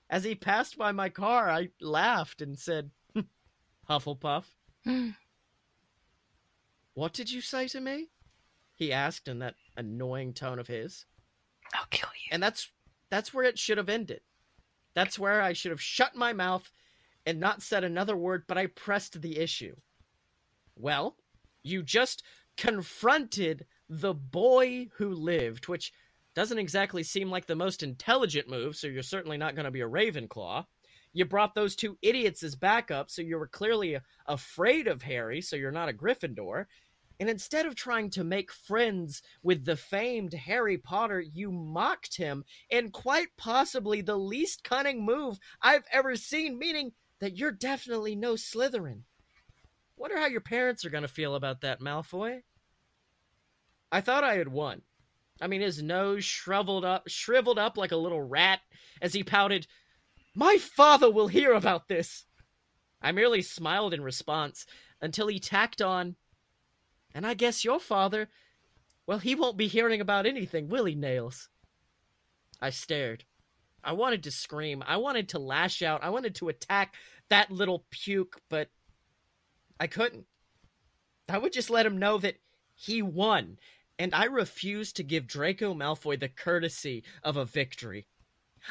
As 0.08 0.24
he 0.24 0.34
passed 0.34 0.78
by 0.78 0.92
my 0.92 1.10
car, 1.10 1.50
I 1.50 1.68
laughed 1.80 2.40
and 2.40 2.58
said, 2.58 2.90
hmm, 3.12 3.20
Hufflepuff. 3.88 4.44
what 6.94 7.12
did 7.12 7.30
you 7.30 7.42
say 7.42 7.68
to 7.68 7.80
me? 7.80 8.08
He 8.74 8.92
asked 8.92 9.28
in 9.28 9.40
that 9.40 9.54
annoying 9.76 10.32
tone 10.32 10.58
of 10.58 10.66
his. 10.66 11.04
I'll 11.74 11.86
kill 11.90 12.08
you. 12.14 12.30
And 12.32 12.42
that's 12.42 12.70
that's 13.14 13.32
where 13.32 13.44
it 13.44 13.60
should 13.60 13.78
have 13.78 13.88
ended. 13.88 14.22
That's 14.96 15.20
where 15.20 15.40
I 15.40 15.52
should 15.52 15.70
have 15.70 15.80
shut 15.80 16.16
my 16.16 16.32
mouth 16.32 16.68
and 17.24 17.38
not 17.38 17.62
said 17.62 17.84
another 17.84 18.16
word, 18.16 18.42
but 18.48 18.58
I 18.58 18.66
pressed 18.66 19.22
the 19.22 19.38
issue. 19.38 19.76
Well, 20.74 21.16
you 21.62 21.84
just 21.84 22.24
confronted 22.56 23.66
the 23.88 24.14
boy 24.14 24.88
who 24.96 25.10
lived, 25.14 25.68
which 25.68 25.92
doesn't 26.34 26.58
exactly 26.58 27.04
seem 27.04 27.30
like 27.30 27.46
the 27.46 27.54
most 27.54 27.84
intelligent 27.84 28.50
move, 28.50 28.74
so 28.74 28.88
you're 28.88 29.04
certainly 29.04 29.36
not 29.36 29.54
going 29.54 29.66
to 29.66 29.70
be 29.70 29.82
a 29.82 29.88
Ravenclaw. 29.88 30.64
You 31.12 31.24
brought 31.24 31.54
those 31.54 31.76
two 31.76 31.96
idiots 32.02 32.42
as 32.42 32.56
backup, 32.56 33.12
so 33.12 33.22
you 33.22 33.38
were 33.38 33.46
clearly 33.46 33.96
afraid 34.26 34.88
of 34.88 35.02
Harry, 35.02 35.40
so 35.40 35.54
you're 35.54 35.70
not 35.70 35.88
a 35.88 35.92
Gryffindor. 35.92 36.66
And 37.20 37.30
instead 37.30 37.64
of 37.64 37.76
trying 37.76 38.10
to 38.10 38.24
make 38.24 38.50
friends 38.50 39.22
with 39.42 39.64
the 39.64 39.76
famed 39.76 40.34
Harry 40.34 40.76
Potter, 40.76 41.20
you 41.20 41.52
mocked 41.52 42.16
him 42.16 42.44
in 42.68 42.90
quite 42.90 43.28
possibly 43.36 44.00
the 44.00 44.16
least 44.16 44.64
cunning 44.64 45.04
move 45.04 45.38
I've 45.62 45.84
ever 45.92 46.16
seen, 46.16 46.58
meaning 46.58 46.92
that 47.20 47.36
you're 47.36 47.52
definitely 47.52 48.16
no 48.16 48.34
Slytherin. 48.34 49.04
Wonder 49.96 50.18
how 50.18 50.26
your 50.26 50.40
parents 50.40 50.84
are 50.84 50.90
going 50.90 51.02
to 51.02 51.08
feel 51.08 51.36
about 51.36 51.60
that, 51.60 51.80
Malfoy. 51.80 52.42
I 53.92 54.00
thought 54.00 54.24
I 54.24 54.34
had 54.34 54.48
won. 54.48 54.82
I 55.40 55.46
mean, 55.46 55.60
his 55.60 55.80
nose 55.82 56.24
shriveled 56.24 56.84
up, 56.84 57.08
shriveled 57.08 57.58
up 57.58 57.76
like 57.76 57.92
a 57.92 57.96
little 57.96 58.22
rat 58.22 58.60
as 59.00 59.12
he 59.12 59.22
pouted, 59.22 59.68
"My 60.34 60.58
father 60.58 61.10
will 61.10 61.28
hear 61.28 61.52
about 61.52 61.86
this." 61.86 62.26
I 63.00 63.12
merely 63.12 63.42
smiled 63.42 63.94
in 63.94 64.02
response 64.02 64.66
until 65.00 65.28
he 65.28 65.38
tacked 65.38 65.80
on, 65.80 66.16
"And 67.14 67.26
I 67.26 67.34
guess 67.34 67.64
your 67.64 67.78
father, 67.78 68.28
well, 69.06 69.20
he 69.20 69.34
won't 69.34 69.56
be 69.56 69.68
hearing 69.68 70.00
about 70.00 70.26
anything, 70.26 70.68
will 70.68 70.84
he, 70.84 70.94
Nails?" 70.94 71.48
I 72.60 72.70
stared. 72.70 73.24
I 73.84 73.92
wanted 73.92 74.22
to 74.24 74.30
scream. 74.30 74.82
I 74.86 74.96
wanted 74.96 75.28
to 75.30 75.38
lash 75.38 75.82
out. 75.82 76.02
I 76.02 76.10
wanted 76.10 76.34
to 76.36 76.48
attack 76.48 76.96
that 77.28 77.50
little 77.50 77.86
puke, 77.90 78.40
but 78.48 78.70
I 79.78 79.86
couldn't. 79.86 80.26
I 81.28 81.38
would 81.38 81.52
just 81.52 81.70
let 81.70 81.86
him 81.86 81.98
know 81.98 82.18
that 82.18 82.40
he 82.74 83.02
won, 83.02 83.58
and 83.98 84.14
I 84.14 84.24
refused 84.24 84.96
to 84.96 85.02
give 85.02 85.26
Draco 85.26 85.74
Malfoy 85.74 86.18
the 86.18 86.28
courtesy 86.28 87.04
of 87.22 87.36
a 87.36 87.44
victory. 87.44 88.06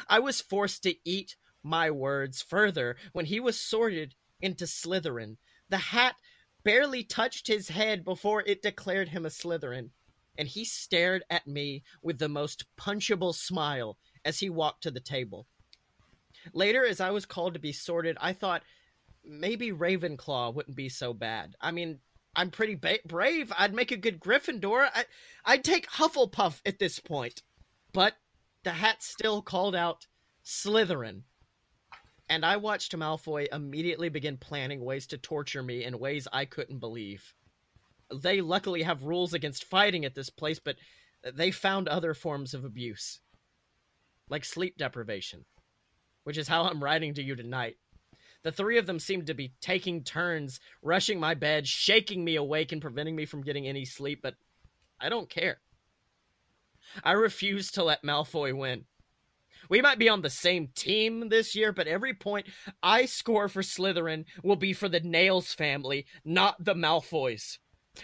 I 0.08 0.18
was 0.18 0.40
forced 0.40 0.82
to 0.82 0.96
eat 1.08 1.36
my 1.62 1.90
words 1.90 2.42
further 2.42 2.96
when 3.12 3.26
he 3.26 3.40
was 3.40 3.58
sorted 3.58 4.14
into 4.40 4.66
Slytherin. 4.66 5.38
The 5.68 5.78
hat 5.78 6.16
barely 6.64 7.04
touched 7.04 7.46
his 7.46 7.68
head 7.68 8.04
before 8.04 8.42
it 8.42 8.62
declared 8.62 9.08
him 9.08 9.26
a 9.26 9.30
Slytherin, 9.30 9.90
and 10.36 10.48
he 10.48 10.64
stared 10.64 11.22
at 11.30 11.46
me 11.46 11.84
with 12.02 12.18
the 12.18 12.28
most 12.28 12.64
punchable 12.76 13.34
smile 13.34 13.98
as 14.24 14.40
he 14.40 14.50
walked 14.50 14.82
to 14.82 14.90
the 14.90 15.00
table. 15.00 15.46
Later, 16.52 16.84
as 16.84 17.00
I 17.00 17.10
was 17.10 17.26
called 17.26 17.54
to 17.54 17.60
be 17.60 17.72
sorted, 17.72 18.16
I 18.20 18.32
thought 18.32 18.62
maybe 19.24 19.72
Ravenclaw 19.72 20.54
wouldn't 20.54 20.76
be 20.76 20.88
so 20.88 21.14
bad. 21.14 21.54
I 21.60 21.70
mean, 21.70 22.00
I'm 22.36 22.50
pretty 22.50 22.74
ba- 22.74 22.98
brave. 23.06 23.52
I'd 23.56 23.74
make 23.74 23.92
a 23.92 23.96
good 23.96 24.20
Gryffindor. 24.20 24.90
I- 24.92 25.06
I'd 25.44 25.64
take 25.64 25.88
Hufflepuff 25.88 26.60
at 26.66 26.78
this 26.78 26.98
point. 26.98 27.42
But 27.92 28.14
the 28.64 28.72
hat 28.72 29.02
still 29.02 29.40
called 29.40 29.74
out 29.74 30.06
Slytherin. 30.44 31.22
And 32.28 32.44
I 32.44 32.56
watched 32.56 32.96
Malfoy 32.96 33.46
immediately 33.52 34.08
begin 34.08 34.38
planning 34.38 34.84
ways 34.84 35.06
to 35.08 35.18
torture 35.18 35.62
me 35.62 35.84
in 35.84 35.98
ways 35.98 36.26
I 36.32 36.46
couldn't 36.46 36.78
believe. 36.78 37.34
They 38.14 38.40
luckily 38.40 38.82
have 38.82 39.02
rules 39.02 39.34
against 39.34 39.64
fighting 39.64 40.04
at 40.04 40.14
this 40.14 40.30
place, 40.30 40.58
but 40.58 40.76
they 41.34 41.50
found 41.50 41.88
other 41.88 42.14
forms 42.14 42.54
of 42.54 42.64
abuse 42.64 43.20
like 44.28 44.44
sleep 44.44 44.76
deprivation, 44.76 45.44
which 46.24 46.38
is 46.38 46.48
how 46.48 46.64
I'm 46.64 46.82
writing 46.82 47.14
to 47.14 47.22
you 47.22 47.36
tonight. 47.36 47.76
The 48.42 48.52
three 48.52 48.78
of 48.78 48.86
them 48.86 48.98
seemed 48.98 49.26
to 49.26 49.34
be 49.34 49.54
taking 49.60 50.02
turns, 50.04 50.60
rushing 50.82 51.18
my 51.18 51.34
bed, 51.34 51.66
shaking 51.66 52.24
me 52.24 52.36
awake, 52.36 52.72
and 52.72 52.82
preventing 52.82 53.16
me 53.16 53.24
from 53.26 53.42
getting 53.42 53.66
any 53.66 53.84
sleep, 53.84 54.20
but 54.22 54.34
I 55.00 55.08
don't 55.08 55.30
care. 55.30 55.60
I 57.02 57.12
refuse 57.12 57.70
to 57.72 57.84
let 57.84 58.02
Malfoy 58.02 58.56
win. 58.56 58.84
We 59.68 59.80
might 59.80 59.98
be 59.98 60.08
on 60.08 60.22
the 60.22 60.30
same 60.30 60.68
team 60.74 61.28
this 61.28 61.54
year, 61.54 61.72
but 61.72 61.86
every 61.86 62.14
point 62.14 62.46
I 62.82 63.06
score 63.06 63.48
for 63.48 63.62
Slytherin 63.62 64.24
will 64.42 64.56
be 64.56 64.72
for 64.72 64.88
the 64.88 65.00
Nails 65.00 65.52
family, 65.52 66.06
not 66.24 66.64
the 66.64 66.74
Malfoys. 66.74 67.58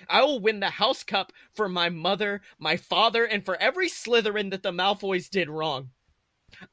I 0.09 0.23
will 0.23 0.41
win 0.41 0.61
the 0.61 0.71
House 0.71 1.03
Cup 1.03 1.33
for 1.53 1.69
my 1.69 1.89
mother, 1.89 2.43
my 2.59 2.77
father, 2.77 3.25
and 3.25 3.45
for 3.45 3.57
every 3.57 3.89
Slytherin 3.89 4.51
that 4.51 4.63
the 4.63 4.73
Malfoys 4.73 5.29
did 5.29 5.49
wrong. 5.49 5.91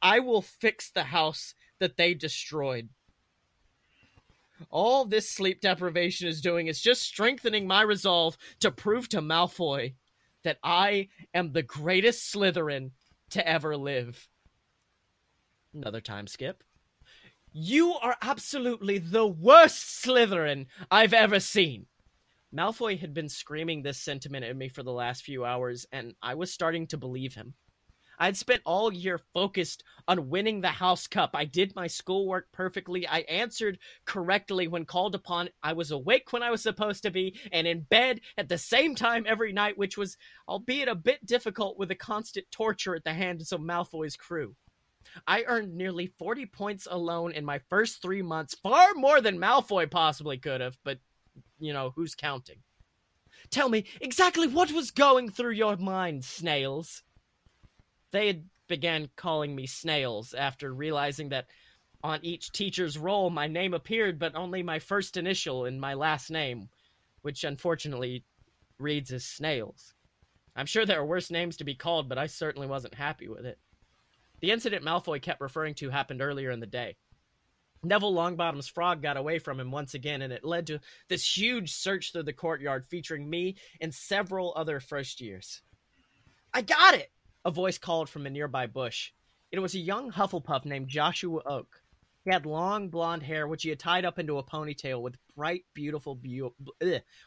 I 0.01 0.19
will 0.19 0.41
fix 0.41 0.89
the 0.89 1.05
house 1.05 1.53
that 1.79 1.97
they 1.97 2.13
destroyed. 2.13 2.89
All 4.69 5.05
this 5.05 5.29
sleep 5.29 5.61
deprivation 5.61 6.27
is 6.27 6.41
doing 6.41 6.67
is 6.67 6.81
just 6.81 7.03
strengthening 7.03 7.67
my 7.67 7.81
resolve 7.81 8.38
to 8.59 8.71
prove 8.71 9.07
to 9.09 9.21
Malfoy 9.21 9.93
that 10.43 10.57
I 10.63 11.09
am 11.33 11.51
the 11.51 11.63
greatest 11.63 12.33
Slytherin 12.33 12.91
to 13.31 13.47
ever 13.47 13.77
live. 13.77 14.27
Another 15.74 16.01
time 16.01 16.28
skip. 16.28 16.63
You 17.51 17.93
are 17.93 18.18
absolutely 18.22 18.97
the 18.97 19.26
worst 19.26 20.03
Slytherin 20.03 20.68
I've 20.91 21.13
ever 21.13 21.39
seen. 21.39 21.88
Malfoy 22.53 22.99
had 22.99 23.13
been 23.13 23.30
screaming 23.30 23.82
this 23.82 23.99
sentiment 23.99 24.45
at 24.45 24.55
me 24.55 24.70
for 24.70 24.84
the 24.84 24.91
last 24.91 25.24
few 25.24 25.43
hours, 25.43 25.86
and 25.91 26.13
I 26.22 26.36
was 26.36 26.53
starting 26.53 26.88
to 26.88 26.97
believe 26.97 27.34
him. 27.34 27.55
I'd 28.20 28.38
spent 28.38 28.61
all 28.65 28.91
year 28.91 29.20
focused 29.34 29.84
on 30.07 30.30
winning 30.30 30.61
the 30.61 30.70
House 30.70 31.05
Cup. 31.05 31.32
I 31.34 31.45
did 31.45 31.76
my 31.76 31.86
schoolwork 31.88 32.47
perfectly. 32.51 33.07
I 33.07 33.20
answered 33.20 33.78
correctly 34.05 34.68
when 34.68 34.86
called 34.86 35.13
upon. 35.13 35.49
I 35.61 35.74
was 35.74 35.91
awake 35.91 36.34
when 36.34 36.41
I 36.41 36.49
was 36.49 36.63
supposed 36.63 37.03
to 37.03 37.11
be 37.11 37.39
and 37.51 37.68
in 37.68 37.82
bed 37.82 38.22
at 38.38 38.49
the 38.49 38.57
same 38.57 38.95
time 38.95 39.26
every 39.28 39.53
night, 39.53 39.78
which 39.78 39.97
was, 39.97 40.18
albeit 40.47 40.88
a 40.88 40.95
bit 40.95 41.26
difficult 41.26 41.78
with 41.78 41.89
the 41.89 41.95
constant 41.95 42.47
torture 42.49 42.95
at 42.95 43.03
the 43.03 43.13
hands 43.13 43.51
of 43.51 43.61
Malfoy's 43.61 44.15
crew. 44.15 44.55
I 45.25 45.43
earned 45.47 45.75
nearly 45.75 46.07
40 46.07 46.45
points 46.47 46.87
alone 46.89 47.31
in 47.31 47.45
my 47.45 47.59
first 47.69 48.01
three 48.01 48.21
months, 48.21 48.55
far 48.55 48.93
more 48.95 49.21
than 49.21 49.39
Malfoy 49.39 49.89
possibly 49.89 50.37
could 50.37 50.61
have, 50.61 50.77
but, 50.83 50.99
you 51.59 51.73
know, 51.73 51.91
who's 51.95 52.15
counting? 52.15 52.59
Tell 53.49 53.69
me 53.69 53.85
exactly 54.01 54.47
what 54.47 54.71
was 54.71 54.91
going 54.91 55.29
through 55.29 55.51
your 55.51 55.77
mind, 55.77 56.25
Snails 56.25 57.03
they 58.11 58.27
had 58.27 58.45
began 58.67 59.09
calling 59.15 59.55
me 59.55 59.65
Snails 59.65 60.33
after 60.33 60.73
realizing 60.73 61.29
that 61.29 61.47
on 62.03 62.19
each 62.23 62.51
teacher's 62.51 62.97
roll 62.97 63.29
my 63.29 63.47
name 63.47 63.73
appeared, 63.73 64.19
but 64.19 64.35
only 64.35 64.61
my 64.63 64.79
first 64.79 65.17
initial 65.17 65.65
and 65.65 65.79
my 65.79 65.93
last 65.93 66.29
name, 66.29 66.69
which 67.21 67.43
unfortunately 67.43 68.23
reads 68.79 69.11
as 69.11 69.25
Snails. 69.25 69.93
I'm 70.55 70.65
sure 70.65 70.85
there 70.85 70.99
are 70.99 71.05
worse 71.05 71.29
names 71.31 71.57
to 71.57 71.63
be 71.63 71.75
called, 71.75 72.09
but 72.09 72.17
I 72.17 72.27
certainly 72.27 72.67
wasn't 72.67 72.95
happy 72.95 73.27
with 73.27 73.45
it. 73.45 73.59
The 74.39 74.51
incident 74.51 74.85
Malfoy 74.85 75.22
kept 75.22 75.41
referring 75.41 75.73
to 75.76 75.89
happened 75.89 76.22
earlier 76.22 76.51
in 76.51 76.59
the 76.59 76.68
day. 76.68 76.95
Neville 77.84 78.14
Longbottom's 78.14 78.68
frog 78.68 79.01
got 79.01 79.18
away 79.18 79.39
from 79.39 79.59
him 79.59 79.72
once 79.72 79.93
again, 79.93 80.22
and 80.22 80.34
it 80.34 80.43
led 80.43 80.68
to 80.68 80.80
this 81.07 81.38
huge 81.38 81.73
search 81.73 82.11
through 82.11 82.23
the 82.23 82.34
courtyard 82.34 82.85
featuring 82.88 83.30
me 83.30 83.55
and 83.81 83.93
several 83.93 84.53
other 84.55 84.80
first 84.80 85.22
years. 85.22 85.61
I 86.53 86.61
got 86.61 86.95
it! 86.95 87.11
a 87.45 87.51
voice 87.51 87.77
called 87.77 88.09
from 88.09 88.26
a 88.26 88.30
nearby 88.30 88.68
bush. 88.68 89.11
It 89.51 89.59
was 89.59 89.73
a 89.73 89.80
young 89.80 90.11
Hufflepuff 90.11 90.65
named 90.65 90.89
Joshua 90.89 91.41
Oak. 91.45 91.81
He 92.26 92.31
had 92.31 92.45
long 92.45 92.89
blonde 92.89 93.23
hair, 93.23 93.47
which 93.47 93.64
he 93.64 93.69
had 93.69 93.80
tied 93.80 94.03
up 94.03 94.19
into 94.19 94.38
a 94.38 94.43
ponytail 94.43 95.01
with 95.01 95.18
bright, 95.35 95.64
beautiful, 95.73 96.14
bu- 96.14 96.51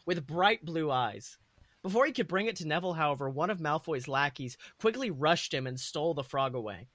with 0.04 0.26
bright 0.26 0.64
blue 0.64 0.90
eyes. 0.90 1.38
Before 1.82 2.04
he 2.04 2.12
could 2.12 2.28
bring 2.28 2.46
it 2.46 2.56
to 2.56 2.68
Neville, 2.68 2.92
however, 2.92 3.30
one 3.30 3.48
of 3.48 3.60
Malfoy's 3.60 4.08
lackeys 4.08 4.58
quickly 4.78 5.10
rushed 5.10 5.54
him 5.54 5.66
and 5.66 5.80
stole 5.80 6.12
the 6.12 6.22
frog 6.22 6.54
away. 6.54 6.88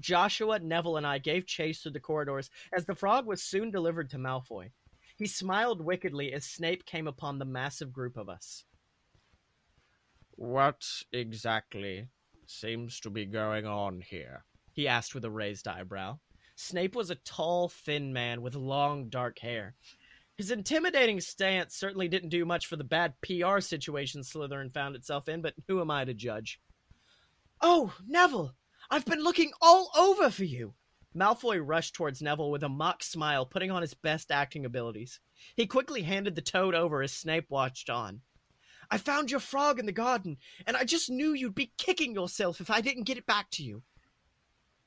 Joshua, 0.00 0.58
Neville, 0.58 0.96
and 0.96 1.06
I 1.06 1.18
gave 1.18 1.46
chase 1.46 1.82
through 1.82 1.92
the 1.92 2.00
corridors 2.00 2.50
as 2.72 2.86
the 2.86 2.94
frog 2.94 3.26
was 3.26 3.42
soon 3.42 3.70
delivered 3.70 4.10
to 4.10 4.18
Malfoy. 4.18 4.70
He 5.16 5.26
smiled 5.26 5.84
wickedly 5.84 6.32
as 6.32 6.44
Snape 6.44 6.86
came 6.86 7.06
upon 7.06 7.38
the 7.38 7.44
massive 7.44 7.92
group 7.92 8.16
of 8.16 8.28
us. 8.28 8.64
What 10.32 10.86
exactly 11.12 12.08
seems 12.46 12.98
to 13.00 13.10
be 13.10 13.26
going 13.26 13.66
on 13.66 14.00
here? 14.00 14.44
he 14.72 14.88
asked 14.88 15.14
with 15.14 15.24
a 15.24 15.30
raised 15.30 15.68
eyebrow. 15.68 16.18
Snape 16.56 16.94
was 16.94 17.10
a 17.10 17.16
tall, 17.16 17.68
thin 17.68 18.12
man 18.12 18.40
with 18.40 18.54
long, 18.54 19.08
dark 19.08 19.38
hair. 19.38 19.74
His 20.36 20.50
intimidating 20.50 21.20
stance 21.20 21.76
certainly 21.76 22.08
didn't 22.08 22.30
do 22.30 22.46
much 22.46 22.66
for 22.66 22.76
the 22.76 22.84
bad 22.84 23.14
PR 23.20 23.60
situation 23.60 24.22
Slytherin 24.22 24.72
found 24.72 24.96
itself 24.96 25.28
in, 25.28 25.42
but 25.42 25.54
who 25.68 25.80
am 25.80 25.90
I 25.90 26.04
to 26.06 26.14
judge? 26.14 26.60
Oh, 27.60 27.92
Neville, 28.06 28.54
I've 28.90 29.04
been 29.04 29.22
looking 29.22 29.52
all 29.60 29.90
over 29.96 30.30
for 30.30 30.44
you. 30.44 30.74
Malfoy 31.14 31.60
rushed 31.64 31.94
towards 31.94 32.20
Neville 32.20 32.50
with 32.50 32.64
a 32.64 32.68
mock 32.68 33.02
smile, 33.02 33.46
putting 33.46 33.70
on 33.70 33.82
his 33.82 33.94
best 33.94 34.30
acting 34.30 34.64
abilities. 34.64 35.20
He 35.56 35.66
quickly 35.66 36.02
handed 36.02 36.34
the 36.34 36.42
toad 36.42 36.74
over 36.74 37.02
as 37.02 37.12
Snape 37.12 37.46
watched 37.50 37.88
on. 37.88 38.22
I 38.90 38.98
found 38.98 39.30
your 39.30 39.40
frog 39.40 39.78
in 39.78 39.86
the 39.86 39.92
garden, 39.92 40.38
and 40.66 40.76
I 40.76 40.84
just 40.84 41.08
knew 41.08 41.32
you'd 41.32 41.54
be 41.54 41.72
kicking 41.78 42.14
yourself 42.14 42.60
if 42.60 42.70
I 42.70 42.80
didn't 42.80 43.04
get 43.04 43.18
it 43.18 43.26
back 43.26 43.50
to 43.52 43.62
you. 43.62 43.82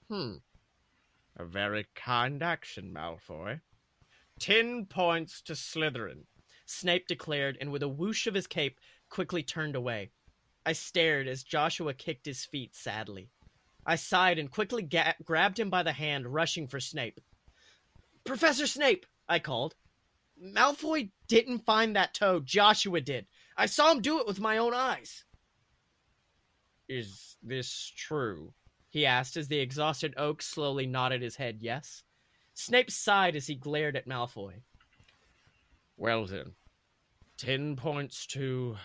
Hmm. 0.09 0.35
A 1.37 1.45
very 1.45 1.85
kind 1.95 2.43
action, 2.43 2.93
Malfoy. 2.93 3.61
Ten 4.39 4.85
points 4.85 5.41
to 5.43 5.53
Slytherin, 5.53 6.25
Snape 6.65 7.07
declared, 7.07 7.57
and 7.61 7.71
with 7.71 7.83
a 7.83 7.87
whoosh 7.87 8.27
of 8.27 8.33
his 8.33 8.47
cape, 8.47 8.79
quickly 9.09 9.43
turned 9.43 9.75
away. 9.75 10.11
I 10.65 10.73
stared 10.73 11.27
as 11.27 11.43
Joshua 11.43 11.93
kicked 11.93 12.25
his 12.25 12.43
feet 12.45 12.75
sadly. 12.75 13.29
I 13.85 13.95
sighed 13.95 14.39
and 14.39 14.49
quickly 14.49 14.83
ga- 14.83 15.15
grabbed 15.23 15.59
him 15.59 15.69
by 15.69 15.83
the 15.83 15.91
hand, 15.91 16.33
rushing 16.33 16.67
for 16.67 16.79
Snape. 16.79 17.19
Professor 18.23 18.67
Snape, 18.67 19.05
I 19.27 19.39
called. 19.39 19.75
Malfoy 20.41 21.11
didn't 21.27 21.65
find 21.65 21.95
that 21.95 22.13
toad. 22.13 22.45
Joshua 22.45 23.01
did. 23.01 23.27
I 23.57 23.65
saw 23.65 23.91
him 23.91 24.01
do 24.01 24.19
it 24.19 24.27
with 24.27 24.39
my 24.39 24.57
own 24.57 24.73
eyes. 24.73 25.25
Is 26.87 27.37
this 27.41 27.91
true? 27.95 28.53
He 28.89 29.05
asked 29.05 29.37
as 29.37 29.47
the 29.47 29.59
exhausted 29.59 30.13
oak 30.17 30.41
slowly 30.41 30.85
nodded 30.85 31.21
his 31.21 31.35
head 31.35 31.57
yes. 31.61 32.03
Snape 32.53 32.91
sighed 32.91 33.35
as 33.35 33.47
he 33.47 33.55
glared 33.55 33.95
at 33.95 34.07
Malfoy. 34.07 34.61
Well 35.97 36.25
then, 36.25 36.53
ten 37.37 37.75
points 37.75 38.27
to 38.27 38.77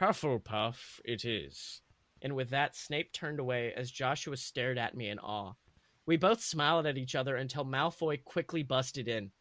Hufflepuff 0.00 1.00
it 1.04 1.24
is. 1.24 1.80
And 2.22 2.34
with 2.34 2.50
that, 2.50 2.74
Snape 2.74 3.12
turned 3.12 3.40
away 3.40 3.72
as 3.76 3.90
Joshua 3.90 4.36
stared 4.36 4.78
at 4.78 4.96
me 4.96 5.08
in 5.08 5.18
awe. 5.18 5.54
We 6.06 6.16
both 6.16 6.42
smiled 6.42 6.86
at 6.86 6.98
each 6.98 7.14
other 7.14 7.36
until 7.36 7.64
Malfoy 7.64 8.22
quickly 8.24 8.62
busted 8.62 9.08
in. 9.08 9.32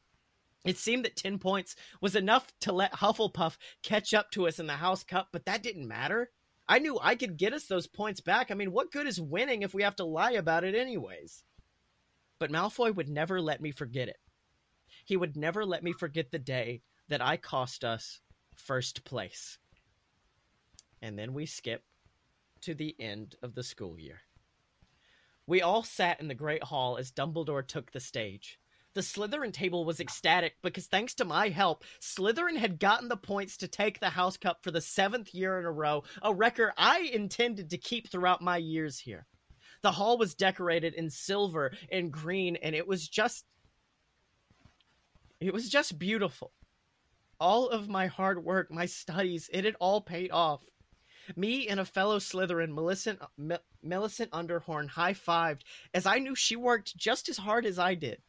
It 0.66 0.78
seemed 0.78 1.06
that 1.06 1.16
10 1.16 1.38
points 1.38 1.76
was 2.02 2.16
enough 2.16 2.52
to 2.62 2.74
let 2.74 2.94
Hufflepuff 2.94 3.58
catch 3.84 4.14
up 4.14 4.32
to 4.32 4.48
us 4.48 4.60
in 4.60 4.66
the 4.66 4.74
House 4.74 5.04
Cup, 5.04 5.30
but 5.32 5.46
that 5.46 5.62
didn't 5.62 5.88
matter. 5.88 6.32
I 6.68 6.80
knew 6.80 6.98
I 7.00 7.16
could 7.16 7.38
get 7.38 7.54
us 7.54 7.66
those 7.66 7.86
points 7.86 8.20
back. 8.20 8.50
I 8.50 8.56
mean, 8.56 8.72
what 8.72 8.92
good 8.92 9.06
is 9.06 9.22
winning 9.22 9.62
if 9.62 9.76
we 9.76 9.84
have 9.84 9.96
to 9.98 10.06
lie 10.06 10.32
about 10.32 10.64
it 10.64 10.74
anyways? 10.74 11.44
But 12.40 12.52
Malfoy 12.52 12.94
would 12.96 13.10
never 13.10 13.40
let 13.40 13.62
me 13.62 13.72
forget 13.72 14.10
it. 14.10 14.18
He 15.06 15.16
would 15.16 15.38
never 15.38 15.66
let 15.66 15.84
me 15.84 15.94
forget 15.94 16.32
the 16.32 16.40
day 16.40 16.82
that 17.10 17.22
I 17.22 17.38
cost 17.38 17.84
us 17.84 18.20
first 18.56 19.04
place. 19.06 19.60
And 21.04 21.18
then 21.20 21.34
we 21.34 21.46
skip 21.46 21.84
to 22.66 22.76
the 22.76 22.96
end 23.00 23.36
of 23.42 23.56
the 23.56 23.64
school 23.64 24.00
year. 24.00 24.22
We 25.48 25.62
all 25.62 25.84
sat 25.84 26.20
in 26.20 26.28
the 26.28 26.34
Great 26.34 26.64
Hall 26.64 26.98
as 26.98 27.12
Dumbledore 27.12 27.66
took 27.66 27.92
the 27.92 28.00
stage. 28.00 28.60
The 28.96 29.02
Slytherin 29.02 29.54
table 29.54 29.86
was 29.86 30.00
ecstatic 30.00 30.56
because 30.64 30.88
thanks 30.88 31.14
to 31.16 31.26
my 31.26 31.50
help, 31.50 31.84
Slytherin 32.00 32.58
had 32.58 32.80
gotten 32.80 33.08
the 33.08 33.18
points 33.18 33.58
to 33.58 33.68
take 33.68 34.00
the 34.00 34.10
House 34.10 34.38
Cup 34.38 34.64
for 34.64 34.72
the 34.72 34.82
seventh 34.82 35.36
year 35.36 35.60
in 35.60 35.66
a 35.66 35.72
row, 35.72 36.04
a 36.24 36.34
record 36.34 36.72
I 36.78 37.02
intended 37.02 37.70
to 37.70 37.78
keep 37.78 38.10
throughout 38.10 38.42
my 38.42 38.58
years 38.58 38.98
here. 38.98 39.28
The 39.84 39.92
hall 39.92 40.18
was 40.18 40.34
decorated 40.34 40.96
in 40.96 41.12
silver 41.12 41.74
and 41.92 42.12
green, 42.12 42.56
and 42.56 42.74
it 42.74 42.88
was 42.88 43.08
just. 43.08 43.46
It 45.40 45.54
was 45.54 45.70
just 45.70 46.00
beautiful. 46.00 46.54
All 47.40 47.68
of 47.68 47.90
my 47.90 48.08
hard 48.08 48.44
work, 48.44 48.72
my 48.72 48.86
studies, 48.86 49.50
it 49.54 49.66
had 49.66 49.76
all 49.80 50.02
paid 50.02 50.32
off. 50.32 50.62
Me 51.36 51.68
and 51.68 51.80
a 51.80 51.86
fellow 51.86 52.20
Slytherin, 52.20 52.74
Millicent, 52.74 53.20
M- 53.40 53.58
Millicent 53.82 54.32
Underhorn, 54.32 54.88
high 54.90 55.14
fived 55.14 55.62
as 55.94 56.06
I 56.06 56.20
knew 56.20 56.36
she 56.36 56.56
worked 56.56 56.98
just 56.98 57.30
as 57.30 57.38
hard 57.38 57.66
as 57.66 57.80
I 57.80 57.96
did. 57.96 58.22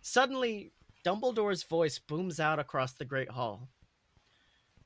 Suddenly, 0.00 0.72
Dumbledore's 1.04 1.62
voice 1.62 1.98
booms 1.98 2.40
out 2.40 2.58
across 2.58 2.92
the 2.92 3.04
Great 3.04 3.30
Hall. 3.30 3.68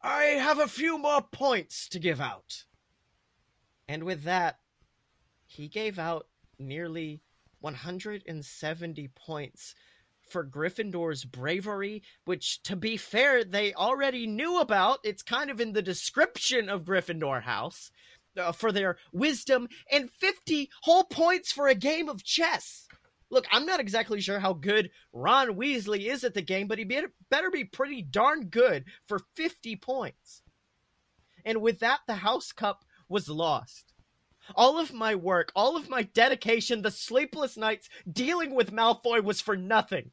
I 0.01 0.23
have 0.23 0.59
a 0.59 0.69
few 0.69 0.99
more 0.99 1.23
points 1.23 1.89
to 1.89 1.99
give 1.99 2.21
out. 2.21 2.65
And 3.89 4.05
with 4.05 4.25
that, 4.25 4.59
he 5.47 5.69
gave 5.69 5.99
out 5.99 6.27
nearly 6.59 7.23
170 7.61 9.09
points 9.09 9.75
for 10.31 10.45
Gryffindor's 10.45 11.25
bravery, 11.25 12.03
which, 12.25 12.63
to 12.65 12.77
be 12.77 12.97
fair, 12.97 13.45
they 13.45 13.75
already 13.75 14.27
knew 14.27 14.61
about. 14.61 15.01
It's 15.05 15.23
kind 15.23 15.51
of 15.51 15.61
in 15.61 15.73
the 15.73 15.83
description 15.83 16.69
of 16.69 16.85
Gryffindor 16.85 17.43
House. 17.43 17.91
Uh, 18.37 18.53
for 18.53 18.71
their 18.71 18.99
wisdom, 19.13 19.69
and 19.91 20.11
50 20.13 20.71
whole 20.83 21.03
points 21.03 21.51
for 21.51 21.67
a 21.67 21.75
game 21.75 22.09
of 22.09 22.23
chess. 22.23 22.87
Look, 23.31 23.47
I'm 23.51 23.67
not 23.67 23.81
exactly 23.81 24.21
sure 24.21 24.39
how 24.39 24.53
good 24.53 24.91
Ron 25.13 25.57
Weasley 25.57 26.07
is 26.07 26.25
at 26.25 26.35
the 26.35 26.43
game, 26.43 26.69
but 26.69 26.79
he 26.79 26.85
better 26.85 27.51
be 27.51 27.65
pretty 27.65 28.03
darn 28.03 28.47
good 28.47 28.85
for 29.07 29.21
50 29.35 29.77
points. 29.77 30.43
And 31.45 31.61
with 31.61 31.81
that, 31.81 32.01
the 32.07 32.15
House 32.15 32.53
Cup 32.53 32.85
was 33.09 33.29
lost. 33.29 33.93
All 34.55 34.79
of 34.79 34.95
my 34.95 35.15
work, 35.15 35.53
all 35.55 35.77
of 35.77 35.91
my 35.91 36.03
dedication, 36.03 36.83
the 36.83 36.91
sleepless 36.91 37.57
nights 37.57 37.89
dealing 38.11 38.55
with 38.55 38.73
Malfoy 38.73 39.23
was 39.23 39.41
for 39.41 39.57
nothing. 39.57 40.11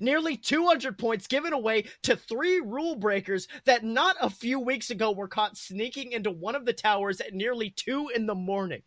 Nearly 0.00 0.36
200 0.36 0.98
points 0.98 1.26
given 1.26 1.52
away 1.52 1.86
to 2.02 2.16
three 2.16 2.60
rule 2.60 2.96
breakers 2.96 3.48
that 3.64 3.84
not 3.84 4.16
a 4.20 4.30
few 4.30 4.60
weeks 4.60 4.90
ago 4.90 5.12
were 5.12 5.28
caught 5.28 5.56
sneaking 5.56 6.12
into 6.12 6.30
one 6.30 6.54
of 6.54 6.64
the 6.64 6.72
towers 6.72 7.20
at 7.20 7.34
nearly 7.34 7.70
2 7.70 8.10
in 8.14 8.26
the 8.26 8.34
morning. 8.34 8.82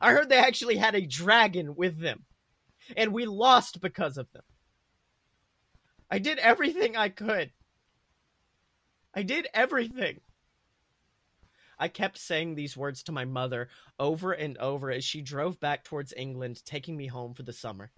I 0.00 0.12
heard 0.12 0.28
they 0.28 0.36
actually 0.36 0.76
had 0.76 0.94
a 0.94 1.06
dragon 1.06 1.74
with 1.74 1.98
them, 1.98 2.24
and 2.96 3.12
we 3.12 3.24
lost 3.24 3.80
because 3.80 4.18
of 4.18 4.30
them. 4.32 4.42
I 6.10 6.18
did 6.18 6.38
everything 6.38 6.96
I 6.96 7.08
could. 7.08 7.50
I 9.14 9.22
did 9.22 9.48
everything. 9.54 10.20
I 11.78 11.88
kept 11.88 12.18
saying 12.18 12.54
these 12.54 12.76
words 12.76 13.02
to 13.04 13.12
my 13.12 13.24
mother 13.24 13.68
over 13.98 14.32
and 14.32 14.56
over 14.58 14.90
as 14.90 15.04
she 15.04 15.20
drove 15.20 15.58
back 15.60 15.84
towards 15.84 16.14
England, 16.16 16.62
taking 16.64 16.96
me 16.96 17.06
home 17.06 17.34
for 17.34 17.42
the 17.42 17.52
summer. 17.52 17.90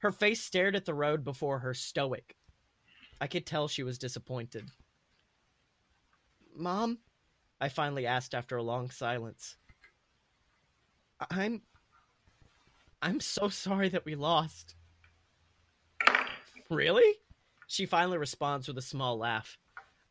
Her 0.00 0.12
face 0.12 0.42
stared 0.42 0.76
at 0.76 0.84
the 0.84 0.94
road 0.94 1.24
before 1.24 1.60
her, 1.60 1.74
stoic. 1.74 2.36
I 3.20 3.26
could 3.26 3.46
tell 3.46 3.68
she 3.68 3.82
was 3.82 3.98
disappointed. 3.98 4.70
Mom? 6.54 6.98
I 7.60 7.68
finally 7.68 8.06
asked 8.06 8.34
after 8.34 8.56
a 8.56 8.62
long 8.62 8.90
silence. 8.90 9.56
I'm. 11.30 11.62
I'm 13.00 13.20
so 13.20 13.48
sorry 13.48 13.88
that 13.90 14.04
we 14.04 14.14
lost. 14.14 14.74
Really? 16.68 17.14
She 17.66 17.86
finally 17.86 18.18
responds 18.18 18.68
with 18.68 18.78
a 18.78 18.82
small 18.82 19.18
laugh. 19.18 19.56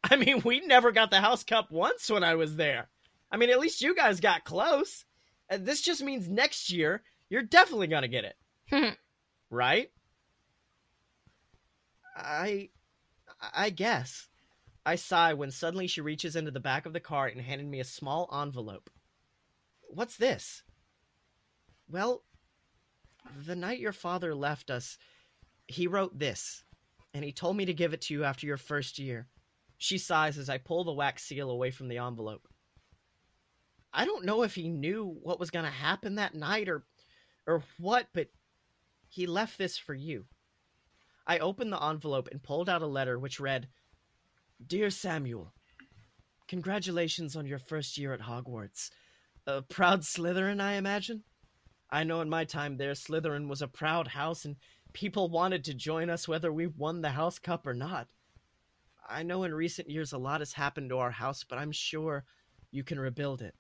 I 0.04 0.16
mean, 0.16 0.42
we 0.44 0.62
never 0.62 0.92
got 0.92 1.10
the 1.10 1.20
House 1.20 1.44
Cup 1.44 1.72
once 1.72 2.10
when 2.10 2.24
I 2.24 2.36
was 2.36 2.56
there. 2.56 2.90
I 3.32 3.38
mean, 3.38 3.50
at 3.50 3.60
least 3.60 3.82
you 3.82 3.96
guys 3.96 4.20
got 4.20 4.46
close. 4.46 5.06
And 5.50 5.66
this 5.66 5.82
just 5.82 6.04
means 6.04 6.28
next 6.30 6.72
year 6.72 7.04
you're 7.30 7.44
definitely 7.44 7.88
going 7.88 8.04
to 8.04 8.08
get 8.08 8.26
it. 8.72 8.98
right? 9.50 9.92
I 12.16 12.70
I 13.54 13.70
guess. 13.70 14.28
I 14.86 14.96
sigh 14.96 15.34
when 15.34 15.50
suddenly 15.50 15.88
she 15.88 16.02
reaches 16.02 16.36
into 16.36 16.52
the 16.52 16.60
back 16.60 16.86
of 16.86 16.94
the 16.94 17.00
car 17.00 17.28
and 17.28 17.42
handed 17.42 17.68
me 17.68 17.80
a 17.80 17.86
small 17.86 18.30
envelope. 18.32 18.90
What's 19.90 20.16
this? 20.18 20.64
Well, 21.90 22.24
the 23.46 23.56
night 23.56 23.80
your 23.80 23.94
father 23.94 24.36
left 24.36 24.70
us, 24.70 24.98
he 25.68 25.88
wrote 25.88 26.18
this, 26.18 26.64
and 27.14 27.24
he 27.24 27.32
told 27.32 27.58
me 27.58 27.66
to 27.66 27.74
give 27.74 27.94
it 27.94 28.02
to 28.02 28.14
you 28.14 28.24
after 28.24 28.46
your 28.46 28.58
first 28.58 29.00
year. 29.00 29.28
She 29.78 29.98
sighs 29.98 30.38
as 30.38 30.50
I 30.50 30.58
pull 30.60 30.84
the 30.84 30.94
wax 30.94 31.24
seal 31.24 31.50
away 31.50 31.72
from 31.72 31.88
the 31.88 31.98
envelope. 31.98 32.48
I 33.92 34.06
don't 34.06 34.26
know 34.26 34.44
if 34.44 34.56
he 34.56 34.70
knew 34.70 35.18
what 35.24 35.40
was 35.40 35.50
going 35.50 35.66
to 35.66 35.72
happen 35.72 36.16
that 36.16 36.36
night 36.36 36.70
or 36.70 36.86
or 37.48 37.64
what, 37.78 38.08
but 38.14 38.28
he 39.16 39.26
left 39.26 39.58
this 39.58 39.78
for 39.78 39.94
you. 39.94 40.26
I 41.26 41.40
opened 41.40 41.72
the 41.72 41.82
envelope 41.82 42.28
and 42.30 42.44
pulled 42.44 42.68
out 42.68 42.82
a 42.82 42.88
letter 42.88 43.18
which 43.18 43.40
read 43.40 43.70
Dear 44.68 44.90
Samuel, 44.90 45.54
Congratulations 46.50 47.34
on 47.38 47.48
your 47.48 47.58
first 47.58 47.98
year 47.98 48.14
at 48.14 48.20
Hogwarts. 48.20 48.90
A 49.48 49.62
proud 49.62 50.02
Slytherin, 50.02 50.60
I 50.60 50.74
imagine? 50.74 51.24
I 51.90 52.04
know 52.04 52.20
in 52.20 52.30
my 52.30 52.44
time 52.44 52.76
there, 52.76 52.92
Slytherin 52.92 53.48
was 53.48 53.62
a 53.62 53.70
proud 53.70 54.10
house 54.10 54.44
and 54.44 54.58
people 54.92 55.30
wanted 55.30 55.64
to 55.64 55.74
join 55.74 56.10
us 56.10 56.28
whether 56.28 56.52
we 56.52 56.68
won 56.68 57.02
the 57.02 57.12
House 57.12 57.40
Cup 57.40 57.66
or 57.66 57.74
not. 57.74 58.08
I 59.08 59.24
know 59.24 59.46
in 59.46 59.56
recent 59.56 59.90
years 59.90 60.12
a 60.12 60.18
lot 60.18 60.42
has 60.42 60.52
happened 60.52 60.90
to 60.90 60.98
our 60.98 61.12
house, 61.12 61.46
but 61.48 61.58
I'm 61.58 61.72
sure 61.72 62.26
you 62.70 62.84
can 62.84 63.00
rebuild 63.00 63.42
it. 63.42 63.56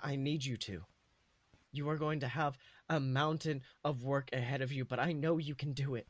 I 0.00 0.14
need 0.14 0.44
you 0.44 0.56
to. 0.58 0.84
You 1.76 1.90
are 1.90 1.98
going 1.98 2.20
to 2.20 2.28
have 2.28 2.56
a 2.88 2.98
mountain 2.98 3.60
of 3.84 4.02
work 4.02 4.30
ahead 4.32 4.62
of 4.62 4.72
you, 4.72 4.86
but 4.86 4.98
I 4.98 5.12
know 5.12 5.36
you 5.36 5.54
can 5.54 5.74
do 5.74 5.94
it. 5.94 6.06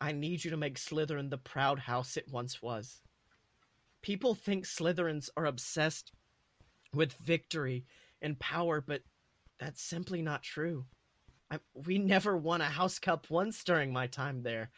I 0.00 0.10
need 0.10 0.44
you 0.44 0.50
to 0.50 0.56
make 0.56 0.78
Slytherin 0.78 1.30
the 1.30 1.38
proud 1.38 1.78
house 1.78 2.16
it 2.16 2.26
once 2.28 2.60
was. 2.60 3.00
People 4.02 4.34
think 4.34 4.64
Slytherins 4.64 5.28
are 5.36 5.46
obsessed 5.46 6.10
with 6.92 7.12
victory 7.24 7.84
and 8.20 8.38
power, 8.40 8.80
but 8.80 9.02
that's 9.60 9.80
simply 9.80 10.22
not 10.22 10.42
true. 10.42 10.86
I, 11.52 11.60
we 11.74 11.98
never 11.98 12.36
won 12.36 12.60
a 12.60 12.64
house 12.64 12.98
cup 12.98 13.30
once 13.30 13.62
during 13.62 13.92
my 13.92 14.08
time 14.08 14.42
there. 14.42 14.70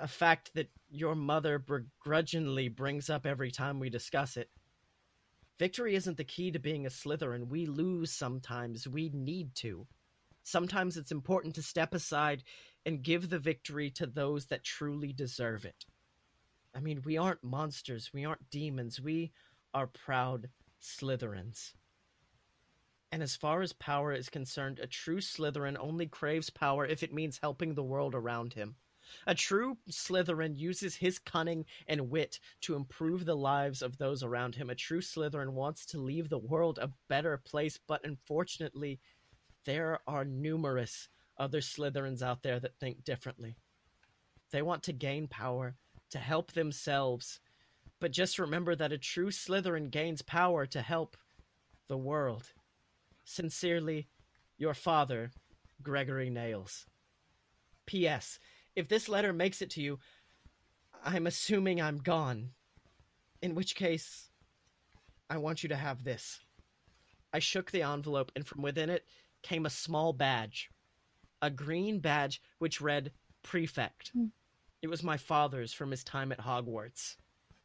A 0.00 0.08
fact 0.08 0.50
that 0.54 0.70
your 0.88 1.14
mother 1.14 1.60
begrudgingly 1.60 2.68
brings 2.68 3.08
up 3.08 3.24
every 3.24 3.52
time 3.52 3.78
we 3.78 3.88
discuss 3.88 4.36
it. 4.36 4.50
Victory 5.58 5.94
isn't 5.94 6.18
the 6.18 6.24
key 6.24 6.50
to 6.50 6.58
being 6.58 6.84
a 6.84 6.90
Slytherin. 6.90 7.48
We 7.48 7.66
lose 7.66 8.12
sometimes. 8.12 8.86
We 8.86 9.10
need 9.14 9.54
to. 9.56 9.86
Sometimes 10.42 10.96
it's 10.96 11.12
important 11.12 11.54
to 11.54 11.62
step 11.62 11.94
aside 11.94 12.44
and 12.84 13.02
give 13.02 13.30
the 13.30 13.38
victory 13.38 13.90
to 13.90 14.06
those 14.06 14.46
that 14.46 14.64
truly 14.64 15.12
deserve 15.12 15.64
it. 15.64 15.86
I 16.74 16.80
mean, 16.80 17.02
we 17.04 17.16
aren't 17.16 17.42
monsters. 17.42 18.10
We 18.12 18.24
aren't 18.24 18.50
demons. 18.50 19.00
We 19.00 19.32
are 19.72 19.86
proud 19.86 20.50
Slytherins. 20.80 21.72
And 23.10 23.22
as 23.22 23.34
far 23.34 23.62
as 23.62 23.72
power 23.72 24.12
is 24.12 24.28
concerned, 24.28 24.78
a 24.78 24.86
true 24.86 25.20
Slytherin 25.20 25.78
only 25.80 26.06
craves 26.06 26.50
power 26.50 26.84
if 26.84 27.02
it 27.02 27.14
means 27.14 27.38
helping 27.42 27.74
the 27.74 27.82
world 27.82 28.14
around 28.14 28.52
him. 28.52 28.76
A 29.26 29.34
true 29.34 29.78
Slytherin 29.90 30.56
uses 30.56 30.96
his 30.96 31.18
cunning 31.18 31.64
and 31.86 32.10
wit 32.10 32.40
to 32.62 32.74
improve 32.74 33.24
the 33.24 33.36
lives 33.36 33.82
of 33.82 33.98
those 33.98 34.22
around 34.22 34.54
him. 34.54 34.70
A 34.70 34.74
true 34.74 35.00
Slytherin 35.00 35.52
wants 35.52 35.86
to 35.86 35.98
leave 35.98 36.28
the 36.28 36.38
world 36.38 36.78
a 36.78 36.92
better 37.08 37.36
place, 37.36 37.78
but 37.86 38.04
unfortunately, 38.04 39.00
there 39.64 40.00
are 40.06 40.24
numerous 40.24 41.08
other 41.38 41.60
Slytherins 41.60 42.22
out 42.22 42.42
there 42.42 42.60
that 42.60 42.78
think 42.78 43.04
differently. 43.04 43.56
They 44.50 44.62
want 44.62 44.82
to 44.84 44.92
gain 44.92 45.28
power, 45.28 45.76
to 46.10 46.18
help 46.18 46.52
themselves, 46.52 47.40
but 48.00 48.12
just 48.12 48.38
remember 48.38 48.76
that 48.76 48.92
a 48.92 48.98
true 48.98 49.30
Slytherin 49.30 49.90
gains 49.90 50.22
power 50.22 50.66
to 50.66 50.80
help 50.80 51.16
the 51.88 51.96
world. 51.96 52.52
Sincerely, 53.24 54.08
your 54.56 54.74
father, 54.74 55.32
Gregory 55.82 56.30
Nails. 56.30 56.86
P.S. 57.86 58.38
If 58.76 58.88
this 58.88 59.08
letter 59.08 59.32
makes 59.32 59.62
it 59.62 59.70
to 59.70 59.80
you, 59.80 59.98
I'm 61.02 61.26
assuming 61.26 61.80
I'm 61.80 61.96
gone. 61.96 62.50
In 63.40 63.54
which 63.54 63.74
case, 63.74 64.28
I 65.30 65.38
want 65.38 65.62
you 65.62 65.70
to 65.70 65.76
have 65.76 66.04
this. 66.04 66.40
I 67.32 67.38
shook 67.38 67.70
the 67.70 67.82
envelope, 67.82 68.30
and 68.36 68.46
from 68.46 68.62
within 68.62 68.90
it 68.90 69.06
came 69.42 69.66
a 69.66 69.70
small 69.70 70.12
badge. 70.12 70.70
A 71.42 71.50
green 71.50 72.00
badge 72.00 72.40
which 72.58 72.80
read 72.80 73.12
Prefect. 73.42 74.12
Mm. 74.16 74.30
It 74.82 74.88
was 74.88 75.02
my 75.02 75.16
father's 75.16 75.72
from 75.72 75.90
his 75.90 76.04
time 76.04 76.30
at 76.30 76.40
Hogwarts. 76.40 77.16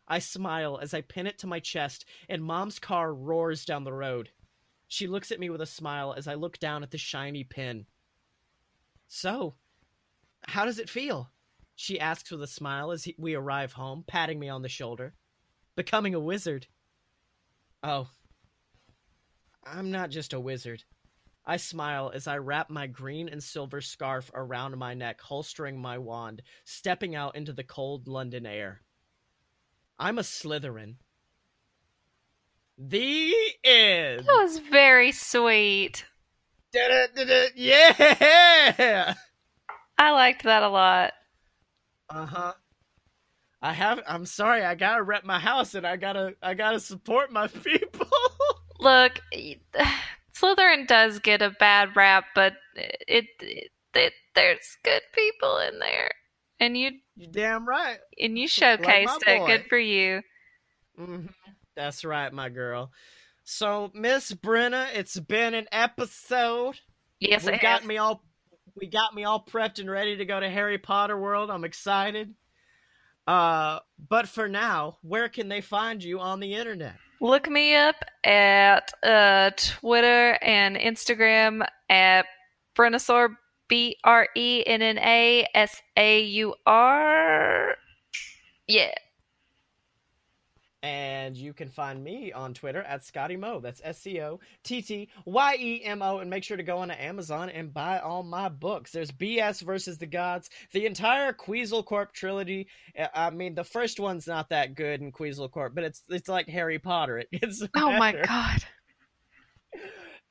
I 0.08 0.20
smile 0.20 0.80
as 0.82 0.94
I 0.94 1.02
pin 1.02 1.28
it 1.28 1.38
to 1.40 1.48
my 1.48 1.60
chest, 1.60 2.06
and 2.30 2.44
Mom's 2.44 2.80
car 2.80 3.14
roars 3.14 3.66
down 3.66 3.84
the 3.84 3.94
road. 3.94 4.30
She 4.88 5.08
looks 5.08 5.32
at 5.32 5.40
me 5.40 5.50
with 5.50 5.62
a 5.62 5.66
smile 5.66 6.14
as 6.18 6.28
I 6.28 6.34
look 6.34 6.60
down 6.60 6.84
at 6.84 6.92
the 6.92 6.98
shiny 6.98 7.44
pin. 7.44 7.86
So, 9.08 9.56
how 10.44 10.66
does 10.66 10.80
it 10.80 10.90
feel? 10.90 11.30
She 11.76 12.00
asks 12.00 12.32
with 12.32 12.44
a 12.44 12.48
smile 12.48 12.92
as 12.92 13.04
he, 13.04 13.16
we 13.18 13.36
arrive 13.36 13.74
home, 13.74 14.04
patting 14.06 14.40
me 14.40 14.50
on 14.50 14.62
the 14.62 14.70
shoulder. 14.70 15.14
Becoming 15.76 16.14
a 16.14 16.20
wizard. 16.20 16.68
Oh. 17.84 18.10
I'm 19.66 19.92
not 19.92 20.10
just 20.10 20.34
a 20.34 20.40
wizard. 20.40 20.84
I 21.46 21.58
smile 21.58 22.12
as 22.14 22.28
I 22.28 22.38
wrap 22.38 22.70
my 22.70 22.88
green 22.88 23.28
and 23.30 23.42
silver 23.42 23.82
scarf 23.82 24.30
around 24.34 24.78
my 24.78 24.94
neck, 24.94 25.22
holstering 25.22 25.80
my 25.80 25.98
wand, 25.98 26.44
stepping 26.66 27.16
out 27.16 27.36
into 27.36 27.54
the 27.54 27.64
cold 27.64 28.08
London 28.08 28.46
air. 28.46 28.82
I'm 29.98 30.20
a 30.20 30.22
Slytherin. 30.22 30.96
The 32.78 33.34
end. 33.64 34.26
That 34.26 34.42
was 34.42 34.60
very 34.60 35.12
sweet. 35.12 36.06
Da-da-da-da. 36.74 37.50
Yeah. 37.56 39.14
I 40.02 40.10
liked 40.10 40.46
that 40.46 40.64
a 40.64 40.68
lot. 40.68 41.14
Uh 42.10 42.26
huh. 42.26 42.54
I 43.62 43.72
have. 43.72 44.02
I'm 44.08 44.26
sorry. 44.26 44.64
I 44.64 44.74
gotta 44.74 45.04
rep 45.04 45.24
my 45.24 45.38
house, 45.38 45.76
and 45.76 45.86
I 45.86 45.96
gotta. 45.96 46.34
I 46.42 46.56
gotta 46.56 46.80
support 46.80 47.32
my 47.32 47.46
people. 47.64 48.08
Look, 48.80 49.20
Slytherin 50.36 50.88
does 50.88 51.20
get 51.20 51.44
a 51.44 51.52
bad 51.52 51.96
rap, 51.96 52.26
but 52.34 52.54
it, 52.76 53.28
it, 53.42 53.70
it 53.94 54.14
there's 54.34 54.76
good 54.84 55.04
people 55.14 55.60
in 55.60 55.78
there, 55.78 56.10
and 56.60 56.76
you. 56.76 56.94
You 57.16 57.28
damn 57.28 57.68
right. 57.68 58.00
And 58.20 58.40
you 58.40 58.48
showcased 58.48 59.06
like 59.06 59.28
it. 59.28 59.46
Good 59.46 59.66
for 59.70 59.78
you. 59.78 60.22
Mm-hmm. 61.00 61.28
That's 61.76 62.04
right, 62.04 62.34
my 62.34 62.50
girl. 62.50 62.92
So, 63.44 63.92
Miss 63.94 64.32
Brenna, 64.32 64.88
it's 64.96 65.20
been 65.20 65.54
an 65.54 65.68
episode. 65.72 66.80
Yes, 67.20 67.46
we 67.46 67.54
it 67.54 67.62
got 67.62 67.82
has. 67.82 67.88
me 67.88 67.98
all 67.98 68.24
we 68.76 68.88
got 68.88 69.14
me 69.14 69.24
all 69.24 69.44
prepped 69.44 69.80
and 69.80 69.90
ready 69.90 70.18
to 70.18 70.26
go 70.26 70.40
to 70.40 70.50
Harry 70.50 70.78
Potter 70.78 71.18
World. 71.18 71.50
I'm 71.50 71.64
excited. 71.64 72.34
Uh, 73.28 73.80
but 74.10 74.28
for 74.28 74.48
now, 74.48 74.98
where 75.02 75.30
can 75.30 75.48
they 75.48 75.62
find 75.62 76.04
you 76.04 76.20
on 76.20 76.40
the 76.40 76.56
internet? 76.56 76.96
Look 77.20 77.50
me 77.50 77.76
up 77.76 78.04
at 78.24 78.92
uh, 79.04 79.52
Twitter 79.56 80.38
and 80.42 80.76
Instagram 80.76 81.66
at 81.90 82.26
Brennasaur, 82.76 83.36
B 83.68 83.98
R 84.04 84.28
E 84.36 84.64
N 84.66 84.82
N 84.82 84.98
A 84.98 85.48
S 85.54 85.82
A 85.96 86.22
U 86.22 86.56
R. 86.66 87.76
Yeah. 88.68 88.94
And 90.84 91.38
you 91.38 91.54
can 91.54 91.70
find 91.70 92.04
me 92.04 92.32
on 92.32 92.54
Twitter 92.54 92.82
at 92.82 93.06
Scotty 93.06 93.38
Mo. 93.38 93.60
That's 93.60 93.82
S 93.84 94.00
C 94.00 94.20
O 94.22 94.40
T 94.64 94.82
T 94.82 95.10
Y 95.26 95.56
E 95.60 95.84
M 95.84 96.02
O. 96.02 96.18
And 96.20 96.30
make 96.30 96.44
sure 96.44 96.58
to 96.58 96.64
go 96.64 96.80
onto 96.80 96.96
Amazon 96.96 97.50
and 97.50 97.74
buy 97.74 98.00
all 98.00 98.24
my 98.24 98.50
books. 98.50 98.92
There's 98.92 99.12
BS 99.12 99.62
versus 99.62 100.00
the 100.00 100.08
Gods, 100.08 100.50
the 100.72 100.88
entire 100.88 101.34
Queasel 101.34 101.84
Corp 101.84 102.14
trilogy. 102.14 102.68
Uh, 102.98 103.08
I 103.14 103.30
mean, 103.30 103.54
the 103.54 103.64
first 103.64 104.00
one's 104.00 104.26
not 104.26 104.50
that 104.50 104.74
good 104.76 105.02
in 105.02 105.12
Queasel 105.12 105.50
Corp, 105.50 105.76
but 105.76 105.84
it's 105.84 106.04
it's 106.10 106.30
like 106.30 106.48
Harry 106.48 106.80
Potter. 106.80 107.24
It 107.32 107.42
gets 107.42 107.64
oh 107.76 107.92
my 107.98 108.14
god. 108.14 108.64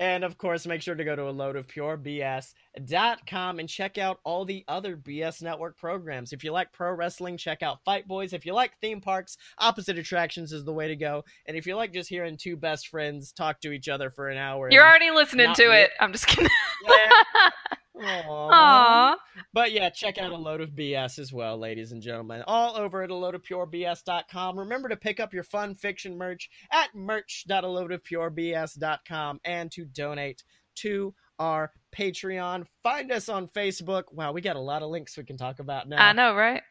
And 0.01 0.25
of 0.25 0.39
course, 0.39 0.67
make 0.67 0.81
sure 0.81 0.95
to 0.95 1.05
go 1.05 1.15
to 1.15 1.29
a 1.29 1.31
load 1.31 1.57
of 1.57 1.69
pure 1.69 1.99
BS.com 1.99 3.59
and 3.59 3.69
check 3.69 3.99
out 3.99 4.19
all 4.25 4.47
the 4.47 4.65
other 4.67 4.97
BS 4.97 5.43
Network 5.43 5.77
programs. 5.77 6.33
If 6.33 6.43
you 6.43 6.53
like 6.53 6.73
pro 6.73 6.95
wrestling, 6.95 7.37
check 7.37 7.63
out 7.63 7.85
Fight 7.85 8.09
Boys. 8.09 8.33
If 8.33 8.47
you 8.47 8.55
like 8.55 8.73
theme 8.81 9.03
parks, 9.03 9.37
Opposite 9.59 9.99
Attractions 9.99 10.55
is 10.55 10.65
the 10.65 10.73
way 10.73 10.89
to 10.89 10.97
go. 10.97 11.23
And 11.47 11.55
if 11.55 11.67
you 11.67 11.77
like 11.77 11.93
just 11.93 12.09
hearing 12.09 12.39
two 12.39 12.57
best 12.57 12.89
friends 12.89 13.31
talk 13.31 13.61
to 13.61 13.73
each 13.73 13.91
other 13.91 14.11
for 14.11 14.31
an 14.31 14.39
hour, 14.39 14.71
you're 14.71 14.89
already 14.89 15.11
listening 15.11 15.53
to 15.53 15.71
it. 15.71 15.91
I'm 16.01 16.13
just 16.13 16.27
kidding. 16.27 16.49
Yeah. 16.83 17.51
Aww. 18.01 18.51
Aww. 18.51 19.17
But 19.53 19.73
yeah, 19.73 19.91
check 19.91 20.17
out 20.19 20.33
a 20.33 20.37
load 20.37 20.61
of 20.61 20.71
BS 20.71 21.19
as 21.19 21.33
well, 21.33 21.59
ladies 21.59 21.91
and 21.93 22.03
gentlemen. 22.03 22.43
All 22.47 22.77
over 22.77 23.03
at 23.03 23.11
a 23.11 23.15
load 23.15 23.35
of 23.35 23.43
purebs.com. 23.43 24.59
Remember 24.59 24.89
to 24.89 24.97
pick 24.97 25.21
up 25.21 25.35
your 25.35 25.45
fun 25.45 25.75
fiction 25.75 26.17
merch 26.17 26.49
at 26.73 26.95
merch.aloadofpurebs.com 26.95 29.41
and 29.45 29.71
to 29.73 29.85
donate 29.85 30.45
to 30.77 31.15
our 31.39 31.73
Patreon. 31.97 32.65
Find 32.83 33.13
us 33.13 33.29
on 33.29 33.49
Facebook. 33.49 34.05
Wow, 34.13 34.33
we 34.33 34.41
got 34.41 34.57
a 34.57 34.61
lot 34.61 34.83
of 34.83 34.91
links 34.91 35.17
we 35.17 35.25
can 35.25 35.37
talk 35.37 35.59
about 35.59 35.89
now. 35.89 36.05
I 36.05 36.13
know, 36.13 36.35
right? 36.35 36.63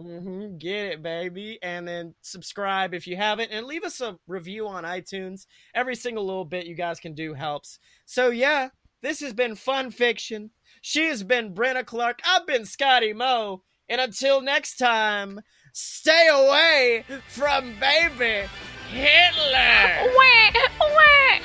Mm-hmm. 0.00 0.58
Get 0.58 0.86
it, 0.86 1.02
baby. 1.02 1.58
And 1.62 1.86
then 1.86 2.14
subscribe 2.22 2.94
if 2.94 3.06
you 3.06 3.16
haven't, 3.16 3.50
and 3.50 3.66
leave 3.66 3.82
us 3.82 4.00
a 4.00 4.18
review 4.28 4.68
on 4.68 4.84
iTunes. 4.84 5.46
Every 5.74 5.96
single 5.96 6.24
little 6.24 6.44
bit 6.44 6.66
you 6.66 6.76
guys 6.76 7.00
can 7.00 7.14
do 7.14 7.34
helps. 7.34 7.80
So, 8.04 8.30
yeah, 8.30 8.68
this 9.00 9.20
has 9.20 9.32
been 9.32 9.54
Fun 9.54 9.92
Fiction. 9.92 10.50
She 10.82 11.06
has 11.06 11.22
been 11.22 11.54
Brenna 11.54 11.86
Clark. 11.86 12.20
I've 12.26 12.46
been 12.46 12.64
Scotty 12.64 13.12
Moe. 13.12 13.62
And 13.88 14.00
until 14.00 14.40
next 14.40 14.76
time, 14.76 15.40
stay 15.72 16.28
away 16.30 17.04
from 17.28 17.74
baby 17.78 18.48
Hitler. 18.90 20.12
Wait, 20.18 20.54
wait. 20.80 21.42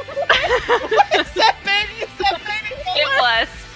what 0.90 1.20
is 1.20 1.32
that, 1.34 1.56
baby? 1.64 2.04
Is 2.04 2.18
that 2.18 2.38
baby 2.38 2.80
Hitler? 2.82 3.02
It 3.02 3.20
was. 3.20 3.69